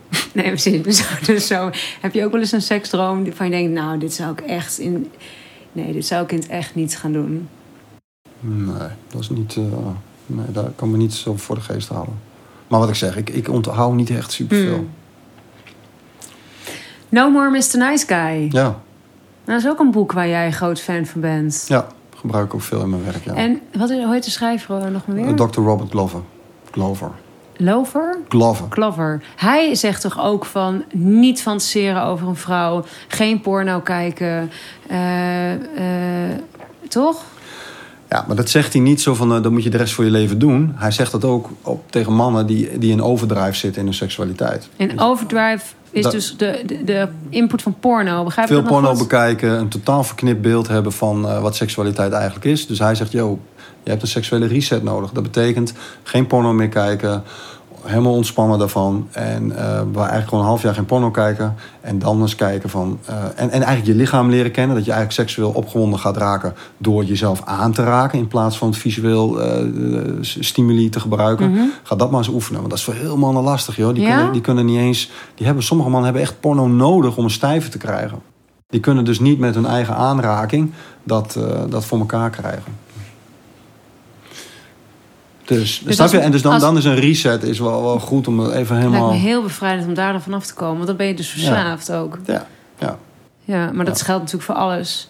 Nee, 0.35 0.47
precies. 0.47 0.83
Dus, 0.83 1.05
dus 1.27 1.47
zo 1.47 1.71
heb 2.01 2.15
je 2.15 2.25
ook 2.25 2.33
wel 2.33 2.41
eens 2.41 2.53
een 2.53 2.63
seksdroom 2.63 3.25
waarvan 3.25 3.47
je 3.47 3.53
denkt, 3.53 3.73
nou, 3.73 3.99
dit 3.99 4.13
zou 4.13 4.33
ik 4.33 4.41
echt 4.41 4.79
in. 4.79 5.11
Nee, 5.73 5.93
dit 5.93 6.07
zou 6.07 6.25
ik 6.25 6.33
in 6.33 6.39
het 6.39 6.49
echt 6.49 6.75
niet 6.75 6.97
gaan 6.97 7.13
doen. 7.13 7.49
Nee, 8.41 8.89
dat 9.09 9.21
is 9.21 9.31
niet, 9.31 9.57
eh, 9.57 9.63
nee, 10.27 10.47
daar 10.53 10.71
kan 10.77 10.91
me 10.91 10.97
niet 10.97 11.15
zo 11.15 11.37
voor 11.37 11.55
de 11.55 11.61
geest 11.61 11.89
halen. 11.89 12.21
Maar 12.69 12.81
wat 12.81 12.89
ik 12.89 12.95
zeg, 12.95 13.17
ik, 13.17 13.31
ik 13.31 13.49
onthoud 13.49 13.95
niet 13.95 14.11
echt 14.11 14.33
superveel. 14.33 14.75
Hmm. 14.75 14.91
No 17.09 17.31
More 17.31 17.51
Mr. 17.51 17.79
Nice 17.79 18.07
Guy. 18.07 18.49
Ja, 18.51 18.81
dat 19.45 19.59
is 19.59 19.69
ook 19.69 19.79
een 19.79 19.91
boek 19.91 20.13
waar 20.13 20.29
jij 20.29 20.53
groot 20.53 20.81
fan 20.81 21.07
van 21.07 21.21
bent. 21.21 21.65
ja, 21.69 21.87
gebruik 22.17 22.45
ik 22.45 22.55
ook 22.55 22.63
veel 22.63 22.81
in 22.81 22.91
mijn 22.91 23.05
werk, 23.05 23.25
ja. 23.25 23.35
En 23.35 23.61
wat 23.77 23.91
is, 23.91 24.03
hoe 24.05 24.13
heet 24.13 24.25
de 24.25 24.31
schrijver 24.31 24.91
nog 24.91 25.07
maar 25.07 25.17
weer? 25.17 25.27
Eh, 25.27 25.35
Dr. 25.35 25.61
Robert 25.61 25.91
Glover. 25.91 26.21
Glover. 26.71 27.11
Lover? 27.63 28.19
Glover. 28.29 28.69
Clover. 28.69 29.23
Hij 29.37 29.75
zegt 29.75 30.01
toch 30.01 30.21
ook 30.21 30.45
van 30.45 30.85
niet 30.93 31.43
fantaseren 31.43 32.03
over 32.03 32.29
een 32.29 32.37
vrouw, 32.37 32.85
geen 33.09 33.41
porno 33.41 33.81
kijken, 33.81 34.51
eh, 34.89 35.53
eh, 35.53 36.39
toch? 36.89 37.25
Ja, 38.09 38.25
maar 38.27 38.37
dat 38.37 38.51
zegt 38.51 38.73
hij 38.73 38.83
niet 38.83 39.01
zo 39.01 39.15
van, 39.15 39.37
uh, 39.37 39.43
dat 39.43 39.53
moet 39.53 39.63
je 39.63 39.71
de 39.71 39.77
rest 39.77 39.95
van 39.95 40.05
je 40.05 40.11
leven 40.11 40.39
doen. 40.39 40.73
Hij 40.77 40.91
zegt 40.91 41.13
dat 41.13 41.25
ook 41.25 41.51
op, 41.63 41.91
tegen 41.91 42.13
mannen 42.13 42.47
die, 42.47 42.79
die 42.79 42.91
in 42.91 43.03
overdrive 43.03 43.55
zitten 43.55 43.81
in 43.81 43.87
hun 43.87 43.97
seksualiteit. 43.97 44.69
En 44.77 45.01
overdrive 45.01 45.65
is 45.91 46.03
Dat- 46.03 46.13
dus 46.13 46.37
de, 46.37 46.63
de, 46.67 46.85
de 46.85 47.09
input 47.29 47.63
van 47.63 47.77
porno. 47.81 48.25
Begrijp 48.25 48.49
Veel 48.49 48.63
porno 48.63 48.97
bekijken, 48.97 49.59
een 49.59 49.69
totaal 49.69 50.05
verknipt 50.05 50.41
beeld 50.43 50.69
hebben 50.69 50.93
van 50.93 51.41
wat 51.41 51.57
seksualiteit 51.57 52.13
eigenlijk 52.13 52.45
is. 52.45 52.67
Dus 52.67 52.79
hij 52.79 52.95
zegt, 52.95 53.13
yo, 53.13 53.39
je 53.83 53.91
hebt 53.91 54.03
een 54.03 54.09
seksuele 54.09 54.47
reset 54.47 54.83
nodig. 54.83 55.11
Dat 55.11 55.23
betekent 55.23 55.73
geen 56.03 56.27
porno 56.27 56.53
meer 56.53 56.69
kijken, 56.69 57.23
helemaal 57.83 58.13
ontspannen 58.15 58.59
daarvan. 58.59 59.09
En 59.13 59.51
eh 59.57 59.81
waar 59.93 60.01
eigenlijk 60.09 60.29
gewoon 60.29 60.41
een 60.41 60.51
half 60.51 60.63
jaar 60.63 60.75
geen 60.75 60.87
porno 60.87 61.11
kijken. 61.11 61.55
En 61.81 61.99
dan 61.99 62.21
eens 62.21 62.35
kijken 62.35 62.71
van... 62.71 62.99
eh, 63.07 63.15
en, 63.25 63.51
en 63.51 63.63
eigenlijk 63.63 63.87
je 63.87 63.95
lichaam 63.95 64.31
leren 64.31 64.51
kennen. 64.51 64.77
Dat 64.77 64.85
je 64.85 64.93
eigenlijk 64.93 65.21
seksueel 65.21 65.51
opgewonden 65.51 65.99
gaat 65.99 66.17
raken 66.17 66.55
door 66.77 67.05
jezelf 67.05 67.43
aan 67.45 67.73
te 67.73 67.83
raken. 67.85 68.19
In 68.19 68.29
plaats 68.29 68.59
van 68.59 68.75
visueel 68.75 69.41
eh, 69.41 69.65
stimuli 70.21 70.89
te 70.89 71.01
gebruiken. 71.01 71.73
Ga 71.83 71.97
dat 71.97 72.11
maar 72.11 72.19
eens 72.21 72.29
oefenen. 72.29 72.59
Want 72.59 72.71
dat 72.71 72.79
is 72.79 72.85
voor 72.85 72.95
heel 72.95 73.17
mannen 73.17 73.43
lastig, 73.43 73.77
joh. 73.77 73.95
Die, 73.95 74.03
Ja? 74.03 74.15
kunnen, 74.15 74.33
die 74.33 74.41
kunnen 74.43 74.65
niet 74.67 74.79
eens... 74.79 75.11
Die 75.35 75.47
hebben, 75.47 75.65
sommige 75.65 75.89
mannen 75.91 76.11
hebben 76.11 76.29
echt 76.29 76.41
porno 76.41 76.69
nodig 76.69 77.17
om 77.17 77.25
een 77.25 77.31
stijve 77.31 77.69
te 77.69 77.79
krijgen. 77.79 78.19
Die 78.69 78.81
kunnen 78.81 79.05
dus 79.05 79.21
niet 79.21 79.39
met 79.39 79.55
hun 79.55 79.67
eigen 79.67 79.95
aanraking 79.95 80.73
dat, 81.03 81.39
dat 81.69 81.85
voor 81.85 81.99
elkaar 81.99 82.31
krijgen. 82.31 82.73
Dus, 85.45 85.83
Dus 85.85 85.95
snap 85.95 86.09
je? 86.11 86.17
als- 86.17 86.25
En 86.27 86.31
dus 86.33 86.43
dan, 86.43 86.53
als- 86.53 86.63
dan 86.63 86.77
is 86.77 86.85
een 86.85 86.95
reset 87.01 87.43
is 87.43 87.59
wel, 87.59 87.83
wel 87.83 87.99
goed 88.01 88.29
om 88.29 88.39
het 88.39 88.49
even 88.55 88.75
lijkt 88.77 88.91
helemaal... 88.93 89.11
me 89.13 89.19
heel 89.19 89.43
bevrijdend 89.43 89.89
om 89.89 89.95
daar 89.95 90.13
dan 90.13 90.23
vanaf 90.23 90.47
te 90.47 90.55
komen. 90.55 90.75
Want 90.75 90.87
dan 90.87 90.97
ben 90.97 91.07
je 91.07 91.15
dus 91.15 91.29
verslaafd 91.29 91.93
ook. 91.93 92.19
Ja, 92.27 92.47
ja. 92.79 92.99
Ja, 93.45 93.71
maar 93.73 93.85
dat 93.85 93.99
Ja. 93.99 94.05
geldt 94.05 94.21
natuurlijk 94.21 94.51
voor 94.53 94.61
alles. 94.61 95.09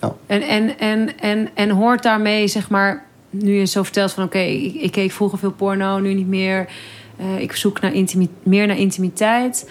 Ja. 0.00 0.14
En, 0.26 0.42
en, 0.42 0.78
en, 0.78 1.18
en, 1.18 1.48
en 1.54 1.70
hoort 1.70 2.02
daarmee, 2.02 2.48
zeg 2.48 2.68
maar, 2.68 3.04
nu 3.30 3.58
je 3.58 3.64
zo 3.64 3.82
vertelt 3.82 4.12
van 4.12 4.24
oké, 4.24 4.38
ik, 4.38 4.74
ik 4.74 4.92
keek 4.92 5.12
vroeger 5.12 5.38
veel 5.38 5.52
porno, 5.52 5.98
nu 5.98 6.14
niet 6.14 6.28
meer. 6.28 6.68
Eh, 7.16 7.40
ik 7.40 7.56
zoek 7.56 7.80
naar 7.80 7.92
meer 8.42 8.66
naar 8.66 8.78
intimiteit. 8.78 9.70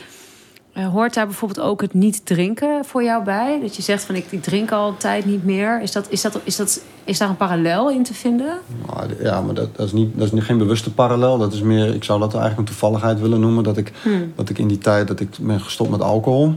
Eh, 0.76 0.88
hoort 0.88 1.14
daar 1.14 1.26
bijvoorbeeld 1.26 1.68
ook 1.68 1.82
het 1.82 1.94
niet 1.94 2.26
drinken 2.26 2.86
voor 2.86 3.04
jou 3.04 3.24
bij? 3.24 3.60
Dat 3.62 3.76
je 3.76 3.82
zegt 3.82 4.04
van 4.04 4.16
ik, 4.16 4.26
ik 4.30 4.44
drink 4.44 4.72
al 4.72 4.88
een 4.88 4.98
tijd 4.98 5.26
niet 5.26 5.44
meer. 5.44 5.82
Is, 5.82 5.92
dat, 5.92 6.06
is, 6.10 6.22
dat, 6.22 6.40
is, 6.44 6.56
dat, 6.56 6.82
is 7.04 7.18
daar 7.18 7.30
een 7.30 7.36
parallel 7.36 7.92
in 7.92 8.04
te 8.04 8.14
vinden? 8.14 8.58
Maar, 8.86 9.08
ja, 9.22 9.42
maar 9.42 9.54
dat, 9.54 9.76
dat, 9.76 9.86
is 9.86 9.92
niet, 9.92 10.18
dat 10.18 10.26
is 10.26 10.32
niet- 10.32 10.44
geen 10.44 10.58
bewuste 10.58 10.94
parallel. 10.94 11.38
Dat 11.38 11.54
is 11.54 11.62
meer, 11.62 11.94
ik 11.94 12.04
zou 12.04 12.20
dat 12.20 12.32
eigenlijk 12.34 12.60
een 12.62 12.66
toevalligheid 12.66 13.20
willen 13.20 13.40
noemen. 13.40 13.64
Dat 13.64 13.78
ik, 13.78 13.92
Hmm. 14.02 14.32
dat 14.36 14.50
ik 14.50 14.58
in 14.58 14.68
die 14.68 14.78
tijd 14.78 15.08
dat 15.08 15.20
ik 15.20 15.30
ben 15.42 15.60
gestopt 15.60 15.90
met 15.90 16.02
alcohol... 16.02 16.56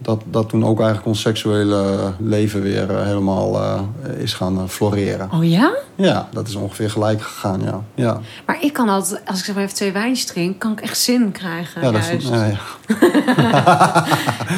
Dat, 0.00 0.22
dat 0.24 0.48
toen 0.48 0.64
ook 0.64 0.78
eigenlijk 0.78 1.08
ons 1.08 1.20
seksuele 1.20 2.12
leven 2.18 2.62
weer 2.62 2.90
eh, 2.90 3.04
helemaal 3.04 3.62
eh, 3.62 3.80
is 4.18 4.34
gaan 4.34 4.58
eh, 4.58 4.68
floreren. 4.68 5.30
Oh 5.32 5.48
ja? 5.48 5.72
Ja, 5.94 6.28
dat 6.32 6.48
is 6.48 6.54
ongeveer 6.54 6.90
gelijk 6.90 7.22
gegaan, 7.22 7.60
ja. 7.62 7.80
Ja, 7.94 8.20
Maar 8.46 8.58
ik 8.60 8.72
kan 8.72 8.88
altijd, 8.88 9.20
als 9.26 9.38
ik 9.38 9.44
zeg 9.44 9.54
maar 9.54 9.64
even 9.64 9.76
twee 9.76 9.92
wijntjes 9.92 10.26
drink, 10.26 10.58
kan 10.58 10.72
ik 10.72 10.80
echt 10.80 10.98
zin 10.98 11.32
krijgen. 11.32 11.82
ja, 11.82 11.90
dat 11.90 12.10
is, 12.18 12.28
ja, 12.28 12.44
ja. 12.44 12.58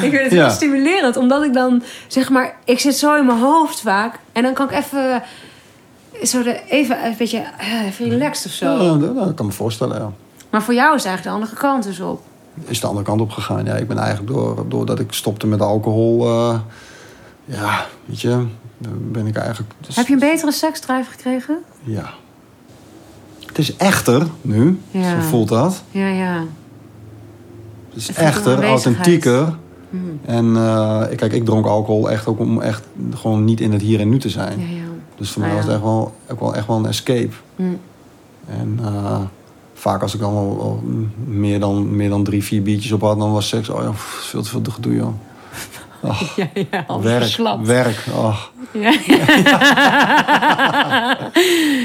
Ik 0.01 0.09
vind 0.09 0.21
het 0.21 0.31
heel 0.31 0.49
stimulerend, 0.49 1.17
omdat 1.17 1.43
ik 1.43 1.53
dan 1.53 1.83
zeg 2.07 2.29
maar, 2.29 2.55
ik 2.65 2.79
zit 2.79 2.95
zo 2.95 3.15
in 3.15 3.25
mijn 3.25 3.39
hoofd 3.39 3.81
vaak 3.81 4.19
en 4.31 4.43
dan 4.43 4.53
kan 4.53 4.69
ik 4.69 4.77
even, 4.77 5.23
zo 6.23 6.43
de, 6.43 6.61
even 6.69 7.05
een 7.05 7.15
beetje 7.17 7.43
even 7.85 8.09
relaxed 8.09 8.45
of 8.45 8.51
zo. 8.51 8.83
Ja, 8.83 8.97
dat, 8.97 9.15
dat 9.15 9.33
kan 9.33 9.45
me 9.45 9.51
voorstellen, 9.51 9.99
ja. 9.99 10.11
Maar 10.49 10.63
voor 10.63 10.73
jou 10.73 10.95
is 10.95 11.05
eigenlijk 11.05 11.35
de 11.35 11.43
andere 11.43 11.61
kant 11.61 11.83
dus 11.83 11.99
op. 11.99 12.21
Is 12.65 12.79
de 12.79 12.87
andere 12.87 13.05
kant 13.05 13.21
op 13.21 13.31
gegaan. 13.31 13.65
Ja, 13.65 13.73
ik 13.75 13.87
ben 13.87 13.97
eigenlijk 13.97 14.33
door, 14.33 14.65
doordat 14.67 14.99
ik 14.99 15.13
stopte 15.13 15.47
met 15.47 15.61
alcohol... 15.61 16.25
eh, 16.27 16.59
ja, 17.45 17.85
weet 18.05 18.21
je, 18.21 18.45
ben 19.11 19.27
ik 19.27 19.35
eigenlijk... 19.35 19.73
dus- 19.79 19.95
Heb 19.95 20.07
je 20.07 20.13
een 20.13 20.19
betere 20.19 20.51
seksdrive 20.51 21.09
gekregen? 21.11 21.57
Ja. 21.83 22.09
Het 23.45 23.57
is 23.57 23.75
echter 23.75 24.27
nu, 24.41 24.79
Ja. 24.91 25.21
zo 25.21 25.27
voelt 25.27 25.47
dat. 25.49 25.83
Ja, 25.91 26.07
ja. 26.07 26.43
Het 27.87 27.95
is 27.99 28.07
Het 28.07 28.17
echter, 28.17 28.63
authentieker. 28.65 29.55
Hmm. 29.89 30.19
En 30.25 30.55
eh, 30.55 31.01
kijk, 31.15 31.33
ik 31.33 31.45
dronk 31.45 31.65
alcohol 31.65 32.09
echt 32.11 32.27
ook 32.27 32.39
om 32.39 32.61
echt 32.61 32.83
gewoon 33.13 33.43
niet 33.45 33.61
in 33.61 33.71
het 33.71 33.81
hier 33.81 33.99
en 33.99 34.09
nu 34.09 34.19
te 34.19 34.29
zijn. 34.29 34.59
Ja, 34.59 34.65
ja. 34.65 34.81
Dus 35.15 35.31
voor 35.31 35.41
Ah, 35.41 35.47
mij 35.47 35.57
was 35.57 35.65
het 35.65 35.73
echt 35.73 35.83
wel, 35.83 36.13
ook 36.31 36.39
wel, 36.39 36.55
echt 36.55 36.67
wel 36.67 36.77
een 36.77 36.85
escape. 36.85 37.33
Hmm. 37.55 37.79
En 38.47 38.79
eh, 38.83 39.19
vaak 39.81 40.01
als 40.01 40.13
ik 40.13 40.19
dan 40.19 40.33
al, 40.33 40.59
al 40.61 40.83
meer, 41.25 41.59
dan, 41.59 41.95
meer 41.95 42.09
dan 42.09 42.23
drie, 42.23 42.43
vier 42.43 42.61
biertjes 42.61 42.91
op 42.91 43.01
had, 43.01 43.19
dan 43.19 43.31
was 43.31 43.47
seks, 43.47 43.69
oh 43.69 43.83
ja, 43.83 43.93
veel 43.93 44.41
te 44.41 44.49
veel 44.49 44.61
te 44.61 44.71
gedoe, 44.71 44.95
joh. 44.95 45.13
Oh, 46.03 46.21
Ja, 46.35 46.47
werk, 47.01 47.21
verslapt. 47.21 47.67
werk, 47.67 48.03
oh. 48.13 48.37
Ja. 48.71 48.91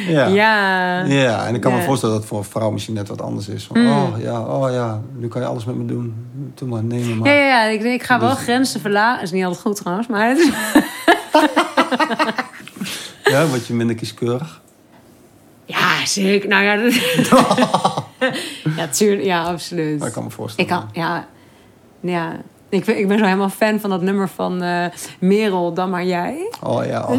Ja. 0.09 0.26
ja. 0.26 1.05
Ja, 1.05 1.47
en 1.47 1.55
ik 1.55 1.61
kan 1.61 1.72
me 1.72 1.82
voorstellen 1.82 2.14
dat 2.14 2.22
het 2.24 2.32
voor 2.32 2.38
een 2.38 2.44
vrouw 2.51 2.70
misschien 2.70 2.94
net 2.94 3.09
wat 3.09 3.22
anders 3.22 3.49
is. 3.49 3.64
Van, 3.66 3.80
Mm. 3.80 3.92
Oh 3.92 4.20
ja, 4.20 4.40
oh 4.40 4.70
ja, 4.70 5.01
nu 5.16 5.28
kan 5.28 5.40
je 5.40 5.47
alles 5.47 5.64
met 5.64 5.76
me 5.76 5.84
doen. 5.84 6.14
Doe 6.55 6.68
maar, 6.68 6.82
neem 6.84 7.09
me 7.09 7.14
maar. 7.14 7.28
Ja, 7.28 7.34
ja, 7.34 7.47
ja. 7.47 7.64
Ik, 7.64 7.82
ik 7.82 8.03
ga 8.03 8.20
wel 8.20 8.34
grenzen 8.34 8.80
verlagen. 8.80 9.22
is 9.22 9.30
niet 9.32 9.44
altijd 9.44 9.62
goed 9.62 9.76
trouwens, 9.76 10.09
maar 10.09 10.28
het 10.28 10.38
is... 10.38 10.51
Ja, 13.32 13.47
word 13.47 13.66
je 13.66 13.74
minder 13.74 13.97
kieskeurig? 13.97 14.61
Ja, 15.67 16.07
zeker. 16.07 16.49
Nou 16.49 16.64
ja, 16.64 16.77
dat... 16.77 16.95
ja, 18.77 18.89
tuurlijk. 18.89 19.25
Ja, 19.25 19.43
absoluut. 19.43 20.01
Dat 20.01 20.11
kan 20.11 20.25
me 20.25 20.31
voorstellen. 20.31 20.71
Ik 20.71 20.77
kan, 20.77 20.89
ja. 20.93 21.27
Ja. 22.01 22.37
Ik 22.69 22.85
ben, 22.85 22.99
ik 22.99 23.09
ben 23.09 23.19
zo 23.19 23.25
helemaal 23.25 23.49
fan 23.49 23.81
van 23.81 23.91
dat 23.91 24.03
nummer 24.03 24.29
van 24.29 24.62
eh 24.62 24.85
Merel, 25.19 25.75
dan 25.75 25.91
maar 25.91 26.05
jij. 26.05 26.51
Oh 26.62 26.85
ja. 26.85 27.03
Oh, 27.03 27.11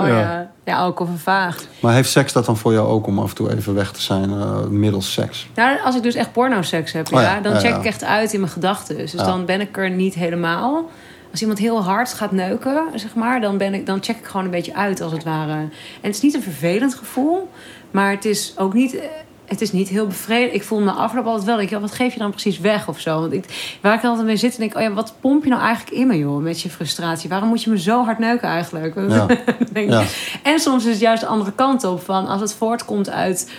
oh 0.00 0.06
ja. 0.08 0.50
Ja. 0.64 0.84
Ook 0.84 1.00
of 1.00 1.08
vervaagd. 1.08 1.68
Maar 1.80 1.94
heeft 1.94 2.10
seks 2.10 2.32
dat 2.32 2.44
dan 2.44 2.56
voor 2.56 2.72
jou 2.72 2.88
ook 2.88 3.06
om 3.06 3.18
af 3.18 3.28
en 3.28 3.34
toe 3.34 3.56
even 3.56 3.74
weg 3.74 3.92
te 3.92 4.02
zijn 4.02 4.30
eh, 4.30 4.64
middels 4.64 5.12
seks? 5.12 5.48
Nou, 5.54 5.78
als 5.84 5.96
ik 5.96 6.02
dus 6.02 6.14
echt 6.14 6.32
porno-seks 6.32 6.92
heb, 6.92 7.12
Oh 7.12 7.20
ja, 7.20 7.34
ja, 7.34 7.40
dan 7.40 7.60
check 7.60 7.76
ik 7.76 7.84
echt 7.84 8.04
uit 8.04 8.32
in 8.32 8.40
mijn 8.40 8.52
gedachten. 8.52 8.96
Dus 8.96 9.12
dan 9.12 9.44
ben 9.44 9.60
ik 9.60 9.76
er 9.76 9.90
niet 9.90 10.14
helemaal. 10.14 10.84
Als 11.30 11.40
iemand 11.40 11.58
heel 11.58 11.82
hard 11.82 12.12
gaat 12.12 12.32
neuken, 12.32 12.84
zeg 12.94 13.14
maar, 13.14 13.40
dan, 13.40 13.58
ben 13.58 13.74
ik, 13.74 13.86
dan 13.86 14.02
check 14.02 14.16
ik 14.16 14.24
gewoon 14.26 14.44
een 14.44 14.50
beetje 14.50 14.74
uit, 14.74 15.00
als 15.00 15.12
het 15.12 15.24
ware. 15.24 15.52
En 15.52 15.70
het 16.00 16.14
is 16.14 16.20
niet 16.20 16.34
een 16.34 16.42
vervelend 16.42 16.94
gevoel, 16.94 17.50
maar 17.90 18.10
het 18.10 18.24
is 18.24 18.52
ook 18.56 18.74
niet... 18.74 18.94
eh, 18.94 19.04
het 19.46 19.60
is 19.60 19.72
niet 19.72 19.88
heel 19.88 20.06
bevredigend. 20.06 20.54
Ik 20.54 20.62
voel 20.62 20.80
me 20.80 20.90
afloop 20.90 21.26
altijd 21.26 21.44
wel. 21.44 21.60
Ik, 21.60 21.70
wat 21.70 21.92
geef 21.92 22.12
je 22.12 22.18
dan 22.18 22.30
precies 22.30 22.58
weg 22.58 22.88
of 22.88 23.00
zo? 23.00 23.20
Want 23.20 23.32
ik, 23.32 23.76
waar 23.80 23.94
ik 23.94 24.04
altijd 24.04 24.26
mee 24.26 24.36
zit 24.36 24.52
en 24.52 24.60
denk, 24.60 24.76
oh 24.76 24.82
ja, 24.82 24.92
wat 24.92 25.14
pomp 25.20 25.44
je 25.44 25.50
nou 25.50 25.62
eigenlijk 25.62 25.96
in 25.96 26.06
me, 26.06 26.18
joh, 26.18 26.42
met 26.42 26.60
je 26.60 26.70
frustratie? 26.70 27.28
Waarom 27.28 27.48
moet 27.48 27.62
je 27.62 27.70
me 27.70 27.78
zo 27.80 28.04
hard 28.04 28.18
neuken 28.18 28.48
eigenlijk? 28.48 28.94
Ja. 29.08 29.26
Ja. 29.74 30.02
En 30.42 30.58
soms 30.58 30.84
is 30.84 30.90
het 30.90 31.00
juist 31.00 31.20
de 31.20 31.26
andere 31.28 31.52
kant 31.52 31.84
op. 31.84 32.04
Van 32.04 32.26
als 32.26 32.40
het 32.40 32.54
voortkomt 32.54 33.10
uit. 33.10 33.50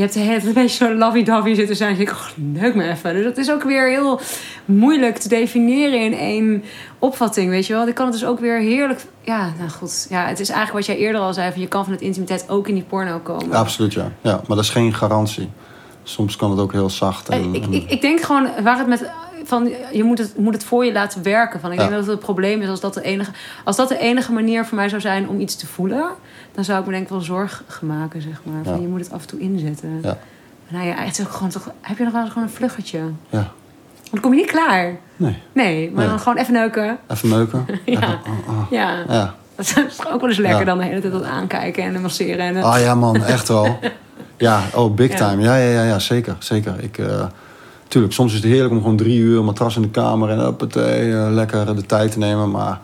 Je 0.00 0.06
hebt 0.06 0.18
de 0.18 0.24
hele 0.24 0.46
een 0.46 0.52
beetje 0.52 0.84
zo 0.86 0.94
lovey-dovey 0.94 1.54
zitten 1.54 1.76
zijn. 1.76 1.96
Denk 1.96 2.08
ik, 2.08 2.14
oh, 2.14 2.26
neuk 2.34 2.74
me 2.74 2.88
even. 2.88 3.14
Dus 3.14 3.24
dat 3.24 3.36
is 3.38 3.50
ook 3.50 3.62
weer 3.62 3.88
heel 3.88 4.20
moeilijk 4.64 5.18
te 5.18 5.28
definiëren 5.28 6.00
in 6.00 6.14
één 6.14 6.64
opvatting, 6.98 7.50
weet 7.50 7.66
je 7.66 7.72
wel. 7.72 7.88
Ik 7.88 7.94
kan 7.94 8.04
het 8.06 8.14
dus 8.14 8.24
ook 8.24 8.40
weer 8.40 8.58
heerlijk... 8.58 9.00
Ja, 9.22 9.52
nou 9.58 9.70
goed. 9.70 10.06
Ja, 10.10 10.26
het 10.26 10.40
is 10.40 10.48
eigenlijk 10.48 10.86
wat 10.86 10.96
jij 10.96 11.04
eerder 11.06 11.20
al 11.20 11.32
zei. 11.34 11.52
Van 11.52 11.60
je 11.60 11.68
kan 11.68 11.84
van 11.84 11.92
het 11.92 12.02
intimiteit 12.02 12.44
ook 12.48 12.68
in 12.68 12.74
die 12.74 12.82
porno 12.82 13.18
komen. 13.18 13.48
Ja, 13.48 13.54
absoluut, 13.58 13.92
ja. 13.92 14.10
ja. 14.20 14.32
Maar 14.46 14.56
dat 14.56 14.64
is 14.64 14.70
geen 14.70 14.94
garantie. 14.94 15.48
Soms 16.02 16.36
kan 16.36 16.50
het 16.50 16.60
ook 16.60 16.72
heel 16.72 16.90
zacht. 16.90 17.28
En, 17.28 17.38
Eh, 17.42 17.52
Ik, 17.52 17.64
en- 17.64 17.72
ik, 17.72 17.90
ik 17.90 18.00
denk 18.00 18.20
gewoon 18.20 18.48
waar 18.62 18.78
het 18.78 18.86
met 18.86 19.10
van 19.50 19.70
je 19.92 20.04
moet 20.04 20.18
het, 20.18 20.36
moet 20.38 20.52
het 20.54 20.64
voor 20.64 20.84
je 20.84 20.92
laten 20.92 21.22
werken. 21.22 21.60
Van 21.60 21.72
ik 21.72 21.76
Ja. 21.78 21.82
denk 21.82 21.96
dat 21.96 22.04
het 22.06 22.10
het 22.16 22.24
probleem 22.24 22.62
is 22.62 22.68
als 22.68 22.80
dat 22.80 22.94
de 22.94 23.02
enige 23.02 23.30
als 23.64 23.76
dat 23.76 23.88
de 23.88 23.98
enige 23.98 24.32
manier 24.32 24.64
voor 24.64 24.76
mij 24.76 24.88
zou 24.88 25.00
zijn 25.00 25.28
om 25.28 25.40
iets 25.40 25.56
te 25.56 25.66
voelen, 25.66 26.04
dan 26.54 26.64
zou 26.64 26.80
ik 26.80 26.86
me 26.86 26.90
denk 26.92 27.04
ik 27.04 27.10
wel 27.10 27.20
zorgen 27.20 27.64
maken 27.86 28.22
zeg 28.22 28.40
maar. 28.44 28.64
Van 28.64 28.74
Ja. 28.74 28.80
je 28.80 28.88
moet 28.88 29.00
het 29.00 29.12
af 29.12 29.20
en 29.22 29.26
toe 29.28 29.40
inzetten. 29.40 29.98
Ja. 30.02 30.18
Nou 30.68 30.86
ja, 30.86 30.94
het 30.94 31.20
ook 31.26 31.32
gewoon 31.32 31.48
toch. 31.50 31.70
Heb 31.80 31.98
je 31.98 32.04
nog 32.04 32.12
wel 32.12 32.22
eens 32.22 32.32
gewoon 32.32 32.48
een 32.48 32.54
vluggetje? 32.54 33.00
ja. 33.28 33.50
Dan 34.10 34.20
kom 34.20 34.30
je 34.34 34.40
niet 34.40 34.50
klaar. 34.50 34.96
Nee, 35.16 35.42
Nee, 35.52 35.90
maar 35.90 35.98
Nee. 36.00 36.08
dan 36.08 36.18
gewoon 36.18 36.38
even 36.38 36.52
neuken. 36.52 36.98
even 37.08 37.28
neuken. 37.28 37.66
Ja. 37.84 37.92
Even- 37.94 38.08
ah, 38.46 38.48
ah. 38.58 38.70
Ja. 38.70 39.04
ja. 39.08 39.34
Dat 39.54 39.66
is 39.66 40.06
ook 40.06 40.20
wel 40.20 40.28
eens 40.28 40.38
lekker 40.38 40.58
Ja. 40.58 40.64
dan 40.64 40.78
de 40.78 40.84
hele 40.84 41.00
tijd 41.00 41.12
dat 41.12 41.24
aankijken 41.24 41.82
en 41.84 42.00
masseren. 42.00 42.38
En, 42.56 42.62
Ah 42.62 42.80
ja, 42.80 42.94
man, 42.94 43.24
echt 43.24 43.48
wel. 43.48 43.78
Ja, 44.36 44.62
oh, 44.74 44.94
big 44.94 45.14
time. 45.14 45.42
Ja, 45.42 45.56
ja, 45.56 45.70
ja, 45.72 45.82
ja 45.82 45.98
zeker. 45.98 46.36
zeker. 46.38 46.74
Ik, 46.82 46.98
eh, 46.98 47.24
tuurlijk, 47.90 48.14
soms 48.14 48.32
is 48.32 48.42
het 48.42 48.50
heerlijk 48.50 48.72
om 48.72 48.80
gewoon 48.80 48.96
drie 48.96 49.18
uur 49.18 49.44
matras 49.44 49.76
in 49.76 49.82
de 49.82 49.90
kamer 49.90 50.30
en 50.30 50.38
uppatee, 50.38 51.12
eh, 51.12 51.28
lekker 51.30 51.76
de 51.76 51.86
tijd 51.86 52.12
te 52.12 52.18
nemen. 52.18 52.50
Maar 52.50 52.80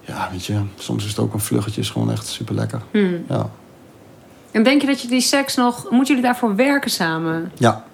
ja, 0.00 0.28
weet 0.32 0.44
je, 0.44 0.60
soms 0.78 1.04
is 1.04 1.10
het 1.10 1.18
ook 1.18 1.34
een 1.34 1.40
vluggetje, 1.40 1.80
is 1.80 1.90
gewoon 1.90 2.10
echt 2.10 2.26
super 2.26 2.54
lekker. 2.54 2.80
Hmm. 2.90 3.24
Ja. 3.28 3.50
En 4.50 4.62
denk 4.62 4.80
je 4.80 4.86
dat 4.86 5.00
je 5.00 5.08
die 5.08 5.20
seks 5.20 5.54
nog... 5.54 5.90
Moeten 5.90 6.14
jullie 6.14 6.30
daarvoor 6.30 6.56
werken 6.56 6.90
samen? 6.90 7.52
ja, 7.54 7.84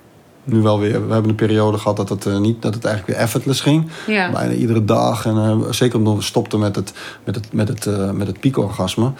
nu 0.44 0.60
wel 0.60 0.78
weer. 0.78 1.06
We 1.06 1.12
hebben 1.12 1.30
een 1.30 1.36
periode 1.36 1.78
gehad 1.78 1.96
dat 1.96 2.08
het, 2.08 2.26
eh, 2.26 2.38
niet, 2.38 2.62
dat 2.62 2.74
het 2.74 2.84
eigenlijk 2.84 3.16
weer 3.16 3.26
effortless 3.26 3.60
ging. 3.60 3.88
Ja. 4.06 4.30
Bijna 4.30 4.52
iedere 4.52 4.84
dag. 4.84 5.26
En 5.26 5.36
eh, 5.36 5.58
zeker 5.70 5.98
omdat 5.98 6.14
we 6.14 6.22
stopten 6.22 6.58
met 6.58 6.76
het, 6.76 6.92
met 7.24 7.34
het, 7.34 7.52
met 7.52 7.68
het, 7.68 8.14
met 8.14 8.26
het 8.26 8.40
piekorgasme. 8.40 9.12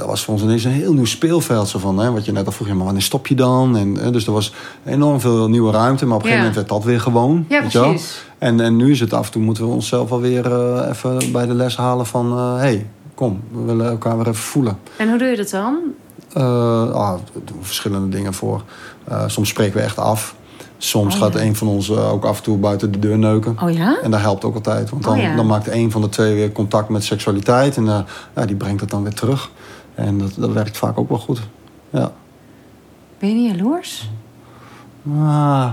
Dat 0.00 0.08
was 0.08 0.24
voor 0.24 0.34
ons 0.34 0.42
ineens 0.42 0.64
een 0.64 0.70
heel 0.70 0.92
nieuw 0.92 1.04
speelveld. 1.04 1.68
Zo 1.68 1.78
van, 1.78 1.98
hè, 1.98 2.10
wat 2.12 2.24
je 2.24 2.32
net 2.32 2.46
al 2.46 2.52
vroeg, 2.52 2.68
ja, 2.68 2.74
maar 2.74 2.84
wanneer 2.84 3.02
stop 3.02 3.26
je 3.26 3.34
dan? 3.34 3.76
En, 3.76 4.00
eh, 4.00 4.12
dus 4.12 4.26
er 4.26 4.32
was 4.32 4.52
enorm 4.84 5.20
veel 5.20 5.48
nieuwe 5.48 5.72
ruimte. 5.72 6.06
Maar 6.06 6.16
op 6.16 6.22
een 6.22 6.28
gegeven 6.28 6.46
moment 6.50 6.68
werd 6.68 6.82
dat 6.82 6.90
weer 6.90 7.00
gewoon. 7.00 7.44
Ja, 7.48 7.62
weet 7.62 7.72
je 7.72 7.78
wel? 7.78 7.88
precies. 7.88 8.24
En, 8.38 8.60
en 8.60 8.76
nu 8.76 8.90
is 8.90 9.00
het 9.00 9.12
af 9.12 9.26
en 9.26 9.32
toe 9.32 9.42
moeten 9.42 9.64
we 9.66 9.70
onszelf 9.72 10.10
alweer 10.12 10.52
eh 10.52 10.88
even 10.88 11.32
bij 11.32 11.46
de 11.46 11.54
les 11.54 11.76
halen 11.76 12.06
van... 12.06 12.38
hé, 12.38 12.56
hey, 12.56 12.86
kom, 13.14 13.40
we 13.52 13.62
willen 13.62 13.90
elkaar 13.90 14.16
weer 14.16 14.26
even 14.28 14.42
voelen. 14.42 14.78
En 14.96 15.08
hoe 15.08 15.18
doe 15.18 15.28
je 15.28 15.36
dat 15.36 15.50
dan? 15.50 15.78
Eh, 16.32 16.90
ah, 16.92 17.12
er 17.34 17.40
doen 17.44 17.58
verschillende 17.60 18.08
dingen 18.16 18.34
voor. 18.34 18.62
Eh, 19.04 19.22
soms 19.26 19.48
spreken 19.48 19.76
we 19.76 19.82
echt 19.82 19.98
af. 19.98 20.34
Soms 20.78 21.14
Oh, 21.14 21.20
gaat 21.20 21.32
ja. 21.32 21.40
een 21.40 21.56
van 21.56 21.68
ons 21.68 21.90
eh, 21.90 22.12
ook 22.12 22.24
af 22.24 22.36
en 22.36 22.42
toe 22.42 22.56
buiten 22.58 22.92
de 22.92 22.98
deur 22.98 23.18
neuken. 23.18 23.56
Oh 23.62 23.70
ja? 23.72 23.98
En 24.02 24.10
dat 24.10 24.20
helpt 24.20 24.44
ook 24.44 24.54
altijd. 24.54 24.90
Want 24.90 25.02
dan, 25.02 25.16
Oh 25.16 25.22
ja. 25.22 25.36
dan 25.36 25.46
maakt 25.46 25.68
een 25.68 25.90
van 25.90 26.00
de 26.00 26.08
twee 26.08 26.34
weer 26.34 26.52
contact 26.52 26.88
met 26.88 27.04
seksualiteit. 27.04 27.76
En 27.76 27.88
eh, 27.88 27.98
ja, 28.36 28.46
die 28.46 28.56
brengt 28.56 28.80
het 28.80 28.90
dan 28.90 29.02
weer 29.02 29.14
terug. 29.14 29.50
En 29.94 30.18
dat, 30.18 30.32
dat 30.36 30.52
werkt 30.52 30.76
vaak 30.76 30.98
ook 30.98 31.08
wel 31.08 31.18
goed. 31.18 31.40
Ja. 31.90 32.12
Ben 33.18 33.28
je 33.28 33.34
niet 33.34 33.50
jaloers? 33.56 34.10
Ah, 35.16 35.68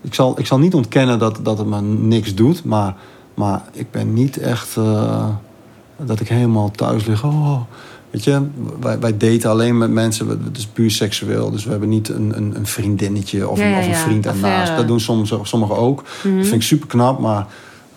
ik, 0.00 0.14
zal, 0.14 0.38
ik 0.38 0.46
zal 0.46 0.58
niet 0.58 0.74
ontkennen 0.74 1.18
dat, 1.18 1.38
dat 1.42 1.58
het 1.58 1.66
me 1.66 1.80
niks 1.80 2.34
doet. 2.34 2.64
Maar, 2.64 2.94
maar 3.34 3.62
ik 3.72 3.90
ben 3.90 4.12
niet 4.12 4.36
echt... 4.38 4.76
eh, 4.76 5.28
dat 5.96 6.20
ik 6.20 6.28
helemaal 6.28 6.70
thuis 6.70 7.04
lig. 7.06 7.24
Oh, 7.24 7.60
weet 8.10 8.24
je, 8.24 8.42
wij, 8.80 8.98
wij 8.98 9.16
daten 9.16 9.50
alleen 9.50 9.78
met 9.78 9.90
mensen. 9.90 10.28
Het 10.28 10.56
is 10.56 10.66
puur 10.66 10.90
seksueel. 10.90 11.50
Dus 11.50 11.64
we 11.64 11.70
hebben 11.70 11.88
niet 11.88 12.08
een, 12.08 12.32
een, 12.36 12.56
een 12.56 12.66
vriendinnetje 12.66 13.48
of, 13.48 13.58
Ja, 13.58 13.64
een, 13.64 13.70
ja, 13.70 13.78
of 13.78 13.84
een 13.84 13.90
ja, 13.90 13.96
vriend 13.96 14.26
ernaast. 14.26 14.44
affaire. 14.44 14.76
Dat 14.76 14.86
doen 14.86 15.00
soms, 15.00 15.34
sommigen 15.42 15.76
ook. 15.76 15.96
Dat 16.04 16.22
vind 16.22 16.52
ik 16.52 16.62
super 16.62 16.86
knap. 16.88 17.18
Maar 17.18 17.46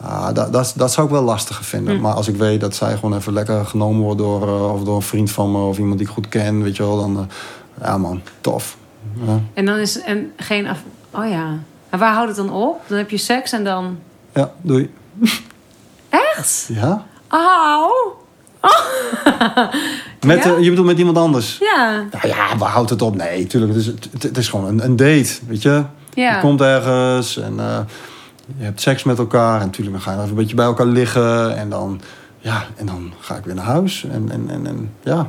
ah, 0.01 0.33
dat, 0.33 0.53
dat, 0.53 0.73
dat 0.75 0.91
zou 0.93 1.07
ik 1.07 1.13
wel 1.13 1.21
lastiger 1.23 1.63
vinden. 1.65 1.95
Hm. 1.95 2.01
Maar 2.01 2.13
als 2.13 2.27
ik 2.27 2.35
weet 2.35 2.61
dat 2.61 2.75
zij 2.75 2.95
gewoon 2.95 3.15
even 3.17 3.33
lekker 3.33 3.65
genomen 3.65 4.01
wordt 4.01 4.17
door, 4.17 4.41
eh, 4.47 4.73
of 4.73 4.83
door 4.83 4.95
een 4.95 5.01
vriend 5.01 5.31
van 5.31 5.51
me 5.51 5.57
of 5.57 5.77
iemand 5.77 5.97
die 5.97 6.07
ik 6.07 6.13
goed 6.13 6.29
ken, 6.29 6.63
weet 6.63 6.75
je 6.75 6.83
wel, 6.83 6.97
dan. 6.97 7.17
eh, 7.17 7.87
ja, 7.87 7.97
man, 7.97 8.21
tof. 8.41 8.77
Ja. 9.25 9.39
En 9.53 9.65
dan 9.65 9.77
is 9.77 10.01
en 10.01 10.31
geen 10.37 10.67
af... 10.67 10.77
Oh 11.11 11.29
ja. 11.29 11.57
En 11.89 11.99
waar 11.99 12.13
houdt 12.13 12.27
het 12.27 12.47
dan 12.47 12.55
op? 12.55 12.81
Dan 12.87 12.97
heb 12.97 13.09
je 13.09 13.17
seks 13.17 13.51
en 13.51 13.63
dan... 13.63 13.99
Ja, 14.33 14.51
doei. 14.61 14.93
Echt? 16.09 16.69
Ja? 16.71 17.05
Auw! 17.27 18.15
Met, 20.25 20.43
Ja? 20.43 20.55
eh, 20.55 20.63
je 20.63 20.69
bedoelt 20.69 20.87
met 20.87 20.97
iemand 20.97 21.17
anders? 21.17 21.57
Ja. 21.59 22.05
Nou 22.11 22.27
ja, 22.27 22.57
waar 22.57 22.69
houdt 22.69 22.89
het 22.89 23.01
op? 23.01 23.15
Nee, 23.15 23.47
tuurlijk. 23.47 23.73
Het 23.73 23.81
is, 23.81 23.87
het, 24.11 24.23
het 24.23 24.37
is 24.37 24.47
gewoon 24.49 24.65
een, 24.67 24.83
een 24.83 24.95
date, 24.95 25.33
weet 25.47 25.61
je. 25.61 25.83
Ja. 26.13 26.35
Je 26.35 26.41
komt 26.41 26.61
ergens 26.61 27.37
en 27.37 27.59
je 28.57 28.63
hebt 28.63 28.81
seks 28.81 29.03
met 29.03 29.17
elkaar. 29.17 29.59
En 29.59 29.65
natuurlijk 29.65 29.95
dan 29.95 30.01
ga 30.05 30.11
je 30.11 30.17
even 30.17 30.29
een 30.29 30.35
beetje 30.35 30.55
bij 30.55 30.65
elkaar 30.65 30.85
liggen. 30.85 31.57
En 31.57 31.69
dan, 31.69 32.01
ja, 32.37 32.63
en 32.75 32.85
dan 32.85 33.13
ga 33.19 33.35
ik 33.35 33.45
weer 33.45 33.55
naar 33.55 33.65
huis. 33.65 34.03
En, 34.11 34.31
en, 34.31 34.49
en, 34.49 34.67
en 34.67 34.91
ja. 35.01 35.27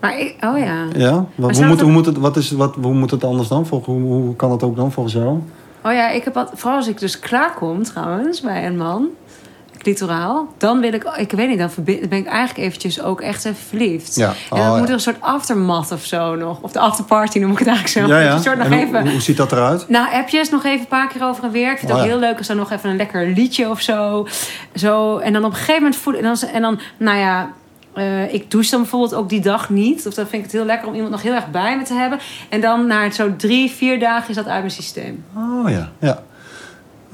Maar 0.00 0.18
ik... 0.18 0.36
Oh 0.40 0.58
ja. 0.58 0.86
ja. 0.96 1.26
Wat, 1.34 1.56
hoe, 1.56 1.66
moet, 1.66 1.80
hoe, 1.80 1.90
moet 1.90 2.06
het, 2.06 2.16
wat 2.16 2.36
is, 2.36 2.50
wat, 2.50 2.74
hoe 2.74 2.94
moet 2.94 3.10
het 3.10 3.24
anders 3.24 3.48
dan? 3.48 3.66
Hoe, 3.70 4.00
hoe 4.00 4.36
kan 4.36 4.50
het 4.50 4.62
ook 4.62 4.76
dan 4.76 4.92
volgens 4.92 5.14
jou? 5.14 5.38
Oh 5.82 5.92
ja, 5.92 6.10
ik 6.10 6.24
heb 6.24 6.34
wat... 6.34 6.50
Vooral 6.54 6.78
als 6.78 6.88
ik 6.88 6.98
dus 6.98 7.18
klaarkom 7.18 7.82
trouwens 7.82 8.40
bij 8.40 8.66
een 8.66 8.76
man... 8.76 9.08
Clitoraal. 9.84 10.48
Dan 10.58 10.80
wil 10.80 10.92
ik... 10.92 11.04
Ik 11.16 11.32
weet 11.32 11.48
niet, 11.48 11.58
dan 11.58 11.70
ben 11.84 12.12
ik 12.12 12.26
eigenlijk 12.26 12.58
eventjes 12.66 13.02
ook 13.02 13.20
echt 13.20 13.44
even 13.44 13.62
verliefd. 13.68 14.14
Ja. 14.14 14.28
En 14.28 14.56
dan 14.56 14.70
Oh, 14.70 14.78
moet 14.78 14.88
er 14.88 14.94
een 14.94 15.00
soort 15.00 15.20
aftermath 15.20 15.92
of 15.92 16.04
zo 16.04 16.34
nog. 16.34 16.58
Of 16.60 16.72
de 16.72 16.78
afterparty 16.78 17.38
noem 17.38 17.50
ik 17.52 17.58
het 17.58 17.68
eigenlijk 17.68 18.08
zo. 18.08 18.14
Ja, 18.14 18.20
ja. 18.20 18.32
Een 18.32 18.42
soort 18.42 18.58
nog 18.58 18.68
hoe, 18.68 18.76
even... 18.76 19.00
hoe, 19.00 19.10
hoe 19.10 19.20
ziet 19.20 19.36
dat 19.36 19.52
eruit? 19.52 19.88
Nou, 19.88 20.12
appjes 20.12 20.50
nog 20.50 20.64
even 20.64 20.80
een 20.80 20.86
paar 20.86 21.08
keer 21.08 21.24
over 21.24 21.44
en 21.44 21.50
weer. 21.50 21.70
Ik 21.70 21.78
vind 21.78 21.90
het 21.90 21.98
Oh, 22.00 22.04
ook 22.04 22.10
heel 22.10 22.18
leuk 22.18 22.38
als 22.38 22.48
er 22.48 22.56
nog 22.56 22.70
even 22.70 22.90
een 22.90 22.96
lekker 22.96 23.26
liedje 23.26 23.68
of 23.70 23.80
zo. 23.80 24.26
zo 24.74 25.18
en 25.18 25.32
dan 25.32 25.44
op 25.44 25.50
een 25.50 25.56
gegeven 25.56 25.82
moment 25.82 25.96
voelen... 26.00 26.22
En 26.22 26.34
dan, 26.34 26.48
en 26.48 26.62
dan 26.62 26.80
nou 26.96 27.18
ja... 27.18 27.50
eh, 27.94 28.34
ik 28.34 28.50
douche 28.50 28.70
dan 28.70 28.80
bijvoorbeeld 28.80 29.14
ook 29.14 29.28
die 29.28 29.40
dag 29.40 29.70
niet. 29.70 30.06
Of 30.06 30.14
dan 30.14 30.26
vind 30.26 30.36
ik 30.36 30.42
het 30.42 30.52
heel 30.52 30.64
lekker 30.64 30.88
om 30.88 30.94
iemand 30.94 31.12
nog 31.12 31.22
heel 31.22 31.34
erg 31.34 31.50
bij 31.50 31.76
me 31.76 31.82
te 31.82 31.94
hebben. 31.94 32.18
En 32.48 32.60
dan 32.60 32.86
na 32.86 33.10
zo 33.10 33.36
drie, 33.36 33.70
vier 33.70 33.98
dagen 34.00 34.28
is 34.28 34.36
dat 34.36 34.46
uit 34.46 34.60
mijn 34.60 34.70
systeem. 34.70 35.24
Oh 35.36 35.70
ja, 35.70 35.90
ja. 35.98 36.22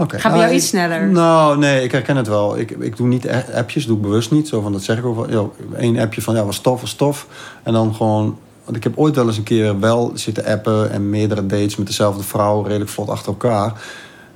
Oké. 0.01 0.19
Gaat 0.19 0.33
bij 0.33 0.41
jou 0.41 0.51
Ah, 0.53 0.57
iets 0.57 0.69
sneller? 0.69 1.07
Nou, 1.07 1.59
nee, 1.59 1.85
ik 1.85 1.93
herken 1.93 2.17
het 2.17 2.29
wel. 2.29 2.59
Ik, 2.59 2.71
ik 2.71 2.97
doe 2.97 3.07
niet 3.07 3.27
echt 3.27 3.53
appjes, 3.53 3.87
doe 3.87 3.97
ik 3.97 4.03
bewust 4.03 4.31
niet. 4.31 4.49
Zo 4.49 4.61
van, 4.61 4.73
dat 4.73 4.83
zeg 4.83 4.99
ik 4.99 5.05
ook 5.05 5.17
wel. 5.17 5.31
Ja, 5.31 5.79
Eén 5.79 5.99
appje 5.99 6.23
van, 6.23 6.35
ja, 6.35 6.45
was 6.45 6.59
tof, 6.59 6.81
was 6.81 6.93
tof. 6.93 7.27
En 7.63 7.73
dan 7.73 7.95
gewoon... 7.95 8.39
Want 8.65 8.77
ik 8.77 8.85
heb 8.85 8.99
ooit 8.99 9.15
wel 9.17 9.27
eens 9.27 9.37
een 9.37 9.43
keer 9.43 9.81
wel 9.81 10.11
zitten 10.15 10.45
appen... 10.45 10.91
en 10.91 11.11
meerdere 11.11 11.47
dates 11.47 11.77
met 11.77 11.87
dezelfde 11.87 12.23
vrouw, 12.23 12.63
redelijk 12.63 12.91
vlot 12.91 13.09
achter 13.09 13.29
elkaar. 13.33 13.73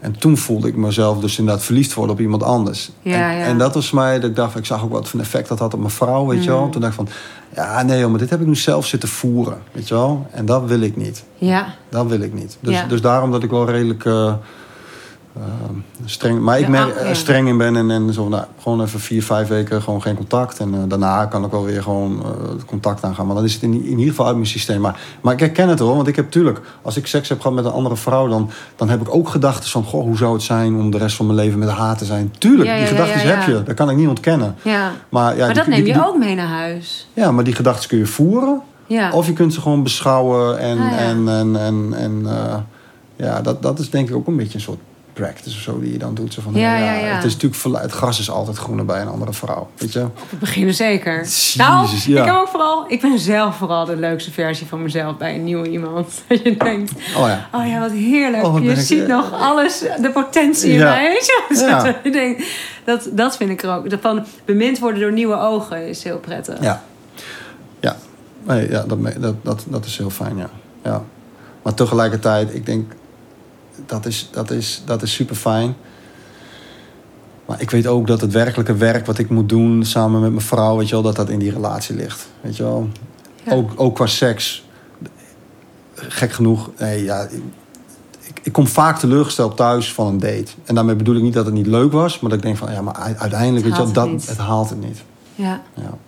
En 0.00 0.18
toen 0.18 0.36
voelde 0.36 0.68
ik 0.68 0.76
mezelf 0.76 1.18
dus 1.20 1.38
inderdaad 1.38 1.64
verliefd 1.64 1.94
worden 1.94 2.14
op 2.14 2.20
iemand 2.20 2.42
anders. 2.42 2.90
Ja, 3.02 3.30
en, 3.30 3.38
ja. 3.38 3.44
en 3.44 3.58
dat 3.58 3.74
was 3.74 3.90
mij, 3.90 4.20
dat 4.20 4.30
ik 4.30 4.36
dacht, 4.36 4.56
ik 4.56 4.66
zag 4.66 4.84
ook 4.84 4.92
wat 4.92 5.08
voor 5.08 5.18
een 5.18 5.24
effect 5.24 5.48
dat 5.48 5.58
had 5.58 5.74
op 5.74 5.80
mijn 5.80 5.90
vrouw, 5.92 6.26
weet 6.26 6.44
je 6.44 6.50
wel. 6.50 6.64
Mm. 6.64 6.70
Toen 6.70 6.80
dacht 6.80 6.92
ik 6.92 7.06
van, 7.06 7.08
ja, 7.54 7.82
nee 7.82 7.98
joh, 7.98 8.10
maar 8.10 8.18
dit 8.18 8.30
heb 8.30 8.40
ik 8.40 8.46
nu 8.46 8.56
zelf 8.56 8.86
zitten 8.86 9.08
voeren, 9.08 9.58
weet 9.72 9.88
je 9.88 9.94
wel. 9.94 10.26
En 10.30 10.46
dat 10.46 10.64
wil 10.64 10.80
ik 10.80 10.96
niet. 10.96 11.24
Ja. 11.34 11.74
Dat 11.88 12.06
wil 12.06 12.20
ik 12.20 12.34
niet. 12.34 12.56
Dus, 12.60 12.74
Ja. 12.74 12.86
dus 12.86 13.00
daarom 13.00 13.30
dat 13.30 13.42
ik 13.42 13.50
wel 13.50 13.70
redelijk 13.70 14.04
eh, 14.04 14.32
streng, 16.04 16.40
maar 16.40 16.58
ik 16.58 16.68
merk 16.68 17.00
ja. 17.02 17.14
streng 17.14 17.48
in 17.48 17.56
ben 17.58 17.76
en, 17.76 17.90
en 17.90 18.12
zo, 18.12 18.28
nou, 18.28 18.44
gewoon 18.62 18.82
even 18.82 19.00
vier, 19.00 19.22
vijf 19.22 19.48
weken 19.48 19.82
gewoon 19.82 20.02
geen 20.02 20.16
contact. 20.16 20.58
En 20.58 20.74
eh, 20.74 20.80
daarna 20.88 21.26
kan 21.26 21.44
ik 21.44 21.50
wel 21.50 21.64
weer 21.64 21.82
gewoon 21.82 22.22
eh, 22.22 22.64
contact 22.66 23.04
aangaan. 23.04 23.26
Maar 23.26 23.34
dan 23.34 23.44
is 23.44 23.54
het 23.54 23.62
in, 23.62 23.72
in 23.72 23.84
ieder 23.90 24.04
geval 24.08 24.26
uit 24.26 24.34
mijn 24.34 24.46
systeem. 24.46 24.80
Maar, 24.80 25.00
maar 25.20 25.32
ik 25.32 25.40
herken 25.40 25.68
het 25.68 25.78
hoor, 25.78 25.94
want 25.96 26.08
ik 26.08 26.16
heb 26.16 26.24
natuurlijk, 26.24 26.60
als 26.82 26.96
ik 26.96 27.06
seks 27.06 27.28
heb 27.28 27.40
gehad 27.40 27.56
met 27.56 27.64
een 27.64 27.70
andere 27.72 27.96
vrouw, 27.96 28.28
dan, 28.28 28.50
dan 28.76 28.88
heb 28.88 29.00
ik 29.00 29.14
ook 29.14 29.28
gedachten 29.28 29.70
van, 29.70 29.84
goh, 29.84 30.02
hoe 30.02 30.16
zou 30.16 30.32
het 30.32 30.42
zijn 30.42 30.74
om 30.76 30.90
de 30.90 30.98
rest 30.98 31.16
van 31.16 31.26
mijn 31.26 31.38
leven 31.38 31.58
met 31.58 31.68
haar 31.68 31.96
te 31.96 32.04
zijn? 32.04 32.32
Tuurlijk, 32.38 32.68
Ja, 32.68 32.76
die 32.76 32.86
gedachten 32.86 33.20
heb 33.20 33.46
je. 33.46 33.62
Dat 33.62 33.74
kan 33.74 33.90
ik 33.90 33.96
niet 33.96 34.08
ontkennen. 34.08 34.54
ja. 34.62 34.90
Maar, 35.08 35.32
ja, 35.36 35.38
maar 35.38 35.46
die- 35.46 35.56
dat 35.56 35.66
neem 35.66 35.86
je 35.86 35.92
die- 35.92 36.06
ook 36.06 36.18
mee 36.18 36.34
naar 36.34 36.46
huis. 36.48 37.08
Ja, 37.12 37.30
maar 37.32 37.44
die 37.44 37.54
gedachten 37.54 37.88
kun 37.88 37.98
je 37.98 38.06
voeren. 38.06 38.60
Ja. 38.86 39.12
Of 39.12 39.26
je 39.26 39.32
kunt 39.32 39.54
ze 39.54 39.60
gewoon 39.60 39.82
beschouwen 39.82 40.58
en, 40.58 40.78
Ah, 40.78 41.00
en, 41.00 41.28
en, 41.28 41.56
en, 41.56 41.92
en 41.96 42.22
eh, 42.26 42.56
ja, 43.16 43.40
dat, 43.40 43.62
dat 43.62 43.78
is 43.78 43.90
denk 43.90 44.08
ik 44.08 44.14
ook 44.14 44.26
een 44.26 44.36
beetje 44.36 44.54
een 44.54 44.60
soort 44.60 44.78
practice 45.14 45.56
of 45.56 45.62
zo 45.62 45.80
die 45.80 45.92
je 45.92 45.98
dan 45.98 46.14
doet. 46.14 46.32
Zo 46.32 46.42
van, 46.42 46.54
Ja, 46.54 46.76
ja, 46.76 46.92
ja. 46.92 47.14
Het 47.14 47.24
is 47.24 47.36
natuurlijk 47.36 47.82
het 47.82 47.92
gras 47.92 48.20
is 48.20 48.30
altijd 48.30 48.56
groener 48.56 48.84
bij 48.84 49.00
een 49.00 49.08
andere 49.08 49.32
vrouw, 49.32 49.68
weet 49.76 49.92
je? 49.92 50.02
Op 50.02 50.30
het 50.30 50.38
begin 50.38 50.74
zeker. 50.74 51.18
Jezus, 51.18 51.54
nou, 51.54 51.88
ja. 52.06 52.20
ik 52.20 52.26
heb 52.26 52.34
ook 52.34 52.48
vooral... 52.48 52.84
Ik 52.88 53.00
ben 53.00 53.18
zelf 53.18 53.56
vooral 53.56 53.84
de 53.84 53.96
leukste 53.96 54.30
versie 54.30 54.66
van 54.66 54.82
mezelf 54.82 55.16
bij 55.16 55.34
een 55.34 55.44
nieuwe 55.44 55.68
iemand. 55.68 56.08
Dat 56.28 56.42
je 56.42 56.56
denkt... 56.56 56.92
Oh 57.16 57.26
ja. 57.28 57.48
Oh 57.52 57.66
ja, 57.66 57.80
wat 57.80 57.90
heerlijk. 57.90 58.44
Oh, 58.44 58.62
je 58.62 58.70
ik- 58.70 58.78
ziet 58.78 59.06
nog 59.06 59.32
alles, 59.32 59.78
de 59.78 60.10
potentie 60.12 60.72
in 60.72 60.78
mij. 60.78 61.08
Weet 61.08 61.26
je? 61.26 61.94
Je 62.04 62.10
denkt, 62.10 62.44
dat, 62.84 63.08
dat 63.12 63.36
vind 63.36 63.50
ik 63.50 63.62
er 63.62 63.74
ook. 63.74 63.86
Van 64.00 64.24
bemind 64.44 64.78
worden 64.78 65.00
door 65.00 65.12
nieuwe 65.12 65.38
ogen 65.38 65.88
is 65.88 66.02
heel 66.04 66.18
prettig. 66.18 66.60
Ja. 66.60 66.82
Ja. 67.80 67.96
Nee, 68.42 68.70
ja, 68.70 68.84
dat, 68.86 68.98
dat, 69.20 69.34
dat, 69.42 69.64
dat 69.68 69.84
is 69.84 69.98
heel 69.98 70.10
fijn, 70.10 70.36
ja. 70.36 70.50
ja. 70.82 71.02
Maar 71.62 71.74
tegelijkertijd, 71.74 72.54
ik 72.54 72.66
denk, 72.66 72.92
dat 73.86 74.06
is, 74.06 74.28
dat 74.32 74.50
is, 74.50 74.82
dat 74.86 75.02
is 75.02 75.12
super 75.12 75.36
fijn. 75.36 75.74
Maar 77.46 77.60
ik 77.60 77.70
weet 77.70 77.86
ook 77.86 78.06
dat 78.06 78.20
het 78.20 78.32
werkelijke 78.32 78.74
werk 78.74 79.06
wat 79.06 79.18
ik 79.18 79.30
moet 79.30 79.48
doen 79.48 79.84
samen 79.84 80.20
met 80.20 80.30
mijn 80.30 80.44
vrouw, 80.44 80.76
weet 80.76 80.88
je 80.88 80.94
wel, 80.94 81.02
dat 81.02 81.16
dat 81.16 81.28
in 81.28 81.38
die 81.38 81.52
relatie 81.52 81.96
ligt. 81.96 82.26
Weet 82.40 82.56
je 82.56 82.62
wel. 82.62 82.88
Ja. 83.44 83.52
Ook, 83.52 83.72
ook 83.76 83.94
qua 83.94 84.06
seks. 84.06 84.64
Gek 85.94 86.32
genoeg, 86.32 86.70
nee, 86.78 87.04
ja, 87.04 87.28
ik, 88.20 88.40
ik, 88.42 88.52
kom 88.52 88.66
vaak 88.66 88.98
teleurgesteld 88.98 89.56
thuis 89.56 89.92
van 89.92 90.06
een 90.06 90.18
date. 90.18 90.46
En 90.64 90.74
daarmee 90.74 90.94
bedoel 90.94 91.16
ik 91.16 91.22
niet 91.22 91.34
dat 91.34 91.44
het 91.44 91.54
niet 91.54 91.66
leuk 91.66 91.92
was, 91.92 92.20
maar 92.20 92.30
dat 92.30 92.38
ik 92.38 92.44
denk 92.44 92.56
van, 92.56 92.72
ja, 92.72 92.82
maar 92.82 92.94
uiteindelijk, 92.94 93.64
weet 93.64 93.76
je 93.76 93.82
wel, 93.82 93.94
haalt 93.94 93.94
dat, 93.94 94.08
het 94.08 94.20
het, 94.20 94.38
niet. 94.38 94.46
haalt 94.46 94.70
het 94.70 94.80
niet. 94.80 95.02
Ja. 95.34 95.62
Ja. 95.74 95.98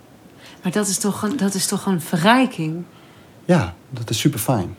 Maar 0.63 0.71
dat 0.71 0.87
is, 0.87 0.97
toch 0.97 1.23
een, 1.23 1.37
dat 1.37 1.53
is 1.53 1.67
toch 1.67 1.85
een 1.85 2.01
verrijking? 2.01 2.83
Ja, 3.45 3.73
dat 3.89 4.09
is 4.09 4.19
super 4.19 4.39
fijn. 4.39 4.75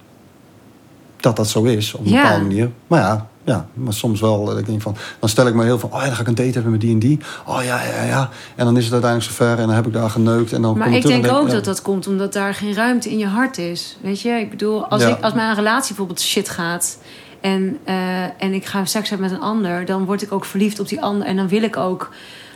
Dat 1.21 1.37
dat 1.37 1.49
zo 1.49 1.63
is, 1.65 1.95
op 1.95 2.05
een 2.05 2.11
Ja. 2.11 2.23
bepaalde 2.23 2.45
manier. 2.45 2.71
Maar 2.87 3.01
ja, 3.01 3.27
ja, 3.45 3.67
maar 3.75 3.93
soms 3.93 4.21
wel. 4.21 4.45
dat 4.45 4.59
Ik 4.59 4.67
denk 4.67 4.83
van, 4.83 4.97
dan 5.19 5.29
stel 5.29 5.47
ik 5.47 5.55
me 5.55 5.65
heel 5.65 5.79
van, 5.79 5.93
oh 5.93 5.99
ja, 5.99 6.05
dan 6.07 6.15
ga 6.15 6.21
ik 6.21 6.27
een 6.27 6.35
date 6.35 6.53
hebben 6.53 6.71
met 6.71 6.81
die 6.81 6.93
en 6.93 6.99
die. 6.99 7.19
Oh 7.47 7.63
ja, 7.65 7.83
ja, 7.83 8.03
ja. 8.03 8.29
En 8.57 8.65
dan 8.65 8.77
is 8.77 8.85
het 8.85 8.93
uiteindelijk 8.93 9.31
zover 9.33 9.59
en 9.59 9.67
dan 9.67 9.75
heb 9.75 9.87
ik 9.87 9.93
daar 9.93 10.11
geneukt. 10.11 10.53
En 10.53 10.63
dan 10.63 10.79
Maar 10.79 10.93
ik 10.93 11.07
denk 11.07 11.27
ook 11.27 11.47
ja, 11.47 11.53
dat 11.55 11.65
dat 11.65 11.83
komt 11.83 12.07
omdat 12.07 12.33
daar 12.33 12.55
geen 12.55 12.75
ruimte 12.75 13.11
in 13.11 13.19
je 13.19 13.27
hart 13.27 13.59
is. 13.59 13.97
Weet 14.01 14.21
je, 14.21 14.31
ik 14.31 14.51
bedoel, 14.51 14.87
als, 14.87 15.03
Ja. 15.03 15.09
ik, 15.09 15.23
als 15.23 15.33
mijn 15.35 15.55
relatie 15.55 15.87
bijvoorbeeld 15.89 16.21
shit 16.21 16.49
gaat 16.49 16.99
en, 17.41 17.79
eh, 17.85 18.23
en 18.43 18.53
ik 18.53 18.65
ga 18.67 18.85
seks 18.85 19.09
hebben 19.09 19.31
met 19.31 19.39
een 19.39 19.45
ander, 19.45 19.85
dan 19.85 20.05
word 20.05 20.23
ik 20.23 20.33
ook 20.33 20.45
verliefd 20.45 20.81
op 20.81 20.89
die 20.89 21.03
ander. 21.03 21.27
En 21.27 21.37
dan 21.37 21.49
wil 21.49 21.63
ik 21.63 21.77
ook 21.77 22.11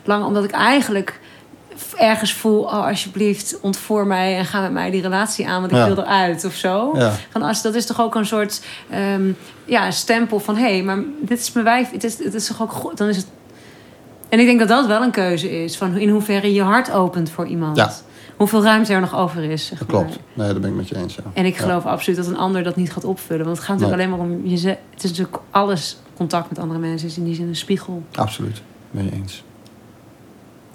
lang, 0.04 0.24
omdat 0.24 0.44
ik 0.44 0.50
eigenlijk 0.50 1.20
ergens 1.96 2.32
voel, 2.34 2.62
oh 2.62 2.86
alsjeblieft, 2.86 3.58
ontvoer 3.60 4.06
mij 4.06 4.36
en 4.36 4.44
ga 4.44 4.60
met 4.60 4.72
mij 4.72 4.90
die 4.90 5.02
relatie 5.02 5.48
aan, 5.48 5.60
want 5.60 5.72
ik 5.72 5.78
Ja. 5.78 5.86
wil 5.86 5.98
eruit 6.04 6.44
of 6.44 6.54
zo. 6.54 6.90
Ja, 6.94 7.12
Van 7.30 7.42
als, 7.42 7.62
dat 7.62 7.74
is 7.74 7.86
toch 7.86 8.00
ook 8.00 8.14
een 8.14 8.26
soort 8.26 8.62
ehm, 8.90 9.32
ja, 9.64 9.90
stempel 9.90 10.38
van 10.40 10.56
hé, 10.56 10.62
hey, 10.72 10.82
maar 10.82 10.98
dit 11.20 11.38
is 11.40 11.52
mijn 11.52 11.64
wijf. 11.64 11.90
Het 11.90 12.04
is, 12.04 12.18
het 12.24 12.34
is 12.34 12.46
toch 12.46 12.62
ook 12.62 12.72
goed. 12.72 12.96
Dan 12.98 13.08
is 13.08 13.16
het. 13.16 13.26
En 14.28 14.38
ik 14.38 14.46
denk 14.46 14.58
dat 14.58 14.68
dat 14.68 14.86
wel 14.86 15.02
een 15.02 15.10
keuze 15.10 15.64
is. 15.64 15.76
Van 15.76 15.96
in 15.96 16.08
hoeverre 16.08 16.52
je 16.54 16.62
hart 16.62 16.90
opent 16.92 17.30
voor 17.30 17.46
iemand. 17.46 17.76
Ja. 17.76 17.92
Hoeveel 18.36 18.62
ruimte 18.62 18.92
er 18.92 19.00
nog 19.00 19.16
over 19.16 19.42
is. 19.44 19.66
Zeg 19.66 19.78
dat 19.78 19.88
klopt. 19.88 20.18
Nee, 20.32 20.46
daar 20.52 20.60
ben 20.60 20.70
ik 20.70 20.76
met 20.76 20.88
je 20.88 20.96
eens. 20.96 21.14
Ja. 21.14 21.22
En 21.34 21.44
ik 21.44 21.56
geloof 21.56 21.86
absoluut 21.86 22.18
dat 22.18 22.26
een 22.26 22.36
ander 22.36 22.62
dat 22.62 22.76
niet 22.76 22.92
gaat 22.92 23.04
opvullen. 23.04 23.44
Want 23.44 23.56
het 23.56 23.66
gaat 23.66 23.78
natuurlijk 23.78 24.02
alleen 24.02 24.18
maar 24.18 24.26
om 24.28 24.46
je. 24.46 24.68
Het 24.68 25.04
is 25.04 25.10
natuurlijk 25.10 25.38
alles 25.50 25.96
contact 26.16 26.48
met 26.48 26.58
andere 26.58 26.80
mensen 26.80 27.08
is 27.08 27.16
in 27.16 27.24
die 27.24 27.34
zin 27.34 27.48
een 27.48 27.56
spiegel. 27.56 28.02
Absoluut, 28.14 28.62
ben 28.90 29.04
je 29.04 29.12
eens. 29.12 29.42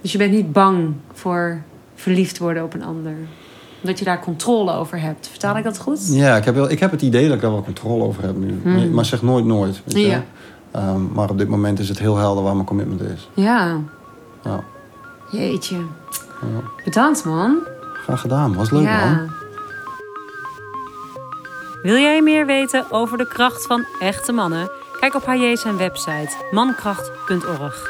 Dus 0.08 0.16
je 0.16 0.22
bent 0.22 0.36
niet 0.38 0.51
bang 0.51 0.93
voor 1.14 1.62
verliefd 1.95 2.38
worden 2.38 2.64
op 2.64 2.74
een 2.74 2.84
ander. 2.84 3.14
Omdat 3.82 3.99
je 3.99 4.05
daar 4.05 4.20
controle 4.20 4.72
over 4.72 4.99
hebt. 5.01 5.28
Vertaal 5.28 5.58
ik 5.58 5.64
dat 5.64 5.80
goed? 5.80 6.08
Ja, 6.14 6.36
ik 6.36 6.45
heb, 6.45 6.55
wel, 6.55 6.70
ik 6.70 6.80
heb 6.80 6.91
het 6.91 7.01
idee 7.01 7.26
dat 7.26 7.36
ik 7.36 7.41
daar 7.41 7.51
wel 7.51 7.64
controle 7.64 8.03
over 8.03 8.24
heb 8.24 8.38
nu. 8.38 8.60
Hmm. 8.64 8.91
Maar- 8.91 9.05
zeg 9.05 9.22
nooit 9.22 9.45
nooit. 9.45 9.82
Weet 9.86 9.95
je? 9.95 10.08
Ja. 10.08 10.24
Ehm, 10.72 11.14
maar 11.14 11.30
op 11.30 11.38
dit 11.38 11.47
moment 11.47 11.80
is 11.80 11.89
het 11.89 11.99
heel 11.99 12.16
helder 12.18 12.43
waar 12.43 12.53
mijn 12.53 12.66
commitment 12.66 13.01
is. 13.01 13.30
Ja. 13.34 13.80
Ja. 14.43 14.64
Jeetje. 15.32 15.76
Ja. 16.41 16.84
Bedankt 16.84 17.26
man. 17.26 17.58
Graag 18.03 18.22
gedaan, 18.22 18.55
was 18.55 18.72
leuk 18.72 18.86
man. 18.86 19.30
Wil 21.82 21.97
jij 21.97 22.22
meer 22.22 22.45
weten 22.45 22.91
over 22.91 23.18
de 23.18 23.28
kracht 23.28 23.66
van 23.66 23.86
echte 23.99 24.32
mannen? 24.32 24.70
Kijk 24.99 25.16
op 25.16 25.26
HJ 25.26 25.55
zijn 25.55 25.78
website 25.78 26.30
mankracht.org. 26.51 27.89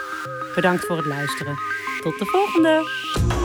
Bedankt 0.56 0.86
voor 0.86 0.98
het 0.98 1.06
luisteren. 1.06 1.77
Tot 2.02 2.18
de 2.20 2.26
volgende! 2.26 3.37